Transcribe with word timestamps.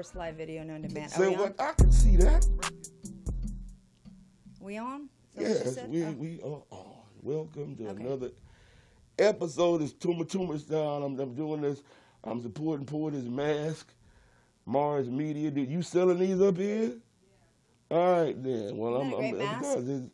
Worst 0.00 0.16
live 0.16 0.34
video 0.34 0.62
known 0.62 0.80
to 0.82 0.88
man. 0.94 1.04
Are 1.04 1.08
Say 1.10 1.28
we 1.28 1.34
on? 1.34 1.40
what? 1.40 1.60
I 1.60 1.72
can 1.74 1.92
see 1.92 2.16
that. 2.16 2.46
We 4.58 4.78
on? 4.78 5.10
Is 5.36 5.74
that 5.74 5.88
what 5.88 5.94
you 5.94 6.00
Yes, 6.00 6.14
we 6.16 6.40
Oh. 6.42 6.46
we 6.48 6.52
are 6.54 6.62
on. 6.70 6.96
Welcome 7.20 7.76
to 7.76 7.86
Okay. 7.90 8.02
another 8.02 8.30
episode. 9.18 9.82
It's 9.82 9.92
Tuma 9.92 10.24
Tuma's 10.24 10.64
down. 10.64 11.02
I'm, 11.02 11.20
I'm 11.20 11.34
doing 11.34 11.60
this. 11.60 11.82
I'm 12.24 12.40
supporting 12.40 12.86
Porter's 12.86 13.28
mask. 13.28 13.92
Mars 14.64 15.10
Media. 15.10 15.50
Did 15.50 15.68
you 15.70 15.82
selling 15.82 16.18
these 16.18 16.40
up 16.40 16.56
here? 16.56 16.94
All 17.90 18.22
right 18.22 18.42
then. 18.42 18.78
Well, 18.78 19.02
Isn't 19.02 19.04
I'm, 19.04 19.10
that 19.10 19.16
a 19.16 19.30
great 19.32 19.48
I'm 19.48 19.60
mask? 19.60 19.78
it's, 19.80 20.10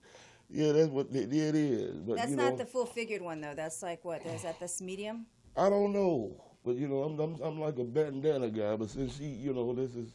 yeah, 0.50 0.72
that's 0.72 0.88
what 0.90 1.06
it, 1.12 1.32
it 1.32 1.54
is. 1.54 2.00
But 2.00 2.16
That's 2.16 2.32
not 2.32 2.50
know, 2.54 2.56
the 2.56 2.66
full 2.66 2.86
figured 2.86 3.22
one 3.22 3.40
though. 3.40 3.54
That's 3.54 3.84
like 3.84 4.04
what? 4.04 4.26
Is 4.26 4.42
that 4.42 4.58
this 4.58 4.80
medium? 4.82 5.26
I 5.56 5.70
don't 5.70 5.92
know, 5.92 6.42
but 6.66 6.74
you 6.74 6.88
know, 6.88 7.04
I'm, 7.04 7.18
I'm 7.20 7.40
I'm 7.40 7.60
like 7.60 7.78
a 7.78 7.84
bandana 7.84 8.50
guy. 8.50 8.74
But 8.74 8.90
since 8.90 9.16
she, 9.16 9.24
you 9.24 9.54
know, 9.54 9.72
this 9.72 9.94
is 9.94 10.08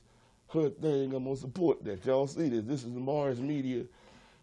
her 0.50 0.70
thing, 0.70 1.14
I'm 1.14 1.24
gonna 1.24 1.38
support 1.38 1.84
that. 1.86 2.06
Y'all 2.06 2.28
see 2.28 2.50
this? 2.50 2.66
This 2.66 2.84
is 2.84 2.94
the 2.94 3.00
Mars 3.00 3.40
Media 3.40 3.86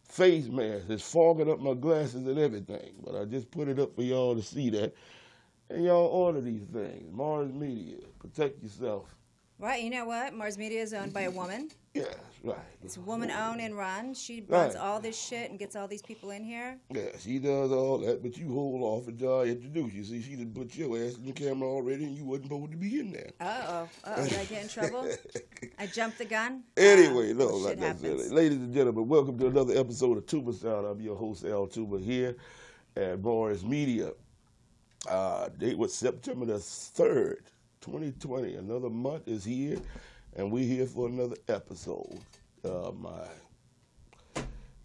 face 0.08 0.46
mask. 0.46 0.86
It's 0.88 1.08
fogging 1.12 1.50
up 1.50 1.60
my 1.60 1.74
glasses 1.74 2.26
and 2.26 2.38
everything, 2.38 2.94
but 3.04 3.14
I 3.14 3.26
just 3.26 3.50
put 3.50 3.68
it 3.68 3.78
up 3.78 3.94
for 3.94 4.02
y'all 4.02 4.34
to 4.34 4.42
see 4.42 4.70
that. 4.70 4.94
And 5.68 5.84
y'all 5.84 6.06
order 6.06 6.40
these 6.40 6.64
things. 6.64 7.12
Mars 7.12 7.52
Media, 7.52 7.98
protect 8.18 8.62
yourself. 8.62 9.14
Right. 9.58 9.82
You 9.82 9.90
know 9.90 10.06
what? 10.06 10.32
Mars 10.32 10.56
Media 10.56 10.80
is 10.80 10.94
owned 10.94 11.12
by 11.12 11.22
a 11.22 11.30
woman. 11.30 11.68
Yes, 11.98 12.14
right. 12.44 12.56
It's 12.82 12.96
woman 12.98 13.30
owned 13.30 13.60
and 13.60 13.76
run. 13.76 14.14
She 14.14 14.42
runs 14.48 14.74
Right. 14.74 14.82
all 14.82 15.00
this 15.00 15.18
shit 15.20 15.50
and 15.50 15.58
gets 15.58 15.74
all 15.76 15.88
these 15.88 16.02
people 16.02 16.30
in 16.30 16.44
here. 16.44 16.78
Yeah, 16.90 17.08
she 17.18 17.38
does 17.38 17.72
all 17.72 17.98
that, 17.98 18.22
but 18.22 18.36
you 18.38 18.52
hold 18.52 18.82
off 18.82 19.08
until 19.08 19.40
I 19.40 19.44
introduce 19.44 19.92
you. 19.92 20.04
See, 20.04 20.22
she 20.22 20.36
done 20.36 20.52
put 20.52 20.74
your 20.76 20.96
ass 20.96 21.14
in 21.16 21.24
the 21.26 21.32
camera 21.32 21.68
already, 21.68 22.04
and 22.04 22.16
you 22.16 22.24
wasn't 22.24 22.46
supposed 22.46 22.70
to 22.72 22.76
be 22.78 23.00
in 23.00 23.12
there. 23.12 23.30
Uh 23.40 23.62
oh. 23.66 23.88
Uh 24.04 24.14
oh. 24.16 24.24
Did 24.28 24.38
I 24.38 24.44
get 24.44 24.62
in 24.62 24.68
trouble? 24.68 25.08
I 25.78 25.86
jumped 25.86 26.18
the 26.18 26.24
gun. 26.24 26.62
Anyway, 26.76 27.32
no, 27.32 27.46
well, 27.46 27.58
not 27.60 27.68
shit 27.70 27.78
necessarily. 27.80 28.28
Ladies 28.28 28.58
and 28.58 28.72
gentlemen, 28.72 29.08
welcome 29.08 29.38
to 29.38 29.46
another 29.48 29.76
episode 29.76 30.16
of 30.18 30.26
Tuba 30.26 30.52
Sound. 30.52 30.86
I'm 30.86 31.00
your 31.00 31.16
host, 31.16 31.44
Al 31.44 31.66
Tuba, 31.66 31.98
here 31.98 32.36
at 32.96 33.20
Morris 33.20 33.62
Media. 33.64 34.12
Uh, 35.08 35.48
date 35.58 35.76
was 35.78 35.94
September 35.94 36.44
the 36.46 36.54
3rd, 36.54 37.38
2020. 37.80 38.54
Another 38.56 38.90
month 38.90 39.26
is 39.28 39.44
here, 39.44 39.78
and 40.36 40.50
we're 40.52 40.64
here 40.66 40.86
for 40.86 41.08
another 41.08 41.36
episode. 41.48 42.18
Uh, 42.64 42.90
my 42.96 43.26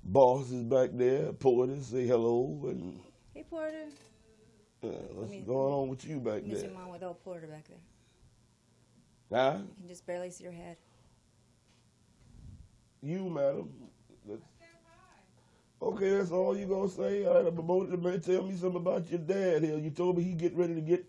boss 0.03 0.51
is 0.51 0.63
back 0.63 0.89
there. 0.93 1.31
Porter, 1.33 1.75
say 1.81 2.05
hello, 2.05 2.59
and 2.69 2.99
Hey 3.33 3.43
Porter. 3.49 3.85
uh, 4.83 4.87
what's 4.87 5.31
me- 5.31 5.41
going 5.45 5.73
on 5.73 5.87
with 5.89 6.05
you 6.05 6.19
back 6.19 6.43
there? 6.45 6.59
zoom 6.59 6.77
on 6.77 6.89
with 6.91 7.03
old 7.03 7.23
Porter 7.23 7.47
back 7.47 7.65
there. 7.67 7.77
Huh? 9.31 9.57
You 9.59 9.73
can 9.79 9.87
just 9.87 10.05
barely 10.05 10.29
see 10.29 10.43
your 10.43 10.53
head. 10.53 10.77
You, 13.01 13.29
madam. 13.29 13.69
Okay, 15.81 16.11
that's 16.15 16.31
all 16.31 16.55
you 16.57 16.65
gonna 16.65 16.87
say. 16.87 17.25
All 17.25 17.34
right, 17.35 17.46
I'm 17.47 17.53
promoted. 17.55 18.01
Man, 18.01 18.22
tell 18.22 18.43
me 18.43 18.55
something 18.55 18.78
about 18.79 19.09
your 19.09 19.19
dad 19.19 19.63
here. 19.63 19.78
You 19.78 19.89
told 19.89 20.17
me 20.17 20.23
he 20.23 20.34
get 20.34 20.55
ready 20.55 20.75
to 20.75 20.79
get 20.81 21.03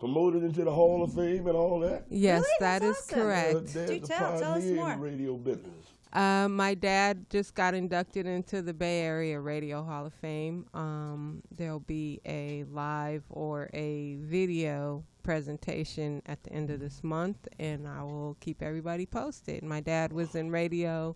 promoted 0.00 0.42
into 0.42 0.64
the 0.64 0.72
Hall 0.72 1.04
of 1.04 1.12
Fame 1.14 1.46
and 1.46 1.56
all 1.56 1.78
that. 1.80 2.06
Yes, 2.10 2.40
Really? 2.42 2.50
that 2.60 2.82
is 2.82 2.96
awesome. 2.96 3.18
Uh, 3.18 3.22
correct. 3.22 3.52
dad's 3.52 3.72
Do 3.74 3.80
a 3.92 3.98
tell- 4.00 4.40
tell 4.40 4.52
us 4.54 4.64
more. 4.64 4.92
in 4.92 5.00
radio 5.00 5.36
business. 5.36 5.86
Uh, 6.12 6.48
my 6.48 6.74
dad 6.74 7.24
just 7.30 7.54
got 7.54 7.72
inducted 7.72 8.26
into 8.26 8.62
the 8.62 8.74
Bay 8.74 9.02
Area 9.02 9.38
Radio 9.38 9.84
Hall 9.84 10.06
of 10.06 10.14
Fame. 10.14 10.66
Um, 10.74 11.40
there'll 11.56 11.78
be 11.78 12.20
a 12.26 12.64
live 12.64 13.22
or 13.30 13.70
a 13.74 14.16
video 14.16 15.04
presentation 15.22 16.20
at 16.26 16.42
the 16.42 16.52
end 16.52 16.70
of 16.70 16.80
this 16.80 17.04
month, 17.04 17.46
and 17.60 17.86
I 17.86 18.02
will 18.02 18.36
keep 18.40 18.60
everybody 18.60 19.06
posted. 19.06 19.62
My 19.62 19.80
dad 19.80 20.12
was 20.12 20.34
in 20.34 20.50
radio 20.50 21.14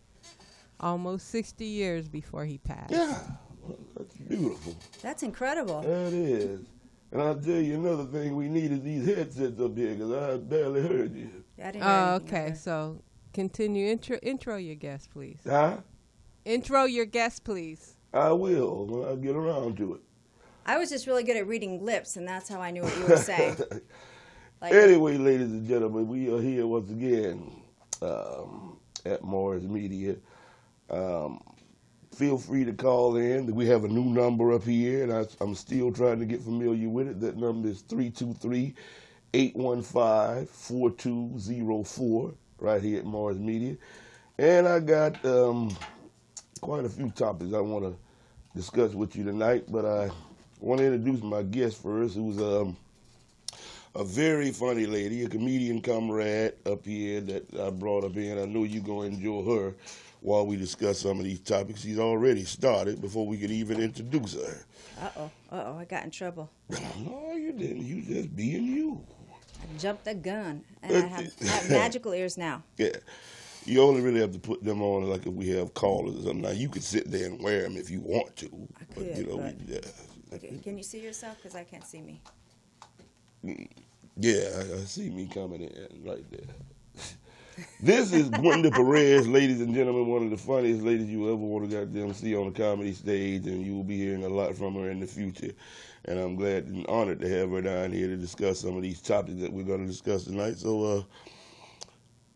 almost 0.78 1.28
60 1.31 1.64
years 1.64 2.06
before 2.08 2.44
he 2.44 2.58
passed. 2.58 2.92
Yeah, 2.92 3.19
well, 3.62 3.78
that's 3.96 4.16
beautiful. 4.16 4.76
That's 5.02 5.22
incredible. 5.25 5.81
That 5.82 6.12
is. 6.12 6.60
And 7.14 7.22
I'll 7.22 7.37
tell 7.37 7.61
you 7.61 7.75
another 7.76 8.05
thing. 8.06 8.34
We 8.34 8.49
needed 8.49 8.82
these 8.82 9.06
headsets 9.06 9.61
up 9.61 9.76
here 9.78 9.94
because 9.94 10.11
I 10.12 10.37
barely 10.37 10.82
heard 10.82 11.14
you. 11.14 11.31
I 11.62 11.70
didn't 11.70 11.84
Oh, 11.84 12.14
anything 12.16 12.28
okay. 12.28 12.46
either. 12.49 12.56
So 12.56 13.02
continue. 13.32 13.87
Intro, 13.87 14.16
intro 14.20 14.56
your 14.56 14.75
guest, 14.75 15.11
please. 15.12 15.38
Huh? 15.49 15.76
Intro 16.44 16.84
your 16.84 17.05
guest, 17.06 17.44
please. 17.44 17.94
I 18.12 18.32
will 18.32 18.87
when 18.87 19.08
I 19.08 19.14
get 19.14 19.37
around 19.37 19.76
to 19.76 19.94
it. 19.94 20.00
I 20.66 20.76
was 20.76 20.90
just 20.90 21.06
really 21.06 21.22
good 21.22 21.37
at 21.37 21.46
reading 21.46 21.84
lips, 21.84 22.16
and 22.16 22.26
that's 22.26 22.49
how 22.49 22.61
I 22.61 22.72
knew 22.72 22.82
what 22.82 22.96
you 22.99 23.06
were 23.06 23.17
saying. 23.17 23.56
Like, 24.62 24.72
Anyway, 24.72 25.19
ladies 25.19 25.50
and 25.50 25.69
gentlemen, 25.69 26.08
we 26.08 26.32
are 26.32 26.40
here 26.40 26.67
once 26.67 26.90
again 26.90 27.52
um, 28.00 28.78
at 29.05 29.22
Morris 29.22 29.64
Media. 29.64 30.17
Um, 30.88 31.43
feel 32.14 32.38
free 32.38 32.64
to 32.64 32.72
call 32.72 33.16
in. 33.16 33.52
We 33.55 33.66
have 33.66 33.84
a 33.84 33.88
new 33.88 34.05
number 34.05 34.52
up 34.52 34.64
here, 34.64 35.02
and 35.02 35.12
I, 35.12 35.26
I'm 35.40 35.55
still 35.55 35.93
trying 35.93 36.20
to 36.20 36.26
get 36.26 36.43
familiar 36.43 36.88
with 36.88 37.08
it. 37.08 37.20
That 37.20 37.37
number 37.37 37.69
is 37.69 37.81
323 37.82 38.75
815 39.34 40.46
4204, 40.46 42.34
right 42.58 42.82
here 42.82 43.00
at 43.00 43.05
Mars 43.05 43.38
Media. 43.38 43.76
And 44.38 44.69
I 44.69 44.81
got 44.81 45.22
um, 45.25 45.76
quite 46.61 46.84
a 46.84 46.88
few 46.88 47.11
topics 47.11 47.52
I 47.52 47.61
want 47.61 47.84
to 47.84 47.96
discuss 48.56 48.94
with 48.94 49.17
you 49.17 49.25
tonight, 49.25 49.64
but 49.69 49.84
I 49.84 50.10
want 50.60 50.81
to 50.81 50.87
introduce 50.87 51.22
my 51.22 51.43
guest 51.43 51.82
first, 51.82 52.14
who's 52.14 52.38
um, 52.38 52.76
a 53.96 54.05
very 54.05 54.52
funny 54.52 54.87
lady, 54.87 55.25
a 55.25 55.28
comedian 55.28 55.81
comrade 55.81 56.52
up 56.64 56.84
here 56.84 57.20
that 57.20 57.60
I 57.60 57.70
brought 57.70 58.05
up 58.05 58.17
in. 58.17 58.38
I 58.38 58.44
know 58.44 58.62
you're 58.62 58.82
going 58.82 59.10
to 59.10 59.17
enjoy 59.17 59.43
her 59.44 59.75
while 60.25 60.47
we 60.47 60.56
discuss 60.56 61.00
some 61.00 61.19
of 61.19 61.25
these 61.25 61.38
topics. 61.41 61.82
She's 61.82 61.99
already 61.99 62.44
started 62.44 63.03
before 63.03 63.26
we 63.26 63.37
could 63.37 63.50
even 63.50 63.79
introduce 63.81 64.35
her. 64.35 64.65
uh 65.00 65.11
oh, 65.19 65.31
uh 65.53 65.65
oh, 65.67 65.79
I 65.79 65.85
got 65.85 66.03
in 66.05 66.11
trouble. 66.11 66.50
No, 66.99 67.35
you 67.35 67.53
didn't. 67.53 67.85
You 67.85 68.00
just 68.00 68.35
being 68.35 68.65
you. 68.65 69.05
I 69.62 69.79
jumped 69.79 70.05
the 70.06 70.15
gun, 70.15 70.65
and 70.82 70.97
I 70.97 71.06
have, 71.06 71.32
I 71.43 71.47
have 71.47 71.71
magical 71.71 72.12
ears 72.15 72.38
now. 72.38 72.62
Yeah. 72.79 72.97
You 73.67 73.82
only 73.82 74.00
really 74.00 74.21
have 74.21 74.32
to 74.32 74.38
put 74.38 74.62
them 74.65 74.81
on 74.82 75.05
like 75.11 75.26
if 75.26 75.32
we 75.35 75.49
have 75.50 75.75
callers 75.75 76.17
or 76.17 76.23
something. 76.23 76.41
Now 76.43 76.50
you 76.50 76.69
could 76.70 76.82
sit 76.85 77.11
there 77.11 77.27
and 77.27 77.43
wear 77.43 77.62
them 77.62 77.77
if 77.77 77.91
you 77.91 78.00
want 78.00 78.35
to, 78.37 78.47
I 78.81 78.85
but 78.94 79.05
you 79.05 79.15
could, 79.25 79.29
know, 79.29 79.37
but- 79.38 79.69
yeah, 79.69 79.81
Okay, 80.37 80.59
can 80.65 80.77
you 80.79 80.82
see 80.82 81.00
yourself? 81.00 81.37
Because 81.37 81.55
I 81.55 81.65
can't 81.65 81.85
see 81.85 82.00
me. 82.00 82.20
yeah, 84.17 84.49
I, 84.56 84.81
I 84.81 84.85
see 84.85 85.11
me 85.11 85.27
coming 85.32 85.61
in 85.62 86.03
right 86.05 86.25
there. 86.31 86.55
This 87.81 88.12
is 88.12 88.29
Gwenda 88.31 88.71
Perez, 88.71 89.29
ladies 89.29 89.61
and 89.61 89.75
gentlemen, 89.75 90.06
one 90.06 90.25
of 90.25 90.31
the 90.31 90.37
funniest 90.37 90.83
ladies 90.83 91.09
you 91.09 91.27
ever 91.27 91.37
want 91.37 91.71
to 91.71 91.77
goddamn 91.77 92.12
see 92.15 92.35
on 92.37 92.53
the 92.53 92.59
comedy 92.59 92.93
stage, 92.93 93.47
and 93.47 93.65
you 93.65 93.75
will 93.75 93.85
be 93.85 93.99
hearing 93.99 94.25
a 94.25 94.29
lot 94.29 94.55
from 94.56 94.75
her 94.75 94.91
in 94.91 95.01
the 95.01 95.06
future. 95.06 95.53
And 96.06 96.19
I'm 96.19 96.37
glad 96.37 96.65
and 96.67 96.87
honored 96.87 97.21
to 97.21 97.29
have 97.29 97.51
her 97.51 97.62
down 97.62 97.93
here 97.93 98.09
to 98.09 98.17
discuss 98.17 98.61
some 98.61 98.77
of 98.77 98.83
these 98.83 99.01
topics 99.01 99.41
that 99.41 99.53
we're 99.53 99.65
going 99.65 99.81
to 99.81 99.87
discuss 99.87 100.25
tonight. 100.25 100.59
So, 100.59 100.85
uh, 100.85 101.03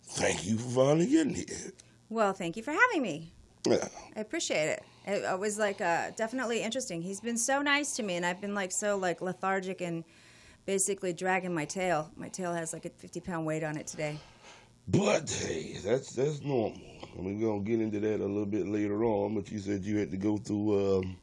thank 0.05 0.47
you 0.47 0.56
for 0.56 0.87
finally 0.87 1.06
getting 1.06 1.35
here. 1.35 1.73
Well, 2.09 2.32
thank 2.32 2.56
you 2.56 2.62
for 2.62 2.73
having 2.73 3.03
me. 3.03 3.32
Yeah. 3.67 3.88
I 4.17 4.20
appreciate 4.20 4.69
it. 4.69 4.82
It, 5.06 5.38
was 5.38 5.59
like 5.59 5.81
uh, 5.81 6.11
definitely 6.17 6.62
interesting. 6.62 7.03
He's 7.03 7.20
been 7.20 7.38
so 7.38 7.62
nice 7.62 7.97
to 7.97 8.03
me, 8.03 8.17
and 8.17 8.25
I've 8.25 8.41
been 8.41 8.55
like 8.55 8.73
so 8.73 8.97
like 8.97 9.20
lethargic 9.20 9.81
and 9.81 10.05
basically 10.67 11.12
dragging 11.12 11.55
my 11.55 11.65
tail. 11.65 12.11
My 12.17 12.29
tail 12.29 12.55
has 12.55 12.73
like 12.73 12.85
a 12.85 12.91
fifty 12.91 13.20
pound 13.20 13.47
weight 13.47 13.65
on 13.65 13.76
it 13.76 13.87
today. 13.87 14.19
But 14.88 15.31
hey, 15.31 15.76
that's 15.85 16.12
that's 16.12 16.43
normal. 16.43 16.81
And 17.17 17.25
we're 17.26 17.46
gonna 17.46 17.61
get 17.62 17.81
into 17.81 18.00
that 18.00 18.20
a 18.20 18.25
little 18.25 18.46
bit 18.46 18.67
later 18.67 19.05
on. 19.05 19.35
But 19.35 19.50
you 19.50 19.58
said 19.58 19.85
you 19.85 19.99
had 19.99 20.11
to 20.11 20.17
go 20.17 20.38
through 20.38 20.99
um, 20.99 21.17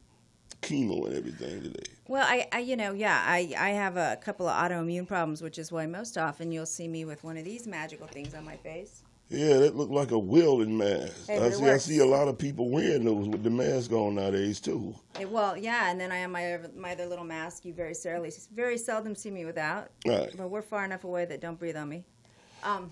chemo 0.61 1.05
and 1.07 1.15
everything 1.15 1.63
today. 1.63 1.83
Well, 2.07 2.25
I, 2.27 2.47
I 2.51 2.59
you 2.59 2.75
know 2.75 2.93
yeah 2.93 3.23
I 3.25 3.53
I 3.57 3.69
have 3.71 3.97
a 3.97 4.17
couple 4.21 4.47
of 4.47 4.55
autoimmune 4.55 5.07
problems, 5.07 5.41
which 5.41 5.57
is 5.57 5.71
why 5.71 5.87
most 5.87 6.17
often 6.17 6.51
you'll 6.51 6.67
see 6.67 6.87
me 6.87 7.05
with 7.05 7.23
one 7.23 7.37
of 7.37 7.45
these 7.45 7.65
magical 7.65 8.07
things 8.07 8.35
on 8.35 8.45
my 8.45 8.57
face. 8.57 9.01
Yeah, 9.29 9.57
that 9.57 9.75
looked 9.75 9.91
like 9.91 10.11
a 10.11 10.19
welding 10.19 10.77
mask. 10.77 11.25
Hey, 11.25 11.39
I 11.43 11.49
see. 11.49 11.65
I 11.65 11.77
see 11.77 11.97
a 11.97 12.05
lot 12.05 12.27
of 12.27 12.37
people 12.37 12.69
wearing 12.69 13.05
those 13.05 13.27
with 13.27 13.41
the 13.41 13.49
mask 13.49 13.91
on 13.91 14.13
nowadays 14.13 14.59
too. 14.59 14.93
Eh, 15.15 15.23
well, 15.25 15.57
yeah, 15.57 15.89
and 15.89 15.99
then 15.99 16.11
I 16.11 16.17
have 16.17 16.29
my 16.29 16.53
other- 16.53 16.69
my 16.75 16.91
other 16.91 17.07
little 17.07 17.25
mask. 17.25 17.65
You 17.65 17.73
very 17.73 17.95
rarely 18.05 18.31
very 18.53 18.77
seldom 18.77 19.15
see 19.15 19.31
me 19.31 19.43
without, 19.45 19.89
Right. 20.05 20.29
but 20.37 20.49
we're 20.49 20.61
far 20.61 20.85
enough 20.85 21.05
away 21.05 21.25
that 21.25 21.41
don't 21.41 21.57
breathe 21.57 21.75
on 21.75 21.89
me. 21.89 22.05
Um, 22.63 22.91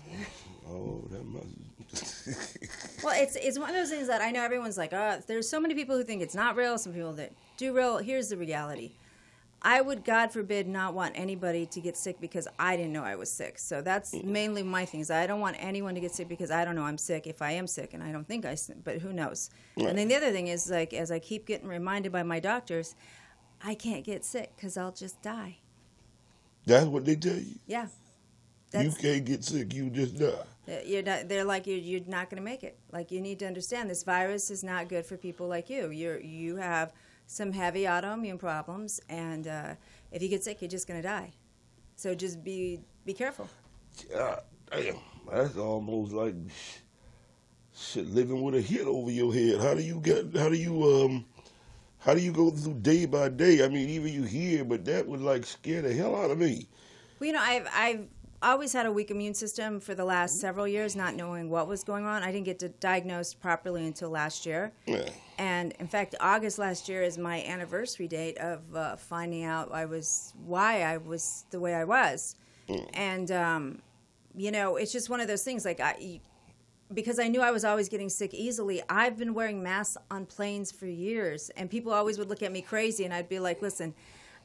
Oh, 0.68 1.04
that 1.10 1.24
must. 1.24 3.04
Well, 3.04 3.14
it's 3.16 3.36
it's 3.36 3.58
one 3.58 3.68
of 3.68 3.76
those 3.76 3.90
things 3.90 4.06
that 4.08 4.22
I 4.22 4.30
know 4.30 4.42
everyone's 4.42 4.78
like, 4.78 4.92
oh, 4.92 5.20
there's 5.26 5.48
so 5.48 5.60
many 5.60 5.74
people 5.74 5.96
who 5.96 6.04
think 6.04 6.22
it's 6.22 6.34
not 6.34 6.56
real, 6.56 6.78
some 6.78 6.92
people 6.92 7.12
that 7.14 7.32
do 7.56 7.74
real. 7.74 7.98
Here's 7.98 8.30
the 8.30 8.36
reality. 8.36 8.92
I 9.66 9.80
would, 9.80 10.04
God 10.04 10.30
forbid, 10.30 10.66
not 10.68 10.92
want 10.92 11.14
anybody 11.18 11.64
to 11.66 11.80
get 11.80 11.96
sick 11.96 12.20
because 12.20 12.46
I 12.58 12.76
didn't 12.76 12.92
know 12.92 13.02
I 13.02 13.16
was 13.16 13.30
sick. 13.30 13.58
So 13.58 13.80
that's 13.80 14.12
mainly 14.22 14.62
my 14.62 14.84
thing. 14.84 15.00
Is 15.00 15.10
I 15.10 15.26
don't 15.26 15.40
want 15.40 15.56
anyone 15.58 15.94
to 15.94 16.00
get 16.00 16.12
sick 16.12 16.28
because 16.28 16.50
I 16.50 16.64
don't 16.64 16.76
know 16.76 16.82
I'm 16.82 16.98
sick. 16.98 17.26
If 17.26 17.40
I 17.42 17.52
am 17.52 17.66
sick, 17.66 17.94
and 17.94 18.02
I 18.02 18.12
don't 18.12 18.26
think 18.26 18.44
I, 18.44 18.56
but 18.84 18.98
who 18.98 19.12
knows? 19.12 19.50
And 19.76 19.96
then 19.96 20.08
the 20.08 20.16
other 20.16 20.32
thing 20.32 20.48
is 20.48 20.70
like, 20.70 20.92
as 20.94 21.10
I 21.10 21.18
keep 21.18 21.46
getting 21.46 21.68
reminded 21.68 22.12
by 22.12 22.22
my 22.22 22.40
doctors, 22.40 22.94
I 23.62 23.74
can't 23.74 24.04
get 24.04 24.24
sick 24.24 24.52
because 24.56 24.76
I'll 24.76 24.92
just 24.92 25.20
die. 25.22 25.58
That's 26.66 26.86
what 26.86 27.04
they 27.04 27.16
tell 27.16 27.36
you. 27.36 27.56
Yeah, 27.66 27.88
you 28.82 28.90
can't 28.92 29.24
get 29.24 29.44
sick. 29.44 29.72
You 29.74 29.90
just 29.90 30.18
die. 30.18 30.32
Uh, 30.66 30.78
You're 30.84 31.02
not, 31.02 31.28
they're 31.28 31.44
like 31.44 31.66
you're, 31.66 31.76
you're 31.76 32.00
not 32.06 32.30
going 32.30 32.38
to 32.38 32.44
make 32.44 32.64
it. 32.64 32.78
Like 32.90 33.10
you 33.10 33.20
need 33.20 33.38
to 33.40 33.46
understand 33.46 33.90
this 33.90 34.02
virus 34.02 34.50
is 34.50 34.64
not 34.64 34.88
good 34.88 35.04
for 35.04 35.16
people 35.16 35.46
like 35.46 35.68
you. 35.68 35.90
You're 35.90 36.20
you 36.20 36.56
have 36.56 36.92
some 37.26 37.52
heavy 37.52 37.82
autoimmune 37.82 38.38
problems, 38.38 39.00
and 39.08 39.46
uh, 39.46 39.74
if 40.10 40.22
you 40.22 40.28
get 40.28 40.42
sick, 40.42 40.62
you're 40.62 40.70
just 40.70 40.86
going 40.88 41.00
to 41.00 41.06
die. 41.06 41.32
So 41.96 42.14
just 42.14 42.42
be 42.42 42.80
be 43.04 43.12
careful. 43.12 43.48
God 44.10 44.40
damn, 44.70 44.96
that's 45.30 45.56
almost 45.56 46.12
like 46.12 46.34
shit 47.76 48.06
living 48.06 48.42
with 48.42 48.54
a 48.54 48.60
hit 48.60 48.86
over 48.86 49.10
your 49.10 49.34
head. 49.34 49.60
How 49.60 49.74
do 49.74 49.82
you 49.82 50.00
get? 50.00 50.36
How 50.36 50.48
do 50.48 50.56
you 50.56 50.82
um? 50.82 51.24
How 51.98 52.12
do 52.12 52.20
you 52.20 52.32
go 52.32 52.50
through 52.50 52.74
day 52.74 53.06
by 53.06 53.30
day? 53.30 53.64
I 53.64 53.68
mean, 53.68 53.88
even 53.88 54.12
you 54.12 54.24
hear, 54.24 54.64
but 54.64 54.84
that 54.84 55.06
would 55.06 55.20
like 55.20 55.44
scare 55.46 55.80
the 55.80 55.94
hell 55.94 56.14
out 56.14 56.30
of 56.30 56.38
me. 56.38 56.68
Well, 57.18 57.26
you 57.28 57.32
know, 57.32 57.40
I've 57.40 57.66
I've 57.74 58.06
always 58.50 58.72
had 58.72 58.86
a 58.86 58.92
weak 58.92 59.10
immune 59.10 59.34
system 59.34 59.80
for 59.80 59.94
the 59.94 60.04
last 60.04 60.40
several 60.40 60.68
years, 60.68 60.94
not 60.94 61.14
knowing 61.14 61.50
what 61.50 61.66
was 61.66 61.82
going 61.82 62.04
on. 62.04 62.22
I 62.22 62.30
didn't 62.30 62.44
get 62.44 62.58
to 62.60 62.68
diagnosed 62.68 63.40
properly 63.40 63.86
until 63.86 64.10
last 64.10 64.46
year. 64.46 64.72
Yeah. 64.86 65.08
And 65.38 65.72
in 65.80 65.88
fact, 65.88 66.14
August 66.20 66.58
last 66.58 66.88
year 66.88 67.02
is 67.02 67.18
my 67.18 67.42
anniversary 67.44 68.08
date 68.08 68.38
of 68.38 68.60
uh, 68.74 68.96
finding 68.96 69.44
out 69.44 69.72
I 69.72 69.84
was 69.86 70.32
why 70.46 70.82
I 70.82 70.98
was 70.98 71.44
the 71.50 71.60
way 71.60 71.74
I 71.74 71.84
was. 71.84 72.36
And 72.94 73.30
um, 73.30 73.82
you 74.36 74.50
know, 74.50 74.76
it's 74.76 74.92
just 74.92 75.10
one 75.10 75.20
of 75.20 75.28
those 75.28 75.42
things. 75.42 75.64
Like 75.64 75.80
I, 75.80 76.20
because 76.92 77.18
I 77.18 77.28
knew 77.28 77.40
I 77.40 77.50
was 77.50 77.64
always 77.64 77.88
getting 77.88 78.08
sick 78.08 78.32
easily. 78.34 78.82
I've 78.88 79.18
been 79.18 79.34
wearing 79.34 79.62
masks 79.62 79.96
on 80.10 80.26
planes 80.26 80.70
for 80.70 80.86
years, 80.86 81.50
and 81.56 81.70
people 81.70 81.92
always 81.92 82.18
would 82.18 82.28
look 82.28 82.42
at 82.42 82.52
me 82.52 82.62
crazy, 82.62 83.04
and 83.04 83.12
I'd 83.12 83.28
be 83.28 83.38
like, 83.38 83.62
"Listen." 83.62 83.94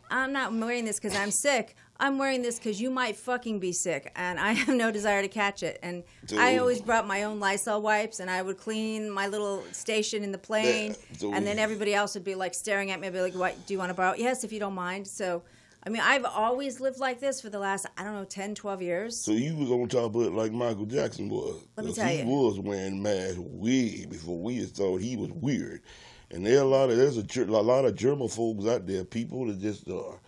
I'm 0.09 0.33
not 0.33 0.53
wearing 0.53 0.85
this 0.85 0.99
because 0.99 1.17
I'm 1.17 1.31
sick. 1.31 1.75
I'm 1.99 2.17
wearing 2.17 2.41
this 2.41 2.57
because 2.57 2.81
you 2.81 2.89
might 2.89 3.17
fucking 3.17 3.59
be 3.59 3.73
sick, 3.73 4.11
and 4.15 4.39
I 4.39 4.53
have 4.53 4.75
no 4.75 4.91
desire 4.91 5.21
to 5.21 5.27
catch 5.27 5.63
it. 5.63 5.79
And 5.83 6.03
I 6.37 6.57
always 6.57 6.81
brought 6.81 7.05
my 7.05 7.23
own 7.23 7.39
Lysol 7.39 7.81
wipes, 7.81 8.19
and 8.19 8.29
I 8.29 8.41
would 8.41 8.57
clean 8.57 9.09
my 9.09 9.27
little 9.27 9.63
station 9.71 10.23
in 10.23 10.31
the 10.31 10.37
plane. 10.37 10.95
Yeah, 11.19 11.31
and 11.33 11.45
then 11.45 11.59
everybody 11.59 11.93
else 11.93 12.13
would 12.13 12.23
be 12.23 12.35
like 12.35 12.53
staring 12.53 12.91
at 12.91 12.99
me, 12.99 13.07
I'd 13.07 13.13
be 13.13 13.21
like, 13.21 13.35
"What? 13.35 13.67
Do 13.67 13.73
you 13.73 13.77
want 13.77 13.89
to 13.89 13.93
borrow?" 13.93 14.15
Yes, 14.17 14.43
if 14.43 14.53
you 14.53 14.59
don't 14.59 14.75
mind. 14.75 15.07
So, 15.07 15.43
I 15.85 15.89
mean, 15.89 16.01
I've 16.03 16.25
always 16.25 16.79
lived 16.79 16.99
like 16.99 17.19
this 17.19 17.41
for 17.41 17.49
the 17.49 17.59
last 17.59 17.85
I 17.97 18.03
don't 18.03 18.13
know 18.13 18.25
10, 18.25 18.55
12 18.55 18.81
years. 18.81 19.17
So 19.17 19.31
you 19.31 19.55
was 19.55 19.69
on 19.69 19.87
top 19.89 20.15
of 20.15 20.21
it 20.21 20.33
like 20.33 20.53
Michael 20.53 20.85
Jackson 20.85 21.29
was. 21.29 21.65
Let 21.75 21.85
me 21.85 21.93
tell 21.93 22.07
he 22.07 22.19
you. 22.19 22.25
was 22.25 22.59
wearing 22.59 23.01
masks 23.03 23.37
way 23.37 24.05
before 24.05 24.39
we 24.39 24.63
thought 24.65 25.01
he 25.01 25.17
was 25.17 25.31
weird. 25.31 25.81
And 26.31 26.45
there 26.45 26.59
are 26.59 26.63
a 26.63 26.67
lot 26.67 26.89
of 26.89 26.97
there's 26.97 27.17
a, 27.17 27.43
a 27.43 27.45
lot 27.45 27.85
of 27.85 27.95
germaphobes 27.95 28.69
out 28.69 28.85
there, 28.85 29.03
people 29.03 29.47
that 29.47 29.59
just 29.59 29.89
are. 29.89 30.19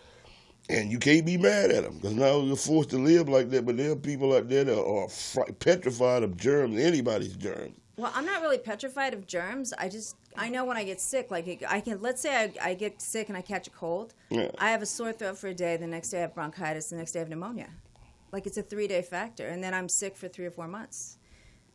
And 0.70 0.91
you 0.91 1.00
can't 1.00 1.25
be 1.25 1.38
mad 1.38 1.70
at 1.72 1.84
them 1.84 1.96
because 1.96 2.13
now 2.13 2.39
you're 2.39 2.55
forced 2.55 2.91
to 2.91 2.98
live 2.98 3.27
like 3.27 3.50
that. 3.50 3.65
But 3.65 3.77
there 3.77 3.91
are 3.91 3.96
people 3.96 4.34
out 4.36 4.48
there 4.48 4.63
that 4.63 4.81
are 4.81 5.08
petrified 5.60 6.24
of 6.24 6.38
germs, 6.38 6.79
anybody's 6.79 7.36
germs. 7.36 7.77
Well, 7.98 8.12
I'm 8.15 8.25
not 8.25 8.41
really 8.41 8.58
petrified 8.58 9.13
of 9.13 9.27
germs. 9.27 9.74
I 9.74 9.89
just 9.89 10.15
I 10.36 10.50
know 10.50 10.65
when 10.65 10.77
I 10.77 10.84
get 10.84 11.01
sick, 11.01 11.29
like 11.29 11.63
I 11.67 11.81
can. 11.81 12.01
Let's 12.01 12.22
say 12.22 12.36
I, 12.36 12.70
I 12.70 12.74
get 12.74 13.01
sick 13.01 13.27
and 13.27 13.38
I 13.38 13.41
catch 13.41 13.67
a 13.67 13.70
cold. 13.70 14.13
Yeah. 14.29 14.50
I 14.58 14.72
have 14.72 14.81
a 14.81 14.86
sore 14.86 15.12
throat 15.12 15.38
for 15.38 15.48
a 15.48 15.53
day. 15.53 15.77
The 15.77 15.88
next 15.88 16.10
day 16.10 16.20
I 16.20 16.22
have 16.22 16.34
bronchitis. 16.34 16.89
The 16.89 16.96
next 16.96 17.12
day 17.12 17.20
I 17.20 17.22
have 17.22 17.29
pneumonia. 17.29 17.70
Like 18.31 18.48
it's 18.48 18.58
a 18.58 18.63
three 18.63 18.88
day 18.88 19.01
factor, 19.01 19.48
and 19.48 19.63
then 19.63 19.74
I'm 19.74 19.89
sick 19.89 20.15
for 20.15 20.27
three 20.27 20.46
or 20.46 20.51
four 20.51 20.67
months. 20.67 21.17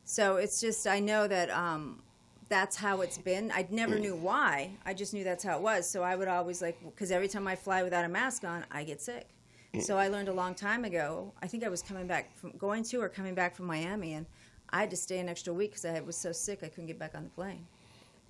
So 0.05 0.37
it's 0.37 0.61
just 0.61 0.87
I 0.87 1.01
know 1.01 1.29
that 1.29 1.51
um, 1.51 2.03
that's 2.49 2.77
how 2.77 3.01
it's 3.01 3.19
been. 3.19 3.51
I 3.53 3.67
never 3.71 3.97
mm. 3.97 4.03
knew 4.03 4.15
why. 4.15 4.71
I 4.85 4.95
just 4.95 5.13
knew 5.13 5.25
that's 5.25 5.43
how 5.45 5.57
it 5.57 5.63
was. 5.63 5.89
So 5.89 6.03
I 6.03 6.17
would 6.17 6.29
always 6.29 6.63
like 6.63 6.79
because 6.83 7.11
every 7.11 7.29
time 7.29 7.47
I 7.49 7.57
fly 7.57 7.83
without 7.83 8.05
a 8.05 8.09
mask 8.09 8.45
on, 8.45 8.65
I 8.71 8.85
get 8.85 9.01
sick. 9.01 9.29
Mm. 9.75 9.83
So 9.83 9.99
I 9.99 10.09
learned 10.09 10.29
a 10.29 10.33
long 10.33 10.55
time 10.55 10.85
ago. 10.85 11.33
I 11.43 11.47
think 11.47 11.65
I 11.65 11.69
was 11.69 11.83
coming 11.83 12.07
back 12.07 12.37
from 12.37 12.53
going 12.59 12.85
to 12.85 13.01
or 13.01 13.09
coming 13.09 13.35
back 13.35 13.55
from 13.55 13.67
Miami, 13.67 14.15
and 14.15 14.27
I 14.71 14.81
had 14.81 14.91
to 14.91 14.97
stay 14.97 15.19
an 15.19 15.29
extra 15.29 15.53
week 15.53 15.71
because 15.71 15.85
I 15.85 16.01
was 16.01 16.17
so 16.17 16.33
sick 16.33 16.61
I 16.63 16.69
couldn't 16.69 16.87
get 16.87 16.99
back 16.99 17.15
on 17.15 17.25
the 17.25 17.31
plane. 17.31 17.67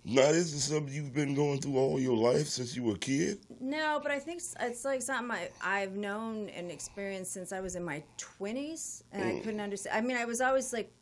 Now, 0.08 0.30
this 0.30 0.54
is 0.54 0.62
something 0.62 0.94
you've 0.94 1.12
been 1.12 1.34
going 1.34 1.60
through 1.60 1.78
all 1.78 1.98
your 1.98 2.16
life 2.16 2.46
since 2.46 2.76
you 2.76 2.84
were 2.84 2.94
a 2.94 2.98
kid. 2.98 3.38
No, 3.60 3.98
but 4.00 4.12
I 4.12 4.20
think 4.20 4.40
it's 4.60 4.84
like 4.84 5.02
something 5.02 5.36
I, 5.36 5.50
I've 5.60 5.96
known 5.96 6.48
and 6.50 6.70
experienced 6.70 7.32
since 7.32 7.52
I 7.52 7.58
was 7.58 7.74
in 7.74 7.84
my 7.84 8.04
20s, 8.16 9.02
and 9.10 9.24
I 9.24 9.32
mm. 9.32 9.42
couldn't 9.42 9.60
understand. 9.60 9.96
I 9.96 10.00
mean, 10.06 10.16
I 10.16 10.24
was 10.24 10.40
always 10.40 10.72
like 10.72 10.92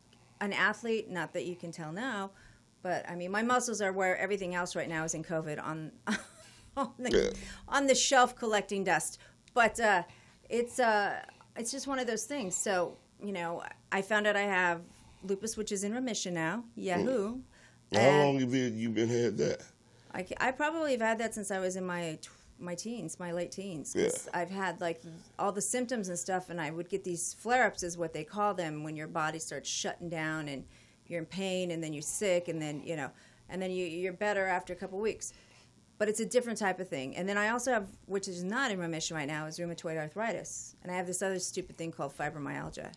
an 0.41 0.55
athlete, 0.55 1.11
not 1.11 1.35
that 1.35 1.45
you 1.45 1.55
can 1.55 1.71
tell 1.71 1.93
now, 1.93 2.31
but 2.85 3.09
I 3.09 3.17
mean, 3.17 3.33
my 3.33 3.43
muscles 3.43 3.81
are 3.81 3.93
where 3.93 4.17
everything 4.19 4.55
else 4.55 4.77
right 4.77 4.89
now 4.89 5.03
is 5.05 5.15
in 5.15 5.25
COVID 5.25 5.61
on 5.61 5.91
on 6.77 6.93
the, 6.99 7.11
Yeah. 7.11 7.31
on 7.67 7.87
the 7.89 7.95
shelf 7.97 8.37
collecting 8.37 8.85
dust. 8.85 9.19
But 9.55 9.81
uh, 9.81 10.03
it's 10.49 10.79
uh, 10.79 11.21
it's 11.57 11.73
just 11.73 11.87
one 11.89 11.99
of 11.99 12.07
those 12.07 12.25
things. 12.25 12.55
So 12.55 12.97
you 13.21 13.33
know, 13.33 13.63
I 13.91 14.03
found 14.03 14.27
out 14.29 14.37
I 14.37 14.43
have 14.43 14.83
lupus, 15.25 15.57
which 15.57 15.73
is 15.73 15.83
in 15.83 15.93
remission 15.95 16.35
now. 16.35 16.65
Yahoo! 16.77 17.39
How 17.93 18.01
long 18.25 18.41
have 18.41 18.55
you, 18.55 18.65
you 18.67 18.91
been 18.91 19.09
had 19.09 19.39
that? 19.39 19.63
I, 20.13 20.27
I 20.39 20.51
probably 20.51 20.93
have 20.93 21.01
had 21.01 21.19
that 21.19 21.35
since 21.35 21.51
I 21.51 21.59
was 21.59 21.77
in 21.77 21.87
my 21.87 22.19
my 22.61 22.75
teens, 22.75 23.19
my 23.19 23.33
late 23.33 23.51
teens. 23.51 23.95
Yeah. 23.97 24.11
I've 24.35 24.51
had 24.51 24.81
like 24.81 25.01
all 25.39 25.53
the 25.53 25.63
symptoms 25.63 26.09
and 26.11 26.19
stuff, 26.19 26.51
and 26.51 26.61
I 26.61 26.71
would 26.71 26.91
get 26.91 27.03
these 27.03 27.33
flare 27.35 27.65
ups, 27.67 27.83
is 27.83 27.97
what 27.97 28.13
they 28.13 28.25
call 28.25 28.53
them, 28.53 28.85
when 28.85 28.95
your 28.95 29.09
body 29.09 29.39
starts 29.39 29.71
shutting 29.71 30.11
down 30.11 30.49
and 30.49 30.65
you're 31.07 31.21
in 31.21 31.27
pain, 31.27 31.71
and 31.71 31.83
then 31.83 31.93
you're 31.93 32.03
sick, 32.03 32.49
and 32.49 32.61
then 32.61 32.83
you 32.85 32.97
know, 32.97 33.11
and 33.49 33.61
then 33.61 33.71
you, 33.71 33.87
you're 33.87 34.13
better 34.13 34.47
after 34.47 34.73
a 34.73 34.77
couple 34.77 34.99
weeks. 34.99 35.33
But 35.97 36.09
it's 36.09 36.21
a 36.21 36.27
different 36.27 36.59
type 36.59 36.81
of 36.81 36.89
thing. 36.89 37.15
And 37.17 37.29
then 37.29 37.39
I 37.39 37.51
also 37.51 37.73
have, 37.73 37.87
which 38.07 38.27
is 38.27 38.43
not 38.43 38.73
in 38.73 38.81
remission 38.81 39.17
right 39.17 39.29
now, 39.29 39.47
is 39.47 39.59
rheumatoid 39.59 39.97
arthritis, 39.97 40.77
and 40.83 40.91
I 40.91 40.97
have 40.97 41.07
this 41.07 41.23
other 41.23 41.39
stupid 41.39 41.77
thing 41.77 41.93
called 41.93 42.17
fibromyalgia. 42.17 42.93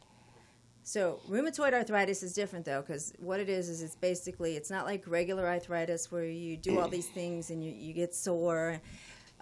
So 0.87 1.19
rheumatoid 1.29 1.73
arthritis 1.73 2.23
is 2.23 2.31
different 2.31 2.63
though, 2.63 2.79
because 2.81 3.11
what 3.19 3.41
it 3.41 3.49
is 3.49 3.67
is 3.67 3.83
it's 3.83 3.97
basically 3.97 4.55
it's 4.55 4.69
not 4.69 4.85
like 4.85 5.03
regular 5.05 5.45
arthritis 5.45 6.09
where 6.13 6.23
you 6.23 6.55
do 6.55 6.79
all 6.79 6.87
these 6.87 7.09
things 7.09 7.51
and 7.51 7.61
you, 7.61 7.71
you 7.71 7.91
get 7.91 8.15
sore. 8.15 8.79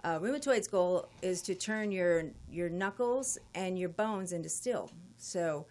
Uh, 0.02 0.18
rheumatoid's 0.18 0.66
goal 0.66 1.08
is 1.22 1.42
to 1.42 1.54
turn 1.54 1.92
your 1.92 2.24
your 2.50 2.68
knuckles 2.68 3.38
and 3.54 3.78
your 3.78 3.88
bones 3.88 4.32
into 4.32 4.48
steel. 4.48 4.90
So 5.18 5.66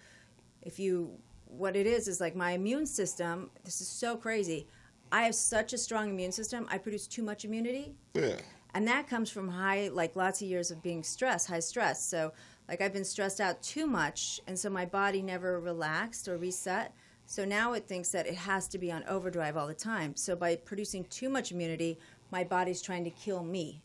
if 0.62 0.80
you 0.80 1.12
what 1.46 1.76
it 1.76 1.88
is 1.88 2.08
is 2.08 2.20
like 2.22 2.36
my 2.36 2.52
immune 2.52 2.86
system. 2.86 3.50
This 3.64 3.82
is 3.82 3.88
so 3.88 4.16
crazy. 4.18 4.68
I 5.12 5.24
have 5.24 5.36
such 5.36 5.74
a 5.74 5.78
strong 5.78 6.10
immune 6.10 6.32
system. 6.32 6.68
I 6.70 6.78
produce 6.78 7.08
too 7.08 7.24
much 7.24 7.46
immunity 7.46 7.94
Yeah. 8.14 8.38
and 8.74 8.88
that 8.88 9.08
comes 9.08 9.30
from 9.30 9.48
high 9.50 9.90
like 9.94 10.16
lots 10.16 10.42
of 10.42 10.48
years 10.48 10.72
of 10.72 10.82
being 10.84 11.04
stressed 11.04 11.48
high 11.48 11.62
stress 11.62 12.04
so 12.04 12.34
like 12.68 12.82
i've 12.82 12.92
been 12.92 13.06
stressed 13.06 13.40
out 13.40 13.62
too 13.62 13.86
much 13.88 14.42
and 14.48 14.58
so 14.60 14.70
my 14.70 14.84
body 14.86 15.22
never 15.22 15.60
relaxed 15.62 16.28
or 16.28 16.36
reset 16.38 16.94
so 17.26 17.46
now 17.46 17.72
it 17.74 17.88
thinks 17.88 18.10
that 18.10 18.28
it 18.28 18.36
has 18.36 18.68
to 18.68 18.78
be 18.78 18.92
on 18.92 19.04
overdrive 19.08 19.56
all 19.56 19.68
the 19.68 19.74
time 19.74 20.14
so 20.16 20.36
by 20.36 20.56
producing 20.58 21.06
too 21.06 21.30
much 21.30 21.52
immunity 21.54 21.98
my 22.32 22.44
body's 22.44 22.82
trying 22.82 23.04
to 23.06 23.10
kill 23.12 23.44
me 23.44 23.82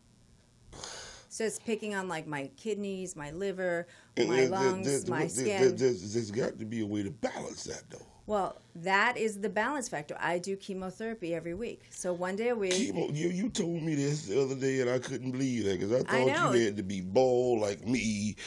so 1.31 1.45
it's 1.45 1.59
picking 1.59 1.95
on 1.95 2.09
like 2.09 2.27
my 2.27 2.49
kidneys 2.57 3.15
my 3.15 3.31
liver 3.31 3.87
my 4.17 4.45
lungs 4.47 5.09
my 5.09 5.25
skin 5.27 5.75
there's 5.77 6.29
got 6.31 6.59
to 6.59 6.65
be 6.65 6.81
a 6.81 6.85
way 6.85 7.01
to 7.03 7.09
balance 7.09 7.63
that, 7.63 7.83
though. 7.89 8.05
Well 8.31 8.55
that 8.73 9.17
is 9.17 9.41
the 9.41 9.49
balance 9.49 9.89
factor 9.89 10.15
i 10.21 10.39
do 10.39 10.55
chemotherapy 10.55 11.35
every 11.35 11.53
week 11.53 11.81
so 11.89 12.13
one 12.13 12.37
day 12.37 12.47
a 12.47 12.55
week 12.55 12.71
Chemo, 12.71 13.13
you, 13.13 13.27
you 13.27 13.49
told 13.49 13.81
me 13.83 13.93
this 13.95 14.27
the 14.27 14.41
other 14.41 14.55
day, 14.55 14.79
and 14.79 14.89
I 14.89 14.99
couldn't 14.99 15.31
believe 15.31 15.65
that 15.65 15.77
because 15.77 15.91
I 15.91 15.97
thought 16.03 16.29
I 16.29 16.55
you 16.55 16.65
had 16.65 16.77
to 16.77 16.83
be 16.83 17.01
bald 17.01 17.59
like 17.59 17.85
me 17.85 18.37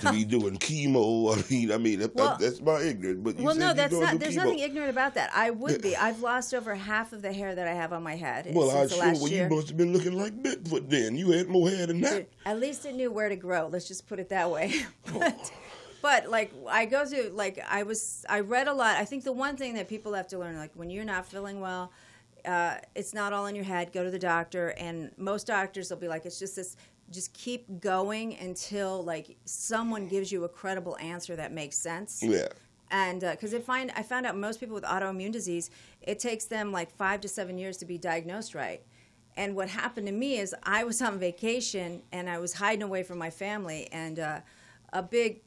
to 0.00 0.12
be 0.12 0.24
doing 0.36 0.56
chemo. 0.58 1.36
I 1.36 1.50
mean, 1.50 1.72
I 1.72 1.78
mean 1.78 1.98
that, 1.98 2.14
Well- 2.14 2.36
that's 2.40 2.60
my 2.60 2.80
ignorance. 2.80 3.20
But 3.24 3.38
you 3.38 3.44
well, 3.44 3.56
no, 3.56 3.74
that's 3.74 3.92
don't 3.92 4.20
There's 4.20 4.34
chemo. 4.34 4.44
nothing 4.44 4.58
ignorant 4.60 4.90
about 4.90 5.14
that. 5.14 5.30
I 5.34 5.50
would 5.50 5.82
be. 5.82 5.96
I've 5.96 6.20
lost 6.20 6.54
over 6.54 6.74
half 6.76 7.12
of 7.12 7.22
the 7.22 7.32
hair 7.32 7.54
that 7.54 7.66
I 7.66 7.72
have 7.74 7.92
on 7.92 8.02
my 8.04 8.14
head 8.14 8.46
Well, 8.54 8.70
I 8.70 8.86
sure. 8.86 8.98
last 8.98 9.20
Well, 9.22 9.30
year. 9.30 9.48
you 9.48 9.56
must 9.56 9.68
have 9.68 9.76
been 9.76 9.92
looking 9.92 10.12
like 10.16 10.40
Bigfoot 10.42 10.88
then. 10.88 11.16
You 11.16 11.32
had 11.32 11.48
more 11.48 11.68
hair 11.68 11.86
than 11.88 12.00
that. 12.02 12.28
At 12.46 12.60
least 12.60 12.86
it 12.86 12.94
knew 12.94 13.10
where 13.10 13.28
to 13.28 13.36
grow. 13.36 13.66
Let's 13.66 13.88
just 13.88 14.06
put 14.06 14.20
it 14.20 14.28
that 14.28 14.48
way. 14.50 14.72
Oh, 15.14 15.18
but, 15.18 15.52
but 16.02 16.28
like 16.28 16.52
I 16.68 16.84
go 16.84 17.04
to 17.06 17.30
like 17.32 17.58
I 17.66 17.84
was 17.84 18.26
I 18.28 18.40
read 18.40 18.68
a 18.68 18.74
lot. 18.74 18.96
I 18.96 19.04
think 19.04 19.24
the 19.24 19.32
one 19.32 19.56
thing 19.56 19.74
that 19.74 19.88
people 19.88 20.12
have 20.14 20.26
to 20.28 20.38
learn 20.38 20.56
like 20.58 20.72
when 20.74 20.90
you're 20.90 21.04
not 21.04 21.24
feeling 21.26 21.60
well, 21.60 21.92
uh, 22.44 22.76
it's 22.94 23.14
not 23.14 23.32
all 23.32 23.46
in 23.46 23.54
your 23.54 23.64
head. 23.64 23.92
Go 23.92 24.02
to 24.04 24.10
the 24.10 24.18
doctor, 24.18 24.74
and 24.76 25.12
most 25.16 25.46
doctors 25.46 25.88
will 25.90 25.96
be 25.98 26.08
like, 26.08 26.26
it's 26.26 26.38
just 26.38 26.56
this. 26.56 26.76
Just 27.10 27.32
keep 27.34 27.80
going 27.80 28.38
until 28.38 29.02
like 29.04 29.36
someone 29.44 30.08
gives 30.08 30.32
you 30.32 30.44
a 30.44 30.48
credible 30.48 30.96
answer 30.98 31.36
that 31.36 31.52
makes 31.52 31.76
sense. 31.76 32.22
Yeah. 32.22 32.48
and 32.90 33.20
because 33.20 33.54
I 33.54 33.60
find 33.60 33.92
I 33.96 34.02
found 34.02 34.26
out 34.26 34.36
most 34.36 34.60
people 34.60 34.74
with 34.74 34.84
autoimmune 34.84 35.32
disease, 35.32 35.70
it 36.00 36.18
takes 36.18 36.46
them 36.46 36.72
like 36.72 36.90
five 36.90 37.20
to 37.22 37.28
seven 37.28 37.58
years 37.58 37.76
to 37.78 37.84
be 37.84 37.98
diagnosed 37.98 38.54
right. 38.54 38.82
And 39.36 39.54
what 39.56 39.68
happened 39.68 40.06
to 40.08 40.12
me 40.12 40.38
is 40.38 40.54
I 40.62 40.84
was 40.84 41.00
on 41.00 41.18
vacation 41.18 42.02
and 42.12 42.28
I 42.28 42.38
was 42.38 42.54
hiding 42.54 42.82
away 42.82 43.02
from 43.02 43.18
my 43.18 43.30
family, 43.30 43.88
and 43.92 44.18
uh, 44.18 44.40
a 44.92 45.02
big 45.02 45.42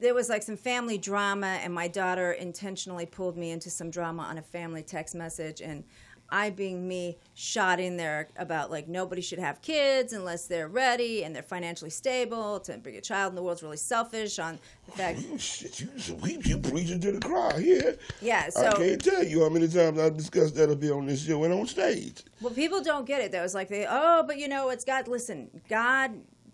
there 0.00 0.14
was 0.14 0.28
like 0.28 0.42
some 0.42 0.56
family 0.56 0.98
drama, 0.98 1.58
and 1.62 1.72
my 1.72 1.88
daughter 1.88 2.32
intentionally 2.32 3.06
pulled 3.06 3.36
me 3.36 3.50
into 3.50 3.70
some 3.70 3.90
drama 3.90 4.22
on 4.22 4.38
a 4.38 4.42
family 4.42 4.82
text 4.82 5.14
message, 5.14 5.60
and 5.60 5.84
I, 6.30 6.50
being 6.50 6.86
me, 6.86 7.16
shot 7.34 7.80
in 7.80 7.96
there 7.96 8.28
about 8.36 8.70
like 8.70 8.86
nobody 8.86 9.22
should 9.22 9.38
have 9.38 9.62
kids 9.62 10.12
unless 10.12 10.46
they're 10.46 10.68
ready 10.68 11.24
and 11.24 11.34
they're 11.34 11.42
financially 11.42 11.90
stable. 11.90 12.60
To 12.60 12.76
bring 12.78 12.96
a 12.96 13.00
child 13.00 13.32
in 13.32 13.36
the 13.36 13.42
world's 13.42 13.62
really 13.62 13.78
selfish. 13.78 14.38
On 14.38 14.58
the 14.86 14.92
fact 14.92 15.20
You 15.20 15.38
shit, 15.38 15.80
you 15.80 15.88
you, 15.96 16.40
you 16.44 16.58
preaching 16.58 17.00
to 17.00 17.12
the 17.12 17.20
crowd 17.20 17.58
here. 17.58 17.96
Yeah, 18.20 18.50
so 18.50 18.68
I 18.68 18.72
can't 18.72 19.02
tell 19.02 19.24
you 19.24 19.42
how 19.42 19.48
many 19.48 19.68
times 19.68 19.98
I've 19.98 20.16
discussed 20.16 20.54
that 20.56 20.70
up 20.70 20.82
here 20.82 20.94
on 20.94 21.06
this 21.06 21.24
show 21.24 21.42
and 21.44 21.54
on 21.54 21.66
stage. 21.66 22.22
Well, 22.42 22.52
people 22.52 22.82
don't 22.82 23.06
get 23.06 23.22
it 23.22 23.32
though. 23.32 23.42
It's 23.42 23.54
like 23.54 23.68
they, 23.68 23.86
oh, 23.88 24.22
but 24.26 24.38
you 24.38 24.48
know, 24.48 24.68
it's 24.68 24.84
God. 24.84 25.08
Listen, 25.08 25.62
God 25.68 26.12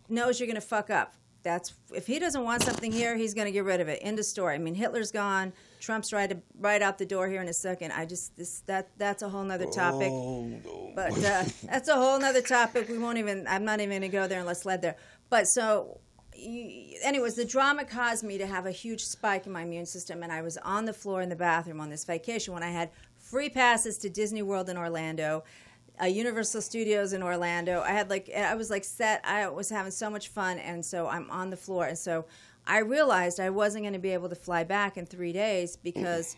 knows 0.08 0.38
you're 0.38 0.46
going 0.46 0.54
to 0.54 0.60
fuck 0.60 0.90
up. 0.90 1.14
That's 1.44 1.74
if 1.94 2.06
He 2.06 2.18
doesn't 2.18 2.42
want 2.42 2.62
something 2.62 2.90
here, 2.90 3.16
He's 3.16 3.34
going 3.34 3.46
to 3.46 3.52
get 3.52 3.64
rid 3.64 3.80
of 3.80 3.88
it. 3.88 4.00
End 4.02 4.18
of 4.18 4.24
story. 4.24 4.54
I 4.54 4.58
mean, 4.58 4.74
Hitler's 4.74 5.12
gone. 5.12 5.52
Trump's 5.78 6.12
right 6.12 6.36
right 6.58 6.82
out 6.82 6.98
the 6.98 7.06
door 7.06 7.28
here 7.28 7.42
in 7.42 7.48
a 7.48 7.54
second. 7.54 7.92
I 7.92 8.06
just 8.06 8.36
this 8.36 8.60
that 8.66 8.88
that's 8.96 9.22
a 9.22 9.28
whole 9.28 9.44
nother 9.44 9.66
topic. 9.66 10.08
Oh, 10.10 10.46
no. 10.64 10.92
But 10.96 11.12
uh, 11.22 11.44
that's 11.64 11.88
a 11.88 11.94
whole 11.94 12.18
nother 12.18 12.42
topic. 12.42 12.88
We 12.88 12.98
won't 12.98 13.18
even. 13.18 13.46
I'm 13.46 13.64
not 13.64 13.80
even 13.80 13.90
going 13.90 14.02
to 14.02 14.08
go 14.08 14.26
there 14.26 14.40
unless 14.40 14.64
led 14.64 14.82
there. 14.82 14.96
But 15.28 15.46
so, 15.46 16.00
anyways, 16.34 17.34
the 17.34 17.44
drama 17.44 17.84
caused 17.84 18.24
me 18.24 18.38
to 18.38 18.46
have 18.46 18.66
a 18.66 18.70
huge 18.70 19.04
spike 19.04 19.46
in 19.46 19.52
my 19.52 19.62
immune 19.62 19.86
system, 19.86 20.22
and 20.22 20.32
I 20.32 20.42
was 20.42 20.56
on 20.58 20.86
the 20.86 20.94
floor 20.94 21.20
in 21.20 21.28
the 21.28 21.36
bathroom 21.36 21.80
on 21.80 21.90
this 21.90 22.04
vacation 22.04 22.54
when 22.54 22.62
I 22.62 22.70
had 22.70 22.90
free 23.18 23.50
passes 23.50 23.98
to 23.98 24.08
Disney 24.08 24.42
World 24.42 24.68
in 24.68 24.76
Orlando. 24.76 25.44
Uh, 26.02 26.06
Universal 26.06 26.60
Studios 26.62 27.12
in 27.12 27.22
Orlando. 27.22 27.80
I 27.80 27.90
had 27.92 28.10
like 28.10 28.28
I 28.34 28.54
was 28.56 28.68
like 28.70 28.82
set. 28.84 29.20
I 29.24 29.48
was 29.48 29.70
having 29.70 29.92
so 29.92 30.10
much 30.10 30.28
fun, 30.28 30.58
and 30.58 30.84
so 30.84 31.06
I'm 31.06 31.30
on 31.30 31.50
the 31.50 31.56
floor, 31.56 31.86
and 31.86 31.96
so 31.98 32.24
I 32.66 32.78
realized 32.78 33.38
I 33.38 33.50
wasn't 33.50 33.84
going 33.84 33.92
to 33.92 33.98
be 34.00 34.10
able 34.10 34.28
to 34.28 34.34
fly 34.34 34.64
back 34.64 34.96
in 34.96 35.06
three 35.06 35.32
days 35.32 35.76
because 35.76 36.36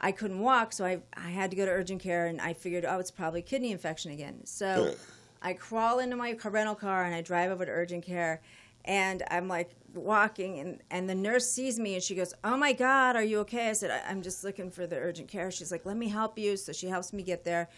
I 0.00 0.12
couldn't 0.12 0.40
walk, 0.40 0.72
so 0.72 0.86
I 0.86 1.00
I 1.14 1.28
had 1.30 1.50
to 1.50 1.56
go 1.56 1.66
to 1.66 1.70
urgent 1.70 2.00
care, 2.02 2.26
and 2.28 2.40
I 2.40 2.54
figured, 2.54 2.86
oh, 2.86 2.98
it's 2.98 3.10
probably 3.10 3.42
kidney 3.42 3.72
infection 3.72 4.10
again. 4.12 4.40
So 4.44 4.94
I 5.42 5.52
crawl 5.52 5.98
into 5.98 6.16
my 6.16 6.36
rental 6.44 6.74
car 6.74 7.04
and 7.04 7.14
I 7.14 7.20
drive 7.20 7.50
over 7.50 7.66
to 7.66 7.70
urgent 7.70 8.04
care, 8.06 8.40
and 8.86 9.22
I'm 9.30 9.48
like 9.48 9.70
walking, 9.94 10.60
and 10.60 10.80
and 10.90 11.10
the 11.10 11.14
nurse 11.14 11.46
sees 11.50 11.78
me 11.78 11.92
and 11.94 12.02
she 12.02 12.14
goes, 12.14 12.32
oh 12.42 12.56
my 12.56 12.72
god, 12.72 13.16
are 13.16 13.22
you 13.22 13.40
okay? 13.40 13.68
I 13.68 13.72
said, 13.74 13.90
"I- 13.90 14.08
I'm 14.10 14.22
just 14.22 14.44
looking 14.44 14.70
for 14.70 14.86
the 14.86 14.96
urgent 14.96 15.28
care. 15.28 15.50
She's 15.50 15.70
like, 15.70 15.84
let 15.84 15.96
me 15.98 16.08
help 16.08 16.38
you. 16.38 16.56
So 16.56 16.72
she 16.72 16.86
helps 16.86 17.12
me 17.12 17.22
get 17.22 17.44
there, 17.44 17.68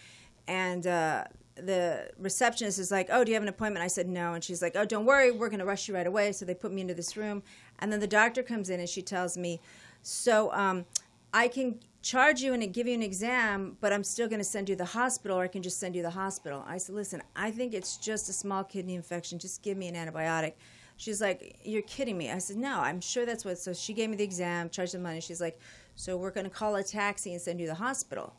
and. 0.50 0.87
Uh, 0.87 1.25
the 1.57 2.11
receptionist 2.19 2.78
is 2.78 2.90
like, 2.90 3.09
"Oh, 3.11 3.23
do 3.23 3.30
you 3.30 3.35
have 3.35 3.42
an 3.42 3.49
appointment?" 3.49 3.85
I 3.85 3.88
said, 3.88 4.09
"No," 4.09 4.33
and 4.33 4.42
she's 4.42 4.62
like, 4.62 4.76
"Oh, 4.76 4.87
don't 4.87 5.04
worry, 5.04 5.30
we're 5.30 5.50
going 5.50 5.61
to 5.61 5.66
rush 5.66 5.88
you 5.88 5.95
right 5.95 6.07
away." 6.07 6.33
So 6.33 6.47
they 6.47 6.54
put 6.54 6.73
me 6.73 6.80
into 6.80 6.95
this 6.95 7.19
room, 7.19 7.42
and 7.80 7.92
then 7.92 8.00
the 8.00 8.07
doctor 8.07 8.42
comes 8.42 8.71
in 8.71 8.80
and 8.80 8.88
she 8.88 9.02
tells 9.02 9.37
me, 9.37 9.61
"So 10.02 10.50
um, 10.52 10.87
I 11.35 11.49
can 11.49 11.80
charge 12.00 12.40
you 12.40 12.54
and 12.54 12.73
give 12.73 12.87
you 12.87 12.95
an 12.95 13.02
exam, 13.02 13.76
but 13.83 13.92
I'm 13.92 14.04
still 14.04 14.26
going 14.26 14.38
to 14.38 14.45
send 14.45 14.71
you 14.71 14.75
to 14.75 14.78
the 14.78 14.87
hospital, 14.87 15.38
or 15.38 15.42
I 15.42 15.49
can 15.49 15.62
just 15.62 15.78
send 15.78 15.95
you 15.95 16.02
to 16.02 16.09
the 16.09 16.14
hospital." 16.14 16.64
I 16.66 16.78
said, 16.78 16.95
"Listen, 16.95 17.23
I 17.37 17.50
think 17.50 17.75
it's 17.75 17.99
just 17.99 18.30
a 18.30 18.33
small 18.33 18.64
kidney 18.64 18.95
infection. 18.95 19.38
Just 19.38 19.62
give 19.62 19.76
me 19.76 19.88
an 19.88 19.97
antibiotic." 19.97 20.54
She's 20.97 21.21
like, 21.21 21.59
"You're 21.62 21.83
kidding 21.83 22.16
me." 22.16 22.30
I 22.30 22.38
said, 22.38 22.57
"No, 22.57 22.80
I'm 22.80 23.02
sure 23.02 23.26
that's 23.26 23.45
what." 23.45 23.59
So 23.59 23.75
she 23.75 23.92
gave 23.92 24.09
me 24.09 24.16
the 24.16 24.25
exam, 24.25 24.71
charged 24.71 24.95
the 24.95 24.99
money. 24.99 25.21
She's 25.21 25.42
like, 25.42 25.59
"So 25.95 26.16
we're 26.16 26.30
going 26.30 26.49
to 26.49 26.50
call 26.50 26.76
a 26.76 26.83
taxi 26.83 27.33
and 27.33 27.42
send 27.42 27.61
you 27.61 27.66
to 27.66 27.73
the 27.73 27.83
hospital." 27.88 28.35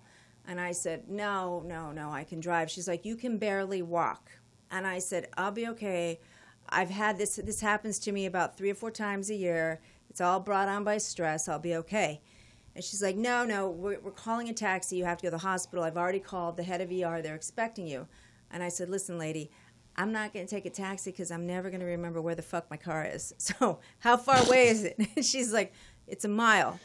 And 0.47 0.59
I 0.59 0.71
said, 0.71 1.09
No, 1.09 1.63
no, 1.65 1.91
no, 1.91 2.11
I 2.11 2.23
can 2.23 2.39
drive. 2.39 2.69
She's 2.69 2.87
like, 2.87 3.05
You 3.05 3.15
can 3.15 3.37
barely 3.37 3.81
walk. 3.81 4.31
And 4.69 4.87
I 4.87 4.99
said, 4.99 5.27
I'll 5.37 5.51
be 5.51 5.67
okay. 5.67 6.19
I've 6.69 6.89
had 6.89 7.17
this, 7.17 7.35
this 7.35 7.59
happens 7.61 7.99
to 7.99 8.11
me 8.11 8.25
about 8.25 8.57
three 8.57 8.71
or 8.71 8.75
four 8.75 8.91
times 8.91 9.29
a 9.29 9.35
year. 9.35 9.81
It's 10.09 10.21
all 10.21 10.39
brought 10.39 10.69
on 10.69 10.83
by 10.83 10.97
stress. 10.97 11.49
I'll 11.49 11.59
be 11.59 11.75
okay. 11.75 12.21
And 12.75 12.83
she's 12.83 13.01
like, 13.01 13.15
No, 13.15 13.45
no, 13.45 13.69
we're, 13.69 13.99
we're 13.99 14.11
calling 14.11 14.49
a 14.49 14.53
taxi. 14.53 14.95
You 14.95 15.05
have 15.05 15.17
to 15.17 15.23
go 15.23 15.27
to 15.27 15.31
the 15.31 15.37
hospital. 15.39 15.83
I've 15.83 15.97
already 15.97 16.19
called 16.19 16.57
the 16.57 16.63
head 16.63 16.81
of 16.81 16.91
ER. 16.91 17.21
They're 17.21 17.35
expecting 17.35 17.87
you. 17.87 18.07
And 18.49 18.63
I 18.63 18.69
said, 18.69 18.89
Listen, 18.89 19.17
lady, 19.17 19.51
I'm 19.95 20.11
not 20.11 20.33
going 20.33 20.45
to 20.45 20.49
take 20.49 20.65
a 20.65 20.69
taxi 20.69 21.11
because 21.11 21.31
I'm 21.31 21.45
never 21.45 21.69
going 21.69 21.81
to 21.81 21.85
remember 21.85 22.21
where 22.21 22.35
the 22.35 22.41
fuck 22.41 22.69
my 22.69 22.77
car 22.77 23.05
is. 23.05 23.33
So, 23.39 23.79
how 23.99 24.17
far 24.17 24.45
away 24.45 24.69
is 24.69 24.83
it? 24.83 24.97
she's 25.23 25.51
like, 25.51 25.73
It's 26.07 26.25
a 26.25 26.29
mile. 26.29 26.79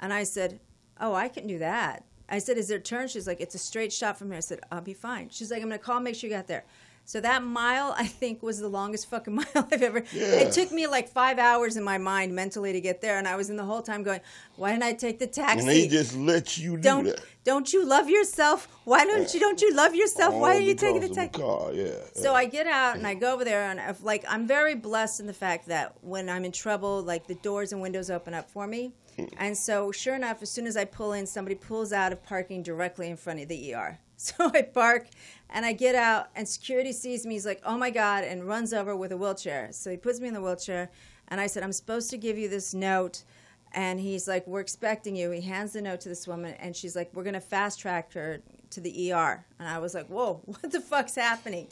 And 0.00 0.12
I 0.12 0.24
said, 0.24 0.60
Oh, 1.00 1.14
I 1.14 1.28
can 1.28 1.46
do 1.46 1.58
that. 1.58 2.04
I 2.30 2.38
said, 2.38 2.56
Is 2.58 2.68
there 2.68 2.78
a 2.78 2.80
turn? 2.80 3.08
She's 3.08 3.26
like, 3.26 3.40
It's 3.40 3.54
a 3.54 3.58
straight 3.58 3.92
shot 3.92 4.18
from 4.18 4.28
here. 4.28 4.36
I 4.38 4.40
said, 4.40 4.60
I'll 4.70 4.80
be 4.80 4.94
fine. 4.94 5.28
She's 5.30 5.50
like, 5.50 5.62
I'm 5.62 5.70
to 5.70 5.78
call, 5.78 6.00
make 6.00 6.14
sure 6.14 6.30
you 6.30 6.36
got 6.36 6.46
there. 6.46 6.64
So 7.10 7.20
that 7.22 7.42
mile, 7.42 7.92
I 7.98 8.06
think, 8.06 8.40
was 8.40 8.60
the 8.60 8.68
longest 8.68 9.10
fucking 9.10 9.34
mile 9.40 9.46
I've 9.56 9.82
ever. 9.82 10.04
Yeah. 10.12 10.26
It 10.26 10.52
took 10.52 10.70
me 10.70 10.86
like 10.86 11.08
five 11.08 11.40
hours 11.40 11.76
in 11.76 11.82
my 11.82 11.98
mind 11.98 12.36
mentally 12.36 12.72
to 12.72 12.80
get 12.80 13.00
there, 13.00 13.18
and 13.18 13.26
I 13.26 13.34
was 13.34 13.50
in 13.50 13.56
the 13.56 13.64
whole 13.64 13.82
time 13.82 14.04
going, 14.04 14.20
"Why 14.54 14.70
didn't 14.70 14.84
I 14.84 14.92
take 14.92 15.18
the 15.18 15.26
taxi?" 15.26 15.58
And 15.58 15.68
they 15.68 15.88
just 15.88 16.16
let 16.16 16.56
you 16.56 16.76
do 16.76 16.82
don't 16.82 17.04
that. 17.06 17.20
don't 17.42 17.72
you 17.72 17.84
love 17.84 18.08
yourself? 18.08 18.68
Why 18.84 19.04
don't 19.04 19.34
you 19.34 19.40
don't 19.40 19.60
you 19.60 19.74
love 19.74 19.96
yourself? 19.96 20.36
Why 20.36 20.56
are 20.56 20.60
you 20.60 20.76
taking 20.76 21.00
the 21.00 21.08
taxi? 21.08 21.42
car, 21.42 21.72
yeah. 21.72 21.94
So 22.14 22.32
I 22.32 22.44
get 22.44 22.68
out 22.68 22.94
and 22.94 23.04
I 23.04 23.14
go 23.14 23.34
over 23.34 23.44
there 23.44 23.64
and 23.64 23.80
I've, 23.80 24.02
like 24.02 24.24
I'm 24.28 24.46
very 24.46 24.76
blessed 24.76 25.18
in 25.18 25.26
the 25.26 25.32
fact 25.32 25.66
that 25.66 25.96
when 26.02 26.28
I'm 26.28 26.44
in 26.44 26.52
trouble, 26.52 27.02
like 27.02 27.26
the 27.26 27.34
doors 27.34 27.72
and 27.72 27.82
windows 27.82 28.08
open 28.08 28.34
up 28.34 28.48
for 28.48 28.68
me. 28.68 28.92
And 29.36 29.58
so 29.58 29.90
sure 29.90 30.14
enough, 30.14 30.42
as 30.42 30.50
soon 30.50 30.68
as 30.68 30.76
I 30.76 30.84
pull 30.84 31.12
in, 31.14 31.26
somebody 31.26 31.56
pulls 31.56 31.92
out 31.92 32.12
of 32.12 32.22
parking 32.22 32.62
directly 32.62 33.10
in 33.10 33.16
front 33.16 33.40
of 33.40 33.48
the 33.48 33.74
ER. 33.74 33.98
So 34.38 34.50
I 34.52 34.62
park 34.62 35.06
and 35.48 35.64
I 35.64 35.72
get 35.72 35.94
out 35.94 36.28
and 36.36 36.46
security 36.46 36.92
sees 36.92 37.24
me. 37.24 37.34
He's 37.34 37.46
like, 37.46 37.62
"Oh 37.64 37.78
my 37.78 37.90
god!" 37.90 38.22
and 38.24 38.46
runs 38.46 38.74
over 38.74 38.94
with 38.94 39.12
a 39.12 39.16
wheelchair. 39.16 39.68
So 39.72 39.90
he 39.90 39.96
puts 39.96 40.20
me 40.20 40.28
in 40.28 40.34
the 40.34 40.42
wheelchair 40.42 40.90
and 41.28 41.40
I 41.40 41.46
said, 41.46 41.62
"I'm 41.62 41.72
supposed 41.72 42.10
to 42.10 42.18
give 42.18 42.36
you 42.36 42.48
this 42.48 42.74
note." 42.74 43.24
And 43.72 43.98
he's 43.98 44.28
like, 44.28 44.46
"We're 44.46 44.60
expecting 44.60 45.16
you." 45.16 45.30
He 45.30 45.40
hands 45.40 45.72
the 45.72 45.80
note 45.80 46.00
to 46.02 46.10
this 46.10 46.28
woman, 46.28 46.54
and 46.60 46.76
she's 46.76 46.94
like, 46.94 47.10
"We're 47.14 47.24
gonna 47.24 47.40
fast 47.40 47.80
track 47.80 48.12
her 48.12 48.42
to 48.70 48.80
the 48.80 49.12
ER." 49.12 49.44
And 49.58 49.66
I 49.68 49.78
was 49.78 49.94
like, 49.94 50.08
"Whoa, 50.08 50.42
what 50.44 50.70
the 50.70 50.80
fuck's 50.80 51.14
happening?" 51.14 51.68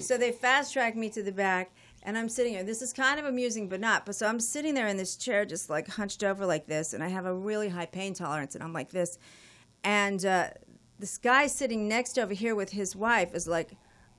So 0.00 0.16
they 0.16 0.30
fast 0.30 0.72
tracked 0.72 0.96
me 0.96 1.08
to 1.10 1.22
the 1.24 1.32
back, 1.32 1.72
and 2.04 2.16
I'm 2.16 2.28
sitting 2.28 2.52
here. 2.52 2.62
This 2.62 2.82
is 2.82 2.92
kind 2.92 3.18
of 3.18 3.26
amusing, 3.26 3.68
but 3.68 3.80
not. 3.80 4.06
But 4.06 4.14
so 4.14 4.26
I'm 4.28 4.40
sitting 4.40 4.74
there 4.74 4.86
in 4.86 4.96
this 4.96 5.16
chair, 5.16 5.44
just 5.44 5.68
like 5.68 5.88
hunched 5.88 6.22
over 6.22 6.46
like 6.46 6.66
this, 6.66 6.92
and 6.94 7.02
I 7.02 7.08
have 7.08 7.26
a 7.26 7.34
really 7.34 7.68
high 7.68 7.86
pain 7.86 8.14
tolerance, 8.14 8.54
and 8.54 8.62
I'm 8.62 8.72
like 8.72 8.90
this. 8.90 9.18
And 9.82 10.24
uh, 10.26 10.50
this 11.00 11.16
guy 11.16 11.46
sitting 11.46 11.88
next 11.88 12.18
over 12.18 12.34
here 12.34 12.54
with 12.54 12.70
his 12.70 12.94
wife 12.94 13.34
is 13.34 13.48
like, 13.48 13.72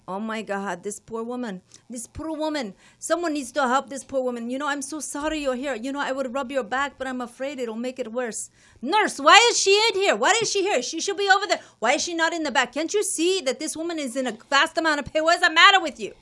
Oh 0.07 0.19
my 0.19 0.41
God, 0.41 0.81
this 0.81 0.99
poor 0.99 1.23
woman, 1.23 1.61
this 1.87 2.07
poor 2.07 2.35
woman. 2.35 2.73
Someone 2.97 3.33
needs 3.33 3.51
to 3.51 3.61
help 3.61 3.87
this 3.87 4.03
poor 4.03 4.21
woman. 4.23 4.49
You 4.49 4.57
know, 4.57 4.67
I'm 4.67 4.81
so 4.81 4.99
sorry 4.99 5.43
you're 5.43 5.55
here. 5.55 5.75
You 5.75 5.91
know, 5.93 6.01
I 6.01 6.11
would 6.11 6.33
rub 6.33 6.51
your 6.51 6.63
back, 6.63 6.97
but 6.97 7.07
I'm 7.07 7.21
afraid 7.21 7.59
it'll 7.59 7.75
make 7.75 7.99
it 7.99 8.11
worse. 8.11 8.49
Nurse, 8.81 9.19
why 9.19 9.39
is 9.51 9.61
she 9.61 9.79
in 9.89 10.01
here? 10.01 10.15
Why 10.15 10.33
is 10.41 10.51
she 10.51 10.63
here? 10.63 10.81
She 10.81 10.99
should 10.99 11.17
be 11.17 11.29
over 11.29 11.45
there. 11.45 11.61
Why 11.77 11.93
is 11.93 12.03
she 12.03 12.15
not 12.15 12.33
in 12.33 12.43
the 12.43 12.51
back? 12.51 12.73
Can't 12.73 12.93
you 12.93 13.03
see 13.03 13.41
that 13.41 13.59
this 13.59 13.77
woman 13.77 13.99
is 13.99 14.15
in 14.15 14.25
a 14.25 14.37
vast 14.49 14.77
amount 14.77 14.99
of 14.99 15.05
pain? 15.05 15.23
What's 15.23 15.47
the 15.47 15.53
matter 15.53 15.79
with 15.79 15.99
you? 15.99 16.13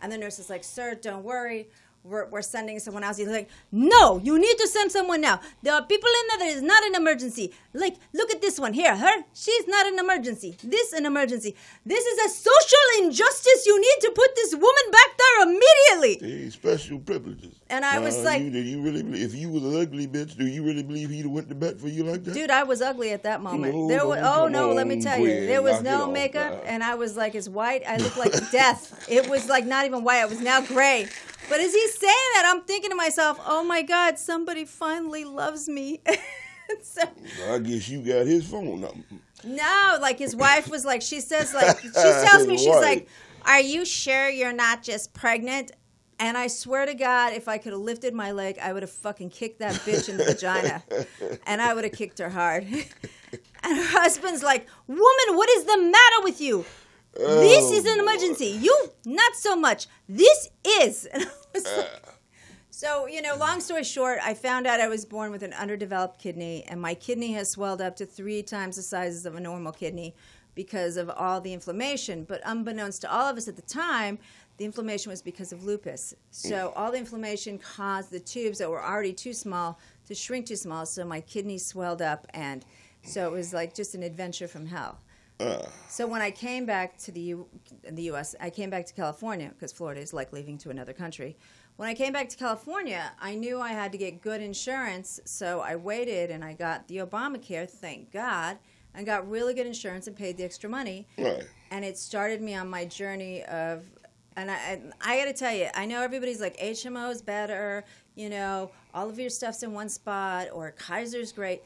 And 0.00 0.12
the 0.12 0.18
nurse 0.18 0.38
is 0.38 0.48
like, 0.48 0.62
Sir, 0.62 0.94
don't 0.94 1.24
worry. 1.24 1.68
We're, 2.08 2.26
we're 2.26 2.42
sending 2.42 2.78
someone 2.78 3.02
else. 3.02 3.16
He's 3.16 3.28
like, 3.28 3.48
No, 3.72 4.18
you 4.22 4.38
need 4.38 4.56
to 4.58 4.68
send 4.68 4.92
someone 4.92 5.20
now. 5.20 5.40
There 5.62 5.74
are 5.74 5.82
people 5.84 6.08
in 6.20 6.38
there 6.38 6.48
that 6.48 6.56
is 6.56 6.62
not 6.62 6.84
an 6.84 6.94
emergency. 6.94 7.52
Like, 7.74 7.96
look 8.14 8.30
at 8.30 8.40
this 8.40 8.60
one 8.60 8.72
here. 8.72 8.96
Her, 8.96 9.24
she's 9.34 9.66
not 9.66 9.86
an 9.86 9.98
emergency. 9.98 10.56
This 10.62 10.92
an 10.92 11.04
emergency. 11.04 11.56
This 11.84 12.04
is 12.06 12.18
a 12.26 12.28
social 12.34 13.04
injustice. 13.04 13.66
You 13.66 13.80
need 13.80 14.00
to 14.02 14.12
put 14.14 14.34
this 14.36 14.52
woman 14.54 14.90
back 14.92 15.18
there 15.18 15.42
immediately. 15.48 16.28
Hey, 16.44 16.50
special 16.50 16.98
privileges. 17.00 17.54
And 17.68 17.84
I 17.84 17.98
was 17.98 18.22
like- 18.22 18.42
you, 18.42 18.50
do 18.50 18.60
you 18.60 18.80
really 18.82 19.02
if 19.22 19.34
you 19.34 19.50
was 19.50 19.64
an 19.64 19.80
ugly 19.80 20.06
bitch, 20.06 20.36
do 20.36 20.46
you 20.46 20.62
really 20.62 20.82
believe 20.82 21.10
he'd 21.10 21.22
have 21.22 21.30
went 21.30 21.48
to 21.48 21.54
bat 21.54 21.80
for 21.80 21.88
you 21.88 22.04
like 22.04 22.22
that? 22.24 22.34
Dude, 22.34 22.50
I 22.50 22.62
was 22.62 22.80
ugly 22.80 23.10
at 23.12 23.24
that 23.24 23.42
moment. 23.42 23.74
No, 23.74 23.88
there 23.88 24.06
was, 24.06 24.20
oh 24.22 24.46
no, 24.48 24.72
let 24.72 24.86
me 24.86 25.00
tell 25.00 25.18
you, 25.18 25.46
there 25.46 25.62
was 25.62 25.82
no 25.82 26.10
makeup, 26.10 26.62
and 26.66 26.82
I 26.84 26.94
was 26.94 27.16
like 27.16 27.34
it's 27.34 27.48
white. 27.48 27.82
I 27.86 27.96
looked 27.96 28.16
like 28.16 28.32
death. 28.52 29.06
It 29.08 29.28
was 29.28 29.48
like 29.48 29.66
not 29.66 29.84
even 29.86 30.04
white. 30.04 30.20
It 30.22 30.28
was 30.30 30.40
now 30.40 30.60
gray. 30.60 31.08
But 31.48 31.60
as 31.60 31.72
he's 31.72 31.98
saying 31.98 32.30
that, 32.34 32.52
I'm 32.52 32.62
thinking 32.62 32.90
to 32.90 32.96
myself, 32.96 33.40
"Oh 33.46 33.62
my 33.64 33.82
God, 33.82 34.18
somebody 34.18 34.64
finally 34.64 35.24
loves 35.24 35.68
me." 35.68 36.00
so, 36.82 37.02
I 37.50 37.58
guess 37.58 37.88
you 37.88 38.00
got 38.02 38.26
his 38.26 38.48
phone 38.48 38.80
number. 38.80 39.04
no, 39.44 39.98
like 40.00 40.18
his 40.18 40.34
wife 40.34 40.68
was 40.68 40.84
like, 40.84 41.02
she 41.02 41.20
says 41.20 41.54
like, 41.54 41.78
she 41.82 41.90
tells 41.90 42.46
me 42.46 42.56
she's 42.56 42.68
wife. 42.68 42.82
like, 42.82 43.08
"Are 43.44 43.60
you 43.60 43.84
sure 43.84 44.28
you're 44.28 44.52
not 44.52 44.82
just 44.82 45.12
pregnant?" 45.14 45.72
And 46.18 46.38
I 46.38 46.46
swear 46.46 46.86
to 46.86 46.94
God, 46.94 47.34
if 47.34 47.46
I 47.46 47.58
could 47.58 47.72
have 47.72 47.82
lifted 47.82 48.14
my 48.14 48.32
leg, 48.32 48.58
I 48.58 48.72
would 48.72 48.82
have 48.82 48.90
fucking 48.90 49.28
kicked 49.30 49.58
that 49.58 49.74
bitch 49.74 50.08
in 50.08 50.16
the 50.16 50.24
vagina, 50.24 50.82
and 51.46 51.60
I 51.60 51.74
would 51.74 51.84
have 51.84 51.92
kicked 51.92 52.18
her 52.20 52.30
hard. 52.30 52.64
And 52.64 53.78
her 53.78 53.98
husband's 54.00 54.42
like, 54.42 54.66
"Woman, 54.86 55.36
what 55.36 55.48
is 55.50 55.64
the 55.64 55.76
matter 55.78 56.22
with 56.24 56.40
you? 56.40 56.64
This 57.18 57.64
Oh, 57.64 57.72
is 57.72 57.84
an 57.86 58.00
emergency. 58.00 58.46
You 58.46 58.90
not 59.04 59.34
so 59.36 59.56
much. 59.56 59.86
This 60.08 60.48
is." 60.64 61.08
And 61.14 61.24
I 61.24 61.28
was 61.54 61.64
like, 61.64 61.86
uh. 62.06 62.10
so, 62.70 63.06
you 63.06 63.22
know, 63.22 63.36
long 63.36 63.60
story 63.60 63.84
short, 63.84 64.18
I 64.22 64.34
found 64.34 64.66
out 64.66 64.80
I 64.80 64.88
was 64.88 65.04
born 65.06 65.30
with 65.30 65.42
an 65.42 65.54
underdeveloped 65.54 66.20
kidney, 66.20 66.64
and 66.68 66.80
my 66.80 66.94
kidney 66.94 67.32
has 67.32 67.50
swelled 67.50 67.80
up 67.80 67.96
to 67.96 68.06
three 68.06 68.42
times 68.42 68.76
the 68.76 68.82
sizes 68.82 69.24
of 69.24 69.36
a 69.36 69.40
normal 69.40 69.72
kidney 69.72 70.14
because 70.54 70.96
of 70.96 71.08
all 71.10 71.40
the 71.40 71.52
inflammation. 71.52 72.24
But 72.24 72.42
unbeknownst 72.44 73.02
to 73.02 73.12
all 73.12 73.26
of 73.26 73.36
us 73.36 73.48
at 73.48 73.56
the 73.56 73.62
time, 73.62 74.18
the 74.58 74.64
inflammation 74.64 75.10
was 75.10 75.22
because 75.22 75.52
of 75.52 75.64
lupus. 75.64 76.14
So, 76.30 76.68
mm. 76.68 76.72
all 76.76 76.90
the 76.92 76.98
inflammation 76.98 77.58
caused 77.58 78.10
the 78.10 78.20
tubes 78.20 78.58
that 78.58 78.70
were 78.70 78.84
already 78.84 79.12
too 79.12 79.32
small 79.32 79.78
to 80.06 80.14
shrink 80.14 80.46
too 80.46 80.56
small. 80.56 80.84
So, 80.84 81.04
my 81.04 81.20
kidney 81.20 81.58
swelled 81.58 82.02
up, 82.02 82.26
and 82.34 82.64
so 83.02 83.26
it 83.26 83.32
was 83.32 83.54
like 83.54 83.74
just 83.74 83.94
an 83.94 84.02
adventure 84.02 84.48
from 84.48 84.66
hell. 84.66 84.98
So 85.88 86.06
when 86.06 86.22
I 86.22 86.30
came 86.30 86.66
back 86.66 86.96
to 86.98 87.12
the 87.12 87.20
U- 87.20 87.48
the 87.90 88.04
U.S., 88.04 88.34
I 88.40 88.50
came 88.50 88.70
back 88.70 88.86
to 88.86 88.94
California 88.94 89.50
because 89.50 89.72
Florida 89.72 90.00
is 90.00 90.12
like 90.12 90.32
leaving 90.32 90.58
to 90.58 90.70
another 90.70 90.92
country. 90.92 91.36
When 91.76 91.88
I 91.88 91.94
came 91.94 92.12
back 92.12 92.28
to 92.30 92.36
California, 92.36 93.12
I 93.20 93.34
knew 93.34 93.60
I 93.60 93.68
had 93.68 93.92
to 93.92 93.98
get 93.98 94.22
good 94.22 94.40
insurance, 94.40 95.20
so 95.26 95.60
I 95.60 95.76
waited 95.76 96.30
and 96.30 96.42
I 96.42 96.54
got 96.54 96.88
the 96.88 96.98
Obamacare, 96.98 97.68
thank 97.68 98.10
God, 98.12 98.58
and 98.94 99.04
got 99.04 99.28
really 99.28 99.52
good 99.52 99.66
insurance 99.66 100.06
and 100.06 100.16
paid 100.16 100.38
the 100.38 100.44
extra 100.44 100.70
money. 100.70 101.06
Right. 101.18 101.44
And 101.70 101.84
it 101.84 101.98
started 101.98 102.40
me 102.40 102.54
on 102.54 102.70
my 102.70 102.86
journey 102.86 103.44
of, 103.44 103.84
and 104.38 104.50
I, 104.50 104.56
and 104.56 104.92
I 105.02 105.18
got 105.18 105.26
to 105.26 105.34
tell 105.34 105.52
you, 105.52 105.68
I 105.74 105.84
know 105.84 106.00
everybody's 106.00 106.40
like 106.40 106.56
HMO 106.58 107.10
is 107.10 107.20
better, 107.20 107.84
you 108.14 108.30
know, 108.30 108.70
all 108.94 109.10
of 109.10 109.18
your 109.18 109.28
stuff's 109.28 109.62
in 109.62 109.74
one 109.74 109.90
spot, 109.90 110.48
or 110.54 110.70
Kaiser's 110.70 111.30
great 111.30 111.62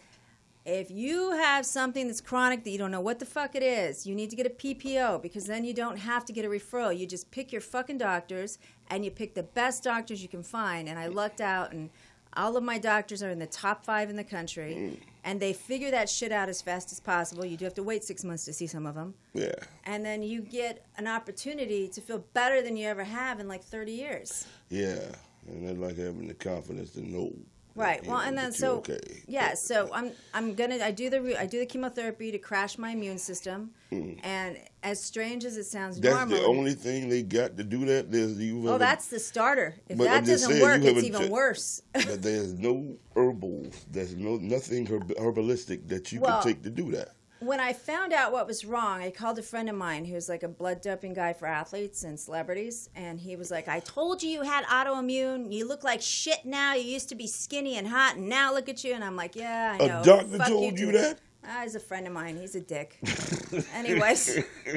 if 0.65 0.91
you 0.91 1.33
have 1.33 1.65
something 1.65 2.07
that's 2.07 2.21
chronic 2.21 2.65
that 2.65 2.71
you 2.71 2.79
don't 2.79 2.91
know 2.91 3.01
what 3.01 3.19
the 3.19 3.27
fuck 3.27 3.55
it 3.55 3.63
is, 3.63 4.07
you 4.07 4.15
need 4.15 4.31
to 4.31 4.37
get 4.37 4.47
a 4.47 4.51
PPO 4.51 5.23
because 5.23 5.47
then 5.47 5.65
you 5.65 5.73
don't 5.73 5.97
have 5.97 6.25
to 6.27 6.33
get 6.33 6.45
a 6.45 6.49
referral. 6.49 6.97
You 6.97 7.07
just 7.07 7.31
pick 7.31 7.51
your 7.51 7.63
fucking 7.63 7.99
doctors 7.99 8.59
and 8.91 9.05
you 9.05 9.11
pick 9.11 9.35
the 9.35 9.43
best 9.43 9.83
doctors 9.83 10.23
you 10.23 10.29
can 10.29 10.43
find. 10.43 10.89
And 10.89 10.99
I 10.99 11.07
lucked 11.07 11.41
out, 11.41 11.73
and 11.73 11.91
all 12.35 12.57
of 12.57 12.63
my 12.63 12.79
doctors 12.79 13.23
are 13.23 13.31
in 13.31 13.39
the 13.39 13.47
top 13.47 13.85
five 13.85 14.11
in 14.11 14.17
the 14.17 14.25
country, 14.25 14.75
mm. 14.75 14.97
and 15.25 15.41
they 15.41 15.53
figure 15.53 15.91
that 15.91 16.09
shit 16.09 16.33
out 16.33 16.49
as 16.49 16.61
fast 16.61 16.93
as 16.93 17.01
possible. 17.01 17.45
You 17.45 17.57
do 17.57 17.65
have 17.65 17.75
to 17.75 17.83
wait 17.83 18.05
six 18.05 18.25
months 18.25 18.45
to 18.45 18.53
see 18.53 18.67
some 18.67 18.87
of 18.87 18.95
them. 18.95 19.15
Yeah. 19.33 19.55
And 19.85 20.05
then 20.05 20.23
you 20.23 20.43
get 20.43 20.85
an 20.97 21.07
opportunity 21.07 21.89
to 21.89 22.01
feel 22.01 22.25
better 22.35 22.63
than 22.63 22.77
you 22.77 22.87
ever 22.87 23.05
have 23.05 23.41
in 23.41 23.49
like 23.49 23.63
30 23.63 23.93
years. 23.93 24.47
Yeah. 24.69 25.01
And 25.49 25.67
that's 25.67 25.79
like 25.79 25.97
having 25.97 26.29
the 26.29 26.35
confidence 26.35 26.91
to 26.91 27.01
know. 27.01 27.33
Right. 27.75 28.05
Well, 28.05 28.19
and 28.19 28.37
then 28.37 28.53
so 28.53 28.79
okay. 28.79 28.99
yeah, 29.27 29.55
so 29.55 29.89
I'm 29.93 30.13
I'm 30.35 30.55
gonna 30.55 30.79
I 30.85 30.91
do 30.91 31.09
the 31.09 31.23
re- 31.23 31.37
I 31.37 31.47
do 31.47 31.59
the 31.61 31.67
chemotherapy 31.67 32.33
to 32.33 32.39
crash 32.39 32.77
my 32.79 32.91
immune 32.91 33.19
system, 33.19 33.71
and 33.91 34.59
as 34.83 35.03
strange 35.03 35.45
as 35.45 35.57
it 35.57 35.65
sounds, 35.65 35.99
Mm. 35.99 36.03
That's 36.03 36.15
normal. 36.17 36.39
the 36.39 36.45
only 36.47 36.75
thing 36.75 37.09
they 37.09 37.23
got 37.23 37.57
to 37.57 37.65
do 37.65 37.85
that. 37.87 38.11
There's 38.11 38.39
you. 38.39 38.69
oh, 38.69 38.79
that's 38.79 39.07
the 39.09 39.19
starter. 39.21 39.77
If 39.89 39.99
that 39.99 40.25
doesn't 40.27 40.51
saying, 40.51 40.63
work, 40.63 40.83
it's 40.83 41.05
even 41.05 41.21
checked- 41.21 41.33
worse. 41.33 41.83
but 41.93 42.23
there's 42.23 42.55
no 42.55 42.97
herbal. 43.15 43.67
There's 43.91 44.15
no 44.17 44.37
nothing 44.37 44.87
herb- 44.87 45.15
herbalistic 45.17 45.89
that 45.89 46.11
you 46.13 46.21
Well- 46.21 46.43
can 46.43 46.53
take 46.53 46.63
to 46.65 46.71
do 46.71 46.91
that. 46.93 47.11
When 47.41 47.59
I 47.59 47.73
found 47.73 48.13
out 48.13 48.33
what 48.33 48.47
was 48.47 48.65
wrong, 48.65 49.01
I 49.01 49.11
called 49.11 49.39
a 49.39 49.43
friend 49.43 49.69
of 49.69 49.75
mine 49.75 50.05
who's 50.05 50.29
like 50.29 50.43
a 50.43 50.49
blood 50.49 50.83
doping 50.83 51.15
guy 51.15 51.33
for 51.33 51.47
athletes 51.47 52.05
and 52.05 52.21
celebrities, 52.21 52.89
and 52.95 53.19
he 53.19 53.35
was 53.37 53.51
like, 53.51 53.67
"I 53.67 53.81
told 53.81 54.23
you 54.23 54.31
you 54.31 54.43
had 54.43 54.65
autoimmune. 54.65 55.53
You 55.53 55.67
look 55.67 55.83
like 55.83 56.03
shit 56.03 56.45
now. 56.45 56.75
You 56.75 56.85
used 56.85 57.09
to 57.09 57.15
be 57.15 57.27
skinny 57.27 57.77
and 57.77 57.89
hot, 57.89 58.17
and 58.17 58.29
now 58.29 58.53
look 58.53 58.69
at 58.69 58.85
you." 58.85 58.93
And 58.93 59.03
I'm 59.03 59.17
like, 59.17 59.37
"Yeah, 59.37 59.77
I 59.81 59.85
A 59.85 59.89
know." 59.89 60.03
doctor 60.05 60.39
Fuck 60.39 60.49
told 60.49 60.79
you 60.79 60.93
too." 60.93 60.99
that? 60.99 61.19
Ah, 61.43 61.61
he's 61.63 61.75
a 61.75 61.81
friend 61.81 62.07
of 62.07 62.13
mine. 62.13 62.37
He's 62.37 62.55
a 62.55 62.61
dick. 62.61 62.99
Anyways, 63.75 64.39
I 64.67 64.73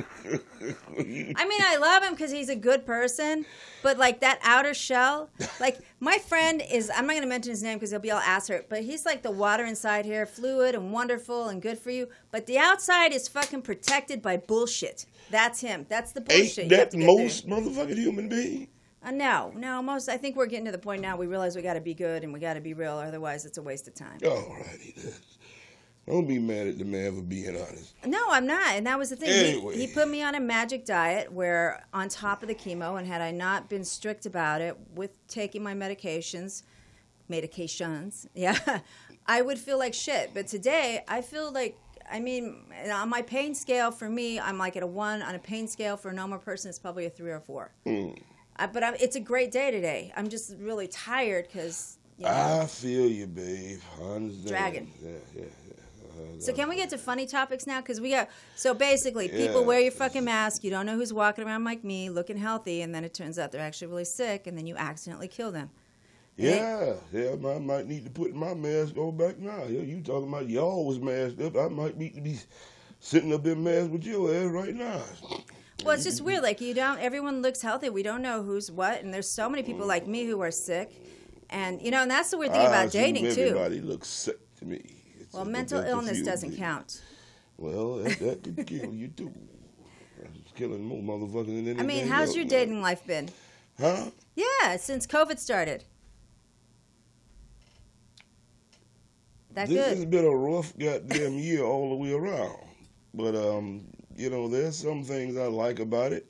mean, 0.98 1.36
I 1.38 1.78
love 1.78 2.04
him 2.04 2.14
because 2.14 2.32
he's 2.32 2.50
a 2.50 2.56
good 2.56 2.86
person, 2.86 3.46
but 3.82 3.98
like 3.98 4.22
that 4.22 4.40
outer 4.44 4.74
shell, 4.74 5.30
like 5.60 5.80
my 6.00 6.18
friend 6.18 6.64
is, 6.72 6.90
I'm 6.90 7.06
not 7.06 7.14
going 7.14 7.24
to 7.24 7.28
mention 7.28 7.52
his 7.52 7.64
name 7.64 7.78
because 7.78 7.92
he'll 7.92 8.00
be 8.00 8.12
all 8.12 8.20
ass 8.20 8.48
hurt, 8.48 8.70
but 8.70 8.82
he's 8.84 9.06
like 9.06 9.24
the 9.24 9.32
water 9.32 9.66
inside 9.66 10.06
here, 10.06 10.26
fluid 10.26 10.74
and 10.74 10.94
wonderful 10.94 11.50
and 11.50 11.62
good 11.62 11.78
for 11.78 11.92
you, 11.92 12.08
but 12.32 12.46
the 12.46 12.58
outside 12.58 13.12
is 13.12 13.28
fucking 13.28 13.62
protected 13.62 14.22
by 14.22 14.38
bullshit. 14.38 15.06
That's 15.30 15.60
him. 15.60 15.86
That's 15.90 16.14
the 16.14 16.22
bullshit. 16.22 16.60
Ain't 16.60 16.72
you 16.72 16.78
have 16.78 16.92
that 16.92 16.92
to 16.92 16.98
get 16.98 17.06
most 17.06 17.44
through. 17.44 17.58
motherfucking 17.58 17.98
human 17.98 18.30
being? 18.30 18.70
Uh, 19.06 19.12
no, 19.12 19.52
no, 19.56 19.82
most. 19.82 20.08
I 20.08 20.16
think 20.16 20.38
we're 20.38 20.46
getting 20.46 20.66
to 20.66 20.72
the 20.72 20.78
point 20.78 21.02
now. 21.02 21.18
We 21.18 21.28
realize 21.28 21.58
we 21.58 21.62
got 21.62 21.74
to 21.74 21.82
be 21.82 21.94
good 21.94 22.24
and 22.24 22.32
we 22.32 22.40
got 22.40 22.54
to 22.54 22.62
be 22.62 22.74
real. 22.74 22.94
Otherwise, 22.94 23.46
it's 23.46 23.58
a 23.58 23.62
waste 23.62 23.88
of 23.90 23.96
time. 23.96 24.18
Alrighty 24.20 24.96
then. 24.96 25.14
Don't 26.08 26.28
be 26.28 26.38
mad 26.38 26.68
at 26.68 26.78
the 26.78 26.84
man 26.84 27.16
for 27.16 27.22
being 27.22 27.56
honest. 27.56 27.96
No, 28.06 28.22
I'm 28.30 28.46
not. 28.46 28.76
And 28.76 28.86
that 28.88 29.00
was 29.00 29.10
the 29.10 29.16
thing. 29.16 29.30
Anyway. 29.30 29.76
He, 29.76 29.86
he 29.86 29.94
put 29.94 30.10
me 30.10 30.22
on 30.22 30.36
a 30.36 30.40
magic 30.40 30.86
diet 30.86 31.32
where, 31.32 31.86
on 31.94 32.10
top 32.10 32.42
of 32.42 32.50
the 32.50 32.56
chemo, 32.56 32.98
and 32.98 33.08
had 33.08 33.22
I 33.22 33.32
not 33.32 33.70
been 33.70 33.86
strict 33.86 34.26
about 34.26 34.60
it 34.60 34.78
with 34.94 35.12
taking 35.28 35.64
my 35.64 35.74
medications, 35.74 36.64
medications, 37.32 38.28
yeah, 38.36 38.80
I 39.26 39.42
would 39.42 39.58
feel 39.58 39.80
like 39.80 39.94
shit. 39.94 40.32
But 40.34 40.48
today, 40.48 41.06
I 41.08 41.22
feel 41.22 41.52
like 41.54 41.78
I 42.12 42.20
mean, 42.20 42.58
on 42.92 43.10
my 43.10 43.22
pain 43.22 43.56
scale 43.56 43.92
for 43.92 44.10
me, 44.10 44.40
I'm 44.40 44.58
like 44.58 44.76
at 44.76 44.84
a 44.84 44.88
one. 44.88 45.22
On 45.22 45.36
a 45.36 45.40
pain 45.40 45.68
scale 45.68 45.98
for 45.98 46.10
a 46.10 46.14
normal 46.14 46.40
person, 46.40 46.70
it's 46.70 46.80
probably 46.80 47.06
a 47.06 47.10
three 47.10 47.32
or 47.32 47.40
four. 47.40 47.72
Mm. 47.86 48.18
Uh, 48.58 48.68
but 48.68 48.84
I'm, 48.84 48.96
it's 49.00 49.16
a 49.16 49.20
great 49.20 49.52
day 49.52 49.72
today. 49.72 50.12
I'm 50.16 50.30
just 50.30 50.56
really 50.60 50.88
tired 50.88 51.48
because. 51.48 51.98
You 52.18 52.26
know, 52.26 52.60
I 52.62 52.66
feel 52.68 53.08
you, 53.08 53.26
babe. 53.26 53.80
I 54.00 54.04
understand. 54.04 54.48
Dragon. 54.48 54.92
Yeah, 55.02 55.12
yeah, 55.36 55.46
So 56.40 56.54
can 56.54 56.70
we 56.70 56.76
get 56.76 56.90
to 56.92 56.98
funny 56.98 57.26
topics 57.26 57.66
now? 57.68 57.82
Because 57.82 58.02
we 58.02 58.12
got 58.12 58.30
so 58.56 58.74
basically 58.74 59.28
people 59.28 59.62
Yeah. 59.62 59.68
wear 59.68 59.80
your 59.80 59.92
fucking 59.92 60.24
mask. 60.24 60.64
You 60.64 60.70
don't 60.70 60.86
know 60.86 60.96
who's 60.96 61.14
walking 61.14 61.46
around 61.46 61.64
like 61.64 61.84
me, 61.84 62.10
looking 62.10 62.38
healthy, 62.38 62.82
and 62.82 62.94
then 62.94 63.04
it 63.04 63.14
turns 63.14 63.40
out 63.40 63.52
they're 63.52 63.62
actually 63.62 63.88
really 63.88 64.06
sick, 64.06 64.48
and 64.48 64.58
then 64.58 64.68
you 64.68 64.76
accidentally 64.76 65.28
kill 65.28 65.52
them. 65.52 65.70
Yeah, 66.36 66.94
yeah, 67.12 67.32
I 67.34 67.60
might 67.60 67.86
need 67.88 68.06
to 68.06 68.10
put 68.10 68.34
my 68.34 68.56
mask 68.56 68.98
on 68.98 69.16
back 69.16 69.38
now. 69.38 69.66
Yeah, 69.66 69.82
you 69.82 70.02
talking 70.02 70.30
about 70.30 70.50
y'all 70.50 70.84
was 70.84 71.00
masked 71.00 71.40
up. 71.42 71.56
I 71.56 71.68
might 71.68 71.96
need 71.96 72.16
to 72.16 72.22
be 72.22 72.40
sitting 73.00 73.32
up 73.34 73.46
in 73.46 73.64
mask 73.64 73.92
with 73.92 74.04
your 74.04 74.34
ass 74.34 74.46
right 74.52 74.74
now. 74.74 75.02
Well, 75.86 75.94
it's 75.94 76.06
just 76.06 76.22
weird. 76.22 76.42
Like 76.42 76.60
you 76.60 76.74
don't. 76.74 77.00
Everyone 77.00 77.42
looks 77.42 77.62
healthy. 77.62 77.90
We 77.90 78.02
don't 78.02 78.22
know 78.22 78.42
who's 78.42 78.72
what, 78.72 79.04
and 79.04 79.14
there's 79.14 79.30
so 79.30 79.48
many 79.48 79.62
people 79.62 79.86
like 79.86 80.08
me 80.08 80.26
who 80.26 80.42
are 80.42 80.50
sick, 80.50 80.92
and 81.52 81.80
you 81.82 81.92
know, 81.92 82.02
and 82.02 82.10
that's 82.10 82.32
the 82.32 82.38
weird 82.38 82.52
thing 82.52 82.62
I 82.62 82.66
about 82.66 82.92
dating 82.92 83.26
too. 83.36 83.42
Everybody 83.42 83.82
looks 83.82 84.08
sick 84.08 84.40
to 84.60 84.66
me. 84.66 84.82
Well, 85.34 85.44
just- 85.44 85.52
mental 85.52 85.82
illness 85.82 86.22
doesn't 86.22 86.52
me. 86.52 86.58
count. 86.58 87.02
Well, 87.58 87.98
that, 87.98 88.20
that 88.20 88.44
could 88.44 88.66
kill 88.68 88.94
you 88.94 89.08
too. 89.10 89.32
It's 90.42 90.52
killing 90.56 90.84
more 90.84 91.02
motherfuckers 91.02 91.48
than 91.48 91.58
anything 91.68 91.80
I 91.80 91.84
mean, 91.84 92.08
how's 92.08 92.30
else 92.30 92.36
your 92.36 92.46
now. 92.46 92.50
dating 92.50 92.82
life 92.82 93.06
been? 93.06 93.30
Huh? 93.80 94.06
Yeah, 94.36 94.78
since 94.78 95.06
COVID 95.06 95.38
started. 95.40 95.84
That 99.54 99.68
this 99.70 99.98
has 99.98 100.06
been 100.06 100.26
a 100.26 100.30
rough 100.36 100.76
goddamn 100.78 101.38
year 101.38 101.64
all 101.64 101.90
the 101.90 101.96
way 101.96 102.12
around. 102.14 102.58
But 103.14 103.36
um, 103.36 103.86
you 104.16 104.30
know, 104.30 104.48
there's 104.48 104.76
some 104.76 105.04
things 105.04 105.38
I 105.38 105.46
like 105.46 105.80
about 105.80 106.12
it. 106.12 106.28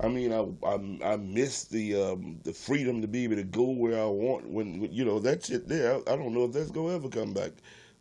I 0.00 0.08
mean, 0.08 0.32
I 0.32 0.46
I, 0.66 1.12
I 1.12 1.16
miss 1.16 1.64
the 1.64 1.94
um, 2.02 2.40
the 2.42 2.52
freedom 2.52 3.00
to 3.02 3.08
be 3.08 3.24
able 3.24 3.36
to 3.36 3.44
go 3.44 3.70
where 3.70 4.00
I 4.02 4.06
want 4.06 4.48
when, 4.48 4.80
when 4.80 4.92
you 4.92 5.04
know 5.04 5.20
that 5.20 5.44
shit 5.44 5.68
there. 5.68 5.94
I, 5.94 6.12
I 6.12 6.16
don't 6.16 6.34
know 6.34 6.44
if 6.44 6.52
that's 6.52 6.70
gonna 6.72 6.94
ever 6.94 7.08
come 7.08 7.32
back. 7.32 7.52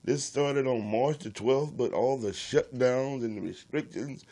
This 0.05 0.23
started 0.23 0.67
on 0.67 0.85
March 0.85 1.19
the 1.19 1.31
12th, 1.31 1.75
but 1.75 1.91
all 1.91 2.15
the 2.15 2.29
shutdowns 2.29 3.23
and 3.25 3.37
the 3.37 3.41
restrictions, 3.41 4.23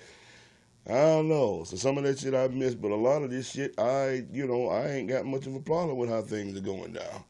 I 0.88 0.94
don't 0.94 1.28
know. 1.28 1.64
So 1.64 1.78
some 1.78 1.98
of 1.98 2.04
that 2.04 2.20
shit 2.20 2.36
I 2.36 2.48
missed, 2.50 2.80
but 2.80 2.92
a 2.92 2.96
lot 2.96 3.24
of 3.24 3.32
this 3.32 3.50
shit, 3.50 3.74
I 3.80 4.24
you 4.32 4.46
know, 4.46 4.70
I 4.70 4.92
ain't 4.92 5.10
got 5.10 5.26
much 5.26 5.48
of 5.48 5.56
a 5.56 5.60
problem 5.60 5.98
with 5.98 6.10
how 6.10 6.22
things 6.22 6.56
are 6.56 6.62
going 6.62 6.94
down. 6.94 7.24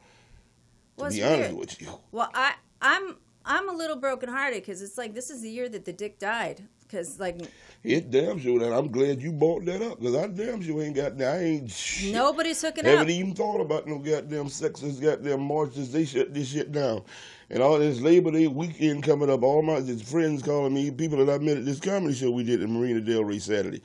Well, 0.97 1.07
it's 1.07 1.15
be 1.15 1.23
honest 1.23 1.55
with 1.55 1.81
you. 1.81 1.87
Well, 2.11 2.29
I 2.33 2.55
I'm 2.81 3.15
I'm 3.45 3.69
a 3.69 3.73
little 3.73 3.95
brokenhearted 3.95 4.61
because 4.61 4.81
it's 4.81 4.97
like 4.97 5.13
this 5.13 5.29
is 5.29 5.41
the 5.41 5.49
year 5.49 5.69
that 5.69 5.85
the 5.85 5.93
dick 5.93 6.19
died. 6.19 6.67
Because 6.93 7.19
like 7.19 7.41
It 7.83 8.11
damn 8.11 8.37
sure 8.39 8.59
that 8.59 8.71
I'm 8.71 8.91
glad 8.91 9.19
you 9.19 9.31
brought 9.31 9.65
that 9.65 9.81
up 9.81 9.99
because 9.99 10.15
I 10.15 10.27
damn 10.27 10.61
sure 10.61 10.83
ain't 10.83 10.95
got 10.95 11.19
I 11.19 11.39
ain't 11.39 11.71
shit. 11.71 12.13
nobody's 12.13 12.61
hooking 12.61 12.85
Haven't 12.85 13.05
up. 13.05 13.09
even 13.09 13.33
thought 13.33 13.61
about 13.61 13.87
no 13.87 13.97
goddamn 13.97 14.45
sexist 14.45 15.01
goddamn 15.01 15.41
marches. 15.41 15.91
They 15.91 16.05
shut 16.05 16.35
this 16.35 16.49
shit 16.49 16.71
down. 16.71 17.01
And 17.49 17.63
all 17.63 17.79
this 17.79 17.99
Labor 17.99 18.29
Day 18.29 18.45
weekend 18.45 19.01
coming 19.01 19.31
up, 19.31 19.41
all 19.41 19.63
my 19.63 19.81
friends 19.81 20.43
calling 20.43 20.71
me, 20.75 20.91
people 20.91 21.17
that 21.25 21.33
I 21.33 21.43
met 21.43 21.57
at 21.57 21.65
this 21.65 21.79
comedy 21.79 22.13
show 22.13 22.29
we 22.29 22.43
did 22.43 22.61
in 22.61 22.71
Marina 22.71 23.01
Del 23.01 23.23
Rey 23.23 23.39
Saturday, 23.39 23.81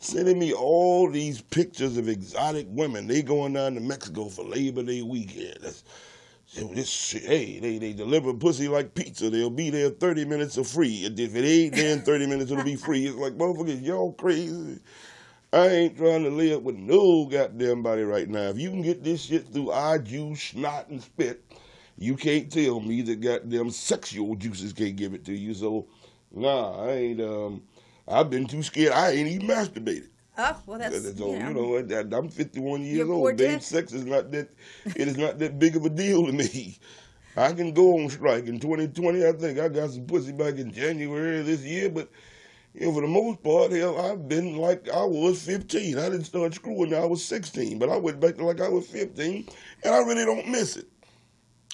sending 0.00 0.38
me 0.38 0.52
all 0.52 1.10
these 1.10 1.40
pictures 1.40 1.96
of 1.96 2.10
exotic 2.10 2.66
women. 2.68 3.06
They 3.06 3.22
going 3.22 3.54
down 3.54 3.74
to 3.74 3.80
Mexico 3.80 4.26
for 4.28 4.44
Labor 4.44 4.82
Day 4.82 5.00
weekend. 5.00 5.56
That's, 5.62 5.82
this 6.54 6.88
shit, 6.88 7.22
hey, 7.22 7.58
they, 7.60 7.78
they 7.78 7.92
deliver 7.92 8.34
pussy 8.34 8.68
like 8.68 8.94
pizza. 8.94 9.30
They'll 9.30 9.50
be 9.50 9.70
there 9.70 9.90
30 9.90 10.24
minutes 10.24 10.56
for 10.56 10.64
free. 10.64 11.04
If 11.04 11.34
it 11.34 11.44
ain't 11.44 11.74
there 11.74 11.92
in 11.92 12.02
30 12.02 12.26
minutes, 12.26 12.50
it'll 12.50 12.64
be 12.64 12.76
free. 12.76 13.06
It's 13.06 13.16
like, 13.16 13.34
motherfuckers, 13.34 13.82
y'all 13.82 14.12
crazy. 14.12 14.80
I 15.52 15.66
ain't 15.68 15.96
trying 15.96 16.24
to 16.24 16.56
up 16.56 16.62
with 16.62 16.76
no 16.76 17.26
goddamn 17.26 17.82
body 17.82 18.02
right 18.02 18.28
now. 18.28 18.48
If 18.48 18.58
you 18.58 18.70
can 18.70 18.82
get 18.82 19.02
this 19.02 19.22
shit 19.22 19.48
through 19.48 19.72
eye 19.72 19.98
juice, 19.98 20.42
snot, 20.42 20.88
and 20.88 21.02
spit, 21.02 21.44
you 21.98 22.16
can't 22.16 22.50
tell 22.50 22.80
me 22.80 23.02
that 23.02 23.20
goddamn 23.20 23.70
sexual 23.70 24.34
juices 24.36 24.72
can't 24.72 24.96
give 24.96 25.14
it 25.14 25.24
to 25.24 25.32
you. 25.32 25.54
So, 25.54 25.86
nah, 26.32 26.84
I 26.84 26.90
ain't, 26.92 27.20
um, 27.20 27.62
I've 28.06 28.30
been 28.30 28.46
too 28.46 28.62
scared. 28.62 28.92
I 28.92 29.10
ain't 29.10 29.28
even 29.28 29.48
masturbated. 29.48 30.08
Oh 30.38 30.62
well, 30.66 30.78
that's 30.78 31.16
So, 31.18 31.32
you 31.32 31.38
know. 31.38 31.48
you 31.48 31.54
know, 31.54 31.82
that- 31.82 32.14
I'm 32.16 32.28
51 32.28 32.82
years 32.82 33.08
old. 33.08 33.36
Babe, 33.36 33.50
dick. 33.52 33.62
sex 33.62 33.92
is 33.92 34.04
not 34.04 34.30
that, 34.32 34.50
it 34.84 35.08
is 35.08 35.16
not 35.16 35.38
that 35.38 35.58
big 35.58 35.76
of 35.76 35.84
a 35.84 35.90
deal 35.90 36.26
to 36.26 36.32
me. 36.32 36.78
I 37.36 37.52
can 37.52 37.72
go 37.72 37.98
on 37.98 38.08
strike 38.10 38.46
in 38.46 38.58
2020. 38.58 39.24
I 39.26 39.32
think 39.32 39.58
I 39.58 39.68
got 39.68 39.90
some 39.90 40.04
pussy 40.04 40.32
back 40.32 40.56
in 40.56 40.72
January 40.72 41.40
of 41.40 41.46
this 41.46 41.62
year, 41.62 41.88
but 41.88 42.08
you 42.74 42.86
know, 42.86 42.92
for 42.94 43.02
the 43.02 43.08
most 43.08 43.42
part, 43.42 43.72
hell, 43.72 43.98
I've 44.00 44.28
been 44.28 44.56
like 44.56 44.88
I 44.88 45.04
was 45.04 45.42
15. 45.42 45.98
I 45.98 46.04
didn't 46.08 46.24
start 46.24 46.54
screwing 46.54 46.94
I 46.94 47.04
was 47.04 47.24
16, 47.24 47.78
but 47.78 47.88
I 47.88 47.96
went 47.96 48.20
back 48.20 48.36
to 48.36 48.44
like 48.44 48.60
I 48.60 48.68
was 48.68 48.86
15, 48.86 49.48
and 49.84 49.94
I 49.94 49.98
really 49.98 50.24
don't 50.24 50.48
miss 50.48 50.76
it. 50.76 50.86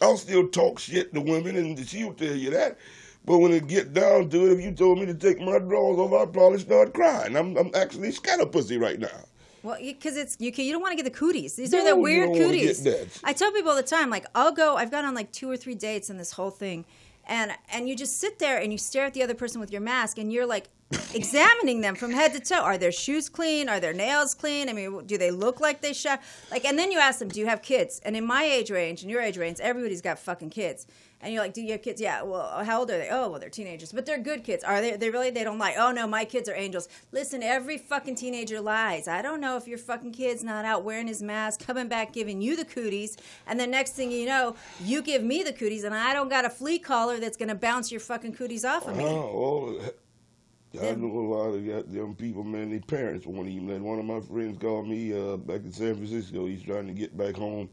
I'll 0.02 0.16
still 0.18 0.48
talk 0.48 0.78
shit 0.78 1.12
to 1.14 1.20
women, 1.20 1.56
and 1.56 1.86
she'll 1.86 2.12
tell 2.14 2.34
you 2.34 2.50
that. 2.50 2.78
But 3.26 3.38
when 3.38 3.52
it 3.52 3.66
get 3.66 3.92
down 3.92 4.28
to 4.30 4.46
it, 4.46 4.52
if 4.52 4.64
you 4.64 4.70
told 4.72 5.00
me 5.00 5.06
to 5.06 5.14
take 5.14 5.40
my 5.40 5.58
drawers 5.58 5.98
off, 5.98 6.12
I'd 6.12 6.32
probably 6.32 6.60
start 6.60 6.94
crying. 6.94 7.36
I'm, 7.36 7.56
I'm 7.56 7.70
actually 7.74 8.08
of 8.40 8.52
pussy 8.52 8.78
right 8.78 8.98
now. 8.98 9.24
Well, 9.64 9.78
because 9.80 10.16
it's 10.16 10.36
you 10.38 10.52
can 10.52 10.64
you 10.64 10.70
don't 10.70 10.80
want 10.80 10.92
to 10.92 11.02
get 11.02 11.12
the 11.12 11.18
cooties. 11.18 11.56
These 11.56 11.72
No, 11.72 11.80
are 11.80 11.84
the 11.84 11.96
weird 11.96 12.32
cooties. 12.36 12.86
I 13.24 13.32
tell 13.32 13.50
people 13.50 13.70
all 13.70 13.76
the 13.76 13.82
time, 13.82 14.10
like 14.10 14.24
I'll 14.32 14.52
go. 14.52 14.76
I've 14.76 14.92
gone 14.92 15.04
on 15.04 15.14
like 15.14 15.32
two 15.32 15.50
or 15.50 15.56
three 15.56 15.74
dates 15.74 16.08
in 16.08 16.18
this 16.18 16.30
whole 16.30 16.50
thing, 16.50 16.84
and 17.26 17.50
and 17.72 17.88
you 17.88 17.96
just 17.96 18.20
sit 18.20 18.38
there 18.38 18.58
and 18.58 18.70
you 18.70 18.78
stare 18.78 19.06
at 19.06 19.14
the 19.14 19.24
other 19.24 19.34
person 19.34 19.60
with 19.60 19.72
your 19.72 19.80
mask, 19.80 20.18
and 20.18 20.32
you're 20.32 20.46
like 20.46 20.68
examining 21.14 21.80
them 21.80 21.96
from 21.96 22.12
head 22.12 22.32
to 22.34 22.38
toe. 22.38 22.60
Are 22.60 22.78
their 22.78 22.92
shoes 22.92 23.28
clean? 23.28 23.68
Are 23.68 23.80
their 23.80 23.92
nails 23.92 24.34
clean? 24.34 24.68
I 24.68 24.72
mean, 24.72 25.04
do 25.04 25.18
they 25.18 25.32
look 25.32 25.58
like 25.58 25.80
they 25.80 25.92
shower? 25.92 26.20
Like, 26.52 26.64
and 26.64 26.78
then 26.78 26.92
you 26.92 27.00
ask 27.00 27.18
them, 27.18 27.28
do 27.28 27.40
you 27.40 27.46
have 27.46 27.60
kids? 27.60 28.00
And 28.04 28.16
in 28.16 28.24
my 28.24 28.44
age 28.44 28.70
range, 28.70 29.02
and 29.02 29.10
your 29.10 29.20
age 29.20 29.36
range, 29.36 29.58
everybody's 29.58 30.00
got 30.00 30.20
fucking 30.20 30.50
kids. 30.50 30.86
And 31.26 31.34
you're 31.34 31.42
like, 31.42 31.54
do 31.54 31.60
you 31.60 31.72
have 31.72 31.82
kids? 31.82 32.00
Yeah. 32.00 32.22
Well, 32.22 32.62
how 32.64 32.78
old 32.78 32.90
are 32.92 32.98
they? 32.98 33.08
Oh, 33.10 33.28
well, 33.28 33.40
they're 33.40 33.50
teenagers, 33.50 33.90
but 33.90 34.06
they're 34.06 34.16
good 34.16 34.44
kids. 34.44 34.62
Are 34.62 34.80
they? 34.80 34.96
They 34.96 35.10
really? 35.10 35.30
They 35.30 35.42
don't 35.42 35.58
lie. 35.58 35.74
Oh 35.76 35.90
no, 35.90 36.06
my 36.06 36.24
kids 36.24 36.48
are 36.48 36.54
angels. 36.54 36.88
Listen, 37.10 37.42
every 37.42 37.78
fucking 37.78 38.14
teenager 38.14 38.60
lies. 38.60 39.08
I 39.08 39.22
don't 39.22 39.40
know 39.40 39.56
if 39.56 39.66
your 39.66 39.78
fucking 39.78 40.12
kid's 40.12 40.44
not 40.44 40.64
out 40.64 40.84
wearing 40.84 41.08
his 41.08 41.24
mask, 41.24 41.66
coming 41.66 41.88
back 41.88 42.12
giving 42.12 42.40
you 42.40 42.54
the 42.54 42.64
cooties, 42.64 43.16
and 43.48 43.58
the 43.58 43.66
next 43.66 43.94
thing 43.94 44.12
you 44.12 44.26
know, 44.26 44.54
you 44.80 45.02
give 45.02 45.24
me 45.24 45.42
the 45.42 45.52
cooties, 45.52 45.82
and 45.82 45.96
I 45.96 46.12
don't 46.12 46.28
got 46.28 46.44
a 46.44 46.50
flea 46.50 46.78
collar 46.78 47.18
that's 47.18 47.36
gonna 47.36 47.56
bounce 47.56 47.90
your 47.90 48.00
fucking 48.00 48.34
cooties 48.34 48.64
off 48.64 48.86
of 48.86 48.96
me. 48.96 49.02
Oh, 49.02 49.74
well, 49.74 50.88
I 50.88 50.94
know 50.94 51.08
a 51.08 51.26
lot 51.26 51.54
of 51.54 51.66
goddamn 51.66 52.14
people, 52.14 52.44
man. 52.44 52.70
Their 52.70 52.78
parents 52.78 53.26
won't 53.26 53.48
even 53.48 53.66
let. 53.66 53.80
One 53.80 53.98
of 53.98 54.04
my 54.04 54.20
friends 54.20 54.58
called 54.60 54.86
me 54.86 55.12
uh, 55.12 55.38
back 55.38 55.62
in 55.64 55.72
San 55.72 55.96
Francisco. 55.96 56.46
He's 56.46 56.62
trying 56.62 56.86
to 56.86 56.92
get 56.92 57.16
back 57.16 57.34
home 57.34 57.68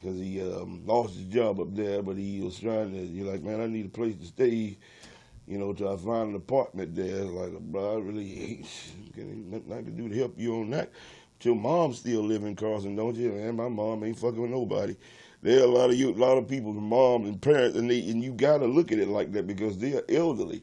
because 0.00 0.18
he 0.18 0.40
um, 0.40 0.82
lost 0.86 1.14
his 1.14 1.26
job 1.26 1.60
up 1.60 1.74
there, 1.74 2.02
but 2.02 2.16
he 2.16 2.40
was 2.40 2.58
trying 2.58 2.92
to. 2.92 2.98
You're 2.98 3.30
like, 3.30 3.42
man, 3.42 3.60
I 3.60 3.66
need 3.66 3.86
a 3.86 3.90
place 3.90 4.16
to 4.16 4.26
stay. 4.26 4.78
You 5.46 5.58
know, 5.58 5.72
till 5.72 5.92
I 5.92 5.96
find 5.96 6.30
an 6.30 6.36
apartment 6.36 6.94
there. 6.94 7.24
Like, 7.24 7.58
bro, 7.58 7.96
I 7.96 8.00
really 8.00 8.40
ain't 8.40 8.66
ain't 9.18 9.50
nothing 9.50 9.72
I 9.72 9.82
can 9.82 9.96
do 9.96 10.08
to 10.08 10.16
help 10.16 10.34
you 10.38 10.56
on 10.56 10.70
that. 10.70 10.90
But 11.38 11.44
your 11.44 11.56
mom 11.56 11.92
still 11.94 12.22
live 12.22 12.44
in 12.44 12.54
Carson, 12.54 12.96
don't 12.96 13.16
you? 13.16 13.32
Man, 13.32 13.56
my 13.56 13.68
mom 13.68 14.04
ain't 14.04 14.18
fucking 14.18 14.40
with 14.40 14.50
nobody. 14.50 14.96
There 15.42 15.60
are 15.60 15.64
a 15.64 15.70
lot 15.70 15.90
of 15.90 15.96
you, 15.96 16.10
a 16.10 16.12
lot 16.12 16.36
of 16.36 16.46
people's 16.48 16.76
moms 16.76 17.28
and 17.28 17.40
parents, 17.40 17.76
and 17.76 17.90
they, 17.90 18.00
and 18.10 18.22
you 18.22 18.32
gotta 18.32 18.66
look 18.66 18.92
at 18.92 18.98
it 18.98 19.08
like 19.08 19.32
that 19.32 19.46
because 19.46 19.78
they 19.78 19.94
are 19.94 20.04
elderly. 20.08 20.62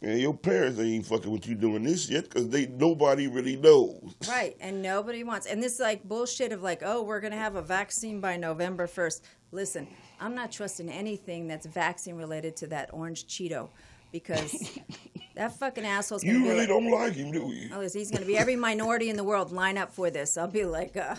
And 0.00 0.20
your 0.20 0.34
parents 0.34 0.78
ain't 0.78 1.06
fucking 1.06 1.30
with 1.30 1.48
you 1.48 1.56
doing 1.56 1.82
this 1.82 2.06
shit 2.06 2.24
because 2.30 2.48
they 2.48 2.66
nobody 2.66 3.26
really 3.26 3.56
knows. 3.56 4.14
Right, 4.28 4.56
and 4.60 4.80
nobody 4.80 5.24
wants. 5.24 5.46
And 5.46 5.60
this 5.62 5.80
like 5.80 6.04
bullshit 6.04 6.52
of 6.52 6.62
like, 6.62 6.82
oh, 6.84 7.02
we're 7.02 7.20
gonna 7.20 7.36
have 7.36 7.56
a 7.56 7.62
vaccine 7.62 8.20
by 8.20 8.36
November 8.36 8.86
first. 8.86 9.24
Listen, 9.50 9.88
I'm 10.20 10.34
not 10.34 10.52
trusting 10.52 10.88
anything 10.88 11.48
that's 11.48 11.66
vaccine 11.66 12.14
related 12.16 12.54
to 12.56 12.66
that 12.68 12.90
orange 12.92 13.26
Cheeto, 13.26 13.70
because 14.12 14.78
that 15.34 15.58
fucking 15.58 15.84
asshole's 15.84 16.22
gonna 16.22 16.34
You 16.38 16.42
be 16.44 16.48
really 16.48 16.60
like, 16.60 16.68
don't 16.68 16.90
like 16.90 17.14
him, 17.14 17.32
do 17.32 17.48
you? 17.52 17.70
oh, 17.74 17.80
he's 17.80 18.10
gonna 18.12 18.24
be 18.26 18.38
every 18.38 18.56
minority 18.56 19.10
in 19.10 19.16
the 19.16 19.24
world 19.24 19.50
line 19.50 19.78
up 19.78 19.92
for 19.92 20.10
this. 20.10 20.36
I'll 20.36 20.46
be 20.46 20.64
like, 20.64 20.96
uh, 20.96 21.16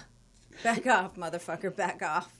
back 0.64 0.88
off, 0.88 1.16
motherfucker, 1.18 1.76
back 1.76 2.02
off. 2.02 2.32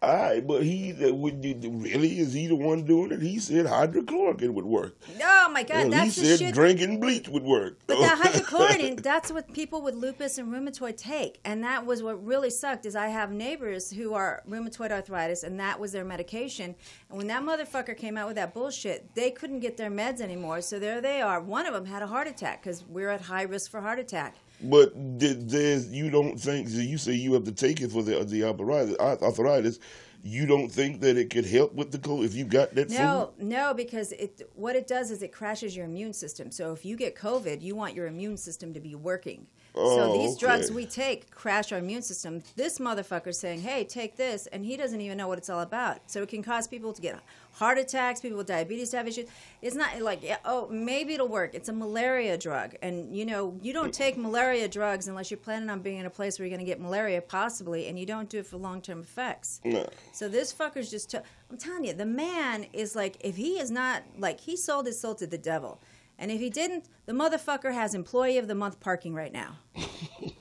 All 0.00 0.14
right, 0.14 0.46
but 0.46 0.62
he 0.62 0.92
would 0.92 1.44
really 1.44 2.20
is 2.20 2.32
he 2.32 2.46
the 2.46 2.54
one 2.54 2.84
doing 2.84 3.10
it? 3.10 3.20
He 3.20 3.40
said 3.40 3.66
hydrochloroquine 3.66 4.54
would 4.54 4.64
work. 4.64 4.96
Oh 5.20 5.50
my 5.52 5.64
god, 5.64 5.84
he 5.84 5.90
that's 5.90 6.14
the 6.14 6.24
said 6.24 6.38
shit. 6.38 6.54
drinking 6.54 7.00
bleach 7.00 7.28
would 7.28 7.42
work. 7.42 7.78
But 7.88 7.98
that 7.98 8.18
hydrochloroquine, 8.22 9.02
that's 9.02 9.32
what 9.32 9.52
people 9.52 9.82
with 9.82 9.96
lupus 9.96 10.38
and 10.38 10.52
rheumatoid 10.52 10.96
take. 10.96 11.40
And 11.44 11.64
that 11.64 11.84
was 11.84 12.04
what 12.04 12.24
really 12.24 12.50
sucked 12.50 12.86
is 12.86 12.94
I 12.94 13.08
have 13.08 13.32
neighbors 13.32 13.90
who 13.90 14.14
are 14.14 14.44
rheumatoid 14.48 14.92
arthritis 14.92 15.42
and 15.42 15.58
that 15.58 15.80
was 15.80 15.90
their 15.90 16.04
medication. 16.04 16.76
And 17.08 17.18
when 17.18 17.26
that 17.26 17.42
motherfucker 17.42 17.96
came 17.96 18.16
out 18.16 18.28
with 18.28 18.36
that 18.36 18.54
bullshit, 18.54 19.16
they 19.16 19.32
couldn't 19.32 19.60
get 19.60 19.76
their 19.76 19.90
meds 19.90 20.20
anymore. 20.20 20.60
So 20.60 20.78
there 20.78 21.00
they 21.00 21.20
are. 21.20 21.40
One 21.40 21.66
of 21.66 21.74
them 21.74 21.86
had 21.86 22.02
a 22.02 22.06
heart 22.06 22.28
attack 22.28 22.62
because 22.62 22.84
we're 22.84 23.10
at 23.10 23.22
high 23.22 23.42
risk 23.42 23.68
for 23.68 23.80
heart 23.80 23.98
attack. 23.98 24.36
But 24.60 24.92
there's 24.94 25.92
you 25.92 26.10
don't 26.10 26.38
think 26.38 26.68
you 26.70 26.98
say 26.98 27.12
you 27.12 27.34
have 27.34 27.44
to 27.44 27.52
take 27.52 27.80
it 27.80 27.92
for 27.92 28.02
the 28.02 28.24
the 28.24 28.44
arthritis, 28.44 29.78
you 30.22 30.46
don't 30.46 30.68
think 30.68 31.00
that 31.00 31.16
it 31.16 31.30
could 31.30 31.46
help 31.46 31.74
with 31.74 31.92
the 31.92 31.98
cold 31.98 32.24
if 32.24 32.34
you 32.34 32.44
got 32.44 32.74
that 32.74 32.90
no, 32.90 33.32
food? 33.36 33.46
No, 33.46 33.72
because 33.72 34.12
it 34.12 34.50
what 34.54 34.74
it 34.74 34.86
does 34.86 35.10
is 35.10 35.22
it 35.22 35.32
crashes 35.32 35.76
your 35.76 35.86
immune 35.86 36.12
system. 36.12 36.50
So 36.50 36.72
if 36.72 36.84
you 36.84 36.96
get 36.96 37.14
COVID, 37.14 37.62
you 37.62 37.76
want 37.76 37.94
your 37.94 38.06
immune 38.06 38.36
system 38.36 38.74
to 38.74 38.80
be 38.80 38.94
working. 38.94 39.46
Oh, 39.74 39.96
so 39.96 40.12
these 40.18 40.32
okay. 40.32 40.40
drugs 40.40 40.72
we 40.72 40.86
take 40.86 41.30
crash 41.30 41.70
our 41.70 41.78
immune 41.78 42.02
system. 42.02 42.42
This 42.56 42.78
motherfucker's 42.78 43.38
saying, 43.38 43.60
"Hey, 43.60 43.84
take 43.84 44.16
this," 44.16 44.48
and 44.48 44.64
he 44.64 44.76
doesn't 44.76 45.00
even 45.00 45.16
know 45.16 45.28
what 45.28 45.38
it's 45.38 45.50
all 45.50 45.60
about. 45.60 46.10
So 46.10 46.22
it 46.22 46.28
can 46.28 46.42
cause 46.42 46.66
people 46.66 46.92
to 46.92 47.00
get 47.00 47.20
heart 47.58 47.76
attacks, 47.76 48.20
people 48.20 48.38
with 48.38 48.46
diabetes 48.46 48.92
have 48.92 49.08
issues. 49.08 49.28
It's 49.60 49.74
not 49.74 50.00
like, 50.00 50.22
oh, 50.44 50.68
maybe 50.68 51.14
it'll 51.14 51.26
work. 51.26 51.54
It's 51.54 51.68
a 51.68 51.72
malaria 51.72 52.38
drug, 52.38 52.76
and 52.82 53.14
you 53.16 53.26
know, 53.26 53.58
you 53.60 53.72
don't 53.72 53.92
take 53.92 54.16
malaria 54.16 54.68
drugs 54.68 55.08
unless 55.08 55.30
you're 55.30 55.38
planning 55.38 55.68
on 55.68 55.80
being 55.80 55.98
in 55.98 56.06
a 56.06 56.10
place 56.10 56.38
where 56.38 56.46
you're 56.46 56.56
going 56.56 56.64
to 56.64 56.70
get 56.70 56.80
malaria, 56.80 57.20
possibly, 57.20 57.88
and 57.88 57.98
you 57.98 58.06
don't 58.06 58.28
do 58.28 58.38
it 58.38 58.46
for 58.46 58.58
long-term 58.58 59.00
effects. 59.00 59.60
No. 59.64 59.88
So 60.12 60.28
this 60.28 60.52
fucker's 60.52 60.90
just. 60.90 61.10
T- 61.10 61.18
I'm 61.50 61.56
telling 61.56 61.84
you, 61.84 61.94
the 61.94 62.06
man 62.06 62.66
is 62.72 62.94
like, 62.94 63.16
if 63.20 63.36
he 63.36 63.58
is 63.58 63.70
not 63.70 64.04
like, 64.18 64.38
he 64.40 64.56
sold 64.56 64.86
his 64.86 65.00
soul 65.00 65.14
to 65.16 65.26
the 65.26 65.38
devil. 65.38 65.80
And 66.18 66.30
if 66.30 66.40
he 66.40 66.50
didn't, 66.50 66.86
the 67.06 67.12
motherfucker 67.12 67.72
has 67.72 67.94
employee 67.94 68.38
of 68.38 68.48
the 68.48 68.54
month 68.54 68.80
parking 68.80 69.14
right 69.14 69.32
now. 69.32 69.58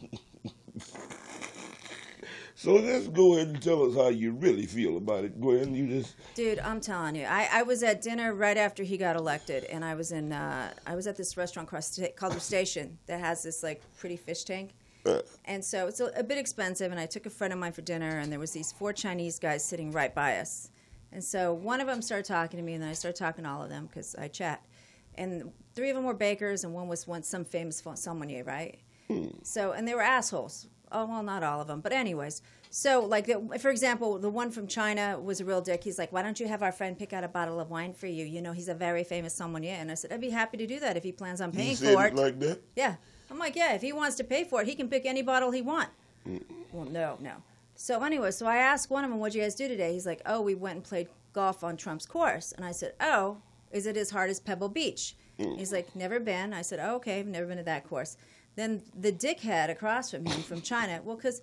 so 2.58 2.74
let's 2.74 3.08
go 3.08 3.36
ahead 3.36 3.50
and 3.50 3.62
tell 3.62 3.84
us 3.84 3.94
how 3.94 4.08
you 4.08 4.32
really 4.32 4.66
feel 4.66 4.98
about 4.98 5.24
it, 5.24 5.40
Gwen. 5.40 5.76
You 5.76 5.88
just 5.88 6.16
Dude, 6.34 6.58
I'm 6.58 6.82
telling 6.82 7.16
you, 7.16 7.26
I, 7.26 7.48
I 7.54 7.62
was 7.62 7.84
at 7.84 8.02
dinner 8.02 8.34
right 8.34 8.58
after 8.58 8.82
he 8.82 8.98
got 8.98 9.16
elected, 9.16 9.66
and 9.66 9.86
I 9.86 9.94
was 9.94 10.12
in 10.12 10.34
uh, 10.34 10.74
I 10.88 10.96
was 10.96 11.06
at 11.06 11.16
this 11.16 11.38
restaurant 11.38 11.70
called 11.70 12.34
the 12.34 12.40
Station 12.40 12.98
that 13.06 13.20
has 13.20 13.44
this 13.44 13.62
like 13.62 13.84
pretty 14.00 14.18
fish 14.18 14.44
tank, 14.44 14.72
uh, 15.06 15.22
and 15.46 15.64
so 15.64 15.88
it's 15.88 16.00
a, 16.00 16.06
a 16.16 16.24
bit 16.24 16.40
expensive. 16.40 16.92
And 16.92 17.00
I 17.00 17.06
took 17.06 17.28
a 17.28 17.30
friend 17.30 17.54
of 17.54 17.60
mine 17.60 17.74
for 17.74 17.84
dinner, 17.84 18.18
and 18.18 18.32
there 18.32 18.40
was 18.40 18.54
these 18.54 18.72
four 18.72 18.92
Chinese 18.92 19.38
guys 19.38 19.64
sitting 19.64 19.92
right 19.92 20.16
by 20.16 20.38
us, 20.38 20.72
and 21.12 21.24
so 21.24 21.54
one 21.54 21.80
of 21.80 21.86
them 21.86 22.02
started 22.02 22.26
talking 22.26 22.58
to 22.58 22.66
me, 22.66 22.74
and 22.74 22.82
then 22.82 22.90
I 22.90 22.94
started 22.94 23.20
talking 23.20 23.44
to 23.44 23.52
all 23.52 23.62
of 23.62 23.70
them 23.70 23.86
because 23.86 24.16
I 24.16 24.30
chat, 24.30 24.66
and 25.14 25.52
three 25.76 25.92
of 25.92 25.96
them 25.96 26.06
were 26.06 26.16
bakers, 26.16 26.64
and 26.64 26.74
one 26.74 26.88
was 26.88 27.06
once 27.06 27.28
some 27.28 27.46
famous 27.46 27.84
sommelier, 27.94 28.44
right? 28.44 28.80
So 29.44 29.74
and 29.74 29.88
they 29.88 29.94
were 29.94 30.02
assholes. 30.02 30.68
Oh 30.92 31.06
well, 31.06 31.24
not 31.24 31.44
all 31.44 31.62
of 31.62 31.68
them, 31.68 31.82
but 31.82 31.92
anyways. 31.92 32.42
So 32.70 33.00
like, 33.06 33.26
the, 33.26 33.60
for 33.60 33.70
example, 33.70 34.20
the 34.20 34.30
one 34.30 34.52
from 34.52 34.68
China 34.68 35.20
was 35.20 35.40
a 35.40 35.46
real 35.46 35.62
dick. 35.62 35.84
He's 35.84 35.98
like, 35.98 36.12
"Why 36.12 36.22
don't 36.22 36.40
you 36.40 36.48
have 36.48 36.62
our 36.64 36.72
friend 36.72 36.98
pick 36.98 37.14
out 37.14 37.24
a 37.24 37.28
bottle 37.28 37.60
of 37.60 37.70
wine 37.70 37.94
for 37.94 38.08
you? 38.08 38.26
You 38.26 38.42
know, 38.42 38.52
he's 38.52 38.68
a 38.68 38.76
very 38.76 39.04
famous 39.04 39.34
sommelier." 39.34 39.76
And 39.76 39.90
I 39.92 39.96
said, 39.96 40.12
"I'd 40.12 40.22
be 40.22 40.30
happy 40.30 40.58
to 40.58 40.68
do 40.68 40.80
that 40.80 40.98
if 40.98 41.04
he 41.04 41.12
plans 41.12 41.42
on 41.42 41.52
paying 41.52 41.76
for 41.76 42.06
it 42.06 42.14
it." 42.14 42.16
like 42.16 42.40
that. 42.40 42.62
Yeah. 42.76 42.96
I'm 43.30 43.40
like, 43.40 43.56
yeah, 43.56 43.74
if 43.74 43.82
he 43.82 43.92
wants 43.92 44.16
to 44.18 44.24
pay 44.24 44.44
for 44.44 44.62
it, 44.62 44.68
he 44.68 44.76
can 44.76 44.88
pick 44.88 45.06
any 45.06 45.22
bottle 45.22 45.52
he 45.52 45.62
want. 45.62 45.90
Well, 46.72 46.86
no, 46.86 47.18
no. 47.20 47.34
So 47.76 48.02
anyway, 48.04 48.32
so 48.32 48.46
I 48.46 48.58
asked 48.58 48.90
one 48.90 49.04
of 49.04 49.10
them, 49.10 49.20
what'd 49.20 49.36
you 49.36 49.42
guys 49.42 49.56
do 49.56 49.68
today? 49.68 49.94
He's 49.94 50.06
like, 50.06 50.22
oh, 50.26 50.42
we 50.42 50.56
went 50.56 50.76
and 50.76 50.84
played 50.84 51.10
golf 51.34 51.64
on 51.64 51.78
Trump's 51.78 52.06
course. 52.06 52.54
And 52.54 52.66
I 52.66 52.72
said, 52.72 52.94
oh, 53.02 53.38
is 53.72 53.86
it 53.86 53.98
as 53.98 54.10
hard 54.12 54.30
as 54.30 54.40
Pebble 54.40 54.70
Beach? 54.70 55.16
He's 55.38 55.72
like, 55.72 55.96
never 55.96 56.20
been. 56.20 56.52
I 56.52 56.64
said, 56.64 56.80
oh, 56.82 56.96
okay, 56.96 57.20
I've 57.20 57.28
never 57.28 57.46
been 57.46 57.58
to 57.58 57.64
that 57.64 57.88
course. 57.88 58.18
Then 58.58 58.82
the 59.00 59.12
dickhead 59.14 59.70
across 59.70 60.12
from 60.12 60.26
him 60.26 60.42
from 60.42 60.62
China, 60.62 61.00
well, 61.04 61.16
because 61.16 61.42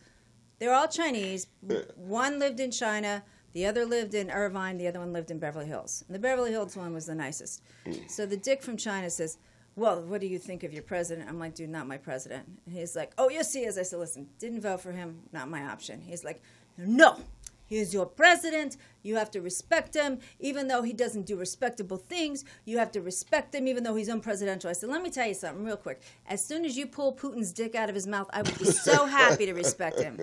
they're 0.58 0.74
all 0.74 0.88
Chinese. 0.88 1.46
One 1.94 2.38
lived 2.40 2.58
in 2.58 2.72
China, 2.72 3.22
the 3.52 3.66
other 3.66 3.86
lived 3.86 4.14
in 4.14 4.30
Irvine, 4.30 4.78
the 4.78 4.88
other 4.88 4.98
one 4.98 5.12
lived 5.12 5.30
in 5.30 5.38
Beverly 5.38 5.66
Hills. 5.66 6.04
And 6.08 6.14
the 6.14 6.18
Beverly 6.18 6.50
Hills 6.50 6.76
one 6.76 6.92
was 6.92 7.06
the 7.06 7.14
nicest. 7.14 7.62
So 8.08 8.26
the 8.26 8.36
dick 8.36 8.62
from 8.62 8.76
China 8.76 9.08
says, 9.08 9.38
well, 9.76 10.02
what 10.02 10.20
do 10.20 10.26
you 10.26 10.38
think 10.38 10.64
of 10.64 10.72
your 10.72 10.82
president? 10.82 11.28
I'm 11.28 11.38
like, 11.38 11.54
dude, 11.54 11.70
not 11.70 11.86
my 11.86 11.98
president. 11.98 12.46
And 12.66 12.76
he's 12.76 12.96
like, 12.96 13.12
oh, 13.16 13.28
yes, 13.28 13.52
he 13.52 13.60
is. 13.60 13.78
I 13.78 13.82
said, 13.82 14.00
listen, 14.00 14.28
didn't 14.40 14.60
vote 14.60 14.80
for 14.80 14.92
him, 14.92 15.20
not 15.32 15.48
my 15.48 15.62
option. 15.62 16.00
He's 16.00 16.24
like, 16.24 16.42
no, 16.76 17.20
he 17.66 17.76
is 17.76 17.92
your 17.92 18.06
president. 18.06 18.76
You 19.02 19.16
have 19.16 19.30
to 19.32 19.40
respect 19.40 19.94
him, 19.94 20.18
even 20.38 20.68
though 20.68 20.82
he 20.82 20.92
doesn't 20.92 21.26
do 21.26 21.36
respectable 21.36 21.96
things. 21.96 22.44
You 22.64 22.78
have 22.78 22.92
to 22.92 23.00
respect 23.00 23.54
him, 23.54 23.68
even 23.68 23.84
though 23.84 23.94
he's 23.94 24.08
unpresidential. 24.08 24.66
I 24.66 24.72
said, 24.72 24.90
let 24.90 25.02
me 25.02 25.10
tell 25.10 25.26
you 25.26 25.34
something 25.34 25.64
real 25.64 25.76
quick. 25.76 26.02
As 26.26 26.44
soon 26.44 26.64
as 26.64 26.76
you 26.76 26.86
pull 26.86 27.14
Putin's 27.14 27.52
dick 27.52 27.74
out 27.74 27.88
of 27.88 27.94
his 27.94 28.06
mouth, 28.06 28.28
I 28.32 28.42
would 28.42 28.58
be 28.58 28.66
so 28.66 29.06
happy 29.06 29.46
to 29.46 29.52
respect 29.52 30.00
him. 30.00 30.20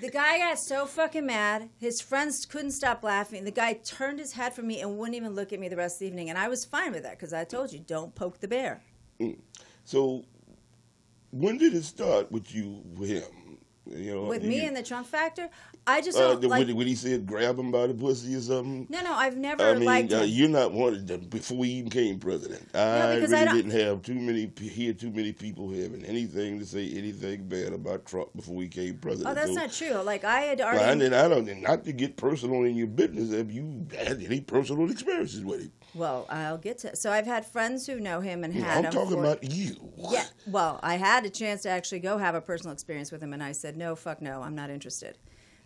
The 0.00 0.10
guy 0.10 0.38
got 0.38 0.58
so 0.58 0.86
fucking 0.86 1.26
mad. 1.26 1.68
His 1.78 2.00
friends 2.00 2.46
couldn't 2.46 2.70
stop 2.70 3.04
laughing. 3.04 3.44
The 3.44 3.50
guy 3.50 3.74
turned 3.74 4.18
his 4.18 4.32
head 4.32 4.54
from 4.54 4.66
me 4.66 4.80
and 4.80 4.96
wouldn't 4.96 5.14
even 5.14 5.34
look 5.34 5.52
at 5.52 5.60
me 5.60 5.68
the 5.68 5.76
rest 5.76 5.96
of 5.96 6.00
the 6.00 6.06
evening. 6.06 6.30
And 6.30 6.38
I 6.38 6.48
was 6.48 6.64
fine 6.64 6.92
with 6.92 7.02
that 7.02 7.18
because 7.18 7.34
I 7.34 7.44
told 7.44 7.70
you, 7.70 7.80
don't 7.80 8.14
poke 8.14 8.40
the 8.40 8.48
bear. 8.48 8.82
Mm. 9.20 9.38
So 9.84 10.24
when 11.32 11.58
did 11.58 11.74
it 11.74 11.84
start 11.84 12.32
with 12.32 12.54
you 12.54 12.82
with 12.96 13.10
him? 13.10 13.39
You 13.90 14.14
know, 14.14 14.22
With 14.24 14.44
you- 14.44 14.48
me 14.50 14.64
and 14.66 14.76
the 14.76 14.82
Trump 14.82 15.06
factor, 15.06 15.48
I 15.86 16.00
just 16.00 16.16
uh, 16.18 16.36
like. 16.38 16.68
when, 16.68 16.86
he 16.86 16.94
said 16.94 17.26
grab 17.26 17.58
him 17.58 17.72
by 17.72 17.86
the 17.88 17.94
pussy 17.94 18.34
or 18.36 18.40
something. 18.40 18.86
no, 18.88 19.02
no, 19.02 19.12
I've 19.12 19.36
never 19.36 19.62
I 19.64 19.74
mean, 19.74 19.84
liked 19.84 20.12
uh, 20.12 20.18
you're 20.20 20.48
not 20.48 20.72
one 20.72 20.94
of 20.94 21.06
them 21.06 21.20
before 21.22 21.64
he 21.64 21.72
even 21.72 21.88
became 21.88 22.18
president. 22.20 22.68
I 22.74 23.16
really 23.16 23.34
I 23.34 23.52
didn't 23.52 23.72
have 23.72 24.02
too 24.02 24.14
many 24.14 24.52
hear 24.60 24.92
too 24.92 25.10
many 25.10 25.32
people 25.32 25.70
having 25.70 26.04
anything 26.04 26.58
to 26.60 26.66
say 26.66 26.88
anything 26.92 27.48
bad 27.48 27.72
about 27.72 28.06
Trump 28.06 28.28
before 28.36 28.60
he 28.62 28.68
became 28.68 28.98
president. 28.98 29.30
oh, 29.30 29.34
that's 29.34 29.48
So- 29.54 29.60
not 29.60 29.72
true. 29.72 30.02
Like 30.02 30.24
I 30.24 30.40
had 30.42 30.58
Well, 30.58 30.68
already. 30.68 30.84
and 30.92 31.00
then 31.00 31.14
I 31.14 31.28
don't, 31.28 31.62
not 31.62 31.84
to 31.84 31.92
get 31.92 32.16
personal 32.16 32.62
in 32.64 32.76
your 32.76 32.86
business, 32.86 33.32
have 33.32 33.50
you 33.50 33.86
had 33.98 34.22
any 34.22 34.40
personal 34.40 34.90
experiences 34.90 35.44
with 35.44 35.62
him? 35.62 35.72
Well, 35.94 36.26
I'll 36.28 36.58
get 36.58 36.78
to. 36.78 36.96
So 36.96 37.10
I've 37.10 37.26
had 37.26 37.44
friends 37.46 37.86
who 37.86 38.00
know 38.00 38.20
him 38.20 38.44
and 38.44 38.54
know, 38.54 38.62
had 38.62 38.78
I'm 38.78 38.84
him. 38.86 38.92
talking 38.92 39.16
for- 39.16 39.20
about 39.24 39.44
you. 39.52 39.76
Yeah. 39.96 40.24
Well, 40.46 40.80
I 40.82 40.96
had 40.96 41.24
a 41.24 41.30
chance 41.30 41.62
to 41.62 41.70
actually 41.70 42.00
go 42.00 42.18
have 42.18 42.34
a 42.34 42.40
personal 42.40 42.72
experience 42.72 43.10
with 43.12 43.22
him, 43.22 43.32
and 43.32 43.42
I 43.42 43.52
said, 43.52 43.76
no, 43.76 43.96
fuck 43.96 44.20
no, 44.22 44.42
I'm 44.42 44.54
not 44.54 44.70
interested. 44.70 45.18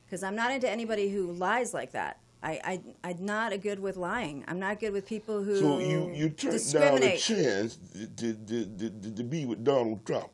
Because 0.05 0.23
I'm 0.23 0.37
not 0.37 0.51
into 0.53 0.69
anybody 0.69 1.09
who 1.11 1.33
lies 1.33 1.73
like 1.75 1.93
that. 1.93 2.19
I, 2.43 2.61
I, 3.03 3.09
I'm 3.09 3.25
not 3.25 3.53
a 3.55 3.59
good 3.59 3.81
with 3.81 3.97
lying. 3.97 4.45
I'm 4.47 4.59
not 4.61 4.79
good 4.79 4.93
with 4.93 5.07
people 5.07 5.43
who 5.43 5.59
So 5.59 5.79
you 5.79 6.11
you 6.15 6.29
turned 6.29 6.73
down 6.73 7.03
a 7.03 7.17
chance 7.17 7.79
to, 7.95 8.07
to, 8.07 8.35
to, 8.35 8.91
to, 8.91 9.11
to 9.15 9.25
be 9.25 9.47
with 9.47 9.65
Donald 9.65 10.05
Trump. 10.05 10.29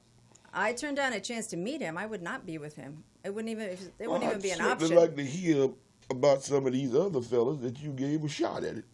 I 0.52 0.72
turned 0.72 0.96
down 0.96 1.12
a 1.12 1.20
chance 1.20 1.46
to 1.48 1.56
meet 1.56 1.80
him. 1.80 1.96
I 1.96 2.06
would 2.06 2.22
not 2.22 2.44
be 2.44 2.58
with 2.58 2.74
him. 2.74 3.04
It 3.24 3.32
wouldn't 3.32 3.50
even. 3.52 3.68
It 4.00 4.10
wouldn't 4.10 4.24
even 4.24 4.40
be 4.42 4.50
an 4.50 4.60
option. 4.60 4.92
I'd 4.92 4.98
like 4.98 5.16
to 5.16 5.24
hear 5.24 5.68
about 6.10 6.42
some 6.42 6.66
of 6.66 6.72
these 6.72 6.94
other 6.94 7.20
fellas 7.20 7.60
that 7.60 7.80
you 7.80 7.90
gave 7.90 8.24
a 8.24 8.28
shot 8.28 8.64
at 8.64 8.78
it. 8.78 8.84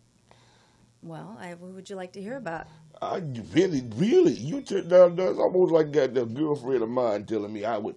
Well, 1.06 1.36
I, 1.40 1.54
what 1.54 1.72
would 1.72 1.88
you 1.88 1.96
like 1.96 2.12
to 2.12 2.20
hear 2.20 2.36
about? 2.36 2.66
I 3.00 3.22
really, 3.52 3.82
really, 3.96 4.32
you 4.32 4.62
turned 4.62 4.90
down. 4.90 5.16
That's 5.16 5.38
almost 5.38 5.72
like 5.72 5.92
that. 5.92 6.16
A 6.16 6.24
girlfriend 6.24 6.82
of 6.82 6.88
mine 6.88 7.24
telling 7.26 7.52
me 7.52 7.64
I 7.64 7.78
would, 7.78 7.96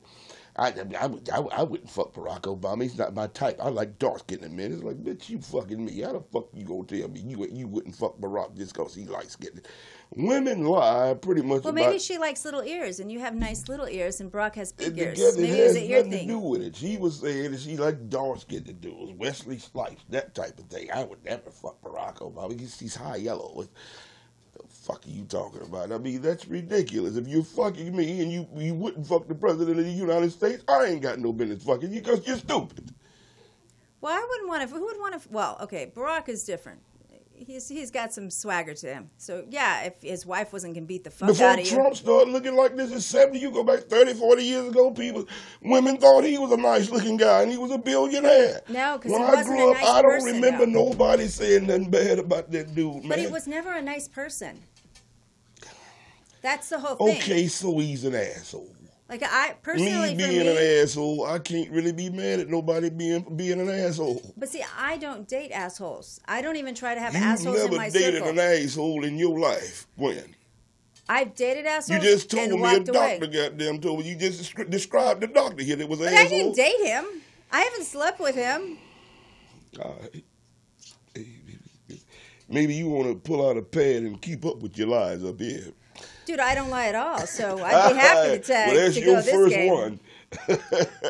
I, 0.55 0.73
I 0.99 1.05
would, 1.07 1.29
I, 1.29 1.39
would- 1.39 1.53
I 1.53 1.63
wouldn't 1.63 1.89
fuck 1.89 2.13
Barack 2.13 2.41
Obama. 2.41 2.83
He's 2.83 2.97
not 2.97 3.13
my 3.13 3.27
type. 3.27 3.59
I 3.61 3.69
like 3.69 3.97
dark 3.99 4.19
skinned 4.19 4.41
men. 4.51 4.73
It's 4.73 4.83
like, 4.83 4.97
bitch, 5.03 5.29
you 5.29 5.39
fucking 5.39 5.83
me. 5.83 6.01
How 6.01 6.13
the 6.13 6.21
fuck 6.21 6.47
you 6.53 6.65
gonna 6.65 6.83
tell 6.83 7.07
me 7.07 7.19
you 7.21 7.47
you 7.51 7.67
wouldn't 7.67 7.95
fuck 7.95 8.17
Barack 8.19 8.55
just 8.57 8.73
cause 8.73 8.93
he 8.95 9.05
likes 9.05 9.33
skinned? 9.33 9.67
Women 10.15 10.65
lie 10.65 11.13
pretty 11.21 11.43
much 11.43 11.63
Well, 11.63 11.71
maybe 11.73 11.99
she 11.99 12.17
likes 12.17 12.43
little 12.43 12.63
ears, 12.63 12.99
and 12.99 13.11
you 13.11 13.19
have 13.19 13.35
nice 13.35 13.67
little 13.67 13.87
ears, 13.87 14.19
and 14.19 14.31
Barack 14.31 14.55
has 14.55 14.71
big 14.71 14.97
ears. 14.97 15.17
together, 15.19 15.37
Maybe 15.41 15.59
it 15.59 15.67
has 15.67 15.75
an 15.75 15.83
ear 15.83 15.97
nothing 15.97 16.11
to 16.11 16.17
do 16.19 16.25
thing. 16.39 16.41
with 16.49 16.61
it. 16.63 16.75
She 16.75 16.97
was 16.97 17.19
saying 17.19 17.51
that 17.51 17.59
she 17.59 17.77
liked 17.77 18.09
dark 18.09 18.39
skinned 18.41 18.81
dudes, 18.81 19.11
Wesley 19.13 19.59
Snipes, 19.59 20.03
that 20.09 20.33
type 20.33 20.57
of 20.57 20.65
thing. 20.65 20.89
I 20.91 21.03
would 21.03 21.23
never 21.23 21.51
fuck 21.51 21.79
Barack 21.83 22.15
Obama. 22.17 22.59
He's, 22.59 22.79
he's 22.79 22.95
high 22.95 23.17
yellow. 23.17 23.61
The 23.61 23.69
fuck 24.89 25.05
are 25.05 25.09
you 25.09 25.23
talking 25.25 25.61
about? 25.61 25.91
I 25.91 25.97
mean, 25.97 26.21
that's 26.21 26.47
ridiculous. 26.47 27.15
If 27.15 27.27
you're 27.27 27.43
fucking 27.43 27.95
me 27.95 28.21
and 28.21 28.31
you 28.31 28.47
you 28.55 28.73
wouldn't 28.73 29.05
fuck 29.07 29.27
the 29.27 29.35
president 29.35 29.79
of 29.79 29.85
the 29.85 29.91
United 29.91 30.31
States, 30.31 30.63
I 30.67 30.85
ain't 30.85 31.01
got 31.01 31.19
no 31.19 31.31
business 31.33 31.63
fucking 31.63 31.93
you 31.93 32.01
because 32.01 32.25
you're 32.27 32.37
stupid. 32.37 32.93
Well, 34.01 34.13
I 34.13 34.25
wouldn't 34.29 34.49
want 34.49 34.67
to. 34.67 34.75
Who 34.75 34.85
would 34.85 34.97
want 34.97 35.21
to? 35.21 35.29
Well, 35.29 35.57
okay, 35.61 35.91
Barack 35.95 36.29
is 36.29 36.43
different. 36.43 36.79
He's 37.35 37.69
he's 37.69 37.89
got 37.89 38.11
some 38.13 38.29
swagger 38.29 38.73
to 38.73 38.87
him. 38.87 39.09
So 39.17 39.45
yeah, 39.49 39.83
if 39.83 40.01
his 40.01 40.25
wife 40.25 40.51
wasn't 40.51 40.73
gonna 40.73 40.85
beat 40.85 41.05
the 41.05 41.09
fuck 41.09 41.29
Before 41.29 41.47
out 41.47 41.59
of 41.59 41.65
Trump 41.65 41.95
started 41.95 42.31
looking 42.33 42.53
like 42.53 42.75
this 42.75 42.91
in 42.91 42.99
70, 42.99 43.39
you 43.39 43.49
go 43.51 43.63
back 43.63 43.79
30, 43.83 44.13
40 44.15 44.43
years 44.43 44.67
ago, 44.67 44.91
people, 44.91 45.25
women 45.61 45.95
thought 45.97 46.25
he 46.25 46.37
was 46.37 46.51
a 46.51 46.57
nice 46.57 46.89
looking 46.89 47.15
guy 47.15 47.43
and 47.43 47.49
he 47.51 47.57
was 47.57 47.71
a 47.71 47.77
billionaire. 47.77 48.59
No, 48.67 48.99
'cause 48.99 49.09
when 49.11 49.21
he 49.21 49.27
I 49.27 49.43
grew 49.43 49.71
up, 49.71 49.77
nice 49.77 49.87
I 49.87 50.01
don't 50.01 50.11
person, 50.11 50.33
remember 50.33 50.65
though. 50.65 50.89
nobody 50.89 51.27
saying 51.27 51.67
nothing 51.67 51.89
bad 51.89 52.19
about 52.19 52.51
that 52.51 52.75
dude, 52.75 52.95
man. 52.95 53.07
but 53.07 53.19
he 53.19 53.27
was 53.27 53.47
never 53.47 53.71
a 53.71 53.81
nice 53.81 54.09
person. 54.09 54.59
That's 56.41 56.69
the 56.69 56.79
whole 56.79 56.95
thing. 56.95 57.17
okay, 57.17 57.47
so 57.47 57.77
he's 57.79 58.05
an 58.05 58.15
asshole. 58.15 58.75
Like 59.09 59.23
I 59.23 59.55
personally, 59.63 60.13
me 60.15 60.23
for 60.23 60.29
being 60.29 60.45
me, 60.45 60.47
an 60.51 60.83
asshole, 60.83 61.25
I 61.25 61.39
can't 61.39 61.71
really 61.71 61.91
be 61.91 62.11
mad 62.11 62.41
at 62.41 62.47
nobody 62.47 62.91
being 62.91 63.35
being 63.35 63.59
an 63.59 63.67
asshole. 63.67 64.21
but 64.37 64.49
see, 64.49 64.63
I 64.77 64.97
don't 64.97 65.27
date 65.27 65.51
assholes. 65.51 66.19
I 66.27 66.43
don't 66.43 66.57
even 66.57 66.75
try 66.75 66.93
to 66.93 66.99
have 66.99 67.13
You've 67.13 67.23
assholes 67.23 67.57
in 67.57 67.63
never 67.63 67.75
my 67.75 67.89
dated 67.89 68.21
an 68.21 68.37
asshole 68.37 69.03
in 69.03 69.17
your 69.17 69.39
life. 69.39 69.87
When? 69.95 70.35
I've 71.09 71.33
dated 71.33 71.65
assholes. 71.65 72.03
You 72.03 72.11
just 72.11 72.29
told 72.29 72.51
me 72.51 72.57
a 72.57 72.61
walked 72.61 72.87
away. 72.89 73.17
doctor 73.19 73.25
goddamn 73.25 73.81
told 73.81 73.99
me. 73.99 74.09
You 74.09 74.15
just 74.15 74.55
described 74.69 75.21
the 75.21 75.27
doctor 75.27 75.63
here 75.63 75.75
that 75.75 75.89
was 75.89 76.01
an 76.01 76.05
But 76.05 76.13
I 76.13 76.27
didn't 76.27 76.55
date 76.55 76.85
him. 76.85 77.05
I 77.51 77.61
haven't 77.61 77.85
slept 77.85 78.19
with 78.19 78.35
him. 78.35 78.77
All 79.83 79.97
right. 80.01 80.23
Maybe 82.47 82.75
you 82.75 82.89
want 82.89 83.07
to 83.07 83.15
pull 83.15 83.47
out 83.47 83.57
a 83.57 83.61
pad 83.63 84.03
and 84.03 84.21
keep 84.21 84.45
up 84.45 84.59
with 84.61 84.77
your 84.77 84.87
lies 84.87 85.23
up 85.23 85.39
here. 85.39 85.71
Dude, 86.29 86.39
I 86.39 86.53
don't 86.53 86.69
lie 86.69 86.85
at 86.85 86.93
all, 86.93 87.25
so 87.25 87.57
I'd 87.63 87.93
be 87.93 87.97
happy 87.97 88.29
to, 88.33 88.39
tag, 88.39 88.75
well, 88.75 88.91
to 88.91 88.99
your 88.99 89.15
go 89.15 89.21
this 89.23 89.49
game. 89.51 89.73
one. 89.73 89.99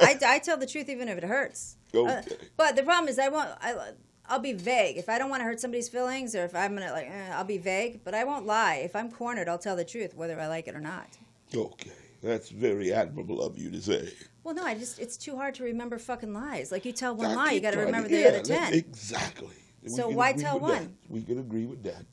I, 0.02 0.18
I 0.26 0.40
tell 0.44 0.56
the 0.56 0.66
truth 0.66 0.88
even 0.88 1.10
if 1.10 1.18
it 1.18 1.26
hurts. 1.26 1.76
Uh, 1.94 2.22
but 2.56 2.78
the 2.78 2.84
problem 2.84 3.10
is 3.10 3.20
I 3.20 3.28
won't. 3.28 3.50
I, 3.60 3.92
I'll 4.30 4.40
be 4.40 4.54
vague 4.54 4.96
if 4.96 5.10
I 5.10 5.18
don't 5.18 5.30
want 5.30 5.42
to 5.42 5.44
hurt 5.44 5.60
somebody's 5.60 5.90
feelings, 5.90 6.36
or 6.36 6.46
if 6.46 6.56
I'm 6.56 6.74
gonna 6.74 6.94
like, 6.94 7.08
eh, 7.08 7.34
I'll 7.34 7.44
be 7.44 7.58
vague. 7.58 8.06
But 8.06 8.16
I 8.16 8.24
won't 8.24 8.46
lie. 8.46 8.76
If 8.76 8.96
I'm 8.96 9.12
cornered, 9.12 9.50
I'll 9.50 9.58
tell 9.58 9.76
the 9.76 9.84
truth, 9.84 10.16
whether 10.16 10.40
I 10.40 10.48
like 10.48 10.70
it 10.70 10.76
or 10.76 10.80
not. 10.80 11.10
Okay, 11.54 11.92
that's 12.24 12.48
very 12.48 12.94
admirable 12.94 13.42
of 13.42 13.58
you 13.58 13.70
to 13.72 13.82
say. 13.82 14.14
Well, 14.46 14.56
no, 14.56 14.64
I 14.64 14.74
just 14.74 15.00
it's 15.00 15.18
too 15.18 15.36
hard 15.36 15.54
to 15.56 15.66
remember 15.66 16.00
fucking 16.00 16.34
lies. 16.34 16.72
Like 16.72 16.86
you 16.86 16.94
tell 16.94 17.14
one 17.14 17.32
I 17.32 17.36
lie, 17.36 17.52
you 17.52 17.60
got 17.60 17.72
to 17.74 17.80
remember 17.80 18.08
to- 18.08 18.16
the 18.16 18.22
yeah, 18.22 18.28
other 18.30 18.42
ten. 18.42 18.74
Exactly. 18.74 19.56
So 19.86 20.08
why 20.08 20.32
tell 20.32 20.62
with 20.62 20.72
that. 20.72 20.80
one? 20.80 20.98
We 21.10 21.24
can 21.24 21.40
agree 21.40 21.66
with 21.66 21.84
that. 21.84 22.06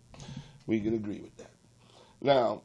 We 0.66 0.80
can 0.80 0.94
agree 0.94 1.20
with 1.20 1.36
that. 1.36 1.52
Now, 2.20 2.62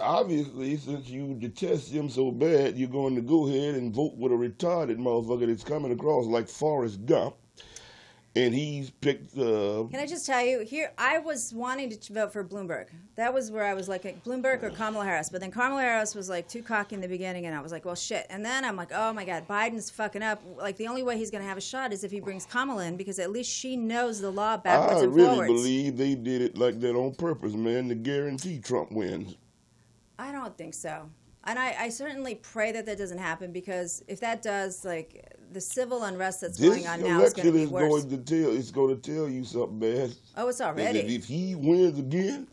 obviously, 0.00 0.76
since 0.76 1.08
you 1.08 1.34
detest 1.34 1.90
him 1.90 2.08
so 2.08 2.30
bad, 2.30 2.76
you're 2.76 2.88
going 2.88 3.14
to 3.16 3.20
go 3.22 3.46
ahead 3.46 3.74
and 3.74 3.94
vote 3.94 4.16
with 4.16 4.32
a 4.32 4.34
retarded 4.34 4.98
motherfucker 4.98 5.46
that's 5.46 5.64
coming 5.64 5.92
across 5.92 6.26
like 6.26 6.48
Forrest 6.48 7.04
Gump, 7.06 7.34
and 8.34 8.54
he's 8.54 8.88
picked. 8.90 9.36
Uh, 9.36 9.84
Can 9.90 10.00
I 10.00 10.06
just 10.06 10.24
tell 10.24 10.42
you 10.44 10.60
here? 10.60 10.92
I 10.96 11.18
was 11.18 11.52
wanting 11.52 11.90
to 11.90 12.12
vote 12.12 12.32
for 12.32 12.42
Bloomberg. 12.42 12.86
That 13.16 13.34
was 13.34 13.50
where 13.50 13.64
I 13.64 13.74
was 13.74 13.90
like 13.90 14.24
Bloomberg 14.24 14.62
or 14.62 14.70
Kamala 14.70 15.04
Harris. 15.04 15.28
But 15.28 15.42
then 15.42 15.50
Kamala 15.50 15.82
Harris 15.82 16.14
was 16.14 16.30
like 16.30 16.48
too 16.48 16.62
cocky 16.62 16.94
in 16.94 17.02
the 17.02 17.08
beginning, 17.08 17.44
and 17.44 17.54
I 17.54 17.60
was 17.60 17.72
like, 17.72 17.84
well, 17.84 17.94
shit. 17.94 18.26
And 18.30 18.42
then 18.42 18.64
I'm 18.64 18.76
like, 18.76 18.90
oh 18.94 19.12
my 19.12 19.26
god, 19.26 19.46
Biden's 19.46 19.90
fucking 19.90 20.22
up. 20.22 20.42
Like 20.56 20.78
the 20.78 20.86
only 20.86 21.02
way 21.02 21.18
he's 21.18 21.30
going 21.30 21.42
to 21.42 21.48
have 21.48 21.58
a 21.58 21.62
shot 21.62 21.92
is 21.92 22.04
if 22.04 22.10
he 22.10 22.20
brings 22.20 22.46
Kamala 22.46 22.86
in 22.86 22.96
because 22.96 23.18
at 23.18 23.30
least 23.30 23.50
she 23.50 23.76
knows 23.76 24.20
the 24.20 24.30
law 24.30 24.56
backwards 24.56 25.02
I 25.02 25.04
and 25.04 25.14
really 25.14 25.28
forwards. 25.28 25.52
believe 25.52 25.96
they 25.98 26.14
did 26.14 26.40
it 26.40 26.56
like 26.56 26.80
that 26.80 26.96
on 26.96 27.14
purpose, 27.14 27.52
man, 27.52 27.90
to 27.90 27.94
guarantee 27.94 28.58
Trump 28.58 28.92
wins. 28.92 29.36
I 30.22 30.32
don't 30.32 30.56
think 30.56 30.74
so. 30.74 31.10
And 31.44 31.58
I, 31.58 31.74
I 31.78 31.88
certainly 31.88 32.36
pray 32.36 32.70
that 32.72 32.86
that 32.86 32.96
doesn't 32.98 33.18
happen 33.18 33.50
because 33.52 34.04
if 34.06 34.20
that 34.20 34.42
does, 34.42 34.84
like 34.84 35.34
the 35.50 35.60
civil 35.60 36.04
unrest 36.04 36.40
that's 36.42 36.56
This 36.56 36.68
going 36.68 36.86
on 36.86 37.02
now 37.02 37.20
is 37.22 37.32
going 37.34 37.46
to 37.46 37.52
be 37.52 37.62
is 37.64 37.68
worse. 37.68 38.04
going 38.04 38.24
to 38.24 38.42
tell. 38.42 38.56
It's 38.56 38.70
going 38.70 39.00
to 39.00 39.12
tell 39.14 39.28
you 39.28 39.44
something, 39.44 39.80
man. 39.80 40.12
oh, 40.36 40.48
it's 40.48 40.58
That 40.58 40.68
already. 40.78 41.00
If 41.16 41.24
he 41.24 41.56
wins 41.56 41.98
again, 41.98 42.46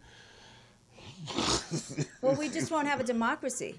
Well, 2.22 2.36
we 2.36 2.50
just 2.50 2.72
won't 2.72 2.88
have 2.88 3.00
a 3.00 3.04
democracy. 3.04 3.76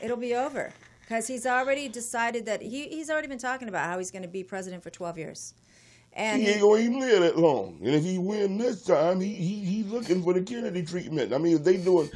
It'll 0.00 0.16
be 0.16 0.34
over 0.34 0.72
because 1.02 1.26
he's 1.26 1.44
already 1.46 1.88
decided 1.88 2.46
that 2.46 2.62
he, 2.62 2.88
he's 2.88 3.10
already 3.10 3.28
been 3.28 3.38
talking 3.38 3.68
about 3.68 3.86
how 3.90 3.98
he's 3.98 4.10
going 4.10 4.22
to 4.22 4.28
be 4.28 4.42
president 4.42 4.82
for 4.82 4.90
12 4.90 5.18
years. 5.18 5.54
And 6.16 6.40
he 6.40 6.48
ain't 6.48 6.60
gonna 6.60 6.80
even 6.80 7.00
live 7.00 7.22
that 7.22 7.36
long. 7.36 7.80
And 7.82 7.92
if 7.92 8.04
he 8.04 8.18
win 8.18 8.56
this 8.56 8.84
time, 8.84 9.20
he 9.20 9.34
he 9.34 9.64
he's 9.64 9.86
looking 9.88 10.22
for 10.22 10.32
the 10.32 10.42
Kennedy 10.42 10.84
treatment. 10.84 11.32
I 11.32 11.38
mean, 11.38 11.56
if 11.56 11.64
they 11.64 11.76
doing, 11.76 12.08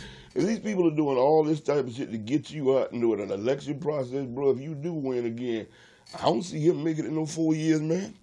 these 0.46 0.60
people 0.60 0.86
are 0.86 0.94
doing 0.94 1.16
all 1.18 1.42
this 1.44 1.60
type 1.60 1.86
of 1.86 1.92
shit 1.92 2.10
to 2.12 2.18
get 2.18 2.50
you 2.50 2.78
out 2.78 2.92
and 2.92 3.00
doing 3.00 3.20
an 3.20 3.30
election 3.30 3.78
process, 3.78 4.26
bro. 4.26 4.50
If 4.50 4.60
you 4.60 4.74
do 4.74 4.92
win 4.92 5.26
again, 5.26 5.66
I 6.18 6.22
don't 6.22 6.42
see 6.42 6.60
him 6.60 6.84
making 6.84 7.04
it 7.04 7.08
in 7.08 7.14
no 7.14 7.26
four 7.26 7.54
years, 7.54 7.80
man. 7.80 8.14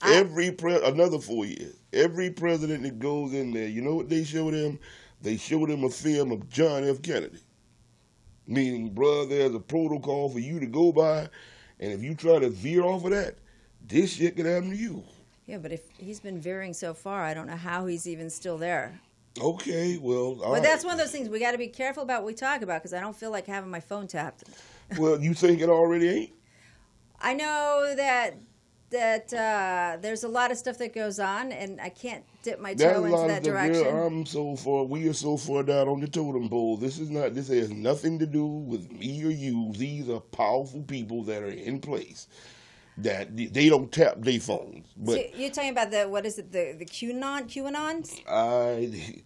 I- 0.00 0.14
Every 0.14 0.50
pre- 0.52 0.82
another 0.82 1.18
four 1.18 1.44
years. 1.46 1.76
Every 1.92 2.30
president 2.30 2.82
that 2.84 2.98
goes 2.98 3.32
in 3.34 3.52
there, 3.52 3.68
you 3.68 3.82
know 3.82 3.94
what 3.94 4.08
they 4.08 4.24
show 4.24 4.50
them? 4.50 4.78
They 5.22 5.36
show 5.36 5.66
them 5.66 5.84
a 5.84 5.90
film 5.90 6.32
of 6.32 6.48
John 6.48 6.84
F. 6.84 7.02
Kennedy. 7.02 7.38
Meaning, 8.46 8.90
bro, 8.90 9.26
there's 9.26 9.54
a 9.54 9.60
protocol 9.60 10.28
for 10.28 10.38
you 10.38 10.60
to 10.60 10.66
go 10.66 10.92
by, 10.92 11.28
and 11.80 11.92
if 11.92 12.02
you 12.02 12.14
try 12.14 12.38
to 12.38 12.48
veer 12.48 12.82
off 12.84 13.04
of 13.04 13.10
that, 13.10 13.36
this 13.86 14.12
shit 14.14 14.36
could 14.36 14.46
happen 14.46 14.70
to 14.70 14.76
you. 14.76 15.02
yeah, 15.46 15.58
but 15.58 15.72
if 15.72 15.82
he's 15.98 16.20
been 16.20 16.40
veering 16.40 16.72
so 16.72 16.92
far, 16.94 17.22
I 17.24 17.34
don't 17.34 17.46
know 17.46 17.56
how 17.56 17.86
he's 17.86 18.06
even 18.08 18.30
still 18.30 18.56
there. 18.58 19.00
Okay, 19.40 19.98
well, 19.98 20.34
But 20.34 20.62
that's 20.62 20.84
one 20.84 20.94
of 20.94 20.98
those 20.98 21.10
things 21.10 21.28
we 21.28 21.40
got 21.40 21.52
to 21.52 21.58
be 21.58 21.68
careful 21.68 22.02
about 22.02 22.22
what 22.22 22.28
we 22.28 22.34
talk 22.34 22.62
about 22.62 22.80
because 22.82 22.94
I 22.94 23.00
don't 23.00 23.16
feel 23.16 23.30
like 23.30 23.46
having 23.46 23.70
my 23.70 23.80
phone 23.80 24.06
tapped. 24.06 24.44
well, 24.98 25.20
you 25.20 25.34
think 25.34 25.60
it 25.60 25.68
already 25.68 26.08
ain't? 26.08 26.32
I 27.20 27.34
know 27.34 27.94
that 27.96 28.36
that 28.90 29.32
uh, 29.32 29.96
there's 30.00 30.22
a 30.22 30.28
lot 30.28 30.52
of 30.52 30.56
stuff 30.56 30.78
that 30.78 30.94
goes 30.94 31.18
on, 31.18 31.50
and 31.50 31.80
I 31.80 31.88
can't 31.88 32.24
dip 32.42 32.60
my 32.60 32.74
toe 32.74 33.04
into 33.04 33.26
that 33.26 33.42
direction. 33.42 33.84
Yeah, 33.84 34.04
I'm 34.04 34.24
so 34.24 34.54
far. 34.56 34.84
We 34.84 35.08
are 35.08 35.12
so 35.12 35.36
far 35.36 35.62
down 35.62 35.88
on 35.88 36.00
the 36.00 36.06
totem 36.06 36.48
pole. 36.48 36.76
This 36.76 36.98
is 36.98 37.10
not. 37.10 37.34
This 37.34 37.48
has 37.48 37.70
nothing 37.70 38.18
to 38.20 38.26
do 38.26 38.46
with 38.46 38.90
me 38.92 39.24
or 39.24 39.30
you. 39.30 39.72
These 39.72 40.08
are 40.08 40.20
powerful 40.20 40.82
people 40.82 41.24
that 41.24 41.42
are 41.42 41.50
in 41.50 41.80
place. 41.80 42.28
That 42.98 43.36
they 43.36 43.68
don't 43.68 43.92
tap 43.92 44.14
their 44.18 44.40
phones, 44.40 44.86
but 44.96 45.16
So 45.16 45.22
you're 45.36 45.50
talking 45.50 45.70
about 45.70 45.90
the 45.90 46.04
what 46.04 46.24
is 46.24 46.38
it 46.38 46.50
the 46.50 46.74
the 46.78 46.86
QAnon 46.86 47.46
QAnons? 47.46 48.20
I. 48.26 49.22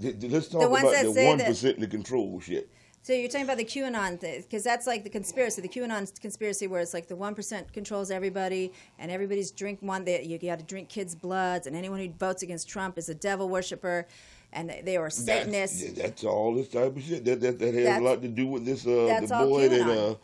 Let's 0.00 0.48
talk 0.48 0.68
ones 0.68 0.82
about 0.82 0.92
that 0.92 1.14
the 1.14 1.26
one 1.26 1.38
percent 1.38 1.76
in 1.76 1.82
the 1.82 1.86
control 1.86 2.40
shit. 2.40 2.68
So 3.02 3.12
you're 3.12 3.28
talking 3.28 3.44
about 3.44 3.58
the 3.58 3.64
QAnon 3.64 4.18
thing, 4.18 4.40
because 4.40 4.64
that's 4.64 4.86
like 4.86 5.04
the 5.04 5.10
conspiracy, 5.10 5.60
the 5.62 5.68
QAnon 5.68 6.20
conspiracy, 6.20 6.66
where 6.66 6.80
it's 6.80 6.94
like 6.94 7.06
the 7.06 7.14
one 7.14 7.34
percent 7.34 7.72
controls 7.72 8.10
everybody, 8.10 8.72
and 8.98 9.12
everybody's 9.12 9.52
drink 9.52 9.78
one. 9.80 10.04
They, 10.04 10.22
you 10.24 10.38
got 10.38 10.58
to 10.58 10.64
drink 10.64 10.88
kids' 10.88 11.14
bloods, 11.14 11.66
and 11.66 11.76
anyone 11.76 12.00
who 12.00 12.08
votes 12.18 12.42
against 12.42 12.68
Trump 12.68 12.98
is 12.98 13.08
a 13.08 13.14
devil 13.14 13.48
worshiper, 13.48 14.08
and 14.52 14.70
they, 14.70 14.82
they 14.84 14.96
are 14.96 15.10
Satanists. 15.10 15.82
That's, 15.84 15.98
that's 15.98 16.24
all 16.24 16.54
this 16.54 16.68
type 16.68 16.96
of 16.96 17.02
shit. 17.02 17.24
That 17.26 17.40
that, 17.42 17.58
that 17.60 17.74
has 17.74 17.84
That's- 17.84 18.00
a 18.00 18.04
lot 18.04 18.22
to 18.22 18.28
do 18.28 18.46
with 18.48 18.64
this. 18.64 18.86
Uh, 18.86 19.04
that's 19.06 19.28
the 19.28 19.36
all 19.36 19.48
boy 19.48 19.68
that 19.68 19.86
uh, 19.86 20.14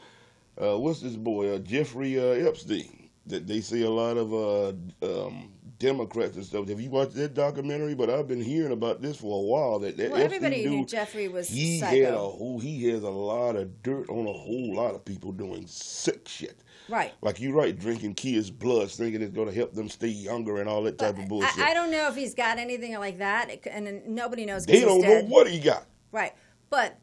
uh, 0.60 0.78
what's 0.78 1.00
this 1.00 1.16
boy? 1.16 1.54
Uh, 1.54 1.58
Jeffrey 1.58 2.18
uh, 2.18 2.48
Epstein. 2.48 2.96
That 3.26 3.46
they 3.46 3.60
say 3.60 3.82
a 3.82 3.90
lot 3.90 4.16
of 4.16 4.32
uh, 4.34 5.26
um, 5.26 5.52
Democrats 5.78 6.36
and 6.36 6.44
stuff. 6.44 6.68
Have 6.68 6.80
you 6.80 6.90
watched 6.90 7.14
that 7.14 7.34
documentary? 7.34 7.94
But 7.94 8.10
I've 8.10 8.26
been 8.26 8.40
hearing 8.40 8.72
about 8.72 9.02
this 9.02 9.18
for 9.18 9.38
a 9.38 9.42
while. 9.42 9.78
That 9.78 9.96
that 9.98 10.10
well, 10.10 10.20
everybody 10.20 10.66
knew 10.66 10.84
Jeffrey 10.86 11.28
was 11.28 11.48
he 11.48 11.78
psycho. 11.80 12.04
had 12.04 12.14
a 12.14 12.18
whole. 12.18 12.58
He 12.58 12.88
has 12.88 13.02
a 13.02 13.10
lot 13.10 13.56
of 13.56 13.82
dirt 13.82 14.08
on 14.08 14.26
a 14.26 14.32
whole 14.32 14.74
lot 14.74 14.94
of 14.94 15.04
people 15.04 15.32
doing 15.32 15.66
sick 15.66 16.26
shit. 16.26 16.58
right. 16.88 17.12
Like 17.20 17.40
you're 17.40 17.54
right, 17.54 17.78
drinking 17.78 18.14
kids' 18.14 18.50
blood, 18.50 18.90
thinking 18.90 19.22
it's 19.22 19.34
going 19.34 19.48
to 19.48 19.54
help 19.54 19.74
them 19.74 19.88
stay 19.88 20.08
younger 20.08 20.58
and 20.58 20.68
all 20.68 20.82
that 20.84 20.98
type 20.98 21.18
of 21.18 21.28
bullshit. 21.28 21.58
I, 21.58 21.70
I 21.70 21.74
don't 21.74 21.90
know 21.90 22.08
if 22.08 22.16
he's 22.16 22.34
got 22.34 22.58
anything 22.58 22.98
like 22.98 23.18
that, 23.18 23.50
and 23.66 24.06
nobody 24.06 24.46
knows. 24.46 24.66
they 24.66 24.80
don't 24.80 25.02
know 25.02 25.22
what 25.22 25.46
he 25.46 25.60
got. 25.60 25.86
Right. 26.10 26.32
But 26.68 26.98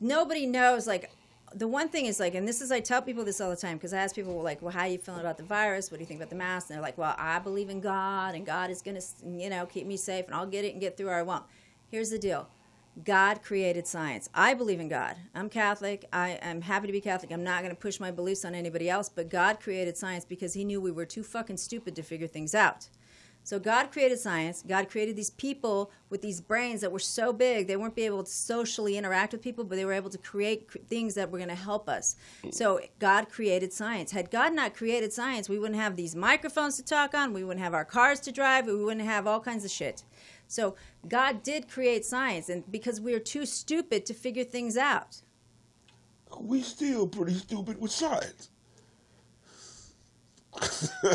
nobody 0.00 0.46
knows 0.46 0.86
like 0.86 1.10
the 1.56 1.66
one 1.66 1.88
thing 1.88 2.04
is 2.04 2.20
like 2.20 2.34
and 2.34 2.46
this 2.46 2.60
is 2.60 2.70
I 2.70 2.80
tell 2.80 3.00
people 3.00 3.24
this 3.24 3.40
all 3.40 3.48
the 3.48 3.56
time 3.56 3.78
because 3.78 3.94
I 3.94 3.98
ask 3.98 4.14
people 4.14 4.40
like, 4.42 4.60
"Well, 4.60 4.72
how 4.72 4.80
are 4.80 4.88
you 4.88 4.98
feeling 4.98 5.22
about 5.22 5.38
the 5.38 5.42
virus? 5.44 5.90
What 5.90 5.96
do 5.96 6.02
you 6.02 6.06
think 6.06 6.20
about 6.20 6.28
the 6.28 6.36
mask?" 6.36 6.68
And 6.68 6.76
they're 6.76 6.82
like, 6.82 6.98
"Well, 6.98 7.14
I 7.16 7.38
believe 7.38 7.70
in 7.70 7.80
God 7.80 8.34
and 8.34 8.44
God 8.44 8.70
is 8.70 8.82
to, 8.82 9.00
you 9.26 9.48
know, 9.48 9.64
keep 9.64 9.86
me 9.86 9.96
safe 9.96 10.26
and 10.26 10.34
I'll 10.34 10.46
get 10.46 10.66
it 10.66 10.72
and 10.72 10.80
get 10.80 10.96
through 10.96 11.08
or 11.08 11.14
I 11.14 11.22
won't." 11.22 11.44
Here's 11.88 12.10
the 12.10 12.18
deal. 12.18 12.48
God 13.04 13.42
created 13.42 13.86
science. 13.86 14.28
I 14.34 14.54
believe 14.54 14.80
in 14.80 14.88
God. 14.88 15.16
I'm 15.34 15.48
Catholic. 15.48 16.06
I 16.12 16.38
am 16.42 16.62
happy 16.62 16.86
to 16.86 16.92
be 16.92 17.00
Catholic. 17.00 17.30
I'm 17.30 17.44
not 17.44 17.62
going 17.62 17.74
to 17.74 17.80
push 17.80 18.00
my 18.00 18.10
beliefs 18.10 18.44
on 18.44 18.54
anybody 18.54 18.88
else, 18.88 19.08
but 19.08 19.28
God 19.28 19.60
created 19.60 19.96
science 19.96 20.24
because 20.24 20.54
he 20.54 20.64
knew 20.64 20.80
we 20.80 20.90
were 20.90 21.04
too 21.04 21.22
fucking 21.22 21.58
stupid 21.58 21.94
to 21.96 22.02
figure 22.02 22.26
things 22.26 22.54
out. 22.54 22.88
So 23.46 23.60
God 23.60 23.92
created 23.92 24.18
science. 24.18 24.64
God 24.66 24.90
created 24.90 25.14
these 25.14 25.30
people 25.30 25.92
with 26.10 26.20
these 26.20 26.40
brains 26.40 26.80
that 26.80 26.90
were 26.90 26.98
so 26.98 27.32
big 27.32 27.68
they 27.68 27.76
weren't 27.76 27.94
be 27.94 28.02
able 28.02 28.24
to 28.24 28.30
socially 28.30 28.98
interact 28.98 29.30
with 29.30 29.40
people, 29.40 29.62
but 29.62 29.76
they 29.76 29.84
were 29.84 29.92
able 29.92 30.10
to 30.10 30.18
create 30.18 30.66
cr- 30.66 30.78
things 30.78 31.14
that 31.14 31.30
were 31.30 31.38
going 31.38 31.48
to 31.48 31.54
help 31.54 31.88
us. 31.88 32.16
So 32.50 32.80
God 32.98 33.28
created 33.28 33.72
science. 33.72 34.10
Had 34.10 34.32
God 34.32 34.52
not 34.52 34.74
created 34.74 35.12
science, 35.12 35.48
we 35.48 35.60
wouldn't 35.60 35.78
have 35.78 35.94
these 35.94 36.16
microphones 36.16 36.76
to 36.78 36.82
talk 36.82 37.14
on. 37.14 37.32
We 37.32 37.44
wouldn't 37.44 37.62
have 37.62 37.72
our 37.72 37.84
cars 37.84 38.18
to 38.20 38.32
drive. 38.32 38.66
We 38.66 38.82
wouldn't 38.82 39.06
have 39.06 39.28
all 39.28 39.38
kinds 39.38 39.64
of 39.64 39.70
shit. 39.70 40.02
So 40.48 40.74
God 41.06 41.44
did 41.44 41.70
create 41.70 42.04
science, 42.04 42.48
and 42.48 42.68
because 42.68 43.00
we 43.00 43.14
are 43.14 43.20
too 43.20 43.46
stupid 43.46 44.06
to 44.06 44.14
figure 44.14 44.42
things 44.42 44.76
out. 44.76 45.22
We 46.40 46.62
still 46.62 47.06
pretty 47.06 47.34
stupid 47.34 47.80
with 47.80 47.92
science. 47.92 48.50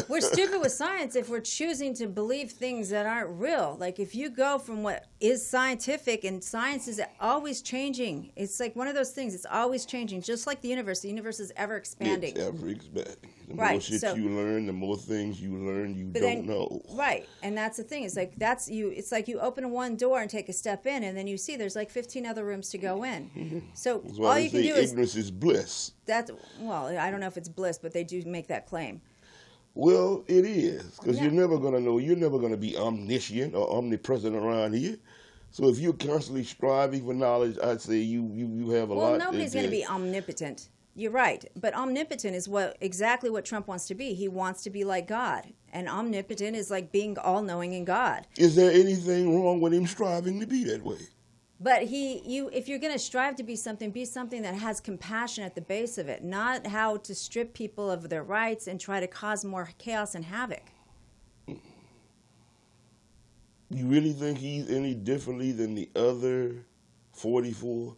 We're 0.07 0.21
stupid 0.33 0.59
with 0.61 0.71
science 0.71 1.15
if 1.15 1.29
we're 1.29 1.39
choosing 1.41 1.93
to 1.95 2.07
believe 2.07 2.51
things 2.51 2.89
that 2.89 3.05
aren't 3.05 3.29
real. 3.39 3.77
Like 3.79 3.99
if 3.99 4.15
you 4.15 4.29
go 4.29 4.57
from 4.59 4.83
what 4.83 5.05
is 5.19 5.45
scientific 5.45 6.23
and 6.23 6.43
science 6.43 6.87
is 6.87 7.01
always 7.19 7.61
changing. 7.61 8.31
It's 8.35 8.59
like 8.59 8.75
one 8.75 8.87
of 8.87 8.95
those 8.95 9.11
things. 9.11 9.35
It's 9.35 9.45
always 9.45 9.85
changing, 9.85 10.21
just 10.21 10.47
like 10.47 10.61
the 10.61 10.69
universe. 10.69 11.01
The 11.01 11.09
universe 11.09 11.39
is 11.39 11.51
ever 11.55 11.75
expanding. 11.77 12.31
It's 12.31 12.39
ever 12.39 12.69
expanding. 12.69 13.15
The 13.47 13.55
more 13.55 13.65
Right, 13.65 13.83
shit 13.83 13.99
so- 14.01 14.15
you 14.15 14.29
learn, 14.29 14.65
the 14.65 14.73
more 14.73 14.95
things 14.97 15.41
you 15.41 15.57
learn 15.57 15.93
you 15.95 16.05
don't 16.05 16.21
then- 16.23 16.45
know. 16.47 16.81
Right, 16.93 17.27
and 17.43 17.55
that's 17.57 17.77
the 17.77 17.83
thing. 17.83 18.03
It's 18.03 18.15
like 18.15 18.33
that's 18.37 18.69
you. 18.69 18.89
It's 18.89 19.11
like 19.11 19.27
you 19.27 19.39
open 19.39 19.71
one 19.71 19.95
door 19.97 20.21
and 20.21 20.29
take 20.29 20.47
a 20.49 20.53
step 20.53 20.85
in, 20.87 21.03
and 21.03 21.17
then 21.17 21.27
you 21.27 21.37
see 21.37 21.55
there's 21.57 21.75
like 21.75 21.89
15 21.91 22.25
other 22.25 22.43
rooms 22.45 22.69
to 22.69 22.77
go 22.77 23.03
in. 23.03 23.63
So 23.73 24.03
all 24.21 24.39
you 24.39 24.49
can 24.49 24.61
do 24.61 24.73
is 24.73 24.91
ignorance 24.91 25.15
is 25.15 25.29
bliss. 25.31 25.91
that's 26.05 26.31
well. 26.59 26.87
I 26.97 27.11
don't 27.11 27.19
know 27.19 27.27
if 27.27 27.37
it's 27.37 27.49
bliss, 27.49 27.77
but 27.77 27.91
they 27.93 28.03
do 28.03 28.23
make 28.25 28.47
that 28.47 28.65
claim. 28.67 29.01
Well, 29.73 30.23
it 30.27 30.45
is 30.45 30.99
because 30.99 31.17
No. 31.17 31.23
you're 31.23 31.31
never 31.31 31.57
gonna 31.57 31.79
know. 31.79 31.97
You're 31.97 32.15
never 32.15 32.39
gonna 32.39 32.57
be 32.57 32.77
omniscient 32.77 33.55
or 33.55 33.69
omnipresent 33.71 34.35
around 34.35 34.73
here. 34.73 34.97
So 35.51 35.67
if 35.67 35.79
you're 35.79 35.93
constantly 35.93 36.43
striving 36.45 37.05
for 37.05 37.13
knowledge, 37.13 37.57
I'd 37.61 37.81
say 37.81 37.97
you 37.97 38.29
you, 38.33 38.47
you 38.47 38.69
have 38.71 38.89
a 38.89 38.95
Well, 38.95 39.11
lot. 39.11 39.19
Well, 39.19 39.31
nobody's 39.31 39.53
going 39.53 39.65
to 39.65 39.71
be 39.71 39.85
omnipotent. 39.85 40.69
You're 40.95 41.11
right, 41.11 41.45
but 41.55 41.73
omnipotent 41.73 42.35
is 42.35 42.49
what 42.49 42.77
exactly 42.81 43.29
what 43.29 43.45
Trump 43.45 43.67
wants 43.67 43.87
to 43.87 43.95
be. 43.95 44.13
He 44.13 44.27
wants 44.27 44.61
to 44.63 44.69
be 44.69 44.83
like 44.83 45.07
God, 45.07 45.53
and 45.71 45.87
omnipotent 45.87 46.55
is 46.55 46.69
like 46.69 46.91
being 46.91 47.17
all-knowing 47.17 47.73
in 47.73 47.85
God. 47.85 48.27
Is 48.37 48.55
there 48.55 48.71
anything 48.71 49.41
wrong 49.41 49.61
with 49.61 49.73
him 49.73 49.87
striving 49.87 50.39
to 50.41 50.47
be 50.47 50.65
that 50.65 50.83
way? 50.83 50.97
But 51.63 51.83
he, 51.83 52.21
you, 52.25 52.49
if 52.51 52.67
you're 52.67 52.79
going 52.79 52.93
to 52.93 52.99
strive 52.99 53.35
to 53.35 53.43
be 53.43 53.55
something, 53.55 53.91
be 53.91 54.03
something 54.03 54.41
that 54.41 54.55
has 54.55 54.79
compassion 54.79 55.43
at 55.43 55.53
the 55.53 55.61
base 55.61 55.99
of 55.99 56.09
it, 56.09 56.23
not 56.23 56.65
how 56.65 56.97
to 56.97 57.13
strip 57.13 57.53
people 57.53 57.91
of 57.91 58.09
their 58.09 58.23
rights 58.23 58.65
and 58.65 58.79
try 58.79 58.99
to 58.99 59.05
cause 59.05 59.45
more 59.45 59.69
chaos 59.77 60.15
and 60.15 60.25
havoc. 60.25 60.63
You 63.69 63.85
really 63.85 64.11
think 64.11 64.39
he's 64.39 64.71
any 64.71 64.95
differently 64.95 65.51
than 65.51 65.75
the 65.75 65.87
other 65.95 66.65
44? 67.13 67.95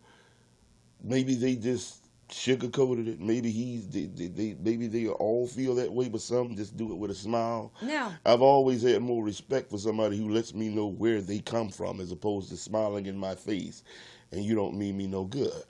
Maybe 1.01 1.35
they 1.35 1.55
just 1.55 2.02
sugarcoated 2.33 3.07
it. 3.07 3.19
Maybe 3.19 3.51
he's 3.51 3.87
they, 3.87 4.05
they, 4.05 4.27
they 4.27 4.57
maybe 4.61 4.87
they 4.87 5.07
all 5.07 5.47
feel 5.47 5.75
that 5.75 5.91
way, 5.91 6.09
but 6.09 6.21
some 6.21 6.55
just 6.55 6.75
do 6.75 6.91
it 6.91 6.95
with 6.95 7.11
a 7.11 7.15
smile. 7.15 7.71
No. 7.81 8.11
I've 8.25 8.41
always 8.41 8.81
had 8.81 9.01
more 9.01 9.23
respect 9.23 9.69
for 9.69 9.77
somebody 9.77 10.17
who 10.17 10.29
lets 10.29 10.53
me 10.53 10.69
know 10.69 10.87
where 10.87 11.21
they 11.21 11.39
come 11.39 11.69
from, 11.69 11.99
as 12.01 12.11
opposed 12.11 12.49
to 12.49 12.57
smiling 12.57 13.05
in 13.05 13.17
my 13.17 13.35
face, 13.35 13.83
and 14.31 14.43
you 14.43 14.55
don't 14.55 14.75
mean 14.75 14.97
me 14.97 15.07
no 15.07 15.23
good. 15.25 15.63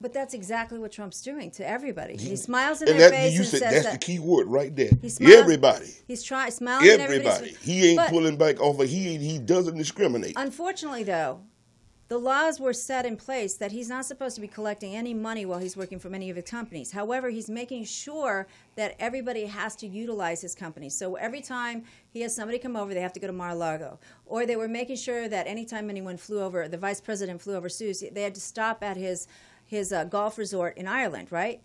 But 0.00 0.12
that's 0.12 0.34
exactly 0.34 0.80
what 0.80 0.90
Trump's 0.90 1.22
doing 1.22 1.52
to 1.52 1.68
everybody. 1.68 2.16
He 2.16 2.34
smiles 2.34 2.82
in 2.82 2.88
and 2.88 2.98
their 2.98 3.10
that, 3.10 3.16
face 3.16 3.34
you 3.34 3.38
and 3.40 3.48
said 3.48 3.60
says 3.60 3.72
that's 3.72 3.84
that 3.84 3.92
the 4.00 4.04
key 4.04 4.18
word 4.18 4.48
right 4.48 4.74
there. 4.74 4.90
He 5.00 5.08
smiles- 5.08 5.36
Everybody. 5.36 5.90
he's 6.08 6.24
trying 6.24 6.50
smiling 6.50 6.88
in 6.90 7.00
Everybody. 7.00 7.56
He 7.62 7.90
ain't 7.90 8.08
pulling 8.08 8.36
back 8.36 8.60
off 8.60 8.80
of 8.80 8.88
he 8.88 9.16
he 9.18 9.38
doesn't 9.38 9.76
discriminate. 9.78 10.34
Unfortunately, 10.36 11.04
though, 11.04 11.42
the 12.12 12.18
laws 12.18 12.60
were 12.60 12.74
set 12.74 13.06
in 13.06 13.16
place 13.16 13.54
that 13.54 13.72
he's 13.72 13.88
not 13.88 14.04
supposed 14.04 14.34
to 14.34 14.42
be 14.42 14.46
collecting 14.46 14.94
any 14.94 15.14
money 15.14 15.46
while 15.46 15.58
he's 15.58 15.78
working 15.78 15.98
for 15.98 16.14
any 16.14 16.28
of 16.28 16.36
his 16.36 16.44
companies. 16.44 16.92
However, 16.92 17.30
he's 17.30 17.48
making 17.48 17.86
sure 17.86 18.46
that 18.76 18.96
everybody 18.98 19.46
has 19.46 19.74
to 19.76 19.86
utilize 19.86 20.42
his 20.42 20.54
company. 20.54 20.90
So 20.90 21.14
every 21.14 21.40
time 21.40 21.84
he 22.10 22.20
has 22.20 22.36
somebody 22.36 22.58
come 22.58 22.76
over, 22.76 22.92
they 22.92 23.00
have 23.00 23.14
to 23.14 23.20
go 23.20 23.28
to 23.28 23.32
Mar-a-Lago. 23.32 23.98
Or 24.26 24.44
they 24.44 24.56
were 24.56 24.68
making 24.68 24.96
sure 24.96 25.26
that 25.26 25.46
anytime 25.46 25.88
anyone 25.88 26.18
flew 26.18 26.42
over, 26.42 26.68
the 26.68 26.76
vice 26.76 27.00
president 27.00 27.40
flew 27.40 27.54
over 27.54 27.62
overseas, 27.62 28.04
they 28.12 28.22
had 28.22 28.34
to 28.34 28.42
stop 28.42 28.82
at 28.82 28.98
his 28.98 29.26
his 29.64 29.90
uh, 29.90 30.04
golf 30.04 30.36
resort 30.36 30.76
in 30.76 30.86
Ireland, 30.86 31.32
right? 31.32 31.62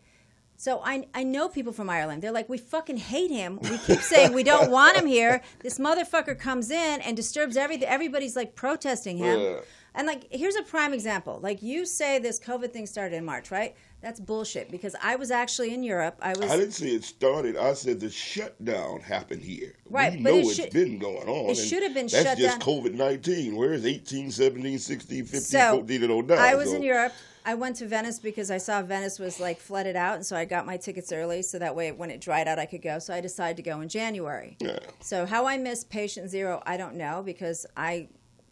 So 0.56 0.82
I, 0.84 1.08
I 1.14 1.24
know 1.24 1.50
people 1.50 1.74
from 1.74 1.90
Ireland. 1.90 2.22
They're 2.22 2.32
like, 2.32 2.48
we 2.48 2.58
fucking 2.58 2.98
hate 2.98 3.30
him. 3.30 3.60
We 3.62 3.78
keep 3.80 4.00
saying 4.00 4.34
we 4.34 4.44
don't 4.44 4.72
want 4.72 4.96
him 4.98 5.06
here. 5.06 5.42
This 5.62 5.78
motherfucker 5.78 6.40
comes 6.40 6.72
in 6.72 7.02
and 7.02 7.18
disturbs 7.18 7.58
everything. 7.58 7.88
Everybody's 7.88 8.36
like 8.36 8.56
protesting 8.56 9.18
him. 9.18 9.40
Yeah. 9.40 9.60
And 9.98 10.06
like, 10.06 10.28
here's 10.32 10.56
a 10.56 10.62
prime 10.62 10.94
example. 10.94 11.40
Like 11.42 11.64
you 11.64 11.84
say, 11.86 12.20
this 12.20 12.40
COVID 12.40 12.72
thing 12.72 12.86
started 12.86 13.16
in 13.16 13.26
March, 13.26 13.50
right? 13.50 13.76
That's 14.00 14.20
bullshit. 14.20 14.70
Because 14.70 14.96
I 15.02 15.16
was 15.16 15.32
actually 15.32 15.74
in 15.74 15.82
Europe. 15.82 16.20
I 16.22 16.34
was. 16.38 16.52
I 16.52 16.56
didn't 16.56 16.74
say 16.74 16.90
it 16.90 17.04
started. 17.04 17.58
I 17.58 17.74
said 17.74 18.00
the 18.00 18.10
shutdown 18.12 19.00
happened 19.02 19.42
here. 19.42 19.74
Right, 19.90 20.14
we 20.14 20.22
but 20.22 20.30
know 20.30 20.38
it 20.38 20.42
it's 20.46 20.56
should- 20.56 20.72
been 20.72 21.00
going 21.00 21.28
on. 21.28 21.50
it 21.50 21.56
should 21.56 21.82
have 21.82 21.96
been 21.96 22.08
that's 22.08 22.40
just. 22.40 22.60
COVID 22.60 22.94
19. 22.94 23.56
Where's 23.56 23.86
18, 23.88 24.30
17, 24.30 24.78
16, 24.78 25.24
15, 25.26 25.42
so 25.42 25.72
14, 25.78 26.04
and 26.04 26.12
09? 26.28 26.38
I 26.38 26.54
was 26.54 26.70
So- 26.70 26.76
in 26.76 26.84
Europe. 26.84 27.14
I 27.44 27.56
went 27.56 27.78
to 27.78 27.88
Venice 27.88 28.20
because 28.20 28.52
I 28.52 28.58
saw 28.58 28.82
Venice 28.82 29.20
was 29.20 29.40
like 29.40 29.58
flooded 29.62 29.96
out, 29.96 30.16
and 30.18 30.26
so 30.26 30.36
I 30.36 30.44
got 30.44 30.66
my 30.66 30.76
tickets 30.76 31.14
early, 31.14 31.42
so 31.42 31.58
that 31.58 31.76
way 31.76 31.94
when 31.94 32.12
it 32.12 32.20
dried 32.20 32.46
out, 32.46 32.60
I 32.60 32.66
could 32.66 32.82
go. 32.82 33.00
So 33.00 33.14
I 33.14 33.22
decided 33.22 33.56
to 33.58 33.64
go 33.64 33.80
in 33.80 33.88
January. 33.88 34.58
Yeah. 34.60 34.80
So 35.00 35.26
how 35.26 35.48
I 35.48 35.58
missed 35.58 35.90
patient 35.90 36.30
zero, 36.30 36.62
I 36.68 36.76
don't 36.76 36.96
know 36.96 37.24
because 37.26 37.66
I 37.78 38.10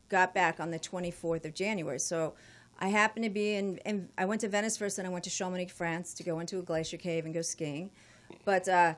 got 0.10 0.34
back 0.34 0.60
on 0.60 0.72
the 0.72 0.80
24th 0.80 1.46
of 1.46 1.54
January. 1.54 2.00
So 2.00 2.34
I 2.80 2.88
happened 2.88 3.24
to 3.24 3.30
be 3.30 3.54
in, 3.54 3.78
in 3.80 4.10
I 4.18 4.26
went 4.26 4.42
to 4.42 4.50
Venice 4.50 4.78
first, 4.78 4.98
and 4.98 5.08
I 5.08 5.10
went 5.10 5.24
to 5.24 5.30
Chamonix, 5.30 5.72
France, 5.72 6.14
to 6.16 6.24
go 6.24 6.40
into 6.40 6.60
a 6.60 6.62
glacier 6.62 6.98
cave 6.98 7.26
and 7.26 7.34
go 7.34 7.42
skiing. 7.42 7.90
But 8.44 8.68
uh, 8.68 8.96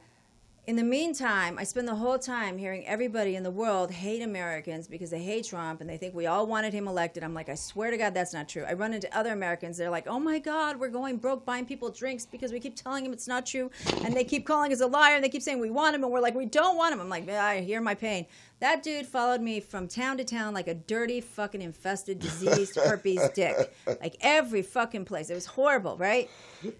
in 0.67 0.75
the 0.75 0.83
meantime, 0.83 1.57
I 1.57 1.63
spend 1.63 1.87
the 1.87 1.95
whole 1.95 2.19
time 2.19 2.57
hearing 2.57 2.85
everybody 2.85 3.37
in 3.37 3.43
the 3.43 3.51
world 3.51 3.89
hate 3.89 4.21
Americans 4.21 4.85
because 4.85 5.09
they 5.09 5.23
hate 5.23 5.45
Trump 5.45 5.79
and 5.79 5.89
they 5.89 5.95
think 5.95 6.13
we 6.13 6.25
all 6.25 6.45
wanted 6.45 6.73
him 6.73 6.89
elected. 6.89 7.23
I'm 7.23 7.33
like, 7.33 7.47
I 7.47 7.55
swear 7.55 7.89
to 7.89 7.95
God, 7.95 8.13
that's 8.13 8.33
not 8.33 8.49
true. 8.49 8.65
I 8.67 8.73
run 8.73 8.93
into 8.93 9.17
other 9.17 9.31
Americans. 9.31 9.77
They're 9.77 9.89
like, 9.89 10.07
oh 10.07 10.19
my 10.19 10.39
God, 10.39 10.77
we're 10.77 10.89
going 10.89 11.17
broke 11.17 11.45
buying 11.45 11.65
people 11.65 11.89
drinks 11.89 12.25
because 12.25 12.51
we 12.51 12.59
keep 12.59 12.75
telling 12.75 13.05
him 13.05 13.13
it's 13.13 13.29
not 13.29 13.45
true. 13.45 13.71
And 14.03 14.13
they 14.13 14.25
keep 14.25 14.45
calling 14.45 14.73
us 14.73 14.81
a 14.81 14.87
liar 14.87 15.15
and 15.15 15.23
they 15.23 15.29
keep 15.29 15.41
saying 15.41 15.61
we 15.61 15.69
want 15.69 15.95
him. 15.95 16.03
And 16.03 16.11
we're 16.11 16.19
like, 16.19 16.35
we 16.35 16.45
don't 16.45 16.75
want 16.75 16.93
him. 16.93 16.99
I'm 16.99 17.07
like, 17.07 17.29
I 17.29 17.61
hear 17.61 17.79
my 17.79 17.95
pain. 17.95 18.25
That 18.59 18.81
dude 18.81 19.05
followed 19.05 19.41
me 19.41 19.59
from 19.59 19.87
town 19.87 20.17
to 20.17 20.23
town 20.23 20.55
like 20.55 20.67
a 20.67 20.73
dirty, 20.73 21.21
fucking 21.21 21.61
infested, 21.61 22.17
diseased 22.17 22.75
herpes 22.83 23.29
dick. 23.35 23.71
Like 23.85 24.17
every 24.21 24.63
fucking 24.63 25.05
place. 25.05 25.29
It 25.29 25.35
was 25.35 25.45
horrible, 25.45 25.95
right? 25.97 26.27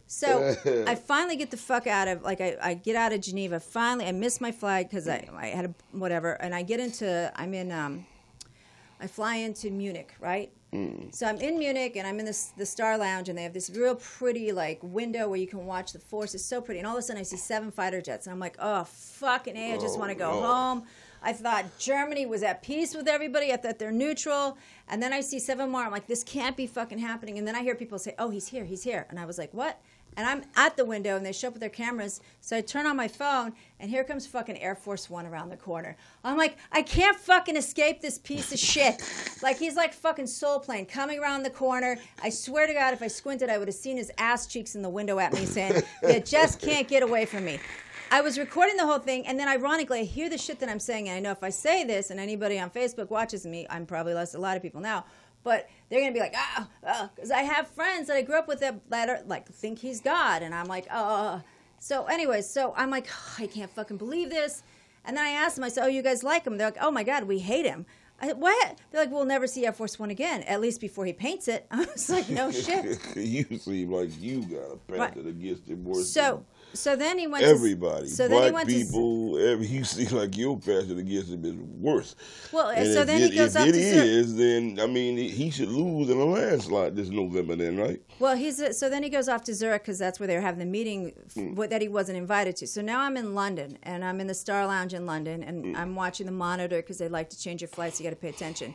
So 0.07 0.55
I 0.88 0.95
finally 1.07 1.36
get 1.36 1.51
the 1.51 1.57
fuck 1.57 1.86
out 1.86 2.07
of 2.07 2.23
like 2.23 2.41
I, 2.41 2.57
I 2.61 2.73
get 2.73 2.95
out 2.95 3.13
of 3.13 3.21
Geneva. 3.21 3.59
Finally, 3.59 4.07
I 4.07 4.11
missed 4.11 4.41
my 4.41 4.51
flight 4.51 4.89
because 4.89 5.07
I, 5.07 5.28
I 5.38 5.47
had 5.47 5.65
a 5.65 5.73
whatever, 5.91 6.34
and 6.41 6.55
I 6.55 6.63
get 6.63 6.80
into 6.80 7.32
I'm 7.36 7.53
in 7.53 7.71
um, 7.71 8.07
I 8.99 9.05
fly 9.05 9.36
into 9.36 9.69
Munich, 9.69 10.13
right? 10.19 10.51
So 11.11 11.25
I'm 11.25 11.38
in 11.38 11.57
Munich 11.57 11.95
and 11.95 12.05
I'm 12.05 12.19
in 12.19 12.25
this 12.25 12.51
the 12.57 12.65
Star 12.65 12.97
Lounge 12.99 13.30
and 13.30 13.38
they 13.38 13.41
have 13.43 13.53
this 13.53 13.69
real 13.71 13.95
pretty 13.95 14.51
like 14.51 14.78
window 14.84 15.28
where 15.28 15.39
you 15.39 15.47
can 15.47 15.65
watch 15.65 15.91
the 15.93 15.97
force. 15.99 16.36
It's 16.36 16.43
so 16.45 16.59
pretty, 16.61 16.80
and 16.80 16.88
all 16.88 16.93
of 16.95 16.99
a 16.99 17.01
sudden 17.01 17.19
I 17.19 17.23
see 17.23 17.38
seven 17.38 17.71
fighter 17.71 18.01
jets 18.01 18.28
and 18.28 18.34
I'm 18.34 18.39
like, 18.39 18.57
oh 18.59 18.84
fucking 18.84 19.55
a, 19.57 19.73
I 19.73 19.78
just 19.78 19.95
Oh, 19.95 19.99
want 19.99 20.09
to 20.11 20.15
go 20.15 20.32
Lord. 20.32 20.45
home. 20.45 20.84
I 21.28 21.34
thought 21.34 21.65
Germany 21.78 22.25
was 22.25 22.41
at 22.41 22.63
peace 22.63 22.95
with 22.95 23.05
everybody. 23.05 23.51
I 23.51 23.57
thought 23.57 23.80
they're 23.80 23.91
neutral. 23.91 24.57
And 24.88 25.03
then 25.03 25.11
I 25.11 25.19
see 25.19 25.39
seven 25.39 25.69
more. 25.69 25.82
I'm 25.82 25.91
like, 25.91 26.07
this 26.07 26.23
can't 26.23 26.55
be 26.55 26.65
fucking 26.67 26.99
happening. 26.99 27.38
And 27.38 27.45
then 27.45 27.53
I 27.53 27.63
hear 27.63 27.75
people 27.75 27.99
say, 27.99 28.15
oh, 28.17 28.30
he's 28.30 28.47
here, 28.47 28.63
he's 28.63 28.82
here. 28.82 29.05
And 29.09 29.19
I 29.19 29.25
was 29.25 29.38
like, 29.38 29.53
what? 29.53 29.78
And 30.15 30.25
I'm 30.25 30.43
at 30.55 30.78
the 30.78 30.86
window 30.86 31.17
and 31.17 31.25
they 31.25 31.34
show 31.34 31.49
up 31.49 31.55
with 31.55 31.59
their 31.59 31.69
cameras. 31.69 32.21
So 32.39 32.55
I 32.55 32.61
turn 32.61 32.86
on 32.86 32.95
my 32.95 33.09
phone 33.09 33.51
and 33.82 33.91
here 33.91 34.05
comes 34.05 34.25
fucking 34.25 34.57
Air 34.57 34.73
Force 34.73 35.09
One 35.09 35.25
around 35.25 35.49
the 35.49 35.57
corner. 35.57 35.97
I'm 36.23 36.38
like, 36.38 36.55
I 36.71 36.82
can't 36.82 37.19
fucking 37.19 37.57
escape 37.57 37.99
this 37.99 38.17
piece 38.17 38.53
of 38.53 38.57
shit. 38.57 39.03
like 39.43 39.59
he's 39.59 39.75
like 39.75 39.93
fucking 39.93 40.28
soul 40.28 40.59
plane 40.59 40.86
coming 40.86 41.19
around 41.19 41.43
the 41.43 41.49
corner. 41.49 41.97
I 42.23 42.30
swear 42.30 42.67
to 42.67 42.73
God, 42.73 42.93
if 42.93 43.01
I 43.01 43.07
squinted, 43.07 43.49
I 43.49 43.57
would 43.57 43.67
have 43.67 43.75
seen 43.75 43.97
his 43.97 44.13
ass 44.17 44.47
cheeks 44.47 44.75
in 44.75 44.82
the 44.82 44.89
window 44.89 45.19
at 45.19 45.34
me 45.34 45.45
saying, 45.45 45.84
You 46.03 46.21
just 46.21 46.61
can't 46.61 46.88
get 46.88 47.03
away 47.03 47.25
from 47.25 47.43
me. 47.43 47.59
I 48.09 48.21
was 48.21 48.39
recording 48.39 48.77
the 48.77 48.85
whole 48.85 48.99
thing, 48.99 49.27
and 49.27 49.39
then 49.39 49.47
ironically, 49.47 49.99
I 49.99 50.03
hear 50.03 50.29
the 50.29 50.37
shit 50.37 50.59
that 50.59 50.69
I'm 50.69 50.79
saying, 50.79 51.09
and 51.09 51.17
I 51.17 51.19
know 51.19 51.31
if 51.31 51.43
I 51.43 51.49
say 51.49 51.83
this, 51.83 52.09
and 52.09 52.19
anybody 52.19 52.57
on 52.57 52.69
Facebook 52.69 53.09
watches 53.09 53.45
me, 53.45 53.67
I'm 53.69 53.85
probably 53.85 54.13
less 54.13 54.33
a 54.33 54.39
lot 54.39 54.55
of 54.55 54.63
people 54.63 54.79
now, 54.79 55.05
but 55.43 55.69
they're 55.89 55.99
gonna 55.99 56.13
be 56.13 56.19
like, 56.19 56.33
ah, 56.35 56.67
ah 56.85 57.09
because 57.13 57.31
I 57.31 57.41
have 57.41 57.67
friends 57.67 58.07
that 58.07 58.15
I 58.15 58.21
grew 58.21 58.37
up 58.37 58.47
with 58.47 58.61
that, 58.61 58.89
that 58.89 59.09
are, 59.09 59.19
like 59.25 59.47
think 59.49 59.79
he's 59.79 59.99
God, 59.99 60.41
and 60.41 60.55
I'm 60.55 60.67
like, 60.67 60.87
oh. 60.93 61.41
So, 61.79 62.05
anyway, 62.05 62.41
so 62.41 62.73
I'm 62.77 62.89
like, 62.89 63.07
I 63.39 63.45
can't 63.47 63.69
fucking 63.69 63.97
believe 63.97 64.29
this, 64.29 64.63
and 65.03 65.17
then 65.17 65.25
I 65.25 65.29
asked 65.29 65.55
them, 65.55 65.65
I 65.65 65.69
said, 65.69 65.83
oh, 65.83 65.87
you 65.87 66.01
guys 66.01 66.23
like 66.23 66.45
him? 66.45 66.57
They're 66.57 66.67
like, 66.67 66.77
oh 66.81 66.91
my 66.91 67.03
god, 67.03 67.25
we 67.25 67.39
hate 67.39 67.65
him. 67.65 67.85
I, 68.19 68.33
what? 68.33 68.79
They're 68.91 69.01
like, 69.01 69.11
we'll 69.11 69.25
never 69.25 69.45
see 69.45 69.65
Air 69.65 69.73
Force 69.73 69.99
One 69.99 70.09
again, 70.09 70.41
at 70.43 70.59
least 70.59 70.81
before 70.81 71.05
he 71.05 71.13
paints 71.13 71.47
it. 71.47 71.67
I 71.71 71.85
was 71.85 72.09
like, 72.09 72.29
no 72.29 72.51
shit. 72.51 72.99
you 73.15 73.43
seem 73.59 73.91
like 73.91 74.09
you 74.19 74.41
got 74.43 74.71
a 74.71 74.77
Right. 74.87 75.13
pattern 75.13 75.27
against 75.27 75.69
it 75.69 75.77
more 75.77 76.01
So, 76.01 76.43
so 76.74 76.95
then 76.95 77.18
he 77.18 77.26
went. 77.28 77.43
than 77.43 77.53
to- 77.53 77.57
everybody. 77.59 78.07
so 78.07 78.28
then 78.28 78.43
he 78.43 78.49
Black 78.51 78.65
went 78.65 78.70
to- 78.70 79.39
every, 79.51 79.68
you 79.68 79.84
seem 79.84 80.09
like 80.18 80.38
your 80.38 80.57
passion 80.57 80.97
against 80.99 81.30
him 81.32 81.43
is 81.45 81.55
worse. 81.55 82.15
Well, 82.51 82.70
And 82.70 82.91
so 82.93 83.01
if 83.01 83.07
then 83.07 83.22
it, 83.22 83.32
he 83.32 83.38
goes 83.38 83.55
if 83.55 83.61
up 83.61 83.68
it 83.68 83.72
to 83.74 83.82
Zurich. 83.93 84.05
is, 84.07 84.36
then 84.36 84.80
I 84.80 84.86
mean, 84.88 85.18
he 85.18 85.49
should 85.49 85.70
lose 85.70 86.09
in 86.09 86.18
a 86.18 86.26
landslide 86.26 86.95
this 86.95 87.09
November, 87.09 87.55
then, 87.55 87.78
right? 87.78 88.01
Well, 88.20 88.36
he's 88.36 88.61
so 88.78 88.89
then 88.89 89.03
he 89.03 89.09
goes 89.09 89.28
off 89.30 89.43
to 89.45 89.53
Zurich 89.55 89.82
because 89.84 89.97
that's 89.99 90.20
where 90.20 90.28
they 90.28 90.36
were 90.36 90.41
having 90.41 90.59
the 90.59 90.65
meeting 90.65 91.13
f- 91.36 91.43
what- 91.55 91.70
that 91.70 91.82
he 91.82 91.88
wasn't 91.88 92.18
invited 92.18 92.55
to. 92.57 92.68
So 92.68 92.82
now 92.82 93.01
I'm 93.01 93.18
in 93.18 93.34
London 93.34 93.78
and 93.84 94.03
I'm 94.05 94.20
in 94.20 94.28
the 94.28 94.34
Star 94.36 94.65
Lounge 94.68 94.93
in 94.93 95.05
London 95.05 95.43
and 95.43 95.65
Hmm. 95.65 95.76
I'm 95.76 95.95
watching 95.95 96.26
the 96.26 96.32
monitor 96.32 96.78
because 96.78 96.97
they 96.97 97.07
like 97.09 97.30
to 97.32 97.39
change 97.39 97.61
your 97.61 97.70
flights. 97.70 97.99
You 97.99 98.03
got 98.03 98.09
to 98.11 98.15
pay 98.15 98.30
attention. 98.30 98.74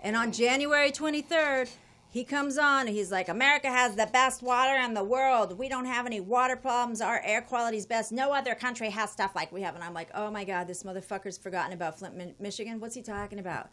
And 0.00 0.16
on 0.16 0.32
January 0.32 0.90
23rd, 0.92 1.68
he 2.14 2.22
comes 2.22 2.58
on 2.58 2.86
and 2.86 2.96
he's 2.96 3.10
like, 3.10 3.28
"America 3.28 3.68
has 3.68 3.96
the 3.96 4.06
best 4.06 4.40
water 4.40 4.76
in 4.76 4.94
the 4.94 5.02
world. 5.02 5.58
We 5.58 5.68
don't 5.68 5.86
have 5.86 6.06
any 6.06 6.20
water 6.20 6.54
problems. 6.54 7.00
Our 7.00 7.20
air 7.24 7.42
quality's 7.42 7.86
best. 7.86 8.12
No 8.12 8.32
other 8.32 8.54
country 8.54 8.88
has 8.90 9.10
stuff 9.10 9.34
like 9.34 9.50
we 9.50 9.62
have." 9.62 9.74
And 9.74 9.82
I'm 9.82 9.94
like, 9.94 10.10
"Oh 10.14 10.30
my 10.30 10.44
God, 10.44 10.68
this 10.68 10.84
motherfucker's 10.84 11.36
forgotten 11.36 11.72
about 11.72 11.98
Flint, 11.98 12.40
Michigan. 12.40 12.78
What's 12.78 12.94
he 12.94 13.02
talking 13.02 13.40
about?" 13.40 13.68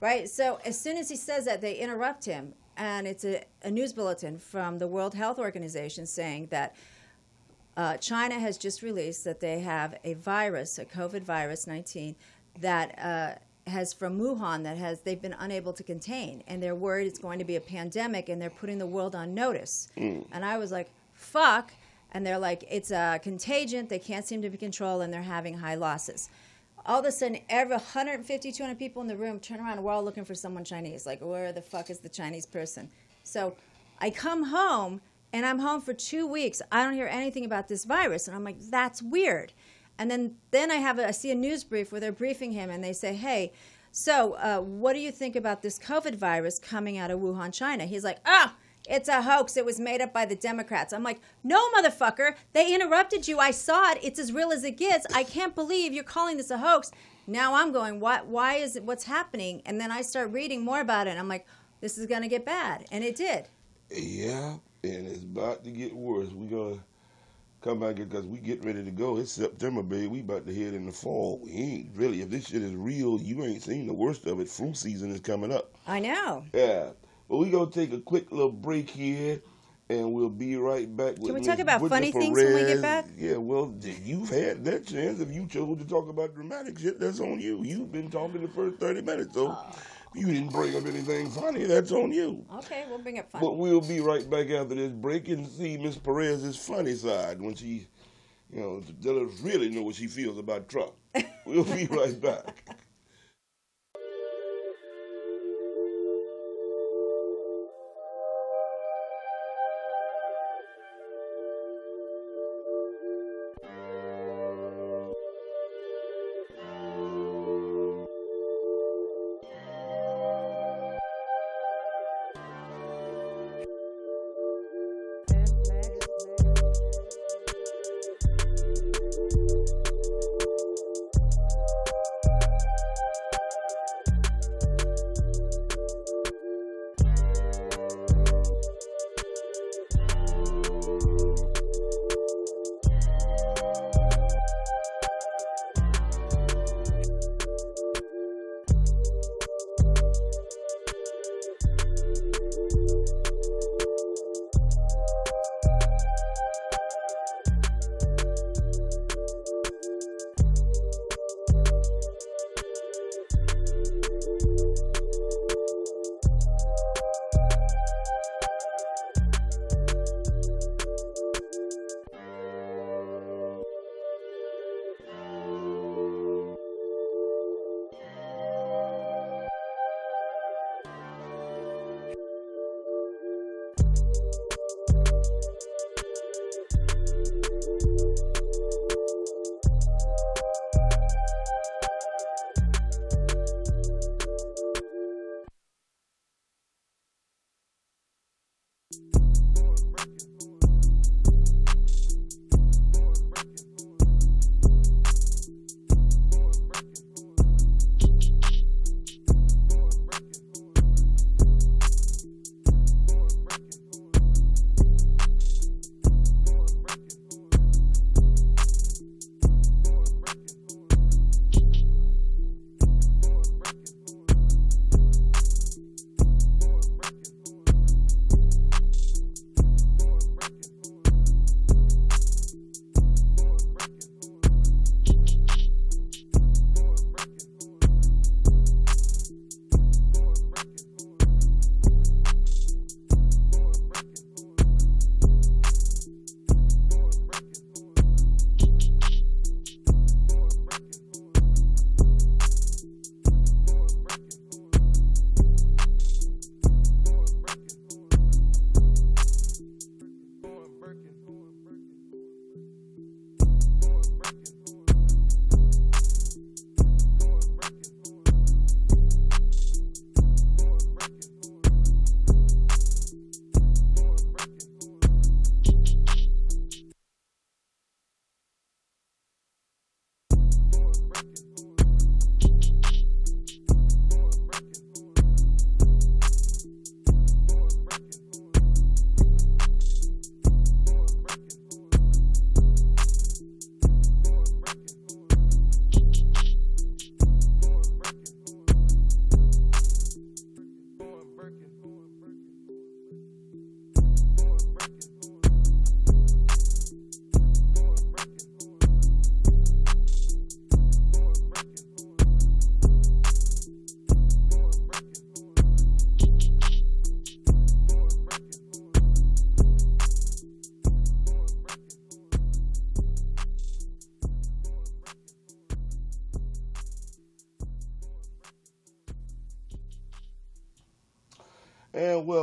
right? 0.00 0.28
So 0.28 0.58
as 0.64 0.78
soon 0.78 0.96
as 0.96 1.08
he 1.08 1.16
says 1.16 1.44
that, 1.44 1.60
they 1.60 1.76
interrupt 1.76 2.24
him, 2.24 2.54
and 2.76 3.06
it's 3.06 3.24
a, 3.24 3.44
a 3.62 3.70
news 3.70 3.92
bulletin 3.92 4.40
from 4.40 4.78
the 4.78 4.88
World 4.88 5.14
Health 5.14 5.38
Organization 5.38 6.06
saying 6.06 6.48
that 6.50 6.74
uh, 7.76 7.96
China 7.98 8.38
has 8.38 8.58
just 8.58 8.82
released 8.82 9.22
that 9.24 9.38
they 9.38 9.60
have 9.60 9.96
a 10.02 10.14
virus, 10.14 10.78
a 10.78 10.84
COVID 10.84 11.22
virus 11.22 11.68
19, 11.68 12.16
that 12.60 12.98
uh, 12.98 13.38
has 13.66 13.92
from 13.92 14.18
Wuhan 14.18 14.62
that 14.62 14.76
has 14.76 15.00
they've 15.00 15.20
been 15.20 15.36
unable 15.38 15.72
to 15.72 15.82
contain, 15.82 16.42
and 16.46 16.62
they're 16.62 16.74
worried 16.74 17.06
it's 17.06 17.18
going 17.18 17.38
to 17.38 17.44
be 17.44 17.56
a 17.56 17.60
pandemic, 17.60 18.28
and 18.28 18.40
they're 18.40 18.50
putting 18.50 18.78
the 18.78 18.86
world 18.86 19.14
on 19.14 19.34
notice. 19.34 19.88
Mm. 19.96 20.26
And 20.32 20.44
I 20.44 20.58
was 20.58 20.72
like, 20.72 20.90
"Fuck!" 21.14 21.72
And 22.12 22.24
they're 22.24 22.38
like, 22.38 22.64
"It's 22.70 22.90
a 22.90 23.20
contagion. 23.22 23.88
They 23.88 23.98
can't 23.98 24.26
seem 24.26 24.42
to 24.42 24.50
be 24.50 24.56
controlled, 24.56 25.02
and 25.02 25.12
they're 25.12 25.22
having 25.22 25.58
high 25.58 25.74
losses." 25.74 26.28
all 26.86 27.00
of 27.00 27.04
a 27.04 27.12
sudden, 27.12 27.38
every 27.48 27.74
150, 27.74 28.52
200 28.52 28.78
people 28.78 29.02
in 29.02 29.08
the 29.08 29.16
room 29.16 29.40
turn 29.40 29.58
around 29.58 29.72
and 29.72 29.82
we're 29.82 29.92
all 29.92 30.04
looking 30.04 30.24
for 30.24 30.34
someone 30.34 30.64
Chinese. 30.64 31.04
Like, 31.04 31.20
where 31.20 31.52
the 31.52 31.60
fuck 31.60 31.90
is 31.90 31.98
the 31.98 32.08
Chinese 32.08 32.46
person? 32.46 32.88
So 33.24 33.56
I 34.00 34.10
come 34.10 34.44
home 34.44 35.00
and 35.32 35.44
I'm 35.44 35.58
home 35.58 35.80
for 35.80 35.92
two 35.92 36.26
weeks. 36.26 36.62
I 36.70 36.84
don't 36.84 36.94
hear 36.94 37.08
anything 37.08 37.44
about 37.44 37.68
this 37.68 37.84
virus. 37.84 38.28
And 38.28 38.36
I'm 38.36 38.44
like, 38.44 38.60
that's 38.60 39.02
weird. 39.02 39.52
And 39.98 40.10
then, 40.10 40.36
then 40.50 40.70
I 40.70 40.76
have 40.76 40.98
a, 40.98 41.08
I 41.08 41.10
see 41.10 41.30
a 41.30 41.34
news 41.34 41.64
brief 41.64 41.90
where 41.92 42.00
they're 42.00 42.12
briefing 42.12 42.52
him 42.52 42.70
and 42.70 42.82
they 42.84 42.92
say, 42.92 43.14
hey, 43.14 43.52
So, 43.92 44.34
uh, 44.34 44.60
what 44.60 44.92
do 44.92 44.98
you 44.98 45.10
think 45.10 45.36
about 45.36 45.62
this 45.62 45.78
COVID 45.78 46.16
virus 46.16 46.58
coming 46.58 46.98
out 46.98 47.10
of 47.10 47.18
Wuhan, 47.20 47.50
China? 47.50 47.86
He's 47.86 48.04
like, 48.04 48.18
ah, 48.26 48.54
it's 48.86 49.08
a 49.08 49.22
hoax. 49.22 49.56
It 49.56 49.64
was 49.64 49.80
made 49.80 50.02
up 50.02 50.12
by 50.12 50.26
the 50.26 50.36
Democrats. 50.36 50.92
I'm 50.92 51.02
like, 51.02 51.18
no, 51.42 51.58
motherfucker. 51.70 52.34
They 52.52 52.74
interrupted 52.74 53.26
you. 53.26 53.38
I 53.38 53.52
saw 53.52 53.92
it. 53.92 53.98
It's 54.02 54.18
as 54.18 54.34
real 54.34 54.52
as 54.52 54.64
it 54.64 54.76
gets. 54.76 55.06
I 55.14 55.24
can't 55.24 55.54
believe 55.54 55.94
you're 55.94 56.04
calling 56.04 56.36
this 56.36 56.50
a 56.50 56.58
hoax. 56.58 56.90
Now 57.26 57.54
I'm 57.54 57.72
going, 57.72 57.98
what? 57.98 58.26
Why 58.26 58.56
is 58.56 58.76
it? 58.76 58.84
What's 58.84 59.04
happening? 59.04 59.62
And 59.64 59.80
then 59.80 59.90
I 59.90 60.02
start 60.02 60.30
reading 60.30 60.62
more 60.62 60.82
about 60.82 61.06
it. 61.06 61.10
And 61.10 61.18
I'm 61.18 61.28
like, 61.28 61.46
this 61.80 61.96
is 61.96 62.04
going 62.06 62.22
to 62.22 62.28
get 62.28 62.44
bad, 62.44 62.84
and 62.92 63.02
it 63.02 63.16
did. 63.16 63.48
Yeah, 63.90 64.56
and 64.84 65.06
it's 65.08 65.24
about 65.24 65.64
to 65.64 65.70
get 65.70 65.96
worse. 65.96 66.28
We're 66.32 66.50
gonna 66.50 66.80
come 67.66 67.80
back 67.80 67.96
because 67.96 68.24
we 68.26 68.38
get 68.38 68.64
ready 68.64 68.84
to 68.84 68.92
go. 68.92 69.16
It's 69.18 69.32
September, 69.32 69.82
baby. 69.82 70.06
We 70.06 70.20
about 70.20 70.46
to 70.46 70.54
head 70.54 70.72
in 70.72 70.86
the 70.86 70.92
fall. 70.92 71.40
We 71.42 71.50
ain't 71.50 71.90
really. 71.96 72.22
If 72.22 72.30
this 72.30 72.46
shit 72.46 72.62
is 72.62 72.72
real, 72.72 73.20
you 73.20 73.42
ain't 73.42 73.62
seen 73.62 73.88
the 73.88 73.92
worst 73.92 74.24
of 74.26 74.38
it. 74.38 74.48
Flu 74.48 74.72
season 74.72 75.10
is 75.10 75.18
coming 75.18 75.52
up. 75.52 75.74
I 75.86 75.98
know. 75.98 76.44
Yeah, 76.54 76.90
but 77.28 77.38
we 77.38 77.50
gonna 77.50 77.70
take 77.70 77.92
a 77.92 77.98
quick 77.98 78.30
little 78.30 78.52
break 78.52 78.88
here. 78.88 79.40
And 79.88 80.12
we'll 80.12 80.28
be 80.28 80.56
right 80.56 80.96
back. 80.96 81.16
With 81.18 81.26
Can 81.26 81.34
we 81.34 81.42
talk 81.42 81.60
about 81.60 81.80
Whitney 81.80 82.10
funny 82.10 82.12
things 82.12 82.36
when 82.36 82.54
we 82.54 82.60
get 82.62 82.82
back? 82.82 83.04
Yeah, 83.16 83.36
well, 83.36 83.72
you've 83.80 84.28
had 84.28 84.64
that 84.64 84.84
chance. 84.84 85.20
If 85.20 85.30
you 85.30 85.46
chose 85.46 85.78
to 85.78 85.84
talk 85.84 86.08
about 86.08 86.34
dramatic 86.34 86.76
shit, 86.80 86.98
that's 86.98 87.20
on 87.20 87.38
you. 87.38 87.62
You've 87.62 87.92
been 87.92 88.10
talking 88.10 88.42
the 88.42 88.48
first 88.48 88.78
thirty 88.78 89.00
minutes, 89.00 89.34
so 89.34 89.56
Oh. 89.56 89.76
You 90.16 90.26
didn't 90.26 90.50
bring 90.52 90.74
up 90.74 90.86
anything 90.86 91.30
funny. 91.30 91.64
That's 91.64 91.92
on 91.92 92.12
you. 92.12 92.44
Okay, 92.56 92.84
we'll 92.88 92.98
bring 92.98 93.18
up 93.18 93.30
funny. 93.30 93.44
But 93.44 93.58
we'll 93.58 93.80
be 93.80 94.00
right 94.00 94.28
back 94.28 94.50
after 94.50 94.74
this 94.74 94.92
break 94.92 95.28
and 95.28 95.46
see 95.46 95.76
Miss 95.76 95.96
Perez's 95.96 96.56
funny 96.56 96.94
side 96.94 97.40
when 97.40 97.54
she, 97.54 97.86
you 98.52 98.60
know, 98.60 98.82
let 99.02 99.16
us 99.22 99.40
really 99.40 99.68
know 99.68 99.82
what 99.82 99.94
she 99.94 100.06
feels 100.06 100.38
about 100.38 100.68
Trump. 100.68 100.92
We'll 101.46 101.62
be 101.62 101.86
right 101.86 102.20
back. 102.20 102.56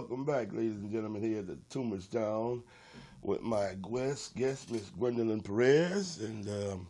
Welcome 0.03 0.25
back, 0.25 0.51
ladies 0.51 0.75
and 0.75 0.91
gentlemen, 0.91 1.21
here 1.21 1.41
to 1.41 2.01
Town 2.11 2.61
with 3.21 3.41
my 3.41 3.73
guest, 3.89 4.35
guest 4.35 4.69
Miss 4.69 4.89
Gwendolyn 4.89 5.39
Perez. 5.39 6.19
And 6.19 6.45
um, 6.49 6.87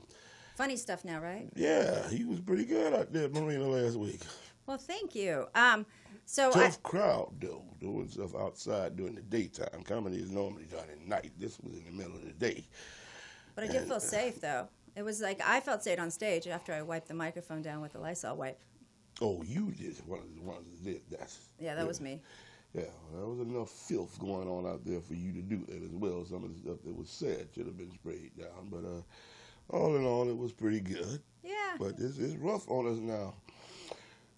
Funny 0.55 0.75
stuff 0.75 1.05
now, 1.05 1.19
right? 1.19 1.47
yeah, 1.55 2.09
he 2.09 2.25
was 2.25 2.39
pretty 2.39 2.65
good 2.65 2.91
out 2.91 3.13
there 3.13 3.25
at 3.25 3.33
Marina 3.33 3.67
last 3.67 3.97
week. 3.97 4.19
Well, 4.65 4.79
thank 4.79 5.13
you. 5.13 5.45
Um, 5.53 5.85
so 6.25 6.49
I, 6.49 6.53
Tough 6.53 6.81
crowd 6.81 7.33
though, 7.39 7.63
doing 7.79 8.07
stuff 8.07 8.33
outside 8.35 8.95
during 8.95 9.13
the 9.13 9.21
daytime. 9.21 9.83
Comedy 9.83 10.17
is 10.17 10.31
normally 10.31 10.65
done 10.65 10.85
at 10.91 11.07
night. 11.07 11.33
This 11.37 11.59
was 11.59 11.77
in 11.77 11.85
the 11.85 11.91
middle 11.91 12.15
of 12.15 12.25
the 12.25 12.31
day. 12.31 12.65
but 13.53 13.65
I 13.65 13.67
did 13.67 13.87
feel 13.87 13.99
safe 13.99 14.41
though. 14.41 14.69
It 14.95 15.03
was 15.03 15.21
like 15.21 15.39
I 15.45 15.59
felt 15.59 15.83
safe 15.83 15.99
on 15.99 16.09
stage 16.09 16.47
after 16.47 16.73
I 16.73 16.81
wiped 16.81 17.09
the 17.09 17.13
microphone 17.13 17.61
down 17.61 17.79
with 17.79 17.93
the 17.93 17.99
Lysol 17.99 18.37
wipe. 18.37 18.59
Oh, 19.21 19.43
you 19.43 19.71
did 19.71 19.95
one 20.07 20.21
of 20.21 20.35
the 20.35 20.41
ones 20.41 20.65
that 20.71 20.83
did 20.83 21.01
that. 21.11 21.31
Yeah, 21.59 21.75
that 21.75 21.87
was 21.87 22.01
me. 22.01 22.19
Yeah, 22.73 22.83
there 23.13 23.25
was 23.27 23.39
enough 23.39 23.69
filth 23.69 24.17
going 24.19 24.47
on 24.47 24.65
out 24.65 24.83
there 24.83 24.99
for 24.99 25.13
you 25.13 25.31
to 25.33 25.41
do 25.41 25.63
that 25.67 25.83
as 25.83 25.91
well. 25.91 26.25
Some 26.25 26.43
of 26.43 26.53
the 26.53 26.59
stuff 26.59 26.77
that 26.83 26.97
was 26.97 27.09
said 27.09 27.47
should 27.53 27.67
have 27.67 27.77
been 27.77 27.91
sprayed 27.91 28.31
down, 28.37 28.69
but 28.71 28.83
uh, 28.83 29.01
all 29.77 29.95
in 29.95 30.05
all, 30.05 30.27
it 30.27 30.37
was 30.37 30.51
pretty 30.51 30.79
good. 30.79 31.21
Yeah. 31.43 31.75
But 31.79 31.95
it's, 31.99 32.17
it's 32.17 32.35
rough 32.35 32.67
on 32.69 32.87
us 32.87 32.97
now. 32.97 33.35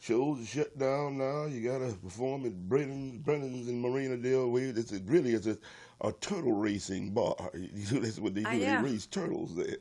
Shows 0.02 0.42
are 0.42 0.46
shut 0.46 0.78
down 0.78 1.18
now. 1.18 1.46
You 1.46 1.62
got 1.68 1.80
to 1.80 1.96
perform 1.96 2.46
at 2.46 2.68
Brennan's, 2.68 3.18
Brennan's 3.18 3.70
in 3.70 3.82
Marina 3.82 4.18
Del 4.18 4.50
Rey. 4.50 4.64
It's 4.64 4.92
a, 4.92 5.00
really 5.06 5.34
it's 5.34 5.48
a, 5.48 5.58
a 6.02 6.12
turtle 6.20 6.52
racing 6.52 7.12
bar. 7.12 7.36
You 7.54 7.70
know, 7.92 8.02
that's 8.02 8.20
what 8.20 8.36
they 8.36 8.44
do. 8.44 8.60
They 8.60 8.76
race 8.78 9.06
turtles 9.06 9.56
there. 9.56 9.78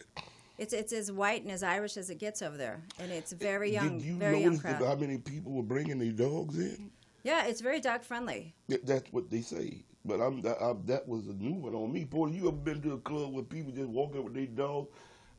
It's 0.57 0.73
it's 0.73 0.93
as 0.93 1.11
white 1.11 1.43
and 1.43 1.51
as 1.51 1.65
Irish 1.65 1.97
as 1.97 2.11
it 2.11 2.21
gets 2.21 2.41
over 2.41 2.57
there, 2.57 2.81
and 3.01 3.11
it's 3.11 3.33
very 3.33 3.73
young, 3.73 3.99
Did 3.99 4.07
you 4.07 4.15
very 4.15 4.45
notice 4.45 4.61
that 4.61 4.79
crowd. 4.79 4.89
how 4.89 4.95
many 4.95 5.19
people 5.19 5.51
were 5.51 5.65
bringing 5.65 5.99
their 5.99 6.13
dogs 6.13 6.57
in? 6.57 6.93
Yeah, 7.25 7.47
it's 7.47 7.61
very 7.63 7.81
dog 7.81 8.03
friendly. 8.05 8.55
That's 8.85 9.11
what 9.13 9.31
they 9.31 9.41
say. 9.41 9.83
But 10.05 10.21
I'm 10.21 10.43
that, 10.43 10.61
I, 10.63 10.75
that 10.85 11.09
was 11.09 11.27
a 11.27 11.33
new 11.33 11.55
one 11.55 11.75
on 11.75 11.91
me. 11.93 12.05
Boy, 12.05 12.27
you 12.29 12.47
ever 12.49 12.53
been 12.57 12.83
to 12.83 12.93
a 12.93 12.99
club 12.99 13.33
where 13.33 13.43
people 13.43 13.73
just 13.73 13.89
walk 13.89 14.15
up 14.15 14.25
with 14.25 14.35
their 14.35 14.47
dog? 14.47 14.89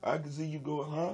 I 0.04 0.18
can 0.18 0.32
see 0.32 0.46
you 0.46 0.58
going, 0.60 0.92
huh? 0.92 1.14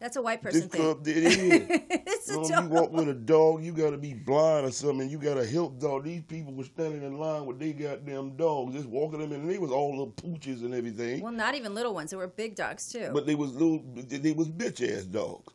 That's 0.00 0.14
a 0.14 0.22
white 0.22 0.40
person 0.40 0.60
This 0.60 0.68
thing. 0.70 0.80
club 0.80 1.02
did 1.02 1.16
it. 1.24 1.82
it's 2.06 2.28
You 2.30 2.38
a 2.38 2.42
know, 2.42 2.48
dog. 2.48 2.62
you 2.64 2.70
walk 2.70 2.92
with 2.92 3.08
a 3.08 3.14
dog, 3.14 3.64
you 3.64 3.72
gotta 3.72 3.98
be 3.98 4.14
blind 4.14 4.66
or 4.66 4.70
something. 4.70 5.10
You 5.10 5.18
gotta 5.18 5.44
help 5.44 5.80
dog. 5.80 6.04
These 6.04 6.22
people 6.22 6.52
were 6.54 6.62
standing 6.62 7.02
in 7.02 7.18
line 7.18 7.46
with 7.46 7.58
their 7.58 7.72
goddamn 7.72 8.36
dogs, 8.36 8.74
just 8.76 8.86
walking 8.86 9.18
them 9.18 9.32
in, 9.32 9.40
and 9.40 9.50
they 9.50 9.58
was 9.58 9.72
all 9.72 9.90
little 9.90 10.12
pooches 10.12 10.60
and 10.64 10.72
everything. 10.72 11.20
Well, 11.20 11.32
not 11.32 11.56
even 11.56 11.74
little 11.74 11.94
ones. 11.94 12.10
There 12.10 12.18
were 12.20 12.28
big 12.28 12.54
dogs 12.54 12.92
too. 12.92 13.10
But 13.12 13.26
they 13.26 13.34
was 13.34 13.50
little, 13.54 13.82
they 13.96 14.30
was 14.30 14.48
bitch 14.48 14.88
ass 14.96 15.02
dogs. 15.02 15.52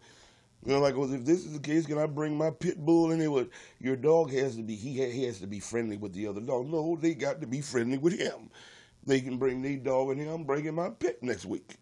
You 0.66 0.72
know, 0.74 0.80
like, 0.80 0.96
well, 0.96 1.12
if 1.14 1.26
this 1.26 1.46
is 1.46 1.52
the 1.54 1.60
case, 1.60 1.86
can 1.86 1.98
I 1.98 2.06
bring 2.06 2.38
my 2.38 2.50
pit 2.50 2.78
bull 2.86 3.12
in? 3.12 3.32
Was 3.32 3.48
your 3.80 3.98
dog 3.98 4.32
has 4.32 4.56
to 4.56 4.64
be 4.64 4.76
he, 4.76 4.98
ha- 5.00 5.12
he 5.12 5.24
has 5.26 5.40
to 5.40 5.48
be 5.48 5.60
friendly 5.60 5.98
with 5.98 6.14
the 6.14 6.26
other 6.28 6.40
dog. 6.40 6.68
No, 6.68 6.98
they 7.00 7.14
got 7.14 7.42
to 7.42 7.48
be 7.48 7.60
friendly 7.62 7.98
with 7.98 8.18
him. 8.18 8.50
They 9.06 9.20
can 9.20 9.38
bring 9.38 9.62
their 9.62 9.76
dog 9.76 10.12
in 10.12 10.20
here. 10.20 10.32
I'm 10.32 10.46
bringing 10.46 10.76
my 10.76 10.90
pit 10.90 11.22
next 11.22 11.46
week. 11.46 11.76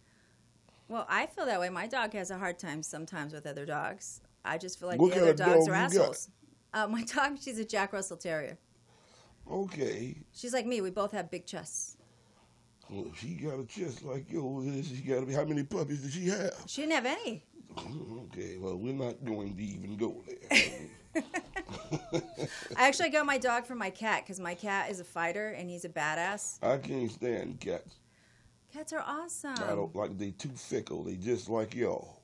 well, 0.87 1.05
I 1.07 1.27
feel 1.27 1.45
that 1.45 1.59
way. 1.59 1.69
My 1.69 1.85
dog 1.85 2.13
has 2.13 2.31
a 2.31 2.37
hard 2.39 2.57
time 2.57 2.81
sometimes 2.81 3.33
with 3.33 3.45
other 3.45 3.65
dogs. 3.67 4.21
I 4.43 4.57
just 4.57 4.79
feel 4.79 4.87
like 4.89 4.99
What 4.99 5.13
the 5.13 5.21
other 5.21 5.33
dogs 5.35 5.67
dog 5.67 5.69
are 5.69 5.75
assholes. 5.75 6.29
Uh, 6.73 6.87
my 6.87 7.03
dog, 7.15 7.37
she's 7.39 7.59
a 7.59 7.65
Jack 7.65 7.93
Russell 7.93 8.17
Terrier. 8.17 8.57
Okay, 9.49 10.15
She's 10.33 10.53
like 10.53 10.65
me. 10.65 10.81
We 10.81 10.89
both 10.91 11.11
have 11.11 11.29
big 11.29 11.45
chests. 11.45 11.97
well, 12.89 13.05
if 13.11 13.19
she 13.19 13.35
got 13.35 13.59
a 13.59 13.65
chest 13.65 14.03
like 14.03 14.31
yours. 14.31 14.87
She 14.87 15.01
got 15.01 15.19
to 15.19 15.25
be. 15.25 15.33
How 15.33 15.45
many 15.45 15.63
puppies 15.63 16.01
did 16.01 16.11
she 16.13 16.27
have? 16.29 16.53
She 16.67 16.81
didn't 16.81 16.93
have 16.93 17.05
any. 17.05 17.43
Mm, 17.77 18.25
okay, 18.25 18.57
well, 18.59 18.77
we're 18.77 18.93
not 18.93 19.23
going 19.23 19.55
to 19.55 19.63
even 19.63 19.97
go 19.97 20.23
there. 20.27 21.23
I 22.77 22.87
actually 22.87 23.09
got 23.09 23.25
my 23.25 23.37
dog 23.37 23.65
from 23.65 23.77
my 23.77 23.89
cat 23.89 24.23
because 24.23 24.39
my 24.39 24.55
cat 24.55 24.89
is 24.89 24.99
a 24.99 25.03
fighter 25.03 25.49
and 25.49 25.69
he's 25.69 25.85
a 25.85 25.89
badass. 25.89 26.63
I 26.63 26.77
can't 26.77 27.11
stand 27.11 27.59
cats. 27.59 27.95
Cats 28.73 28.93
are 28.93 29.03
awesome. 29.05 29.55
I 29.55 29.75
don't 29.75 29.93
like 29.95 30.17
they 30.17 30.31
too 30.31 30.51
fickle. 30.55 31.03
They 31.03 31.15
just 31.15 31.49
like 31.49 31.75
y'all. 31.75 32.20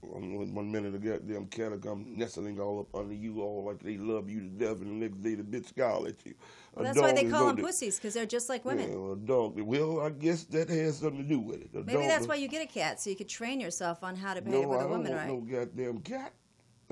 One, 0.00 0.54
one 0.54 0.70
minute 0.70 0.94
a 0.94 0.98
goddamn 0.98 1.46
cat 1.46 1.72
will 1.72 1.78
come 1.78 2.14
nestling 2.16 2.60
all 2.60 2.80
up 2.80 2.94
under 2.94 3.14
you, 3.14 3.42
all 3.42 3.64
like 3.64 3.82
they 3.82 3.96
love 3.96 4.30
you 4.30 4.40
to 4.40 4.46
death, 4.46 4.80
and 4.80 5.02
the 5.02 5.08
next 5.08 5.20
day 5.22 5.34
the 5.34 5.42
bitch 5.42 5.68
scowl 5.68 6.06
at 6.06 6.14
you. 6.24 6.34
Well, 6.74 6.84
that's 6.84 7.00
why 7.00 7.12
they 7.12 7.24
call 7.24 7.48
them 7.48 7.56
pussies 7.56 7.96
because 7.96 8.14
they're 8.14 8.24
just 8.24 8.48
like 8.48 8.64
women. 8.64 8.90
Yeah, 8.90 9.12
a 9.12 9.16
dog. 9.16 9.60
Well, 9.60 10.00
I 10.00 10.10
guess 10.10 10.44
that 10.44 10.68
has 10.68 10.98
something 10.98 11.22
to 11.24 11.28
do 11.28 11.40
with 11.40 11.62
it. 11.62 11.70
A 11.74 11.82
Maybe 11.82 12.06
that's 12.06 12.28
why 12.28 12.36
you 12.36 12.46
get 12.46 12.62
a 12.62 12.72
cat 12.72 13.00
so 13.00 13.10
you 13.10 13.16
could 13.16 13.28
train 13.28 13.58
yourself 13.58 14.04
on 14.04 14.14
how 14.14 14.34
to 14.34 14.40
behave 14.40 14.62
No, 14.62 14.68
with 14.68 14.78
I 14.78 14.82
a 14.82 14.84
don't 14.84 14.90
woman, 14.92 15.12
want 15.12 15.28
right? 15.28 15.28
no 15.28 15.58
goddamn 15.58 15.98
cat. 16.02 16.32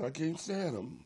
I 0.03 0.09
can't 0.09 0.39
stand 0.39 0.75
them. 0.75 0.99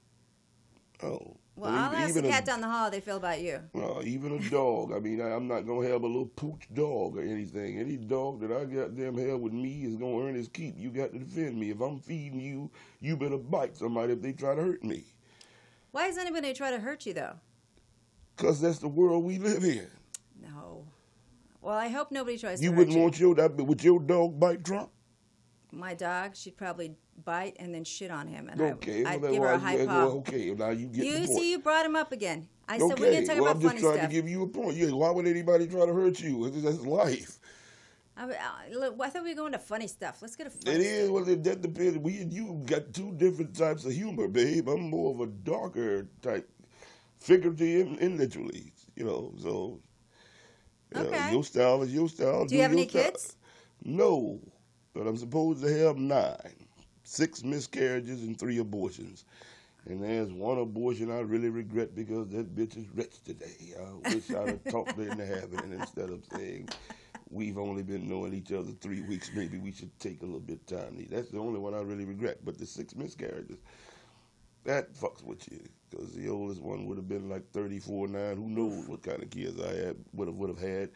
Oh. 1.03 1.37
Well, 1.55 1.69
I'll 1.71 1.93
ask 1.93 2.13
the 2.13 2.19
even 2.19 2.25
a- 2.25 2.29
cat 2.33 2.45
down 2.45 2.61
the 2.61 2.67
hall 2.67 2.85
how 2.85 2.89
they 2.89 3.01
feel 3.01 3.17
about 3.17 3.41
you. 3.41 3.59
Uh, 3.75 4.01
even 4.03 4.31
a 4.31 4.49
dog. 4.49 4.93
I 4.93 4.99
mean, 4.99 5.21
I, 5.21 5.29
I'm 5.35 5.47
not 5.47 5.61
gonna 5.67 5.87
have 5.87 6.01
a 6.03 6.07
little 6.07 6.25
pooch 6.25 6.67
dog 6.73 7.17
or 7.17 7.21
anything. 7.21 7.77
Any 7.77 7.97
dog 7.97 8.39
that 8.41 8.51
I 8.51 8.65
goddamn 8.65 9.17
have 9.17 9.39
with 9.39 9.53
me 9.53 9.83
is 9.83 9.95
gonna 9.95 10.17
earn 10.25 10.35
his 10.35 10.47
keep. 10.47 10.75
You 10.77 10.89
got 10.89 11.11
to 11.13 11.19
defend 11.19 11.59
me. 11.59 11.69
If 11.69 11.81
I'm 11.81 11.99
feeding 11.99 12.39
you, 12.39 12.71
you 12.99 13.15
better 13.17 13.37
bite 13.37 13.75
somebody 13.77 14.13
if 14.13 14.21
they 14.21 14.31
try 14.33 14.55
to 14.55 14.61
hurt 14.61 14.83
me. 14.83 15.03
Why 15.91 16.07
is 16.07 16.17
anybody 16.17 16.53
try 16.53 16.71
to 16.71 16.79
hurt 16.79 17.05
you 17.05 17.13
though? 17.13 17.35
Cause 18.37 18.61
that's 18.61 18.79
the 18.79 18.87
world 18.87 19.23
we 19.25 19.37
live 19.37 19.63
in. 19.63 19.87
No. 20.41 20.85
Well, 21.61 21.75
I 21.77 21.89
hope 21.89 22.11
nobody 22.11 22.37
tries 22.39 22.61
You 22.63 22.69
to 22.69 22.75
hurt 22.75 22.79
wouldn't 22.79 22.95
you. 22.95 23.01
want 23.03 23.19
your 23.19 23.35
that 23.35 23.55
would 23.55 23.83
your 23.83 23.99
dog 23.99 24.39
bite 24.39 24.63
Trump? 24.63 24.89
My 25.71 25.93
dog, 25.93 26.35
she'd 26.35 26.57
probably 26.57 26.95
bite 27.23 27.55
and 27.59 27.73
then 27.73 27.83
shit 27.83 28.11
on 28.11 28.27
him, 28.27 28.49
and 28.49 28.59
Okay, 28.61 29.05
I, 29.05 29.13
I'd 29.13 29.21
well, 29.21 29.31
give 29.31 29.41
her 29.43 29.49
a 29.49 29.51
well, 29.53 29.59
high 29.59 29.75
well, 29.77 29.87
paw. 29.87 30.17
okay, 30.19 30.51
now 30.51 30.69
you 30.69 30.87
get 30.87 31.05
You 31.05 31.19
the 31.19 31.27
point. 31.27 31.39
see, 31.39 31.51
you 31.51 31.59
brought 31.59 31.85
him 31.85 31.95
up 31.95 32.11
again. 32.11 32.47
I 32.67 32.77
said 32.77 32.99
we're 32.99 33.07
okay, 33.07 33.13
gonna 33.15 33.25
talk 33.25 33.35
well, 33.37 33.51
about 33.51 33.55
I'm 33.55 33.61
just 33.61 33.73
funny 33.73 33.81
trying 33.81 33.97
stuff. 33.97 34.09
to 34.09 34.13
give 34.15 34.27
you 34.29 34.43
a 34.43 34.47
point. 34.47 34.75
Yeah, 34.77 34.91
why 34.91 35.11
would 35.11 35.27
anybody 35.27 35.67
try 35.67 35.85
to 35.85 35.93
hurt 35.93 36.19
you? 36.19 36.49
That's 36.49 36.79
life. 36.81 37.39
I, 38.17 38.23
I, 38.25 38.27
uh, 38.27 38.79
look, 38.79 38.95
I 39.01 39.09
thought 39.09 39.23
we 39.23 39.29
were 39.29 39.35
going 39.35 39.53
to 39.53 39.59
funny 39.59 39.87
stuff. 39.87 40.21
Let's 40.21 40.35
get 40.35 40.47
a 40.47 40.49
funny 40.49 40.75
It 40.75 40.81
is. 40.81 41.09
Well, 41.09 41.27
it, 41.27 41.43
that 41.45 41.61
depends. 41.61 41.97
We 41.97 42.17
and 42.21 42.31
you 42.33 42.61
got 42.65 42.93
two 42.93 43.13
different 43.13 43.55
types 43.55 43.85
of 43.85 43.93
humor, 43.93 44.27
babe. 44.27 44.67
I'm 44.67 44.89
more 44.89 45.13
of 45.13 45.21
a 45.21 45.27
darker 45.27 46.07
type, 46.21 46.49
figuratively 47.19 47.81
and, 47.81 47.99
and 47.99 48.17
literally. 48.17 48.73
You 48.95 49.05
know, 49.05 49.33
so. 49.41 49.79
Okay. 50.95 51.31
your 51.31 51.43
style 51.43 51.81
is 51.83 51.93
your 51.93 52.09
style. 52.09 52.45
Do 52.45 52.55
you 52.55 52.61
have 52.61 52.71
any 52.73 52.87
style. 52.87 53.03
kids? 53.03 53.37
No, 53.83 54.39
but 54.93 55.07
I'm 55.07 55.17
supposed 55.17 55.61
to 55.63 55.77
have 55.85 55.97
nine, 55.97 56.67
six 57.03 57.43
miscarriages 57.43 58.23
and 58.23 58.37
three 58.37 58.59
abortions. 58.59 59.25
And 59.85 60.03
there's 60.03 60.31
one 60.31 60.59
abortion 60.59 61.09
I 61.09 61.21
really 61.21 61.49
regret 61.49 61.95
because 61.95 62.27
that 62.29 62.55
bitch 62.55 62.77
is 62.77 62.85
rich 62.93 63.23
today. 63.23 63.73
I 63.79 64.09
wish 64.13 64.29
I'd 64.29 64.47
have 64.47 64.63
talked 64.65 64.91
her 64.91 65.03
into 65.03 65.25
having 65.25 65.59
it 65.59 65.71
instead 65.71 66.11
of 66.11 66.23
saying 66.35 66.69
we've 67.31 67.57
only 67.57 67.81
been 67.81 68.07
knowing 68.07 68.33
each 68.33 68.51
other 68.51 68.71
three 68.79 69.01
weeks. 69.01 69.31
Maybe 69.33 69.57
we 69.57 69.71
should 69.71 69.97
take 69.99 70.21
a 70.21 70.25
little 70.25 70.39
bit 70.39 70.59
of 70.59 70.65
time. 70.79 71.03
That's 71.09 71.29
the 71.29 71.39
only 71.39 71.59
one 71.59 71.73
I 71.73 71.79
really 71.81 72.05
regret. 72.05 72.39
But 72.45 72.59
the 72.59 72.65
six 72.67 72.95
miscarriages, 72.95 73.57
that 74.65 74.93
fucks 74.93 75.23
with 75.23 75.51
you 75.51 75.61
because 75.89 76.13
the 76.13 76.29
oldest 76.29 76.61
one 76.61 76.85
would 76.85 76.97
have 76.97 77.09
been 77.09 77.29
like 77.29 77.49
34, 77.51 78.07
9. 78.07 78.35
Who 78.37 78.49
knows 78.49 78.87
what 78.87 79.01
kind 79.01 79.23
of 79.23 79.29
kids 79.31 79.59
I 79.59 79.73
had 79.73 79.95
would 80.13 80.27
have 80.27 80.35
would 80.35 80.49
have 80.49 80.59
had. 80.59 80.89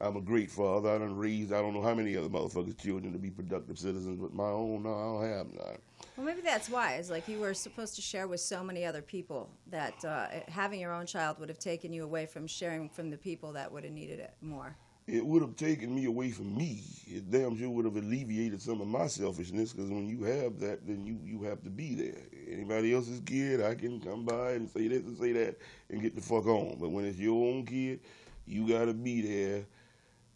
I'm 0.00 0.16
a 0.16 0.20
great 0.20 0.50
father. 0.50 0.90
I 0.90 0.98
done 0.98 1.16
raised 1.16 1.52
I 1.52 1.62
don't 1.62 1.72
know 1.72 1.82
how 1.82 1.94
many 1.94 2.16
other 2.16 2.28
motherfuckers' 2.28 2.80
children 2.80 3.12
to 3.12 3.18
be 3.18 3.30
productive 3.30 3.78
citizens, 3.78 4.18
but 4.20 4.34
my 4.34 4.44
own, 4.44 4.82
no, 4.82 4.92
I 4.92 5.28
don't 5.28 5.38
have 5.38 5.52
none. 5.54 5.78
Well, 6.16 6.26
maybe 6.26 6.40
that's 6.40 6.68
why. 6.68 6.94
It's 6.94 7.10
like 7.10 7.28
you 7.28 7.38
were 7.38 7.54
supposed 7.54 7.94
to 7.96 8.02
share 8.02 8.26
with 8.26 8.40
so 8.40 8.62
many 8.64 8.84
other 8.84 9.02
people 9.02 9.50
that 9.70 10.04
uh, 10.04 10.26
having 10.48 10.80
your 10.80 10.92
own 10.92 11.06
child 11.06 11.38
would 11.38 11.48
have 11.48 11.58
taken 11.58 11.92
you 11.92 12.04
away 12.04 12.26
from 12.26 12.46
sharing 12.46 12.88
from 12.88 13.10
the 13.10 13.16
people 13.16 13.52
that 13.52 13.70
would 13.70 13.84
have 13.84 13.92
needed 13.92 14.18
it 14.18 14.34
more. 14.40 14.76
It 15.06 15.24
would 15.24 15.42
have 15.42 15.54
taken 15.54 15.94
me 15.94 16.06
away 16.06 16.30
from 16.30 16.56
me. 16.56 16.82
It 17.06 17.30
damn 17.30 17.58
sure 17.58 17.68
would 17.68 17.84
have 17.84 17.96
alleviated 17.96 18.62
some 18.62 18.80
of 18.80 18.88
my 18.88 19.06
selfishness 19.06 19.72
because 19.72 19.90
when 19.90 20.08
you 20.08 20.24
have 20.24 20.58
that, 20.60 20.86
then 20.86 21.06
you, 21.06 21.18
you 21.22 21.42
have 21.44 21.62
to 21.62 21.70
be 21.70 21.94
there. 21.94 22.22
Anybody 22.50 22.94
else's 22.94 23.20
kid, 23.20 23.62
I 23.62 23.74
can 23.74 24.00
come 24.00 24.24
by 24.24 24.52
and 24.52 24.68
say 24.70 24.88
this 24.88 25.02
and 25.02 25.16
say 25.18 25.32
that 25.32 25.56
and 25.90 26.00
get 26.00 26.14
the 26.14 26.22
fuck 26.22 26.46
on. 26.46 26.78
But 26.80 26.90
when 26.90 27.04
it's 27.04 27.18
your 27.18 27.48
own 27.48 27.66
kid, 27.66 28.00
you 28.46 28.66
got 28.66 28.86
to 28.86 28.94
be 28.94 29.20
there 29.20 29.66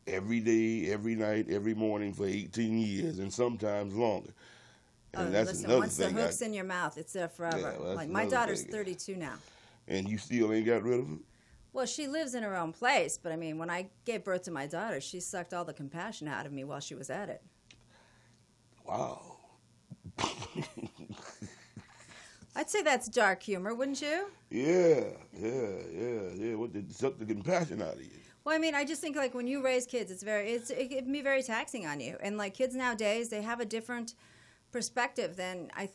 every 0.09 0.41
day, 0.41 0.91
every 0.91 1.15
night, 1.15 1.47
every 1.51 1.75
morning 1.75 2.13
for 2.13 2.27
18 2.27 2.79
years 2.79 3.19
and 3.19 3.33
sometimes 3.33 3.95
longer. 3.95 4.33
And 5.15 5.29
oh, 5.29 5.31
that's 5.31 5.49
listen, 5.51 5.65
another 5.67 5.81
once 5.81 5.97
thing. 5.97 6.15
the 6.15 6.21
I- 6.21 6.25
hook's 6.25 6.43
in 6.43 6.53
your 6.53 6.65
mouth, 6.65 6.99
it's 6.99 7.13
there 7.13 7.29
forever. 7.29 7.59
Yeah, 7.81 7.95
like 7.95 8.09
my 8.11 8.27
daughter's 8.27 8.63
thing. 8.63 8.73
32 8.73 9.17
now. 9.17 9.35
and 9.87 10.09
you 10.09 10.19
still 10.19 10.53
ain't 10.53 10.67
got 10.67 10.83
rid 10.83 11.01
of 11.01 11.11
it? 11.13 11.19
Well, 11.73 11.87
she 11.87 12.09
lives 12.09 12.35
in 12.35 12.43
her 12.43 12.57
own 12.57 12.73
place, 12.73 13.19
but 13.23 13.31
I 13.33 13.37
mean, 13.37 13.59
when 13.59 13.71
I 13.71 13.89
gave 14.05 14.25
birth 14.25 14.43
to 14.45 14.51
my 14.51 14.67
daughter, 14.67 15.01
she 15.01 15.21
sucked 15.21 15.55
all 15.55 15.65
the 15.65 15.73
compassion 15.73 16.27
out 16.27 16.45
of 16.47 16.53
me 16.53 16.65
while 16.65 16.81
she 16.81 16.95
was 16.95 17.09
at 17.11 17.29
it. 17.29 17.43
Wow. 18.87 19.37
I'd 22.57 22.69
say 22.69 22.83
that's 22.83 23.09
dark 23.09 23.43
humor, 23.43 23.75
wouldn't 23.75 24.03
you? 24.03 24.27
Yeah, 24.51 25.05
yeah, 25.39 25.71
yeah, 25.93 26.21
yeah. 26.35 26.55
What 26.55 26.73
did 26.73 26.93
suck 26.93 27.19
the 27.19 27.25
compassion 27.27 27.81
out 27.83 27.95
of 27.95 28.03
you? 28.03 28.09
Well, 28.49 28.57
I 28.57 28.61
mean, 28.61 28.75
I 28.75 28.87
just 28.87 29.03
think 29.03 29.15
like 29.15 29.35
when 29.35 29.47
you 29.47 29.63
raise 29.63 29.85
kids, 29.85 30.11
it's 30.11 30.23
very 30.23 30.53
it's 30.53 30.71
it 30.71 30.89
can 30.89 31.13
be 31.13 31.21
very 31.21 31.43
taxing 31.43 31.85
on 31.85 32.01
you. 32.01 32.17
And 32.23 32.39
like 32.39 32.55
kids 32.55 32.75
nowadays, 32.75 33.29
they 33.29 33.43
have 33.43 33.61
a 33.61 33.67
different 33.67 34.15
perspective 34.73 35.37
than 35.37 35.71
I. 35.77 35.91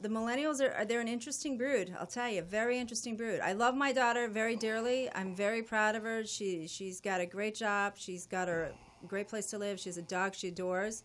The 0.00 0.08
millennials 0.08 0.60
are 0.60 0.84
they're 0.84 1.00
an 1.00 1.06
interesting 1.06 1.56
brood. 1.56 1.94
I'll 1.96 2.08
tell 2.08 2.28
you, 2.28 2.42
very 2.42 2.76
interesting 2.80 3.16
brood. 3.16 3.38
I 3.38 3.52
love 3.52 3.76
my 3.76 3.92
daughter 3.92 4.26
very 4.26 4.56
dearly. 4.56 5.10
I'm 5.14 5.32
very 5.32 5.62
proud 5.62 5.94
of 5.94 6.02
her. 6.02 6.26
She 6.26 6.66
she's 6.66 7.00
got 7.00 7.20
a 7.20 7.26
great 7.26 7.54
job. 7.54 7.92
She's 7.96 8.26
got 8.26 8.48
her 8.48 8.72
great 9.06 9.28
place 9.28 9.46
to 9.50 9.58
live. 9.58 9.78
She 9.78 9.88
has 9.88 9.96
a 9.96 10.02
dog 10.02 10.34
she 10.34 10.48
adores. 10.48 11.04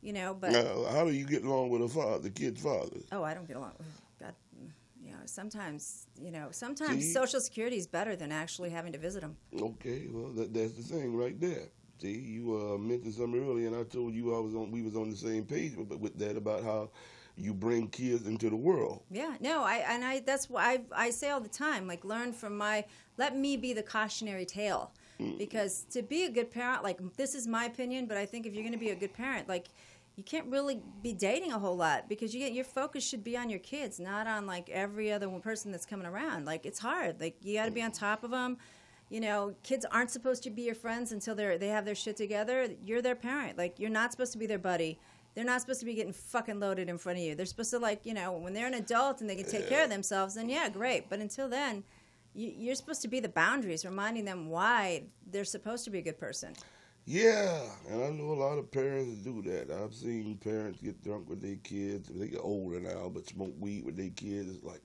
You 0.00 0.12
know, 0.12 0.32
but 0.32 0.52
Now, 0.52 0.84
how 0.92 1.06
do 1.06 1.10
you 1.10 1.26
get 1.26 1.42
along 1.42 1.70
with 1.70 1.82
a 1.82 1.88
father, 1.88 2.20
the 2.20 2.30
kid's 2.30 2.62
father? 2.62 3.00
oh, 3.10 3.24
I 3.24 3.34
don't 3.34 3.48
get 3.48 3.56
along. 3.56 3.72
God, 3.78 3.86
sometimes 5.26 6.06
you 6.20 6.30
know 6.30 6.48
sometimes 6.50 7.04
See? 7.04 7.12
social 7.12 7.40
security 7.40 7.76
is 7.76 7.86
better 7.86 8.16
than 8.16 8.32
actually 8.32 8.70
having 8.70 8.92
to 8.92 8.98
visit 8.98 9.20
them 9.22 9.36
Okay, 9.60 10.06
well 10.10 10.30
that, 10.32 10.52
that's 10.54 10.72
the 10.72 10.82
thing 10.82 11.16
right 11.16 11.38
there. 11.40 11.68
See, 12.00 12.12
you 12.12 12.54
uh, 12.56 12.78
mentioned 12.78 13.14
something 13.14 13.42
earlier, 13.48 13.68
and 13.68 13.76
I 13.76 13.84
told 13.84 14.12
you 14.14 14.34
I 14.36 14.38
was 14.40 14.54
on. 14.54 14.70
We 14.70 14.82
was 14.82 14.96
on 14.96 15.08
the 15.08 15.16
same 15.16 15.44
page 15.44 15.74
with, 15.76 15.90
with 15.98 16.18
that 16.18 16.36
about 16.36 16.62
how 16.62 16.90
you 17.38 17.54
bring 17.54 17.88
kids 17.88 18.26
into 18.26 18.48
the 18.48 18.56
world. 18.56 19.02
yeah 19.10 19.34
no 19.40 19.62
i 19.62 19.76
and 19.92 20.02
i 20.04 20.20
that's 20.20 20.48
why 20.48 20.62
I, 20.94 21.06
I 21.06 21.10
say 21.10 21.28
all 21.30 21.40
the 21.40 21.50
time 21.50 21.86
like 21.86 22.02
learn 22.04 22.32
from 22.32 22.56
my 22.56 22.84
let 23.18 23.36
me 23.36 23.58
be 23.58 23.74
the 23.74 23.82
cautionary 23.82 24.46
tale 24.46 24.90
because 25.38 25.84
to 25.90 26.02
be 26.02 26.24
a 26.24 26.30
good 26.30 26.50
parent 26.50 26.82
like 26.82 26.98
this 27.16 27.34
is 27.34 27.46
my 27.46 27.64
opinion 27.66 28.06
but 28.06 28.16
i 28.16 28.26
think 28.26 28.46
if 28.46 28.54
you're 28.54 28.62
going 28.62 28.72
to 28.72 28.78
be 28.78 28.90
a 28.90 28.94
good 28.96 29.12
parent 29.14 29.48
like 29.48 29.66
you 30.16 30.24
can't 30.24 30.46
really 30.46 30.80
be 31.02 31.12
dating 31.12 31.52
a 31.52 31.58
whole 31.58 31.76
lot 31.76 32.08
because 32.08 32.34
you 32.34 32.40
get 32.40 32.52
your 32.52 32.64
focus 32.64 33.06
should 33.06 33.22
be 33.22 33.36
on 33.36 33.50
your 33.50 33.58
kids 33.58 34.00
not 34.00 34.26
on 34.26 34.46
like 34.46 34.68
every 34.70 35.12
other 35.12 35.28
one 35.28 35.42
person 35.42 35.70
that's 35.70 35.86
coming 35.86 36.06
around. 36.06 36.46
Like 36.46 36.64
it's 36.64 36.78
hard. 36.78 37.20
Like 37.20 37.36
you 37.42 37.54
got 37.54 37.66
to 37.66 37.70
be 37.70 37.82
on 37.82 37.92
top 37.92 38.24
of 38.24 38.30
them 38.30 38.56
you 39.08 39.20
know 39.20 39.54
kids 39.62 39.86
aren't 39.90 40.10
supposed 40.10 40.42
to 40.42 40.50
be 40.50 40.62
your 40.62 40.74
friends 40.74 41.12
until 41.12 41.34
they're 41.34 41.58
they 41.58 41.68
have 41.68 41.84
their 41.84 41.94
shit 41.94 42.16
together. 42.16 42.68
You're 42.84 43.02
their 43.02 43.14
parent. 43.14 43.58
Like 43.58 43.78
you're 43.78 43.90
not 43.90 44.12
supposed 44.12 44.32
to 44.32 44.38
be 44.38 44.46
their 44.46 44.58
buddy. 44.58 44.98
They're 45.34 45.44
not 45.44 45.60
supposed 45.60 45.80
to 45.80 45.86
be 45.86 45.94
getting 45.94 46.14
fucking 46.14 46.58
loaded 46.58 46.88
in 46.88 46.96
front 46.96 47.18
of 47.18 47.24
you. 47.24 47.34
They're 47.34 47.46
supposed 47.46 47.70
to 47.70 47.78
like 47.78 48.00
you 48.04 48.14
know 48.14 48.32
when 48.32 48.52
they're 48.52 48.66
an 48.66 48.74
adult 48.74 49.20
and 49.20 49.30
they 49.30 49.36
can 49.36 49.48
take 49.48 49.68
care 49.68 49.84
of 49.84 49.90
themselves 49.90 50.34
then 50.34 50.48
yeah 50.48 50.68
great. 50.68 51.08
But 51.08 51.20
until 51.20 51.48
then 51.48 51.84
you, 52.34 52.52
you're 52.56 52.74
supposed 52.74 53.02
to 53.02 53.08
be 53.08 53.20
the 53.20 53.28
boundaries 53.28 53.84
reminding 53.84 54.24
them 54.24 54.50
why 54.50 55.04
they're 55.30 55.44
supposed 55.44 55.84
to 55.84 55.90
be 55.90 55.98
a 55.98 56.02
good 56.02 56.18
person 56.18 56.54
Yeah, 57.06 57.62
and 57.88 58.02
I 58.02 58.10
know 58.10 58.32
a 58.32 58.34
lot 58.34 58.58
of 58.58 58.70
parents 58.72 59.22
do 59.22 59.40
that. 59.42 59.70
I've 59.70 59.94
seen 59.94 60.36
parents 60.38 60.80
get 60.82 61.02
drunk 61.04 61.28
with 61.28 61.40
their 61.40 61.54
kids. 61.56 62.08
They 62.08 62.28
get 62.28 62.40
older 62.42 62.80
now, 62.80 63.08
but 63.08 63.26
smoke 63.28 63.54
weed 63.60 63.84
with 63.84 63.96
their 63.96 64.10
kids. 64.10 64.56
It's 64.56 64.64
like, 64.64 64.82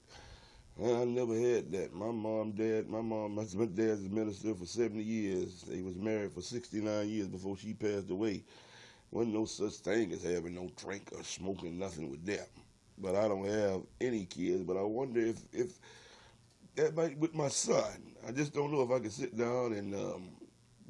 I 0.83 1.05
never 1.05 1.35
had 1.35 1.71
that. 1.73 1.93
My 1.93 2.11
mom, 2.11 2.51
dad, 2.53 2.89
my 2.89 3.01
mom, 3.01 3.35
my 3.35 3.43
dad's 3.43 4.05
a 4.05 4.09
minister 4.09 4.53
for 4.55 4.65
70 4.65 5.03
years. 5.03 5.63
They 5.63 5.81
was 5.81 5.95
married 5.95 6.33
for 6.33 6.41
69 6.41 7.09
years 7.09 7.27
before 7.27 7.57
she 7.57 7.73
passed 7.73 8.09
away. 8.11 8.43
Wasn't 9.11 9.33
no 9.33 9.45
such 9.45 9.73
thing 9.75 10.11
as 10.13 10.23
having 10.23 10.55
no 10.55 10.69
drink 10.77 11.09
or 11.15 11.23
smoking 11.23 11.79
nothing 11.79 12.11
with 12.11 12.25
them. 12.25 12.45
But 12.99 13.15
I 13.15 13.27
don't 13.27 13.45
have 13.47 13.81
any 14.01 14.25
kids. 14.25 14.63
But 14.63 14.77
I 14.77 14.83
wonder 14.83 15.21
if 15.21 15.37
if 15.53 15.79
that 16.75 16.95
might 16.95 17.17
with 17.17 17.35
my 17.35 17.49
son. 17.49 18.15
I 18.27 18.31
just 18.31 18.53
don't 18.53 18.71
know 18.71 18.83
if 18.83 18.91
I 18.91 18.99
could 18.99 19.11
sit 19.11 19.37
down 19.37 19.73
and 19.73 19.95
um, 19.95 20.29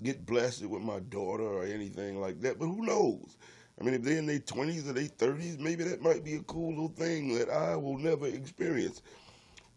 get 0.03 0.25
blasted 0.25 0.67
with 0.69 0.81
my 0.81 0.99
daughter 0.99 1.43
or 1.43 1.63
anything 1.63 2.19
like 2.19 2.41
that. 2.41 2.59
But 2.59 2.67
who 2.67 2.85
knows? 2.85 3.37
I 3.79 3.83
mean, 3.83 3.93
if 3.95 4.03
they're 4.03 4.17
in 4.17 4.25
their 4.27 4.39
twenties 4.39 4.87
or 4.89 4.93
their 4.93 5.05
thirties, 5.05 5.57
maybe 5.57 5.83
that 5.85 6.01
might 6.01 6.23
be 6.23 6.35
a 6.35 6.41
cool 6.43 6.69
little 6.69 6.89
thing 6.89 7.33
that 7.37 7.49
I 7.49 7.75
will 7.75 7.97
never 7.97 8.27
experience. 8.27 9.01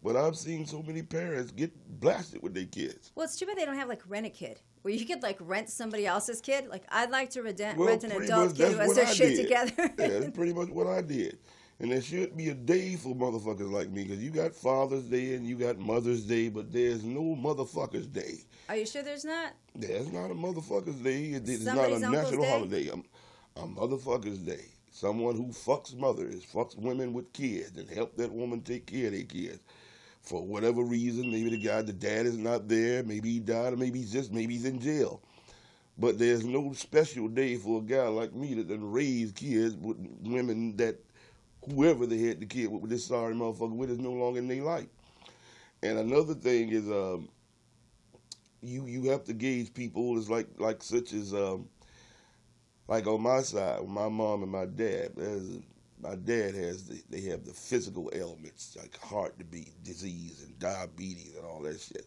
But 0.03 0.17
I've 0.17 0.37
seen 0.37 0.67
so 0.67 0.83
many 0.83 1.03
parents 1.03 1.51
get 1.51 1.73
blasted 2.01 2.43
with 2.43 2.53
their 2.53 2.67
kids. 2.67 3.11
well 3.15 3.25
it's 3.25 3.37
too 3.39 3.47
bad 3.47 3.57
they 3.57 3.65
don't 3.65 3.77
have 3.79 3.89
like 3.89 4.03
rent 4.07 4.27
a 4.27 4.31
kid 4.31 4.61
where 4.83 4.93
you 4.93 5.07
could 5.07 5.23
like 5.23 5.39
rent 5.41 5.71
somebody 5.71 6.05
else's 6.07 6.43
kid 6.43 6.67
like 6.69 6.83
i'd 6.91 7.09
like 7.11 7.31
to 7.31 7.41
rent, 7.43 7.59
Well, 7.59 7.89
rent 7.89 8.05
an 8.05 8.13
adult 8.13 8.55
kid 8.55 8.73
who 8.73 8.79
has 8.81 8.95
their 8.95 9.07
shit 9.07 9.37
did. 9.37 9.43
together 9.45 9.73
yeah, 9.99 10.19
that's 10.21 10.31
pretty 10.37 10.53
much 10.53 10.69
what 10.69 10.87
I 10.87 11.01
did. 11.01 11.39
And 11.81 11.91
there 11.91 12.01
should 12.01 12.37
be 12.37 12.51
a 12.51 12.55
day 12.55 12.95
for 12.95 13.15
motherfuckers 13.15 13.71
like 13.71 13.91
me 13.91 14.05
because 14.05 14.23
you 14.23 14.31
got 14.31 14.55
Father's 14.55 15.05
Day 15.05 15.35
and 15.35 15.47
you 15.47 15.57
got 15.57 15.79
Mother's 15.79 16.23
Day, 16.23 16.49
but 16.49 16.73
there's 16.73 17.03
no 17.03 17.35
Motherfuckers 17.37 18.13
Day. 18.13 18.45
are 18.69 18.77
you 18.77 18.87
sure 18.87 19.03
there's 19.03 19.25
not 19.25 19.53
There's 19.75 20.11
not 20.13 20.31
a 20.31 20.35
Motherfuckers 20.35 21.03
Day. 21.03 21.33
It- 21.33 21.49
It's 21.49 21.65
not 21.65 21.91
a 21.91 21.99
national 21.99 22.43
Day? 22.43 22.49
holiday. 22.51 22.89
A, 22.89 23.61
a 23.61 23.67
Motherfuckers 23.67 24.45
Day. 24.47 24.67
Someone 24.93 25.35
who 25.35 25.47
fucks 25.49 25.97
mothers, 25.97 26.45
fucks 26.45 26.79
women 26.79 27.13
with 27.13 27.33
kids, 27.33 27.77
and 27.77 27.91
help 27.91 28.17
that 28.17 28.31
woman 28.33 28.61
take 28.61 28.87
care 28.87 29.07
of 29.09 29.13
their 29.13 29.25
kids. 29.25 29.59
For 30.23 30.41
whatever 30.47 30.83
reason, 30.85 31.31
maybe 31.33 31.51
the 31.51 31.59
guy, 31.59 31.83
the 31.83 31.93
dad 31.93 32.25
is 32.27 32.39
not 32.39 32.69
there, 32.69 33.03
maybe 33.03 33.33
he 33.33 33.41
died, 33.41 33.73
or 33.73 33.77
maybe 33.77 33.99
he's 33.99 34.13
just, 34.13 34.33
maybe 34.33 34.55
he's 34.55 34.65
in 34.65 34.79
jail. 34.81 35.21
But 35.99 36.19
there's 36.19 36.45
no 36.45 36.73
special 36.73 37.27
day 37.29 37.57
for 37.57 37.81
a 37.81 37.83
guy 37.85 38.07
like 38.09 38.33
me 38.33 38.55
that 38.55 38.69
done 38.69 38.91
raised 38.91 39.35
kids 39.35 39.75
with 39.77 39.97
women 40.23 40.77
that 40.77 40.99
whoever 41.71 42.07
they 42.07 42.19
had 42.19 42.41
the 42.41 42.47
kid 42.47 42.71
with, 42.71 42.83
with 42.83 42.91
this 42.91 43.07
sorry 43.07 43.35
motherfucker 43.35 43.75
with 43.77 43.91
is 43.91 43.99
no 43.99 44.13
longer 44.13 44.39
in 44.39 44.49
their 44.49 44.63
life. 44.63 44.87
And 45.83 45.99
another 45.99 46.35
thing 46.35 46.71
is, 46.71 46.89
um, 46.89 47.29
you 48.63 48.87
you 48.87 49.11
have 49.11 49.25
to 49.25 49.35
gauge 49.35 49.75
people 49.75 50.19
is 50.19 50.31
like 50.31 50.49
like 50.59 50.83
such 50.83 51.13
as 51.13 51.35
um, 51.35 51.69
like 52.89 53.07
on 53.07 53.23
my 53.23 53.43
side, 53.43 53.87
my 53.87 54.09
mom 54.09 54.43
and 54.43 54.53
my 54.53 54.65
dad. 54.67 55.11
there's- 55.17 55.61
My 56.03 56.17
dad 56.17 56.55
has 56.55 56.85
the, 56.89 57.03
they 57.09 57.23
have 57.31 57.45
the 57.47 57.53
physical 57.55 58.11
ailments 58.13 58.77
like 58.77 58.95
heart 58.99 59.35
disease 59.83 60.43
and 60.45 60.59
diabetes 60.59 61.35
and 61.37 61.47
all 61.47 61.63
that 61.63 61.81
shit. 61.81 62.07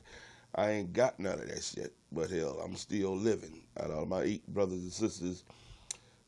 I 0.54 0.70
ain't 0.72 0.94
got 0.94 1.20
none 1.20 1.40
of 1.40 1.48
that 1.48 1.64
shit, 1.64 1.94
but 2.12 2.30
hell, 2.30 2.60
I'm 2.64 2.76
still 2.76 3.16
living. 3.16 3.64
Out 3.80 3.90
of 3.90 4.08
my 4.08 4.22
eight 4.22 4.46
brothers 4.48 4.84
and 4.84 4.94
sisters, 4.94 5.44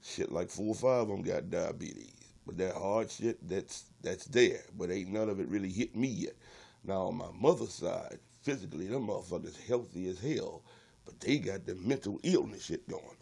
shit 0.02 0.32
like 0.32 0.50
four 0.50 0.70
or 0.70 0.76
five 0.76 1.02
of 1.02 1.08
them 1.10 1.22
got 1.22 1.50
diabetes. 1.52 2.19
But 2.50 2.58
that 2.58 2.76
hard 2.76 3.12
shit, 3.12 3.38
that's 3.48 3.86
that's 4.02 4.26
there, 4.26 4.64
but 4.76 4.90
ain't 4.90 5.10
none 5.12 5.30
of 5.30 5.40
it 5.40 5.48
really 5.50 5.70
hit 5.70 5.96
me 5.96 6.08
yet. 6.08 6.34
Now 6.84 7.04
on 7.04 7.16
my 7.16 7.30
mother's 7.40 7.76
side, 7.76 8.18
physically, 8.42 8.88
them 8.88 9.06
motherfuckers 9.06 9.56
healthy 9.68 10.10
as 10.10 10.20
hell, 10.20 10.64
but 11.06 11.20
they 11.20 11.38
got 11.38 11.68
the 11.68 11.76
mental 11.76 12.20
illness 12.24 12.66
shit 12.66 12.90
going 12.90 13.04
on 13.06 13.16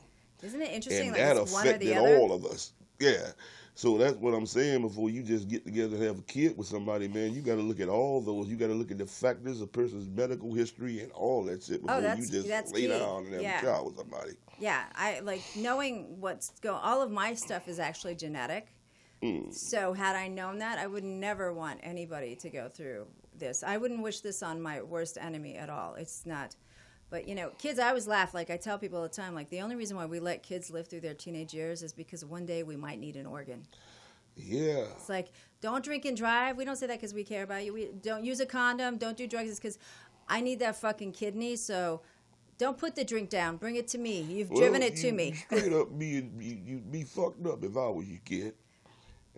isn't 0.44 0.62
it 0.62 0.72
interesting 0.72 1.08
and 1.10 1.18
like 1.18 1.22
that 1.22 1.38
it's 1.38 1.52
one 1.52 1.66
or 1.66 1.70
affected 1.70 1.88
the 1.90 1.96
other 1.96 2.18
all 2.18 2.32
of 2.32 2.46
us. 2.46 2.74
Yeah. 3.00 3.32
So 3.76 3.98
that's 3.98 4.16
what 4.16 4.34
I'm 4.34 4.46
saying. 4.48 4.82
Before 4.82 5.10
you 5.10 5.22
just 5.22 5.48
get 5.48 5.64
together 5.64 5.96
and 5.96 6.04
have 6.06 6.20
a 6.20 6.24
kid 6.24 6.58
with 6.58 6.66
somebody, 6.68 7.08
man, 7.08 7.34
you 7.34 7.42
got 7.42 7.56
to 7.56 7.62
look 7.62 7.80
at 7.80 7.90
all 7.90 8.22
those. 8.22 8.48
You 8.48 8.56
got 8.56 8.68
to 8.68 8.74
look 8.74 8.90
at 8.90 8.98
the 8.98 9.06
factors, 9.06 9.62
a 9.62 9.68
person's 9.68 10.08
medical 10.08 10.52
history, 10.54 11.02
and 11.02 11.12
all 11.12 11.44
that 11.46 11.64
shit 11.64 11.78
oh, 11.78 11.82
before 11.82 11.96
Oh, 11.98 12.02
that's- 12.02 12.26
you 12.26 12.32
just 12.32 12.48
that's 12.48 12.72
lay 12.74 12.82
key. 12.82 12.88
down 12.88 13.26
and 13.26 13.34
have 13.34 13.42
Yeah. 13.42 13.60
a 13.60 13.64
child 13.64 13.86
with 13.88 13.98
somebody. 13.98 14.32
Yeah, 14.60 14.84
I 14.96 15.20
like 15.20 15.42
knowing 15.56 16.20
what's 16.20 16.50
going. 16.62 16.80
All 16.82 17.04
of 17.04 17.12
my 17.12 17.36
stuff 17.36 17.68
is 17.68 17.78
actually 17.78 18.16
genetic. 18.16 18.68
Mm. 19.24 19.54
So 19.54 19.94
had 19.94 20.16
I 20.16 20.28
known 20.28 20.60
that, 20.60 20.78
I 20.78 20.88
would 20.88 21.04
never 21.04 21.52
want 21.54 21.80
anybody 21.84 22.36
to 22.36 22.50
go 22.50 22.70
through 22.70 23.08
this. 23.38 23.64
I 23.64 23.78
wouldn't 23.78 24.02
wish 24.04 24.22
this 24.22 24.44
on 24.44 24.62
my 24.62 24.82
worst 24.82 25.18
enemy 25.20 25.56
at 25.56 25.70
all. 25.70 25.96
It's 25.96 26.26
not. 26.26 26.56
But 27.10 27.28
you 27.28 27.36
know, 27.36 27.52
kids, 27.58 27.80
I 27.80 27.90
always 27.90 28.08
laugh. 28.08 28.34
Like 28.34 28.50
I 28.50 28.58
tell 28.58 28.78
people 28.78 28.98
all 28.98 29.04
the 29.04 29.10
time, 29.10 29.34
like 29.34 29.50
the 29.50 29.62
only 29.62 29.76
reason 29.76 29.96
why 29.98 30.06
we 30.06 30.20
let 30.20 30.44
kids 30.44 30.70
live 30.70 30.88
through 30.88 31.02
their 31.02 31.14
teenage 31.14 31.54
years 31.54 31.82
is 31.82 31.94
because 31.94 32.24
one 32.26 32.46
day 32.46 32.64
we 32.64 32.76
might 32.76 33.00
need 33.00 33.16
an 33.16 33.26
organ. 33.26 33.66
Yeah. 34.36 34.86
It's 34.96 35.10
like 35.10 35.30
don't 35.62 35.84
drink 35.84 36.06
and 36.06 36.16
drive. 36.16 36.58
We 36.58 36.66
don't 36.66 36.76
say 36.76 36.88
that 36.88 36.98
because 36.98 37.14
we 37.14 37.24
care 37.24 37.44
about 37.44 37.66
you. 37.66 37.74
We 37.74 37.90
don't 38.02 38.24
use 38.24 38.40
a 38.40 38.46
condom. 38.46 38.98
Don't 38.98 39.18
do 39.18 39.26
drugs 39.26 39.50
It's 39.50 39.60
because 39.60 39.80
I 40.28 40.42
need 40.42 40.60
that 40.60 40.76
fucking 40.76 41.14
kidney. 41.14 41.56
So 41.56 42.02
don't 42.58 42.78
put 42.78 42.96
the 42.96 43.04
drink 43.04 43.30
down. 43.30 43.58
Bring 43.58 43.76
it 43.76 43.88
to 43.90 43.98
me. 43.98 44.22
You've 44.22 44.50
Well, 44.50 44.60
driven 44.60 44.82
it 44.82 44.96
to 44.98 45.12
me. 45.12 45.34
you 45.50 45.58
Straight 45.58 45.74
up, 45.74 45.98
be 45.98 46.08
you, 46.08 46.30
you'd 46.40 46.92
be 46.92 47.04
fucked 47.04 47.46
up 47.48 47.64
if 47.64 47.76
I 47.78 47.88
was 47.88 48.08
your 48.08 48.20
kid, 48.26 48.54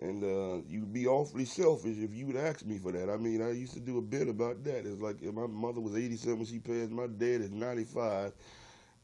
and 0.00 0.24
uh, 0.24 0.62
you'd 0.68 0.92
be 0.92 1.06
awfully 1.06 1.44
selfish 1.44 1.98
if 1.98 2.14
you 2.14 2.26
would 2.26 2.36
ask 2.36 2.64
me 2.64 2.78
for 2.78 2.90
that. 2.92 3.10
I 3.10 3.16
mean, 3.16 3.42
I 3.42 3.52
used 3.52 3.74
to 3.74 3.80
do 3.80 3.98
a 3.98 4.02
bit 4.02 4.28
about 4.28 4.64
that. 4.64 4.86
It's 4.86 5.00
like 5.00 5.22
my 5.22 5.46
mother 5.46 5.80
was 5.80 5.96
eighty-seven 5.96 6.38
when 6.38 6.46
she 6.46 6.58
passed. 6.58 6.90
My 6.90 7.06
dad 7.06 7.42
is 7.42 7.50
ninety-five, 7.50 8.32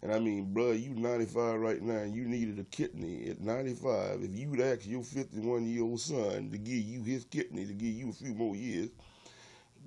and 0.02 0.12
I 0.12 0.18
mean, 0.18 0.52
bruh, 0.54 0.80
you 0.82 0.94
ninety-five 0.94 1.60
right 1.60 1.82
now, 1.82 1.98
and 1.98 2.14
you 2.14 2.24
needed 2.24 2.58
a 2.58 2.64
kidney 2.64 3.28
at 3.28 3.40
ninety-five. 3.40 4.22
If 4.22 4.34
you'd 4.34 4.60
ask 4.60 4.86
your 4.86 5.02
fifty-one-year-old 5.02 6.00
son 6.00 6.50
to 6.50 6.58
give 6.58 6.82
you 6.82 7.02
his 7.02 7.24
kidney 7.24 7.66
to 7.66 7.74
give 7.74 7.94
you 7.94 8.08
a 8.08 8.12
few 8.12 8.34
more 8.34 8.56
years, 8.56 8.88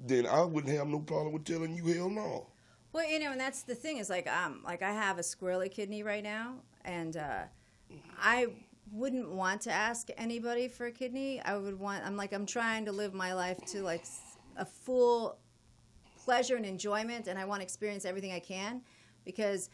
then 0.05 0.27
I 0.27 0.43
wouldn't 0.43 0.75
have 0.77 0.87
no 0.87 0.99
problem 0.99 1.33
with 1.33 1.45
telling 1.45 1.75
you 1.75 1.85
hell 1.93 2.09
no. 2.09 2.47
Well, 2.91 3.09
you 3.09 3.19
know, 3.19 3.31
and 3.31 3.39
that's 3.39 3.63
the 3.63 3.75
thing 3.75 3.97
is 3.97 4.09
like 4.09 4.27
um 4.27 4.61
like 4.63 4.83
I 4.83 4.91
have 4.91 5.17
a 5.17 5.21
squirrely 5.21 5.71
kidney 5.71 6.03
right 6.03 6.23
now, 6.23 6.55
and 6.85 7.17
uh, 7.17 7.43
I 8.19 8.47
wouldn't 8.91 9.29
want 9.29 9.61
to 9.61 9.71
ask 9.71 10.09
anybody 10.17 10.67
for 10.67 10.87
a 10.87 10.91
kidney. 10.91 11.41
I 11.43 11.57
would 11.57 11.79
want. 11.79 12.05
I'm 12.05 12.17
like 12.17 12.33
I'm 12.33 12.45
trying 12.45 12.85
to 12.85 12.91
live 12.91 13.13
my 13.13 13.33
life 13.33 13.57
to 13.67 13.81
like 13.81 14.05
a 14.57 14.65
full 14.65 15.37
pleasure 16.17 16.55
and 16.55 16.65
enjoyment, 16.65 17.27
and 17.27 17.39
I 17.39 17.45
want 17.45 17.61
to 17.61 17.63
experience 17.63 18.05
everything 18.05 18.31
I 18.31 18.39
can 18.39 18.81
because 19.25 19.69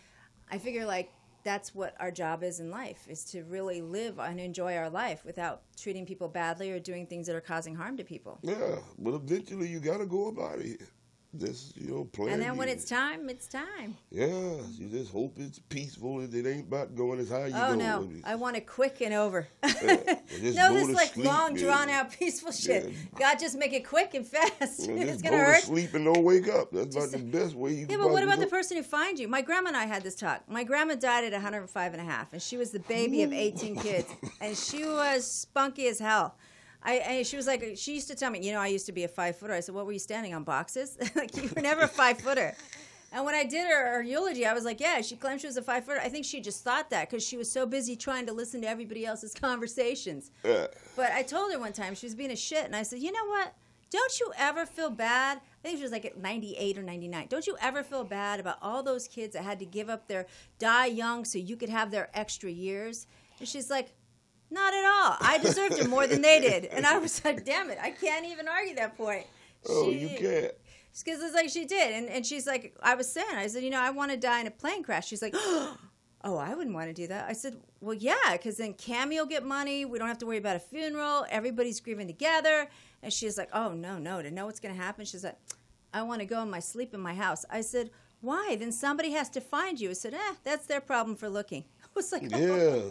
I 0.52 0.58
figure 0.58 0.86
like 0.86 1.12
that's 1.44 1.76
what 1.76 1.96
our 2.00 2.10
job 2.10 2.44
is 2.44 2.60
in 2.60 2.72
life 2.72 3.06
is 3.08 3.24
to 3.24 3.44
really 3.44 3.82
live 3.82 4.18
and 4.20 4.40
enjoy 4.40 4.76
our 4.76 4.90
life 4.90 5.24
without 5.24 5.62
treating 5.78 6.06
people 6.06 6.28
badly 6.28 6.72
or 6.72 6.80
doing 6.80 7.06
things 7.06 7.28
that 7.28 7.36
are 7.36 7.42
causing 7.42 7.76
harm 7.76 7.96
to 7.98 8.04
people. 8.04 8.40
Yeah, 8.42 8.78
but 8.98 9.14
eventually 9.14 9.68
you 9.68 9.80
gotta 9.80 10.08
go 10.08 10.28
about 10.28 10.60
it. 10.60 10.82
Just 11.40 11.76
you 11.78 11.90
know, 11.92 12.04
plan. 12.06 12.34
And 12.34 12.42
then 12.42 12.58
when 12.58 12.70
it's 12.70 12.86
time, 12.86 13.30
it's 13.30 13.48
time. 13.48 13.96
Yeah, 14.12 14.28
you 14.78 14.88
just 14.90 15.12
hope 15.12 15.34
it's 15.38 15.60
peaceful 15.60 16.20
and 16.20 16.34
it 16.34 16.48
ain't 16.48 16.68
about 16.68 16.96
going 16.96 17.20
as 17.20 17.30
high 17.30 17.48
you 17.48 17.56
Oh 17.56 17.76
no, 17.76 18.10
I 18.24 18.36
want 18.36 18.56
it 18.58 18.66
quick 18.68 19.02
and 19.06 19.14
over. 19.14 19.48
just 19.64 19.84
no, 20.56 20.74
this 20.74 20.88
to 20.88 20.94
like 20.94 21.14
sleep, 21.14 21.26
long, 21.26 21.54
man. 21.54 21.64
drawn 21.64 21.90
out, 21.90 22.12
peaceful 22.12 22.52
shit. 22.52 22.86
Yeah. 22.90 22.96
God, 23.20 23.40
just 23.40 23.58
make 23.58 23.74
it 23.74 23.86
quick 23.88 24.14
and 24.14 24.26
fast. 24.26 24.88
You 24.88 24.96
it's 24.98 25.12
just 25.12 25.24
gonna 25.24 25.38
go 25.38 25.44
hurt. 25.44 25.60
to 25.62 25.66
sleep 25.66 25.94
and 25.94 26.06
don't 26.06 26.24
wake 26.24 26.48
up. 26.48 26.72
That's 26.72 26.96
about 26.96 27.12
Just- 27.12 27.14
the 27.14 27.20
best 27.40 27.56
way 27.56 27.74
you 27.74 27.88
Yeah, 27.90 27.98
but 27.98 28.12
what 28.12 28.24
about 28.24 28.40
the 28.40 28.48
person 28.48 28.78
who 28.78 28.84
finds 28.84 29.20
you? 29.20 29.28
My 29.28 29.42
grandma 29.42 29.70
and 29.70 29.78
I 29.78 29.86
had 29.86 30.04
this 30.04 30.16
talk. 30.16 30.50
My 30.50 30.64
grandma 30.64 30.96
died 30.96 31.24
at 31.26 31.34
105 31.34 31.94
and 31.94 32.02
a 32.02 32.06
half, 32.06 32.32
and 32.34 32.42
she 32.42 32.58
was 32.58 32.72
the 32.72 32.80
baby 32.80 33.24
of 33.24 33.34
18 33.34 33.76
kids, 33.78 34.08
and 34.42 34.56
she 34.58 34.86
was 34.86 35.30
spunky 35.30 35.88
as 35.88 36.00
hell. 36.00 36.36
I, 36.86 37.02
I 37.08 37.24
she 37.24 37.36
was 37.36 37.48
like 37.48 37.74
she 37.76 37.96
used 37.96 38.08
to 38.10 38.16
tell 38.16 38.30
me, 38.30 38.40
you 38.40 38.54
know, 38.54 38.60
I 38.60 38.68
used 38.68 38.86
to 38.86 38.92
be 38.92 39.04
a 39.04 39.08
five 39.08 39.38
footer. 39.38 39.54
I 39.54 39.60
said, 39.60 39.74
what 39.74 39.86
were 39.86 39.92
you 39.92 40.00
standing 40.00 40.34
on 40.34 40.44
boxes? 40.44 40.98
like 41.16 41.36
you 41.36 41.50
were 41.56 41.62
never 41.62 41.82
a 41.82 41.88
five 41.88 42.20
footer. 42.20 42.56
And 43.12 43.24
when 43.24 43.34
I 43.34 43.46
did 43.46 43.66
her, 43.68 43.94
her 43.94 44.04
eulogy, 44.04 44.46
I 44.46 44.54
was 44.54 44.66
like, 44.66 44.82
yeah, 44.82 45.00
she 45.02 45.16
claimed 45.16 45.40
she 45.40 45.48
was 45.48 45.56
a 45.56 45.62
five 45.62 45.86
footer. 45.86 46.02
I 46.02 46.10
think 46.10 46.26
she 46.26 46.42
just 46.42 46.64
thought 46.64 46.90
that 46.90 47.10
because 47.10 47.26
she 47.26 47.38
was 47.38 47.50
so 47.50 47.66
busy 47.66 47.96
trying 47.96 48.26
to 48.26 48.34
listen 48.34 48.62
to 48.62 48.68
everybody 48.68 49.06
else's 49.06 49.34
conversations. 49.42 50.32
Yeah. 50.44 50.68
But 50.96 51.12
I 51.12 51.24
told 51.24 51.52
her 51.54 51.60
one 51.60 51.72
time 51.72 51.96
she 51.96 52.06
was 52.06 52.14
being 52.14 52.32
a 52.32 52.36
shit, 52.36 52.66
and 52.66 52.76
I 52.76 52.84
said, 52.84 53.00
you 53.00 53.12
know 53.12 53.26
what? 53.26 53.54
Don't 53.90 54.20
you 54.20 54.34
ever 54.38 54.66
feel 54.66 54.90
bad? 54.90 55.38
I 55.38 55.68
think 55.68 55.78
she 55.78 55.84
was 55.84 55.94
like 55.94 56.04
at 56.04 56.18
98 56.18 56.78
or 56.78 56.84
99. 56.84 57.28
Don't 57.30 57.48
you 57.48 57.56
ever 57.62 57.84
feel 57.84 58.04
bad 58.04 58.42
about 58.42 58.58
all 58.62 58.84
those 58.84 59.08
kids 59.08 59.34
that 59.34 59.44
had 59.44 59.60
to 59.60 59.66
give 59.66 59.90
up 59.90 60.08
their 60.08 60.26
die 60.60 60.88
young 60.88 61.24
so 61.24 61.38
you 61.38 61.56
could 61.56 61.70
have 61.70 61.92
their 61.92 62.10
extra 62.14 62.52
years? 62.52 63.08
And 63.40 63.48
she's 63.48 63.70
like, 63.70 63.94
not 64.52 64.74
at 64.74 64.86
all. 64.86 65.18
I 65.22 65.40
deserved 65.42 65.74
it 65.80 65.88
more 65.90 66.08
than 66.08 66.22
they 66.22 66.40
did. 66.40 66.66
And 66.66 66.86
I 66.86 66.98
was 66.98 67.24
like, 67.26 67.46
damn 67.46 67.70
it, 67.70 67.78
I 67.82 67.92
can't 67.92 68.26
even 68.26 68.48
argue 68.48 68.76
that 68.76 68.98
point. 68.98 69.26
Oh, 69.68 69.90
She- 69.92 69.98
you 70.00 70.08
can't. 70.10 70.52
because 71.04 71.22
it's 71.24 71.34
like 71.34 71.50
she 71.50 71.66
did, 71.66 71.94
and 71.94 72.08
and 72.08 72.26
she's 72.26 72.46
like, 72.48 72.76
I 72.82 72.96
was 72.96 73.12
saying, 73.12 73.36
I 73.36 73.48
said, 73.48 73.64
you 73.64 73.70
know, 73.70 73.80
I 73.82 73.90
want 73.90 74.12
to 74.12 74.18
die 74.18 74.40
in 74.42 74.48
a 74.48 74.52
plane 74.52 74.84
crash. 74.84 75.08
She's 75.08 75.22
like, 75.22 75.34
oh, 76.24 76.38
I 76.38 76.54
wouldn't 76.56 76.76
want 76.76 76.88
to 76.88 76.94
do 76.94 77.08
that. 77.08 77.28
I 77.30 77.34
said, 77.34 77.58
well, 77.82 77.94
yeah, 77.96 78.16
because 78.34 78.58
then 78.58 78.74
Cammy 78.74 79.16
will 79.20 79.26
get 79.26 79.44
money. 79.46 79.86
We 79.86 80.00
don't 80.00 80.08
have 80.08 80.18
to 80.20 80.26
worry 80.26 80.38
about 80.38 80.56
a 80.56 80.60
funeral. 80.60 81.26
Everybody's 81.30 81.80
grieving 81.80 82.08
together. 82.08 82.68
And 83.04 83.12
she's 83.14 83.38
like, 83.38 83.50
oh 83.54 83.74
no, 83.74 83.98
no, 83.98 84.22
to 84.22 84.32
know 84.32 84.46
what's 84.46 84.60
gonna 84.60 84.74
happen. 84.76 85.06
She's 85.06 85.24
like, 85.24 85.38
I 85.94 86.02
want 86.04 86.20
to 86.22 86.26
go 86.26 86.42
in 86.42 86.50
my 86.50 86.60
sleep 86.60 86.94
in 86.94 87.00
my 87.00 87.14
house. 87.14 87.46
I 87.50 87.62
said, 87.62 87.90
why? 88.22 88.56
Then 88.60 88.72
somebody 88.72 89.12
has 89.12 89.30
to 89.32 89.42
find 89.42 89.80
you. 89.80 89.92
I 89.92 89.94
said, 89.94 90.14
eh, 90.14 90.34
that's 90.44 90.66
their 90.66 90.82
problem 90.82 91.16
for 91.16 91.30
looking. 91.30 91.66
I 91.98 92.00
was 92.00 92.12
like, 92.12 92.24
oh, 92.34 92.38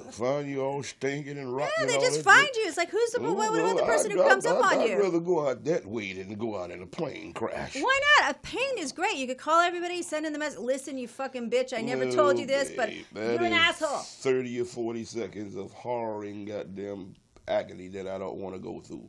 Yeah, 0.04 0.10
find 0.12 0.48
you 0.48 0.62
all 0.62 0.82
stinking 0.82 1.36
and 1.36 1.54
rotten. 1.54 1.70
Yeah, 1.80 1.86
they 1.86 1.98
just 1.98 2.22
find 2.22 2.46
shit. 2.46 2.56
you. 2.56 2.62
It's 2.68 2.76
like, 2.78 2.88
who's 2.90 3.10
the, 3.10 3.20
Oh, 3.20 3.34
what, 3.34 3.52
about 3.58 3.76
the 3.76 3.82
person 3.84 4.12
I'd- 4.12 4.20
who 4.20 4.26
comes 4.28 4.46
I'd- 4.46 4.56
up 4.56 4.64
on 4.72 4.80
you? 4.80 4.94
I'd 4.94 5.00
rather 5.00 5.20
go 5.20 5.46
out 5.48 5.62
that 5.64 5.84
way 5.86 6.12
than 6.14 6.34
go 6.36 6.56
out 6.58 6.70
in 6.70 6.80
a 6.82 6.86
plane 6.86 7.32
crash. 7.34 7.76
Why 7.76 8.00
not? 8.22 8.30
A 8.34 8.38
pain 8.38 8.78
is 8.78 8.92
great. 8.92 9.16
You 9.16 9.26
could 9.26 9.38
call 9.38 9.60
everybody, 9.60 10.02
send 10.02 10.24
in 10.24 10.32
the 10.32 10.38
message. 10.38 10.58
Listen, 10.60 10.96
you 10.96 11.06
fucking 11.08 11.50
bitch. 11.50 11.76
I 11.76 11.82
never 11.82 12.10
told 12.10 12.38
you 12.38 12.46
No, 12.46 12.52
this, 12.54 12.72
but 12.74 12.90
you're 12.92 13.42
an 13.42 13.52
asshole. 13.52 13.98
30 13.98 14.60
or 14.62 14.64
40 14.64 15.04
seconds 15.04 15.56
of 15.56 15.72
harrowing 15.74 16.46
goddamn 16.46 17.14
agony 17.46 17.88
that 17.88 18.06
I 18.08 18.16
don't 18.18 18.36
want 18.36 18.54
to 18.54 18.58
go 18.60 18.80
through. 18.80 19.08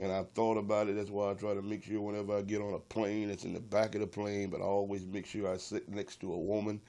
And 0.00 0.12
I've 0.12 0.30
thought 0.30 0.56
about 0.58 0.88
it. 0.88 0.94
That's 0.96 1.10
why 1.10 1.30
I 1.30 1.34
try 1.34 1.54
to 1.54 1.62
make 1.62 1.82
sure 1.84 2.00
whenever 2.00 2.36
I 2.36 2.42
get 2.42 2.60
on 2.60 2.74
a 2.74 2.78
plane, 2.78 3.30
it's 3.30 3.44
in 3.44 3.52
the 3.52 3.60
back 3.60 3.94
of 3.96 4.00
the 4.00 4.06
plane, 4.06 4.48
but 4.50 4.60
I 4.60 4.64
always 4.64 5.04
make 5.06 5.26
sure 5.26 5.52
I 5.52 5.56
sit 5.56 5.88
next 5.88 6.20
to 6.20 6.32
a 6.32 6.38
woman 6.38 6.80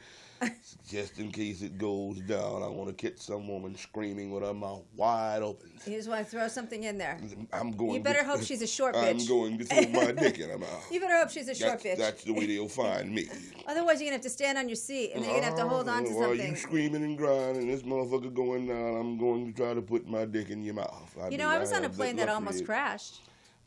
just 0.87 1.19
in 1.19 1.31
case 1.31 1.61
it 1.61 1.77
goes 1.77 2.19
down. 2.21 2.63
I 2.63 2.67
want 2.67 2.87
to 2.89 2.93
catch 2.93 3.19
some 3.19 3.47
woman 3.47 3.75
screaming 3.75 4.31
with 4.31 4.43
her 4.43 4.53
mouth 4.53 4.83
wide 4.95 5.41
open. 5.41 5.71
You 5.85 5.97
just 5.97 6.09
want 6.09 6.25
to 6.25 6.29
throw 6.31 6.47
something 6.47 6.83
in 6.83 6.97
there. 6.97 7.19
I'm 7.53 7.71
going. 7.71 7.93
You 7.95 7.99
better 8.01 8.19
to- 8.19 8.25
hope 8.25 8.41
she's 8.41 8.61
a 8.61 8.67
short 8.67 8.95
bitch. 8.95 9.21
I'm 9.21 9.27
going 9.27 9.57
to 9.59 9.65
throw 9.65 9.87
my 10.05 10.11
dick 10.11 10.39
in 10.39 10.49
her 10.49 10.57
mouth. 10.57 10.85
You 10.91 10.99
better 10.99 11.17
hope 11.17 11.29
she's 11.29 11.47
a 11.49 11.55
short 11.55 11.81
That's, 11.81 11.85
bitch. 11.85 11.97
that's 11.97 12.23
the 12.23 12.33
way 12.33 12.45
they'll 12.47 12.67
find 12.67 13.11
me. 13.13 13.27
Otherwise, 13.67 14.01
you're 14.01 14.09
going 14.09 14.11
to 14.11 14.11
have 14.13 14.21
to 14.21 14.29
stand 14.29 14.57
on 14.57 14.67
your 14.67 14.75
seat 14.75 15.11
and 15.13 15.23
then 15.23 15.31
you're 15.31 15.41
going 15.41 15.51
to 15.53 15.57
have 15.57 15.67
to 15.69 15.73
hold 15.75 15.87
on 15.89 16.03
to 16.05 16.09
Oh, 16.11 16.13
While 16.15 16.29
something. 16.29 16.49
you 16.51 16.55
screaming 16.55 17.03
and 17.03 17.17
grinding, 17.17 17.67
this 17.67 17.83
motherfucker 17.83 18.33
going 18.33 18.67
down, 18.67 18.95
I'm 18.99 19.17
going 19.17 19.53
to 19.53 19.61
try 19.61 19.73
to 19.73 19.81
put 19.81 20.07
my 20.07 20.25
dick 20.25 20.49
in 20.49 20.63
your 20.63 20.73
mouth. 20.75 21.15
You 21.29 21.37
know, 21.37 21.47
I 21.47 21.59
was 21.59 21.71
on 21.71 21.83
a 21.85 21.89
plane 21.89 22.15
that 22.15 22.27
luxury. 22.27 22.33
almost 22.35 22.65
crashed. 22.65 23.21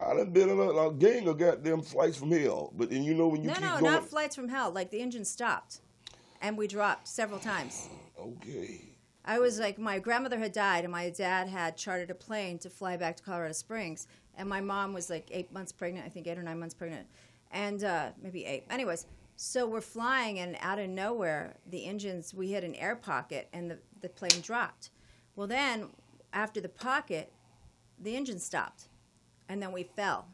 I 0.04 0.14
done 0.16 0.30
been 0.30 0.50
on 0.50 0.58
a, 0.58 0.88
a 0.88 0.92
gang 0.92 1.28
of 1.28 1.38
goddamn 1.38 1.82
flights 1.82 2.16
from 2.16 2.32
hell, 2.32 2.72
but 2.76 2.90
then 2.90 3.04
you 3.04 3.14
know 3.14 3.28
when 3.28 3.42
you 3.42 3.48
No, 3.48 3.54
keep 3.54 3.62
no, 3.62 3.70
going. 3.78 3.84
not 3.84 4.04
flights 4.08 4.34
from 4.34 4.48
hell. 4.48 4.72
Like 4.72 4.90
the 4.90 5.00
engine 5.00 5.24
stopped 5.24 5.80
and 6.42 6.58
we 6.58 6.66
dropped 6.66 7.08
several 7.08 7.38
times. 7.38 7.88
okay. 8.20 8.80
I 9.24 9.38
was 9.38 9.60
like, 9.60 9.78
my 9.78 10.00
grandmother 10.00 10.38
had 10.38 10.52
died, 10.52 10.82
and 10.82 10.90
my 10.90 11.08
dad 11.10 11.48
had 11.48 11.76
chartered 11.76 12.10
a 12.10 12.14
plane 12.14 12.58
to 12.58 12.68
fly 12.68 12.96
back 12.96 13.16
to 13.18 13.22
Colorado 13.22 13.52
Springs. 13.52 14.08
And 14.36 14.48
my 14.48 14.60
mom 14.60 14.92
was 14.92 15.08
like 15.08 15.28
eight 15.30 15.52
months 15.52 15.70
pregnant, 15.70 16.04
I 16.04 16.08
think 16.08 16.26
eight 16.26 16.36
or 16.36 16.42
nine 16.42 16.58
months 16.58 16.74
pregnant, 16.74 17.06
and 17.52 17.84
uh, 17.84 18.08
maybe 18.20 18.44
eight. 18.44 18.64
Anyways, 18.68 19.06
so 19.36 19.66
we're 19.66 19.80
flying, 19.80 20.40
and 20.40 20.56
out 20.60 20.80
of 20.80 20.88
nowhere, 20.88 21.54
the 21.70 21.84
engines, 21.84 22.34
we 22.34 22.50
hit 22.50 22.64
an 22.64 22.74
air 22.74 22.96
pocket, 22.96 23.48
and 23.52 23.70
the, 23.70 23.78
the 24.00 24.08
plane 24.08 24.40
dropped. 24.42 24.90
Well, 25.36 25.46
then, 25.46 25.90
after 26.32 26.60
the 26.60 26.68
pocket, 26.68 27.32
the 28.00 28.16
engine 28.16 28.40
stopped, 28.40 28.88
and 29.48 29.62
then 29.62 29.70
we 29.70 29.84
fell. 29.84 30.26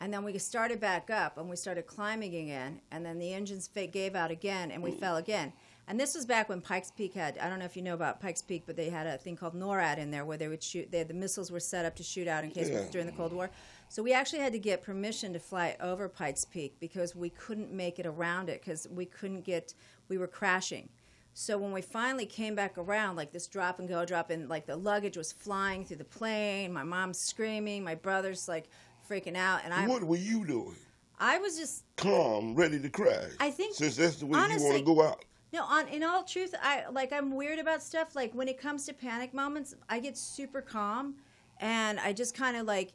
And 0.00 0.12
then 0.12 0.24
we 0.24 0.36
started 0.38 0.80
back 0.80 1.10
up 1.10 1.38
and 1.38 1.48
we 1.50 1.56
started 1.56 1.86
climbing 1.86 2.34
again. 2.36 2.80
And 2.90 3.04
then 3.04 3.18
the 3.18 3.32
engines 3.32 3.68
gave 3.68 4.14
out 4.14 4.30
again 4.30 4.70
and 4.70 4.82
we 4.82 4.92
fell 4.92 5.16
again. 5.16 5.52
And 5.88 5.98
this 5.98 6.14
was 6.14 6.26
back 6.26 6.50
when 6.50 6.60
Pikes 6.60 6.90
Peak 6.90 7.14
had, 7.14 7.38
I 7.38 7.48
don't 7.48 7.58
know 7.58 7.64
if 7.64 7.74
you 7.74 7.82
know 7.82 7.94
about 7.94 8.20
Pikes 8.20 8.42
Peak, 8.42 8.64
but 8.66 8.76
they 8.76 8.90
had 8.90 9.06
a 9.06 9.16
thing 9.16 9.36
called 9.36 9.54
NORAD 9.54 9.96
in 9.96 10.10
there 10.10 10.26
where 10.26 10.36
they 10.36 10.46
would 10.46 10.62
shoot, 10.62 10.92
they, 10.92 11.02
the 11.02 11.14
missiles 11.14 11.50
were 11.50 11.60
set 11.60 11.86
up 11.86 11.96
to 11.96 12.02
shoot 12.02 12.28
out 12.28 12.44
in 12.44 12.50
case 12.50 12.68
Yeah. 12.68 12.84
during 12.90 13.06
the 13.06 13.12
Cold 13.12 13.32
War. 13.32 13.50
So 13.88 14.02
we 14.02 14.12
actually 14.12 14.40
had 14.40 14.52
to 14.52 14.58
get 14.58 14.82
permission 14.82 15.32
to 15.32 15.38
fly 15.38 15.76
over 15.80 16.06
Pikes 16.08 16.44
Peak 16.44 16.76
because 16.78 17.16
we 17.16 17.30
couldn't 17.30 17.72
make 17.72 17.98
it 17.98 18.04
around 18.04 18.50
it 18.50 18.60
because 18.60 18.86
we 18.90 19.06
couldn't 19.06 19.44
get, 19.44 19.72
we 20.08 20.18
were 20.18 20.26
crashing. 20.26 20.90
So 21.32 21.56
when 21.56 21.72
we 21.72 21.80
finally 21.82 22.26
came 22.26 22.54
back 22.54 22.76
around, 22.76 23.16
like 23.16 23.32
this 23.32 23.46
drop 23.46 23.78
and 23.78 23.88
go, 23.88 24.04
drop 24.04 24.28
and 24.28 24.48
like 24.48 24.66
the 24.66 24.76
luggage 24.76 25.16
was 25.16 25.32
flying 25.32 25.84
through 25.86 25.98
the 25.98 26.04
plane, 26.04 26.72
my 26.72 26.82
mom's 26.82 27.18
screaming, 27.18 27.82
my 27.82 27.94
brother's 27.94 28.46
like 28.46 28.68
freaking 29.08 29.36
out, 29.36 29.60
and 29.64 29.72
I, 29.72 29.86
what 29.86 30.04
were 30.04 30.16
you 30.16 30.46
doing? 30.46 30.76
I 31.18 31.38
was 31.38 31.58
just 31.58 31.84
Calm, 31.96 32.54
ready 32.54 32.78
to 32.78 32.88
crash. 32.88 33.30
I 33.40 33.50
think- 33.50 33.74
since 33.74 33.96
that's 33.96 34.16
the 34.16 34.26
way 34.26 34.38
you 34.38 34.44
honestly- 34.44 34.68
want 34.68 34.78
to 34.78 34.84
go 34.84 35.02
out. 35.02 35.24
no. 35.52 35.62
On 35.64 35.88
in 35.88 36.02
all 36.04 36.22
truth, 36.22 36.54
I 36.62 36.84
like 36.90 37.12
I'm 37.12 37.34
weird 37.34 37.58
about 37.58 37.82
stuff. 37.82 38.14
Like 38.14 38.32
when 38.34 38.48
it 38.48 38.60
comes 38.60 38.86
to 38.86 38.92
panic 38.94 39.34
moments, 39.34 39.74
I 39.88 39.98
get 39.98 40.16
super 40.16 40.60
calm, 40.60 41.16
and 41.60 41.98
I 42.00 42.12
just 42.12 42.34
kind 42.36 42.56
of 42.56 42.66
like. 42.66 42.92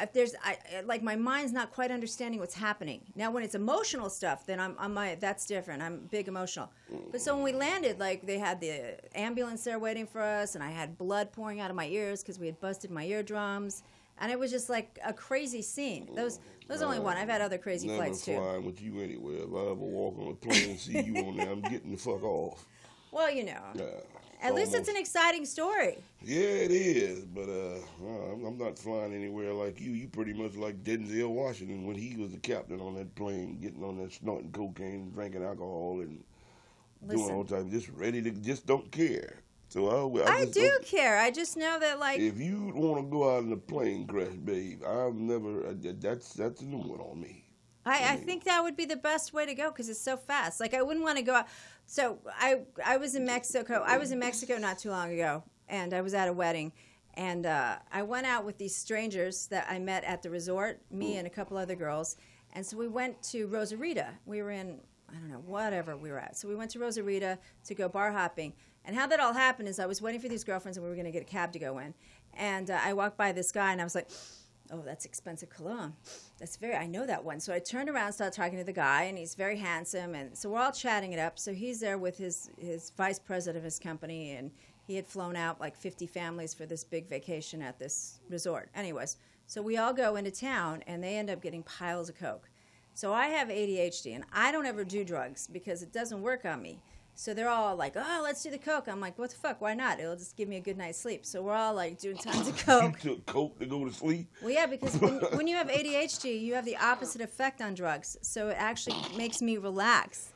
If 0.00 0.12
there's, 0.14 0.34
I 0.42 0.56
like 0.84 1.02
my 1.02 1.14
mind's 1.14 1.52
not 1.52 1.70
quite 1.70 1.92
understanding 1.92 2.40
what's 2.40 2.54
happening 2.54 3.02
now. 3.14 3.30
When 3.30 3.44
it's 3.44 3.54
emotional 3.54 4.10
stuff, 4.10 4.46
then 4.46 4.58
I'm, 4.58 4.74
I'm 4.78 4.94
my, 4.94 5.16
that's 5.16 5.46
different. 5.46 5.80
I'm 5.80 6.08
big 6.10 6.26
emotional. 6.26 6.72
But 7.12 7.20
so 7.20 7.34
when 7.34 7.44
we 7.44 7.52
landed, 7.52 8.00
like 8.00 8.26
they 8.26 8.38
had 8.38 8.58
the 8.60 8.96
ambulance 9.16 9.62
there 9.62 9.78
waiting 9.78 10.06
for 10.06 10.20
us, 10.20 10.54
and 10.56 10.64
I 10.64 10.70
had 10.70 10.98
blood 10.98 11.30
pouring 11.30 11.60
out 11.60 11.70
of 11.70 11.76
my 11.76 11.86
ears 11.86 12.22
because 12.22 12.38
we 12.40 12.46
had 12.46 12.58
busted 12.58 12.90
my 12.90 13.04
eardrums, 13.04 13.84
and 14.22 14.30
it 14.30 14.38
was 14.38 14.50
just 14.52 14.70
like 14.70 14.98
a 15.04 15.12
crazy 15.12 15.60
scene. 15.60 16.08
Those, 16.14 16.38
those 16.68 16.80
only 16.80 17.00
one. 17.00 17.16
I've 17.16 17.28
had 17.28 17.40
other 17.40 17.58
crazy 17.58 17.88
Never 17.88 17.98
flights 18.04 18.24
too. 18.24 18.36
flying 18.36 18.64
with 18.64 18.80
you 18.80 19.00
anywhere. 19.00 19.38
If 19.42 19.52
I 19.52 19.58
ever 19.72 19.74
walk 19.74 20.16
on 20.18 20.28
a 20.28 20.34
plane 20.34 20.70
and 20.70 20.78
see 20.78 21.02
you 21.02 21.16
on 21.26 21.36
there, 21.36 21.50
I'm 21.50 21.60
getting 21.60 21.90
the 21.90 21.96
fuck 21.98 22.22
off. 22.22 22.64
Well, 23.10 23.30
you 23.30 23.44
know, 23.44 23.60
Yeah, 23.74 23.84
at 24.40 24.54
least 24.54 24.74
it's 24.74 24.88
an 24.88 24.96
exciting 24.96 25.44
story. 25.44 25.98
Yeah, 26.22 26.38
it 26.38 26.70
is, 26.70 27.24
but 27.24 27.48
uh, 27.48 27.78
uh, 28.06 28.30
I'm- 28.46 28.56
not 28.58 28.78
flying 28.78 29.12
anywhere 29.12 29.52
like 29.52 29.80
you. 29.80 29.90
You 29.90 30.06
pretty 30.06 30.32
much 30.32 30.54
like 30.54 30.84
Denzel 30.84 31.28
Washington 31.30 31.84
when 31.84 31.96
he 31.96 32.16
was 32.16 32.30
the 32.30 32.38
captain 32.38 32.80
on 32.80 32.94
that 32.94 33.12
plane, 33.16 33.58
getting 33.60 33.82
on 33.82 33.98
that 33.98 34.12
snorting 34.12 34.52
cocaine, 34.52 35.10
drinking 35.10 35.42
alcohol, 35.42 35.98
and 36.00 36.22
doing 37.08 37.18
Listen. 37.20 37.34
all 37.34 37.44
time, 37.44 37.70
just 37.70 37.88
ready 37.88 38.22
to 38.22 38.30
just 38.30 38.66
don't 38.66 38.90
care. 38.92 39.41
So 39.72 39.88
I, 39.88 40.40
I, 40.40 40.44
do 40.44 40.60
don't- 40.60 40.84
care. 40.84 41.16
I 41.18 41.30
just 41.30 41.56
know 41.56 41.78
that, 41.80 41.98
like, 41.98 42.20
If 42.20 42.38
you 42.38 42.72
want 42.74 43.06
to 43.06 43.10
go 43.10 43.34
out 43.34 43.44
in 43.44 43.52
a 43.52 43.56
plane 43.56 44.06
crash, 44.06 44.34
babe, 44.44 44.82
I've 44.84 45.14
never. 45.14 45.68
Uh, 45.68 45.74
that's 45.98 46.34
that's 46.34 46.60
a 46.60 46.64
new 46.66 46.76
one 46.76 47.00
on 47.00 47.18
me. 47.18 47.46
I, 47.86 48.12
I 48.12 48.16
think 48.16 48.44
that 48.44 48.62
would 48.62 48.76
be 48.76 48.84
the 48.84 48.96
best 48.96 49.32
way 49.32 49.46
to 49.46 49.54
go 49.54 49.70
because 49.70 49.88
it's 49.88 49.98
so 49.98 50.18
fast. 50.18 50.60
Like, 50.60 50.74
I 50.74 50.82
wouldn't 50.82 51.02
want 51.02 51.16
to 51.16 51.24
go 51.24 51.36
out. 51.36 51.46
So 51.86 52.18
I, 52.38 52.60
I 52.84 52.98
was 52.98 53.14
in 53.14 53.24
Mexico. 53.24 53.82
I 53.84 53.96
was 53.96 54.12
in 54.12 54.18
Mexico 54.18 54.58
not 54.58 54.78
too 54.78 54.90
long 54.90 55.10
ago, 55.10 55.42
and 55.68 55.94
I 55.94 56.02
was 56.02 56.12
at 56.12 56.28
a 56.28 56.34
wedding, 56.34 56.72
and 57.14 57.46
uh, 57.46 57.76
I 57.90 58.02
went 58.02 58.26
out 58.26 58.44
with 58.44 58.58
these 58.58 58.76
strangers 58.76 59.46
that 59.46 59.66
I 59.70 59.78
met 59.78 60.04
at 60.04 60.22
the 60.22 60.28
resort, 60.28 60.82
me 60.90 61.16
and 61.16 61.26
a 61.26 61.30
couple 61.30 61.56
other 61.56 61.76
girls, 61.76 62.18
and 62.52 62.64
so 62.64 62.76
we 62.76 62.88
went 62.88 63.22
to 63.30 63.48
Rosarita. 63.48 64.08
We 64.26 64.42
were 64.42 64.50
in 64.50 64.80
I 65.12 65.14
don't 65.18 65.30
know 65.30 65.42
whatever 65.46 65.96
we 65.96 66.10
were 66.10 66.18
at. 66.18 66.36
So 66.36 66.48
we 66.48 66.54
went 66.54 66.70
to 66.72 66.78
Rosarita 66.78 67.38
to 67.64 67.74
go 67.74 67.88
bar 67.88 68.12
hopping. 68.12 68.54
And 68.84 68.96
how 68.96 69.06
that 69.06 69.20
all 69.20 69.32
happened 69.32 69.68
is 69.68 69.78
I 69.78 69.86
was 69.86 70.02
waiting 70.02 70.20
for 70.20 70.28
these 70.28 70.44
girlfriends, 70.44 70.76
and 70.76 70.84
we 70.84 70.90
were 70.90 70.96
going 70.96 71.06
to 71.06 71.12
get 71.12 71.22
a 71.22 71.30
cab 71.30 71.52
to 71.52 71.58
go 71.58 71.78
in, 71.78 71.94
and 72.34 72.70
uh, 72.70 72.80
I 72.82 72.92
walked 72.94 73.16
by 73.16 73.32
this 73.32 73.52
guy, 73.52 73.72
and 73.72 73.80
I 73.80 73.84
was 73.84 73.94
like 73.94 74.08
oh, 74.72 74.82
that's 74.84 75.04
expensive 75.04 75.50
cologne. 75.50 75.92
That's 76.38 76.56
very, 76.56 76.74
I 76.74 76.86
know 76.86 77.06
that 77.06 77.22
one. 77.22 77.38
So 77.40 77.52
I 77.52 77.58
turned 77.58 77.88
around, 77.88 78.12
started 78.12 78.34
talking 78.34 78.58
to 78.58 78.64
the 78.64 78.72
guy, 78.72 79.04
and 79.04 79.18
he's 79.18 79.34
very 79.34 79.56
handsome. 79.56 80.14
And 80.14 80.36
so 80.36 80.50
we're 80.50 80.60
all 80.60 80.72
chatting 80.72 81.12
it 81.12 81.18
up. 81.18 81.38
So 81.38 81.52
he's 81.52 81.78
there 81.78 81.98
with 81.98 82.16
his, 82.16 82.50
his 82.58 82.90
vice 82.96 83.18
president 83.18 83.58
of 83.58 83.64
his 83.64 83.78
company, 83.78 84.32
and 84.32 84.50
he 84.86 84.96
had 84.96 85.06
flown 85.06 85.36
out 85.36 85.60
like 85.60 85.76
50 85.76 86.06
families 86.06 86.54
for 86.54 86.66
this 86.66 86.84
big 86.84 87.08
vacation 87.08 87.62
at 87.62 87.78
this 87.78 88.20
resort. 88.28 88.70
Anyways, 88.74 89.18
so 89.46 89.60
we 89.60 89.76
all 89.76 89.92
go 89.92 90.16
into 90.16 90.30
town, 90.30 90.82
and 90.86 91.04
they 91.04 91.16
end 91.16 91.30
up 91.30 91.42
getting 91.42 91.62
piles 91.62 92.08
of 92.08 92.16
Coke. 92.16 92.48
So 92.94 93.12
I 93.12 93.26
have 93.26 93.48
ADHD, 93.48 94.14
and 94.14 94.24
I 94.32 94.52
don't 94.52 94.66
ever 94.66 94.84
do 94.84 95.04
drugs 95.04 95.46
because 95.46 95.82
it 95.82 95.92
doesn't 95.92 96.22
work 96.22 96.44
on 96.44 96.60
me. 96.62 96.82
So 97.14 97.34
they're 97.34 97.48
all 97.48 97.76
like, 97.76 97.94
"Oh, 97.96 98.20
let's 98.22 98.42
do 98.42 98.50
the 98.50 98.58
coke." 98.58 98.88
I'm 98.88 99.00
like, 99.00 99.18
"What 99.18 99.30
the 99.30 99.36
fuck? 99.36 99.60
Why 99.60 99.74
not? 99.74 100.00
It'll 100.00 100.16
just 100.16 100.36
give 100.36 100.48
me 100.48 100.56
a 100.56 100.60
good 100.60 100.78
night's 100.78 100.98
sleep." 100.98 101.26
So 101.26 101.42
we're 101.42 101.54
all 101.54 101.74
like 101.74 101.98
doing 101.98 102.16
tons 102.16 102.48
of 102.48 102.56
coke. 102.66 103.04
You 103.04 103.10
took 103.10 103.26
coke 103.26 103.58
to 103.58 103.66
go 103.66 103.84
to 103.84 103.92
sleep. 103.92 104.28
Well, 104.40 104.50
yeah, 104.50 104.66
because 104.66 104.96
when, 104.98 105.14
when 105.36 105.46
you 105.46 105.56
have 105.56 105.68
ADHD, 105.68 106.40
you 106.40 106.54
have 106.54 106.64
the 106.64 106.76
opposite 106.76 107.20
effect 107.20 107.60
on 107.60 107.74
drugs. 107.74 108.16
So 108.22 108.48
it 108.48 108.56
actually 108.58 108.96
makes 109.16 109.42
me 109.42 109.58
relax. 109.58 110.30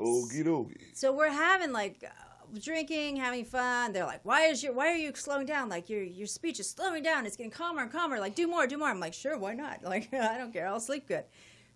Okie 0.00 0.44
dokie. 0.44 0.94
So 0.94 1.12
we're 1.12 1.30
having 1.30 1.72
like 1.72 2.04
uh, 2.04 2.58
drinking, 2.60 3.16
having 3.16 3.44
fun. 3.44 3.92
They're 3.92 4.04
like, 4.04 4.20
"Why 4.24 4.46
is 4.46 4.62
your 4.62 4.72
Why 4.72 4.88
are 4.88 4.96
you 4.96 5.12
slowing 5.14 5.46
down? 5.46 5.68
Like 5.68 5.88
your 5.88 6.02
your 6.02 6.26
speech 6.26 6.58
is 6.60 6.68
slowing 6.68 7.02
down. 7.02 7.24
It's 7.24 7.36
getting 7.36 7.52
calmer 7.52 7.82
and 7.82 7.90
calmer. 7.92 8.18
Like 8.18 8.34
do 8.34 8.46
more, 8.48 8.66
do 8.66 8.76
more." 8.78 8.88
I'm 8.88 9.00
like, 9.00 9.14
"Sure, 9.14 9.38
why 9.38 9.54
not? 9.54 9.80
Like 9.84 10.12
I 10.12 10.36
don't 10.36 10.52
care. 10.52 10.66
I'll 10.66 10.80
sleep 10.80 11.06
good." 11.06 11.24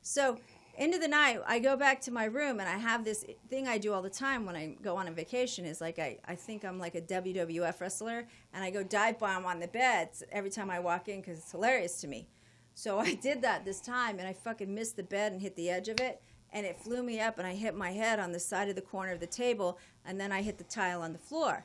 So 0.02 0.38
end 0.76 0.94
of 0.94 1.00
the 1.00 1.08
night, 1.08 1.40
I 1.46 1.58
go 1.58 1.76
back 1.76 2.00
to 2.02 2.10
my 2.10 2.24
room 2.24 2.60
and 2.60 2.68
I 2.68 2.76
have 2.78 3.04
this 3.04 3.24
thing 3.48 3.68
I 3.68 3.78
do 3.78 3.92
all 3.92 4.02
the 4.02 4.10
time 4.10 4.46
when 4.46 4.56
I 4.56 4.76
go 4.82 4.96
on 4.96 5.08
a 5.08 5.10
vacation. 5.10 5.64
Is 5.64 5.80
like 5.80 5.98
I 5.98 6.18
I 6.26 6.34
think 6.34 6.64
I'm 6.64 6.78
like 6.78 6.94
a 6.94 7.00
WWF 7.00 7.80
wrestler 7.80 8.26
and 8.52 8.64
I 8.64 8.70
go 8.70 8.82
dive 8.82 9.18
bomb 9.18 9.44
on 9.44 9.60
the 9.60 9.68
bed 9.68 10.10
every 10.30 10.50
time 10.50 10.70
I 10.70 10.80
walk 10.80 11.08
in 11.08 11.20
because 11.20 11.38
it's 11.38 11.52
hilarious 11.52 12.00
to 12.00 12.08
me. 12.08 12.28
So 12.74 12.98
I 13.00 13.14
did 13.14 13.42
that 13.42 13.64
this 13.64 13.80
time 13.80 14.18
and 14.18 14.28
I 14.28 14.32
fucking 14.32 14.74
missed 14.74 14.96
the 14.96 15.02
bed 15.02 15.32
and 15.32 15.40
hit 15.40 15.56
the 15.56 15.70
edge 15.70 15.88
of 15.88 16.00
it 16.00 16.22
and 16.52 16.66
it 16.66 16.78
flew 16.78 17.02
me 17.02 17.20
up 17.20 17.38
and 17.38 17.46
I 17.46 17.54
hit 17.54 17.74
my 17.74 17.92
head 17.92 18.18
on 18.18 18.32
the 18.32 18.40
side 18.40 18.68
of 18.68 18.74
the 18.74 18.82
corner 18.82 19.12
of 19.12 19.20
the 19.20 19.26
table 19.26 19.78
and 20.04 20.20
then 20.20 20.32
I 20.32 20.42
hit 20.42 20.58
the 20.58 20.64
tile 20.64 21.02
on 21.02 21.12
the 21.12 21.18
floor. 21.18 21.64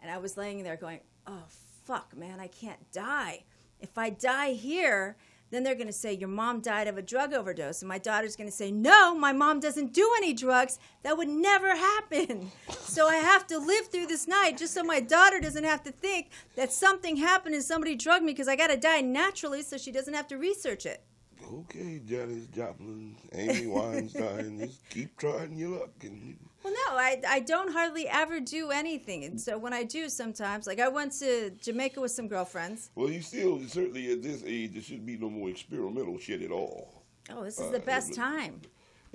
And 0.00 0.10
I 0.10 0.18
was 0.18 0.36
laying 0.36 0.62
there 0.62 0.76
going, 0.76 1.00
"Oh 1.26 1.44
fuck, 1.84 2.16
man, 2.16 2.40
I 2.40 2.48
can't 2.48 2.90
die. 2.92 3.44
If 3.80 3.98
I 3.98 4.10
die 4.10 4.52
here, 4.52 5.16
then 5.52 5.62
they're 5.62 5.76
going 5.76 5.86
to 5.86 5.92
say 5.92 6.12
your 6.14 6.28
mom 6.28 6.60
died 6.60 6.88
of 6.88 6.96
a 6.96 7.02
drug 7.02 7.32
overdose 7.32 7.82
and 7.82 7.88
my 7.88 7.98
daughter's 7.98 8.34
going 8.34 8.48
to 8.48 8.56
say, 8.56 8.72
"No, 8.72 9.14
my 9.14 9.32
mom 9.32 9.60
doesn't 9.60 9.92
do 9.92 10.10
any 10.16 10.32
drugs. 10.32 10.78
That 11.02 11.16
would 11.16 11.28
never 11.28 11.76
happen." 11.90 12.50
so 12.70 13.06
I 13.06 13.16
have 13.16 13.46
to 13.48 13.58
live 13.58 13.86
through 13.86 14.06
this 14.06 14.26
night 14.26 14.58
just 14.58 14.74
so 14.74 14.82
my 14.82 14.98
daughter 14.98 15.38
doesn't 15.38 15.64
have 15.64 15.82
to 15.84 15.92
think 15.92 16.30
that 16.56 16.72
something 16.72 17.16
happened 17.16 17.54
and 17.54 17.62
somebody 17.62 17.94
drugged 17.94 18.24
me 18.24 18.32
because 18.32 18.48
I 18.48 18.56
got 18.56 18.68
to 18.68 18.76
die 18.76 19.02
naturally 19.02 19.62
so 19.62 19.76
she 19.76 19.92
doesn't 19.92 20.14
have 20.14 20.26
to 20.28 20.38
research 20.38 20.86
it. 20.86 21.04
Okay, 21.52 22.00
Janis 22.06 22.46
Joplin, 22.46 23.14
Amy 23.32 23.66
Weinstein, 23.66 24.60
just 24.60 24.88
keep 24.88 25.16
trying 25.18 25.56
your 25.56 25.80
luck. 25.80 25.90
And 26.02 26.38
Well, 26.64 26.72
no, 26.72 26.96
I, 26.96 27.20
I 27.28 27.40
don't 27.40 27.72
hardly 27.72 28.06
ever 28.08 28.38
do 28.40 28.70
anything. 28.70 29.24
And 29.24 29.40
so 29.40 29.58
when 29.58 29.72
I 29.72 29.82
do 29.82 30.08
sometimes, 30.08 30.66
like 30.66 30.78
I 30.80 30.88
went 30.88 31.12
to 31.20 31.50
Jamaica 31.60 32.00
with 32.00 32.12
some 32.12 32.28
girlfriends. 32.28 32.90
well, 32.94 33.10
you 33.10 33.20
still 33.20 33.60
certainly 33.66 34.12
at 34.12 34.22
this 34.22 34.42
age 34.46 34.72
there 34.74 34.82
shouldn't 34.82 35.06
be 35.06 35.16
no 35.16 35.28
more 35.30 35.48
experimental 35.50 36.18
shit 36.18 36.42
at 36.42 36.50
all. 36.52 37.02
Oh, 37.30 37.42
this 37.44 37.58
is 37.58 37.66
Uh, 37.68 37.70
the 37.72 37.80
best 37.80 38.14
time. 38.14 38.60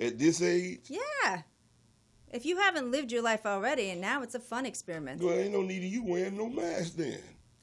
At 0.00 0.18
this 0.18 0.42
age, 0.42 0.80
Yeah. 0.88 1.42
If 2.30 2.44
you 2.44 2.58
haven't 2.58 2.90
lived 2.90 3.10
your 3.10 3.22
life 3.22 3.46
already 3.46 3.88
and 3.88 4.00
now 4.02 4.22
it's 4.22 4.34
a 4.34 4.40
fun 4.40 4.66
experiment. 4.66 5.22
well, 5.22 5.38
ain't 5.38 5.52
no 5.52 5.62
need 5.62 5.78
of 5.78 5.84
you 5.90 6.04
wearing 6.04 6.36
no 6.36 6.48
mask 6.50 6.96
then. 6.96 7.20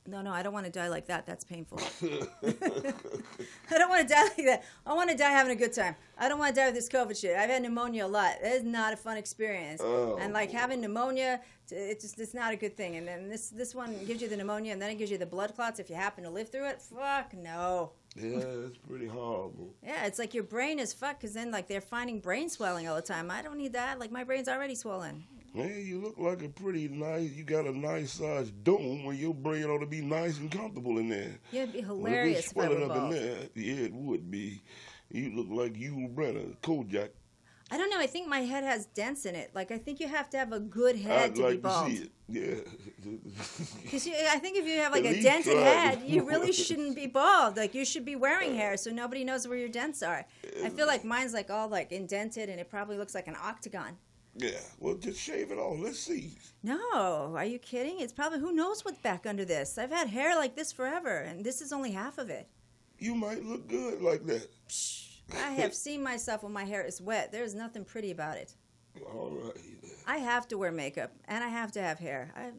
No, 0.07 0.21
no, 0.21 0.31
I 0.31 0.43
don't 0.43 0.53
want 0.53 0.67
to 0.67 0.71
die 0.71 0.87
like 0.87 1.07
that. 1.07 1.25
That's 1.25 1.43
painful. 1.43 1.79
I 2.43 3.77
don't 3.77 3.89
want 3.89 4.07
to 4.07 4.13
die 4.13 4.23
like 4.23 4.45
that. 4.45 4.63
I 4.85 4.93
want 4.93 5.09
to 5.09 5.17
die 5.17 5.31
having 5.31 5.51
a 5.51 5.55
good 5.55 5.73
time. 5.73 5.95
I 6.17 6.29
don't 6.29 6.37
want 6.37 6.53
to 6.53 6.61
die 6.61 6.67
with 6.67 6.75
this 6.75 6.89
COVID 6.89 7.19
shit. 7.19 7.35
I've 7.35 7.49
had 7.49 7.63
pneumonia 7.63 8.05
a 8.05 8.07
lot. 8.07 8.35
It 8.43 8.47
is 8.47 8.63
not 8.63 8.93
a 8.93 8.97
fun 8.97 9.17
experience. 9.17 9.81
Oh. 9.83 10.17
And 10.21 10.31
like 10.31 10.51
having 10.51 10.79
pneumonia, 10.81 11.41
it's 11.71 12.03
just 12.03 12.19
it's 12.19 12.35
not 12.35 12.53
a 12.53 12.55
good 12.55 12.77
thing. 12.77 12.97
And 12.97 13.07
then 13.07 13.29
this 13.29 13.49
this 13.49 13.73
one 13.73 13.95
gives 14.05 14.21
you 14.21 14.29
the 14.29 14.37
pneumonia, 14.37 14.73
and 14.73 14.81
then 14.81 14.91
it 14.91 14.95
gives 14.95 15.09
you 15.09 15.17
the 15.17 15.25
blood 15.25 15.55
clots 15.55 15.79
if 15.79 15.89
you 15.89 15.95
happen 15.95 16.23
to 16.23 16.29
live 16.29 16.49
through 16.49 16.69
it. 16.69 16.81
Fuck 16.81 17.33
no. 17.33 17.91
Yeah, 18.15 18.39
it's 18.67 18.77
pretty 18.77 19.07
horrible. 19.07 19.73
Yeah, 19.83 20.05
it's 20.05 20.19
like 20.19 20.33
your 20.33 20.43
brain 20.43 20.79
is 20.79 20.93
fucked 20.93 21.21
because 21.21 21.33
then 21.33 21.51
like 21.51 21.67
they're 21.67 21.81
finding 21.81 22.19
brain 22.19 22.49
swelling 22.49 22.87
all 22.87 22.95
the 22.95 23.01
time. 23.01 23.29
I 23.29 23.41
don't 23.41 23.57
need 23.57 23.73
that. 23.73 23.99
Like 23.99 24.11
my 24.11 24.23
brain's 24.23 24.47
already 24.47 24.75
swollen. 24.75 25.25
Man, 25.53 25.85
you 25.85 26.01
look 26.01 26.17
like 26.17 26.43
a 26.43 26.49
pretty 26.49 26.87
nice. 26.89 27.31
You 27.31 27.43
got 27.43 27.65
a 27.65 27.77
nice 27.77 28.11
sized 28.13 28.63
dome 28.63 29.05
where 29.05 29.15
your 29.15 29.33
brain 29.33 29.65
ought 29.65 29.79
to 29.79 29.85
be 29.85 30.01
nice 30.01 30.37
and 30.37 30.51
comfortable 30.51 30.97
in 30.97 31.09
there. 31.09 31.39
Yeah, 31.51 31.63
it'd 31.63 31.73
be 31.73 31.79
Well, 31.79 31.95
hilarious 31.95 32.39
if 32.39 32.51
if 32.51 32.55
we 32.57 32.63
I 32.63 32.69
were 32.69 32.77
it 32.77 32.91
up 32.91 32.97
in 32.97 33.09
there, 33.11 33.37
yeah, 33.55 33.85
it 33.85 33.93
would 33.93 34.29
be. 34.31 34.61
You 35.11 35.31
look 35.35 35.47
like 35.49 35.73
Yul 35.75 36.13
Brynner, 36.13 36.57
Kojak. 36.61 37.09
I 37.71 37.77
don't 37.77 37.89
know. 37.89 37.99
I 37.99 38.05
think 38.07 38.27
my 38.27 38.41
head 38.41 38.63
has 38.63 38.85
dents 38.87 39.25
in 39.25 39.33
it. 39.35 39.51
Like 39.55 39.71
I 39.71 39.77
think 39.79 39.99
you 39.99 40.07
have 40.07 40.29
to 40.31 40.37
have 40.37 40.51
a 40.53 40.59
good 40.59 40.95
head 40.97 41.31
I'd 41.31 41.35
to 41.35 41.41
like 41.41 41.51
be 41.53 41.57
bald. 41.57 41.89
to 41.89 41.95
see 41.97 42.03
it. 42.03 42.11
Yeah. 42.27 42.55
Because 43.83 44.07
I 44.07 44.39
think 44.39 44.57
if 44.57 44.65
you 44.65 44.77
have 44.79 44.91
like 44.91 45.05
At 45.05 45.15
a 45.15 45.21
dented 45.21 45.57
head, 45.57 46.01
you 46.05 46.27
really 46.27 46.51
shouldn't 46.51 46.95
be 46.95 47.07
bald. 47.07 47.55
Like 47.57 47.73
you 47.75 47.85
should 47.85 48.05
be 48.05 48.15
wearing 48.15 48.55
hair 48.55 48.77
so 48.77 48.91
nobody 48.91 49.23
knows 49.23 49.47
where 49.47 49.57
your 49.57 49.69
dents 49.69 50.01
are. 50.03 50.25
I 50.63 50.69
feel 50.69 50.87
like 50.87 51.03
mine's 51.03 51.33
like 51.33 51.49
all 51.49 51.67
like 51.67 51.91
indented 51.91 52.49
and 52.49 52.59
it 52.59 52.69
probably 52.69 52.97
looks 52.97 53.13
like 53.15 53.27
an 53.27 53.35
octagon. 53.41 53.97
yeah. 54.35 54.59
Well, 54.79 54.95
just 54.95 55.19
shave 55.19 55.51
it 55.51 55.57
off. 55.57 55.77
Let's 55.79 55.99
see. 55.99 56.31
No, 56.63 57.33
are 57.35 57.45
you 57.45 57.59
kidding? 57.59 57.99
It's 57.99 58.13
probably 58.13 58.39
who 58.39 58.51
knows 58.53 58.83
what's 58.83 58.97
back 58.99 59.25
under 59.27 59.45
this. 59.45 59.77
I've 59.77 59.91
had 59.91 60.07
hair 60.09 60.35
like 60.35 60.55
this 60.55 60.71
forever, 60.71 61.17
and 61.19 61.43
this 61.45 61.61
is 61.61 61.71
only 61.71 61.91
half 61.91 62.17
of 62.17 62.29
it. 62.29 62.47
You 62.97 63.13
might 63.15 63.43
look 63.43 63.67
good 63.67 64.01
like 64.01 64.25
that. 64.25 64.47
Psh, 64.67 65.04
I 65.33 65.51
have 65.51 65.73
seen 65.73 66.03
myself 66.03 66.43
when 66.43 66.53
my 66.53 66.65
hair 66.65 66.83
is 66.85 67.01
wet. 67.01 67.31
There's 67.31 67.55
nothing 67.55 67.85
pretty 67.85 68.11
about 68.11 68.37
it. 68.37 68.53
All 69.13 69.31
right. 69.31 69.55
I 70.07 70.17
have 70.17 70.47
to 70.49 70.57
wear 70.57 70.71
makeup 70.71 71.11
and 71.27 71.43
I 71.43 71.47
have 71.47 71.71
to 71.73 71.81
have 71.81 71.99
hair. 71.99 72.31
I, 72.35 72.51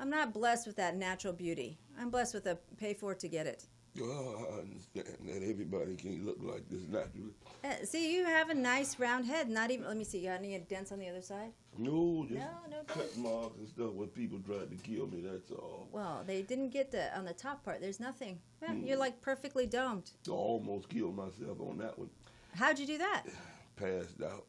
I'm 0.00 0.10
not 0.10 0.32
blessed 0.32 0.66
with 0.66 0.76
that 0.76 0.96
natural 0.96 1.32
beauty. 1.32 1.78
I'm 1.98 2.10
blessed 2.10 2.34
with 2.34 2.46
a 2.46 2.58
pay 2.76 2.94
for 2.94 3.12
it 3.12 3.18
to 3.20 3.28
get 3.28 3.46
it. 3.46 3.66
Well, 4.00 4.46
I 4.52 4.60
understand 4.60 5.18
that 5.26 5.48
everybody 5.48 5.96
can't 5.96 6.24
look 6.24 6.38
like 6.40 6.68
this 6.68 6.82
naturally. 6.88 7.32
Uh, 7.64 7.84
see, 7.84 8.14
you 8.14 8.24
have 8.24 8.50
a 8.50 8.54
nice 8.54 8.98
round 8.98 9.26
head. 9.26 9.48
Not 9.48 9.70
even. 9.70 9.86
Let 9.86 9.96
me 9.96 10.04
see. 10.04 10.18
You 10.18 10.28
got 10.28 10.38
any 10.38 10.58
dents 10.58 10.92
on 10.92 10.98
the 10.98 11.08
other 11.08 11.22
side? 11.22 11.50
No, 11.76 12.24
just 12.28 12.40
No, 12.40 12.48
no 12.70 12.82
cut 12.86 13.16
marks 13.16 13.58
and 13.58 13.68
stuff 13.68 13.92
where 13.92 14.06
people 14.06 14.38
tried 14.40 14.70
to 14.70 14.76
kill 14.76 15.06
me. 15.06 15.20
That's 15.20 15.50
all. 15.50 15.88
Well, 15.92 16.22
they 16.26 16.42
didn't 16.42 16.70
get 16.70 16.90
the 16.90 17.16
on 17.16 17.24
the 17.24 17.32
top 17.32 17.64
part. 17.64 17.80
There's 17.80 18.00
nothing. 18.00 18.38
Hmm. 18.64 18.84
You're 18.84 18.98
like 18.98 19.20
perfectly 19.20 19.66
domed. 19.66 20.10
I 20.28 20.30
almost 20.30 20.88
killed 20.88 21.16
myself 21.16 21.60
on 21.60 21.78
that 21.78 21.98
one. 21.98 22.10
How'd 22.54 22.78
you 22.78 22.86
do 22.86 22.98
that? 22.98 23.24
Passed 23.76 24.22
out. 24.22 24.46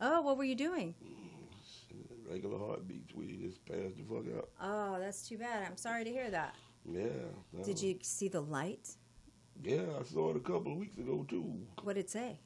Oh, 0.00 0.22
what 0.22 0.38
were 0.38 0.44
you 0.44 0.54
doing? 0.54 0.94
Regular 2.28 2.58
heartbeat, 2.58 3.10
sweetie. 3.10 3.38
Just 3.44 3.64
passed 3.66 3.96
the 3.96 4.04
fuck 4.08 4.24
out. 4.36 4.48
Oh, 4.62 5.00
that's 5.00 5.28
too 5.28 5.36
bad. 5.36 5.66
I'm 5.66 5.76
sorry 5.76 6.04
to 6.04 6.10
hear 6.10 6.30
that. 6.30 6.54
Yeah. 6.92 7.04
no. 7.52 7.64
Did 7.64 7.80
you 7.82 7.98
see 8.02 8.28
the 8.28 8.40
light? 8.40 8.88
Yeah, 9.62 9.82
I 9.98 10.02
saw 10.04 10.30
it 10.30 10.36
a 10.36 10.40
couple 10.40 10.72
of 10.72 10.78
weeks 10.78 10.96
ago 10.96 11.24
too. 11.28 11.54
What 11.82 11.94
did 11.94 12.06
it 12.06 12.10
say? 12.10 12.38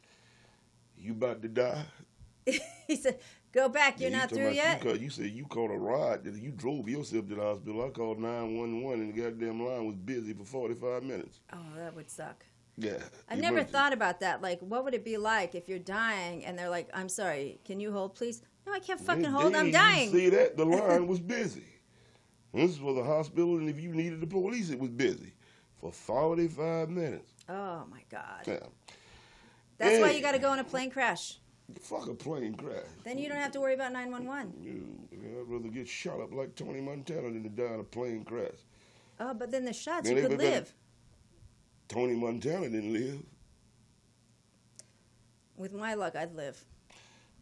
You 0.97 1.13
about 1.13 1.43
to 1.43 1.49
die? 1.49 1.85
he 2.87 2.97
said, 2.97 3.19
"Go 3.53 3.69
back. 3.69 4.01
You're 4.01 4.11
Yeah, 4.11 4.19
not 4.19 4.31
through 4.31 4.51
yet." 4.51 4.85
You, 4.85 4.95
you 4.95 5.11
said 5.11 5.27
you 5.31 5.47
caught 5.47 5.71
a 5.71 5.79
ride. 5.79 6.27
You 6.27 6.51
drove 6.51 6.89
yourself 6.89 7.29
to 7.29 7.35
the 7.35 7.41
hospital. 7.43 7.85
I 7.85 7.91
called 7.91 8.19
911 8.19 9.01
and 9.01 9.15
the 9.15 9.23
goddamn 9.23 9.65
line 9.65 9.87
was 9.87 9.97
busy 9.97 10.33
for 10.35 10.45
45 10.45 11.03
minutes. 11.05 11.41
Oh, 11.53 11.59
that 11.77 11.95
would 11.95 12.11
suck. 12.11 12.45
Yeah. 12.77 12.99
I've 13.29 13.39
never 13.39 13.59
emergency. 13.59 13.73
thought 13.73 13.93
about 13.93 14.21
that. 14.21 14.43
Like, 14.43 14.59
what 14.61 14.85
would 14.85 14.95
it 14.95 15.05
be 15.05 15.17
like 15.17 15.55
if 15.55 15.69
you're 15.69 15.79
dying 15.79 16.45
and 16.45 16.59
they're 16.59 16.69
like, 16.71 16.89
"I'm 16.93 17.09
sorry, 17.09 17.61
can 17.65 17.81
you 17.81 17.93
hold, 17.93 18.15
please?" 18.15 18.43
No, 18.67 18.73
I 18.73 18.81
can't 18.81 19.01
fucking 19.01 19.25
hold. 19.25 19.55
I'm 19.55 19.71
dying. 19.71 20.11
See 20.11 20.31
that? 20.31 20.57
The 20.57 20.65
line 20.81 21.07
was 21.07 21.21
busy. 21.21 21.65
This 22.55 22.79
was 22.79 22.97
a 22.97 23.05
hospital, 23.05 23.59
and 23.59 23.69
if 23.69 23.81
you 23.81 23.93
needed 23.93 24.21
the 24.21 24.27
police, 24.29 24.71
it 24.71 24.79
was 24.79 24.91
busy 24.91 25.33
for 25.81 25.91
45 25.91 26.89
minutes. 26.89 27.33
Oh 27.49 27.83
my 27.91 28.03
god. 28.11 28.43
Yeah. 28.47 28.59
That's 29.77 30.01
why 30.01 30.13
you 30.13 30.23
got 30.23 30.33
to 30.33 30.39
go 30.39 30.53
in 30.53 30.61
a 30.61 30.65
plane 30.65 30.91
crash. 30.91 31.39
Fuck 31.81 32.09
a 32.09 32.15
plane 32.15 32.55
crash. 32.55 32.85
Then 33.03 33.19
you 33.19 33.29
don't 33.29 33.39
have 33.39 33.51
to 33.53 33.61
worry 33.61 33.75
about 33.75 33.93
911. 33.93 34.53
You, 34.63 34.87
I'd 35.13 35.49
rather 35.49 35.69
get 35.69 35.89
shot 35.89 36.21
up 36.21 36.33
like 36.33 36.55
Tony 36.55 36.81
Montana 36.81 37.23
than 37.23 37.43
to 37.43 37.49
die 37.49 37.75
in 37.75 37.81
a 37.81 37.85
plane 37.85 38.25
crash. 38.25 38.51
Oh, 39.19 39.35
but 39.35 39.51
then 39.51 39.65
the 39.65 39.73
shots, 39.73 40.09
Man, 40.09 40.17
you 40.17 40.29
could 40.29 40.39
live. 40.39 40.73
Tony 41.89 42.15
Montana 42.15 42.69
didn't 42.69 42.93
live. 42.93 43.21
With 45.57 45.73
my 45.73 45.95
luck, 45.95 46.15
I'd 46.15 46.35
live. 46.35 46.63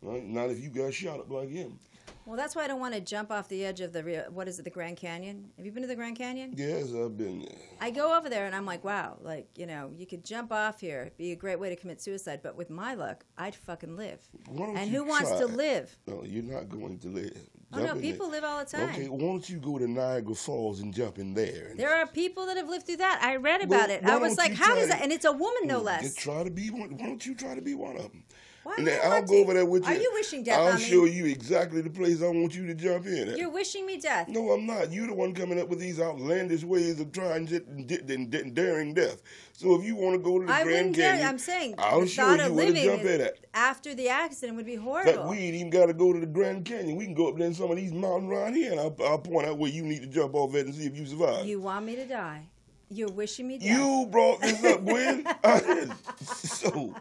Not 0.03 0.51
if 0.51 0.61
you 0.61 0.71
got 0.71 0.95
shot 0.95 1.21
up 1.21 1.31
like 1.31 1.51
him. 1.51 1.79
Well, 2.25 2.37
that's 2.37 2.55
why 2.55 2.64
I 2.64 2.68
don't 2.68 2.81
want 2.81 2.95
to 2.95 3.01
jump 3.01 3.31
off 3.33 3.49
the 3.49 3.64
edge 3.64 3.81
of 3.81 3.93
the 3.93 4.27
what 4.31 4.47
is 4.47 4.59
it, 4.59 4.62
the 4.62 4.70
Grand 4.70 4.97
Canyon? 4.97 5.51
Have 5.57 5.66
you 5.66 5.73
been 5.73 5.83
to 5.83 5.89
the 5.89 5.97
Grand 5.97 6.16
Canyon? 6.16 6.55
Yes, 6.57 6.93
I've 6.95 7.16
been 7.16 7.41
there. 7.41 7.59
I 7.81 7.91
go 7.91 8.16
over 8.16 8.29
there 8.31 8.47
and 8.47 8.55
I'm 8.55 8.66
like, 8.66 8.85
wow, 8.85 9.18
like 9.20 9.49
you 9.57 9.66
know, 9.66 9.91
you 9.97 10.07
could 10.07 10.25
jump 10.25 10.53
off 10.53 10.81
here, 10.81 11.03
It'd 11.03 11.16
be 11.16 11.33
a 11.33 11.37
great 11.37 11.59
way 11.59 11.68
to 11.68 11.77
commit 11.77 12.01
suicide. 12.01 12.41
But 12.43 12.57
with 12.57 12.70
my 12.70 12.95
luck, 12.95 13.25
I'd 13.37 13.55
fucking 13.55 13.97
live. 13.97 14.20
And 14.49 14.89
who 14.91 15.05
wants 15.05 15.31
to 15.31 15.47
live? 15.47 15.97
No, 16.07 16.23
you're 16.25 16.45
not 16.45 16.68
going 16.68 16.99
to 17.01 17.09
live. 17.09 17.37
Oh 17.75 17.83
no, 17.83 17.95
people 17.95 18.29
there. 18.29 18.43
live 18.43 18.51
all 18.51 18.59
the 18.59 18.70
time. 18.70 18.91
Okay, 18.91 19.09
why 19.09 19.18
don't 19.18 19.49
you 19.49 19.59
go 19.59 19.79
to 19.79 19.89
Niagara 19.91 20.35
Falls 20.35 20.81
and 20.81 20.93
jump 20.93 21.18
in 21.18 21.33
there? 21.33 21.73
There 21.75 21.95
are 21.95 22.07
people 22.07 22.47
that 22.47 22.57
have 22.59 22.68
lived 22.68 22.87
through 22.87 22.99
that. 22.99 23.20
I 23.23 23.37
read 23.37 23.62
about 23.62 23.89
Well, 23.89 23.91
it. 23.91 24.05
I 24.05 24.18
was 24.18 24.37
like, 24.37 24.53
how 24.53 24.75
does 24.75 24.89
that? 24.89 25.03
And 25.03 25.11
it's 25.11 25.25
a 25.25 25.33
woman, 25.33 25.66
no 25.66 25.81
less. 25.81 26.14
Try 26.14 26.45
to 26.45 26.51
be 26.51 26.68
one. 26.70 26.97
Why 26.99 27.07
don't 27.07 27.25
you 27.25 27.35
try 27.35 27.55
to 27.55 27.62
be 27.62 27.75
one 27.75 27.97
of 27.97 28.03
them? 28.03 28.25
Why 28.65 28.77
and 28.79 28.89
I'll 28.89 29.23
go 29.23 29.39
over 29.41 29.55
there 29.55 29.67
with 29.67 29.83
you. 29.85 29.93
Are 29.93 29.99
you 29.99 30.11
wishing 30.15 30.45
death 30.45 30.59
I'll 30.59 30.69
on 30.69 30.75
me? 30.77 30.81
show 30.83 31.05
you 31.05 31.27
exactly 31.27 31.81
the 31.81 31.91
place 31.91 32.23
I 32.23 32.27
want 32.29 32.55
you 32.55 32.67
to 32.69 32.75
jump 32.75 33.07
in 33.07 33.31
at. 33.31 33.37
You're 33.39 33.51
wishing 33.51 33.85
me 33.87 33.99
death. 33.99 34.29
No, 34.29 34.51
I'm 34.51 34.67
not. 34.67 34.93
You're 34.93 35.09
the 35.09 35.15
one 35.15 35.35
coming 35.35 35.61
up 35.61 35.69
with 35.69 35.81
these 35.81 35.99
outlandish 36.01 36.63
ways 36.63 37.01
of 37.01 37.11
trying 37.11 37.47
to 37.49 37.57
and, 37.67 38.55
daring 38.55 38.95
death. 38.95 39.21
So 39.53 39.75
if 39.75 39.85
you 39.85 39.97
want 39.97 40.15
to 40.15 40.19
go 40.23 40.39
to 40.39 40.47
the 40.47 40.53
I 40.53 40.63
Grand. 40.63 40.95
Canyon, 40.95 41.27
I'm 41.27 41.39
saying 41.39 41.75
I'll 41.79 42.03
the 42.03 42.07
show 42.07 42.31
you 42.31 42.39
where 42.39 42.49
to 42.49 42.53
living 42.53 42.85
jump 42.85 43.03
in 43.03 43.21
at. 43.23 43.39
after 43.53 43.95
the 43.95 44.09
accident 44.09 44.57
would 44.57 44.67
be 44.67 44.77
But 44.77 44.83
horrible. 44.83 45.29
we 45.29 45.39
ain't 45.39 45.55
even 45.57 45.71
got 45.71 45.87
to 45.87 45.95
go 45.95 46.13
to 46.13 46.21
the 46.21 46.27
Grand 46.27 46.65
Canyon. 46.65 46.97
We 46.97 47.05
can 47.05 47.15
go 47.15 47.29
up 47.29 47.37
there 47.37 47.47
in 47.47 47.55
some 47.55 47.71
of 47.71 47.77
these 47.77 47.93
mountains 47.93 48.31
around 48.31 48.55
here, 48.55 48.71
and 48.71 48.81
I'll, 48.81 48.95
I'll 49.05 49.19
point 49.19 49.49
out 49.49 49.59
where 49.59 49.71
you 49.71 49.83
need 49.83 50.03
to 50.03 50.09
jump 50.09 50.35
off 50.35 50.55
at 50.55 50.67
and 50.67 50.75
see 50.75 50.87
if 50.87 50.97
you 50.97 51.05
survive. 51.07 51.47
You 51.47 51.61
want 51.61 51.85
me 51.87 51.97
to 51.97 52.07
die? 52.07 52.47
You're 52.91 53.11
wishing 53.11 53.49
me 53.49 53.59
death. 53.59 53.69
You 53.69 54.07
brought 54.11 54.41
this 54.41 54.63
up, 54.65 54.85
Gwen. 54.85 55.27
so 56.23 56.95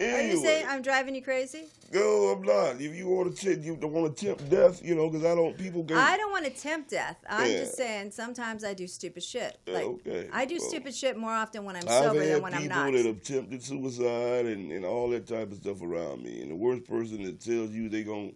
Are 0.00 0.20
you 0.22 0.36
saying 0.36 0.66
I'm 0.68 0.82
driving 0.82 1.14
you 1.14 1.22
crazy? 1.22 1.64
No, 1.92 2.28
I'm 2.28 2.42
not. 2.42 2.80
If 2.80 2.94
you 2.94 3.08
want 3.08 3.36
to, 3.36 3.56
you 3.58 3.76
don't 3.76 3.92
want 3.92 4.14
to 4.16 4.26
tempt 4.26 4.50
death, 4.50 4.84
you 4.84 4.94
know, 4.94 5.08
because 5.08 5.24
I 5.24 5.34
don't. 5.34 5.56
People 5.56 5.82
get. 5.82 5.96
I 5.96 6.16
don't 6.16 6.30
want 6.30 6.44
to 6.44 6.50
tempt 6.50 6.90
death. 6.90 7.16
I'm 7.28 7.50
Yeah. 7.50 7.58
just 7.58 7.76
saying 7.76 8.10
sometimes 8.10 8.64
I 8.64 8.74
do 8.74 8.86
stupid 8.86 9.22
shit. 9.22 9.58
Like 9.66 9.84
okay. 9.84 10.28
I 10.32 10.44
do 10.44 10.56
Well, 10.58 10.68
stupid 10.68 10.94
shit 10.94 11.16
more 11.16 11.32
often 11.32 11.64
when 11.64 11.76
I'm 11.76 11.82
I've 11.88 12.04
sober 12.04 12.26
than 12.26 12.42
when 12.42 12.54
I'm 12.54 12.62
people 12.62 12.76
not. 12.76 12.92
that 12.92 13.06
have 13.06 13.16
attempted 13.16 13.62
suicide 13.62 14.46
and, 14.46 14.72
and 14.72 14.84
all 14.84 15.08
that 15.10 15.26
type 15.26 15.50
of 15.52 15.58
stuff 15.58 15.80
around 15.82 16.22
me. 16.22 16.42
And 16.42 16.50
the 16.50 16.56
worst 16.56 16.84
person 16.84 17.22
that 17.22 17.40
tells 17.40 17.70
you 17.70 17.88
they 17.88 18.02
gon' 18.02 18.34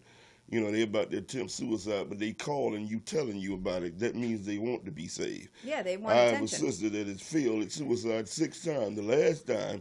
you 0.49 0.61
know, 0.61 0.73
they 0.73 0.83
about 0.83 1.13
to 1.13 1.19
attempt 1.19 1.53
suicide, 1.53 2.07
but 2.09 2.19
they 2.19 2.33
calling 2.33 2.85
you, 2.87 2.99
telling 2.99 3.37
you 3.37 3.55
about 3.55 3.85
it. 3.85 3.99
That 4.01 4.17
means 4.17 4.45
they 4.45 4.59
want 4.59 4.85
to 4.85 4.91
be 4.91 5.07
saved. 5.07 5.49
yeah, 5.63 5.81
they 5.83 5.97
want 5.97 6.17
I 6.17 6.23
have 6.23 6.43
a 6.43 6.49
sister 6.49 6.89
that 6.89 7.07
has 7.07 7.21
failed 7.21 7.63
at 7.63 7.71
suicide 7.71 8.29
six 8.29 8.65
times. 8.65 8.97
The 8.97 9.03
last 9.03 9.47
time, 9.47 9.81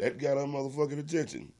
that 0.00 0.16
got 0.18 0.38
her 0.38 0.44
motherfucking 0.44 0.98
attention. 0.98 1.52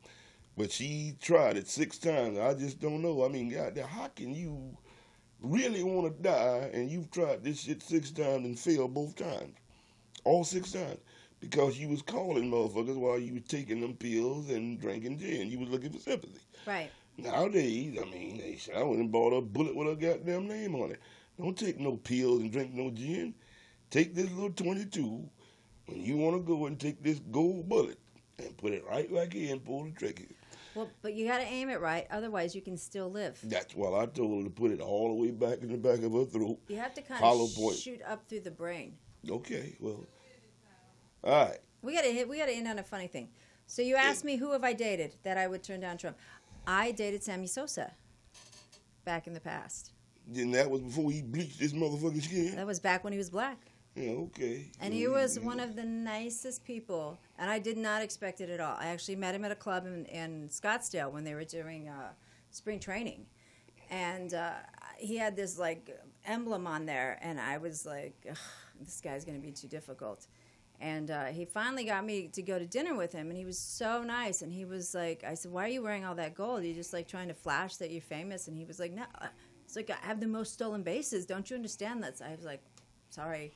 But 0.57 0.73
she 0.73 1.15
tried 1.21 1.57
it 1.57 1.69
six 1.69 1.99
times. 1.99 2.39
I 2.39 2.55
just 2.55 2.81
don't 2.81 3.03
know. 3.03 3.25
I 3.25 3.29
mean, 3.29 3.51
God, 3.51 3.79
how 3.79 4.09
can 4.09 4.35
you 4.35 4.77
really 5.43 5.83
want 5.83 6.07
to 6.07 6.23
die 6.23 6.71
and 6.73 6.91
you've 6.91 7.11
tried 7.11 7.45
this 7.45 7.61
shit 7.61 7.83
six 7.83 8.11
times 8.11 8.47
and 8.47 8.59
failed 8.59 8.95
both 8.95 9.15
times? 9.15 9.57
All 10.25 10.45
six 10.45 10.73
times. 10.73 10.99
Because 11.39 11.79
you 11.79 11.89
was 11.89 12.03
calling 12.03 12.51
motherfuckers 12.51 12.97
while 12.97 13.19
you 13.19 13.35
was 13.35 13.45
taking 13.45 13.81
them 13.81 13.95
pills 13.95 14.51
and 14.51 14.81
drinking 14.81 15.19
gin. 15.19 15.51
You 15.51 15.59
was 15.59 15.69
looking 15.69 15.93
for 15.93 15.99
sympathy. 15.99 16.41
Right. 16.67 16.91
Nowadays, 17.17 17.99
I 18.01 18.05
mean, 18.11 18.39
they 18.39 18.57
said 18.57 18.77
I 18.77 18.83
went 18.83 19.01
and 19.01 19.13
bought 19.13 19.37
a 19.37 19.41
bullet 19.41 19.77
with 19.77 19.89
a 19.89 19.97
goddamn 19.97 20.49
name 20.49 20.75
on 20.75 20.93
it. 20.93 21.01
Don't 21.39 21.59
take 21.59 21.79
no 21.79 21.97
pills 21.97 22.41
and 22.41 22.53
drink 22.53 22.73
no 22.73 22.91
gin. 22.91 23.35
Take 23.91 24.15
this 24.15 24.31
little 24.31 24.51
22 24.51 25.29
when 25.87 26.01
you 26.01 26.17
want 26.17 26.37
to 26.37 26.43
go 26.43 26.67
and 26.67 26.79
take 26.79 27.03
this 27.03 27.19
gold 27.31 27.69
bullet 27.69 27.99
and 28.45 28.57
put 28.57 28.73
it 28.73 28.85
right 28.89 29.13
back 29.13 29.35
in, 29.35 29.61
pull 29.61 29.85
the 29.85 29.91
trigger. 29.91 30.25
Well, 30.75 30.89
but 31.03 31.15
you 31.15 31.27
got 31.27 31.39
to 31.39 31.45
aim 31.45 31.69
it 31.69 31.81
right. 31.81 32.07
Otherwise, 32.11 32.55
you 32.55 32.63
can 32.63 32.77
still 32.77 33.11
live. 33.11 33.39
That's 33.43 33.75
why 33.75 34.03
I 34.03 34.07
told 34.07 34.39
her 34.39 34.45
to 34.45 34.51
put 34.51 34.71
it 34.71 34.81
all 34.81 35.09
the 35.09 35.15
way 35.15 35.31
back 35.33 35.63
in 35.63 35.69
the 35.73 35.77
back 35.77 36.03
of 36.03 36.13
her 36.13 36.25
throat. 36.25 36.59
You 36.69 36.77
have 36.77 36.95
to 36.95 37.03
kind 37.03 37.21
Hollow 37.21 37.47
of 37.47 37.55
point. 37.55 37.77
shoot 37.77 38.01
up 38.07 38.29
through 38.29 38.41
the 38.41 38.51
brain. 38.53 38.95
Okay, 39.29 39.77
well, 39.81 40.05
all 41.25 41.47
right. 41.47 41.59
We 41.83 41.95
got 41.95 42.03
to 42.03 42.13
hit. 42.13 42.29
We 42.29 42.39
got 42.39 42.47
to 42.47 42.53
end 42.53 42.69
on 42.69 42.79
a 42.79 42.83
funny 42.83 43.09
thing. 43.09 43.29
So 43.67 43.83
you 43.83 43.97
asked 43.97 44.25
me 44.25 44.37
who 44.37 44.53
have 44.53 44.65
I 44.65 44.73
dated 44.73 45.15
that 45.23 45.39
I 45.39 45.47
would 45.47 45.63
turn 45.63 45.81
down 45.81 45.97
Trump. 45.97 46.17
I 46.67 46.93
dated 46.93 47.23
Sammy 47.23 47.47
Sosa 47.47 47.93
back 49.05 49.27
in 49.27 49.33
the 49.35 49.41
past. 49.41 49.93
Then 50.27 50.51
that 50.53 50.71
was 50.71 50.83
before 50.83 51.11
he 51.11 51.23
bleached 51.23 51.59
his 51.61 51.73
motherfucking 51.73 52.23
skin. 52.23 52.57
That 52.57 52.67
was 52.67 52.81
back 52.81 53.03
when 53.05 53.13
he 53.13 53.19
was 53.19 53.31
black. 53.31 53.70
Yeah, 54.01 54.13
okay. 54.13 54.71
And 54.81 54.95
he 54.95 55.09
was 55.09 55.39
one 55.39 55.61
of 55.61 55.77
the 55.77 55.85
nicest 55.85 56.65
people, 56.65 57.19
and 57.39 57.51
I 57.51 57.59
did 57.59 57.77
not 57.77 58.03
expect 58.03 58.41
it 58.41 58.49
at 58.49 58.61
all. 58.61 58.77
I 58.79 58.87
actually 58.87 59.17
met 59.17 59.35
him 59.35 59.45
at 59.45 59.51
a 59.51 59.57
club 59.57 59.87
in, 59.87 60.07
in 60.07 60.49
Scottsdale 60.49 61.13
when 61.13 61.25
they 61.25 61.35
were 61.35 61.45
doing 61.45 61.89
uh, 61.89 62.13
spring 62.51 62.79
training, 62.79 63.27
and 63.91 64.33
uh, 64.35 64.53
he 64.97 65.17
had 65.17 65.37
this 65.37 65.59
like 65.59 65.99
emblem 66.25 66.67
on 66.67 66.87
there, 66.87 67.19
and 67.21 67.41
I 67.41 67.59
was 67.59 67.85
like, 67.85 68.15
"Ugh, 68.29 68.37
"This 68.81 69.01
guy's 69.01 69.25
going 69.25 69.41
to 69.41 69.47
be 69.47 69.53
too 69.53 69.69
difficult." 69.69 70.27
And 70.83 71.11
uh, 71.11 71.27
he 71.27 71.45
finally 71.45 71.85
got 71.85 72.07
me 72.07 72.29
to 72.29 72.41
go 72.41 72.59
to 72.59 72.65
dinner 72.65 72.95
with 72.95 73.13
him, 73.13 73.29
and 73.29 73.37
he 73.37 73.45
was 73.45 73.59
so 73.59 74.03
nice. 74.03 74.41
And 74.41 74.51
he 74.51 74.65
was 74.65 74.95
like, 74.95 75.25
"I 75.25 75.35
said, 75.35 75.53
why 75.53 75.67
are 75.67 75.69
you 75.69 75.83
wearing 75.83 76.07
all 76.07 76.15
that 76.15 76.35
gold? 76.35 76.63
You're 76.63 76.71
you 76.71 76.75
just 76.75 76.95
like 76.95 77.07
trying 77.07 77.29
to 77.29 77.35
flash 77.35 77.77
that 77.77 77.91
you're 77.91 78.01
famous?" 78.01 78.49
And 78.49 78.57
he 78.57 78.65
was 78.65 78.79
like, 78.81 78.93
"No." 78.93 79.05
It's 79.65 79.77
like 79.77 79.91
I 79.91 80.07
have 80.07 80.19
the 80.19 80.27
most 80.27 80.55
stolen 80.55 80.83
bases. 80.83 81.27
Don't 81.27 81.49
you 81.49 81.55
understand 81.55 82.03
that? 82.03 82.21
I 82.25 82.35
was 82.35 82.45
like, 82.45 82.63
"Sorry." 83.11 83.53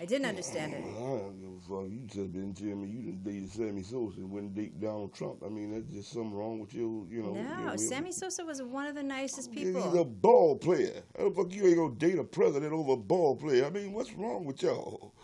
I 0.00 0.04
didn't 0.04 0.26
understand 0.26 0.74
it. 0.74 0.84
I 0.84 1.00
don't 1.00 1.40
give 1.40 1.50
a 1.50 1.60
fuck. 1.82 1.90
You 1.90 2.00
just 2.06 2.32
been 2.32 2.54
telling 2.54 2.82
me 2.82 2.88
you 2.88 3.02
done 3.10 3.20
dated 3.24 3.50
Sammy 3.50 3.82
Sosa 3.82 4.18
and 4.18 4.30
wouldn't 4.30 4.54
date 4.54 4.80
Donald 4.80 5.12
Trump. 5.12 5.42
I 5.44 5.48
mean, 5.48 5.72
that's 5.72 5.92
just 5.92 6.12
something 6.12 6.34
wrong 6.34 6.60
with 6.60 6.72
you, 6.72 7.08
you 7.10 7.22
know. 7.22 7.32
No, 7.34 7.64
your- 7.70 7.78
Sammy 7.78 8.12
Sosa 8.12 8.44
was 8.44 8.62
one 8.62 8.86
of 8.86 8.94
the 8.94 9.02
nicest 9.02 9.50
people. 9.50 9.82
He's 9.82 10.00
a 10.00 10.04
ball 10.04 10.56
player. 10.56 11.02
How 11.18 11.28
the 11.28 11.34
fuck 11.34 11.52
you 11.52 11.66
ain't 11.66 11.76
gonna 11.76 11.94
date 11.96 12.18
a 12.18 12.22
president 12.24 12.72
over 12.72 12.92
a 12.92 12.96
ball 12.96 13.34
player? 13.34 13.64
I 13.66 13.70
mean, 13.70 13.92
what's 13.92 14.12
wrong 14.12 14.44
with 14.44 14.62
y'all? 14.62 15.14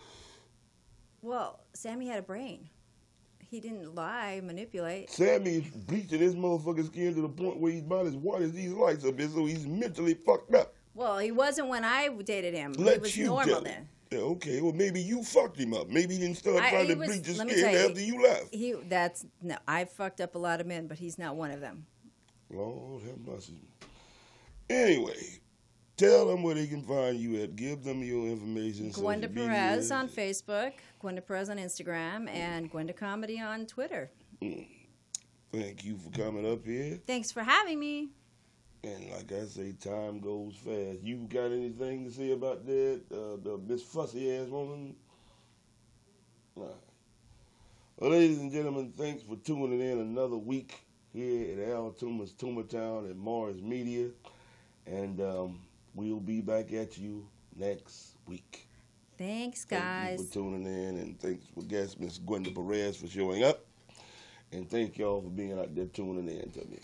Well, 1.21 1.61
Sammy 1.73 2.07
had 2.07 2.19
a 2.19 2.23
brain. 2.23 2.69
He 3.49 3.61
didn't 3.61 3.95
lie, 3.95 4.41
manipulate. 4.43 5.09
Sammy's 5.09 5.69
bleaching 5.69 6.19
his 6.19 6.35
motherfucking 6.35 6.87
skin 6.87 7.15
to 7.15 7.21
the 7.21 7.29
point 7.29 7.59
where 7.61 7.71
he's 7.71 7.81
about 7.81 8.07
as 8.07 8.15
white 8.15 8.41
as 8.41 8.51
these 8.51 8.73
lights 8.73 9.05
up 9.05 9.17
here, 9.17 9.29
so 9.29 9.45
he's 9.45 9.65
mentally 9.65 10.15
fucked 10.15 10.53
up. 10.53 10.73
Well, 10.93 11.19
he 11.19 11.31
wasn't 11.31 11.69
when 11.69 11.85
I 11.85 12.09
dated 12.09 12.53
him. 12.53 12.73
Let 12.73 12.95
he 12.95 12.99
was 12.99 13.17
you 13.17 13.25
normal 13.27 13.61
then. 13.61 13.87
Okay. 14.13 14.61
Well, 14.61 14.73
maybe 14.73 15.01
you 15.01 15.23
fucked 15.23 15.57
him 15.59 15.73
up. 15.73 15.89
Maybe 15.89 16.15
he 16.15 16.21
didn't 16.21 16.37
start 16.37 16.61
I- 16.63 16.69
trying 16.69 16.87
to 16.87 16.95
was- 16.95 17.09
bleach 17.09 17.25
his 17.25 17.37
skin 17.37 17.49
you, 17.49 17.65
after 17.65 18.01
you 18.01 18.21
left. 18.23 18.53
He 18.53 18.73
that's 18.87 19.25
no. 19.41 19.57
I 19.67 19.85
fucked 19.85 20.21
up 20.21 20.35
a 20.35 20.37
lot 20.39 20.61
of 20.61 20.67
men, 20.67 20.87
but 20.87 20.97
he's 20.99 21.17
not 21.17 21.35
one 21.35 21.51
of 21.51 21.61
them. 21.61 21.85
Lord 22.49 23.03
have 23.03 23.19
mercy. 23.19 23.57
Anyway, 24.69 25.39
tell 25.97 26.27
them 26.27 26.43
where 26.43 26.55
they 26.55 26.67
can 26.67 26.83
find 26.83 27.17
you 27.19 27.41
at. 27.43 27.55
Give 27.55 27.83
them 27.83 28.03
your 28.03 28.27
information. 28.27 28.89
Gwenda 28.91 29.27
media. 29.27 29.47
Perez 29.47 29.91
on 29.91 30.07
Facebook, 30.09 30.73
Gwenda 30.99 31.21
Perez 31.21 31.49
on 31.49 31.57
Instagram, 31.57 32.27
and 32.29 32.69
Gwenda 32.71 32.93
Comedy 32.93 33.39
on 33.39 33.65
Twitter. 33.65 34.11
Mm. 34.41 34.67
Thank 35.51 35.85
you 35.85 35.97
for 35.97 36.09
coming 36.11 36.51
up 36.51 36.65
here. 36.65 36.99
Thanks 37.07 37.31
for 37.31 37.41
having 37.43 37.79
me. 37.79 38.09
And 38.85 39.09
like 39.09 39.31
I 39.31 39.45
say, 39.45 39.71
time 39.71 40.19
goes 40.19 40.53
fast. 40.55 41.01
You 41.01 41.27
got 41.27 41.45
anything 41.45 42.05
to 42.05 42.11
say 42.11 42.33
about 42.33 42.67
that? 42.67 43.01
Uh, 43.11 43.41
the 43.43 43.59
Miss 43.67 43.81
Fussy 43.81 44.31
ass 44.37 44.47
woman? 44.47 44.95
Well, 46.53 46.77
ladies 47.99 48.37
and 48.37 48.51
gentlemen, 48.51 48.93
thanks 48.95 49.23
for 49.23 49.37
tuning 49.37 49.81
in 49.81 49.99
another 49.99 50.37
week 50.37 50.85
here 51.11 51.53
at 51.53 51.69
Al 51.69 51.95
Toomer's 51.99 52.33
Toomer 52.33 52.69
Town 52.69 53.05
and 53.05 53.17
Morris 53.17 53.57
Media. 53.59 54.09
And 54.85 55.19
um, 55.19 55.61
we'll 55.95 56.19
be 56.19 56.41
back 56.41 56.71
at 56.71 56.95
you 56.95 57.27
next 57.55 58.17
week. 58.27 58.67
Thanks, 59.17 59.65
Thank 59.65 59.81
guys. 59.81 60.19
you 60.19 60.25
for 60.27 60.33
tuning 60.33 60.65
in, 60.65 60.99
and 60.99 61.19
thanks 61.19 61.47
for 61.55 61.63
guest 61.63 61.99
Miss 61.99 62.19
Gwenda 62.19 62.51
Perez 62.51 62.97
for 62.97 63.07
showing 63.07 63.43
up. 63.43 63.65
And 64.51 64.69
thank 64.69 64.99
y'all 64.99 65.21
for 65.23 65.29
being 65.29 65.57
out 65.57 65.73
there 65.73 65.85
tuning 65.85 66.27
in 66.27 66.51
to 66.51 66.59
me. 66.67 66.79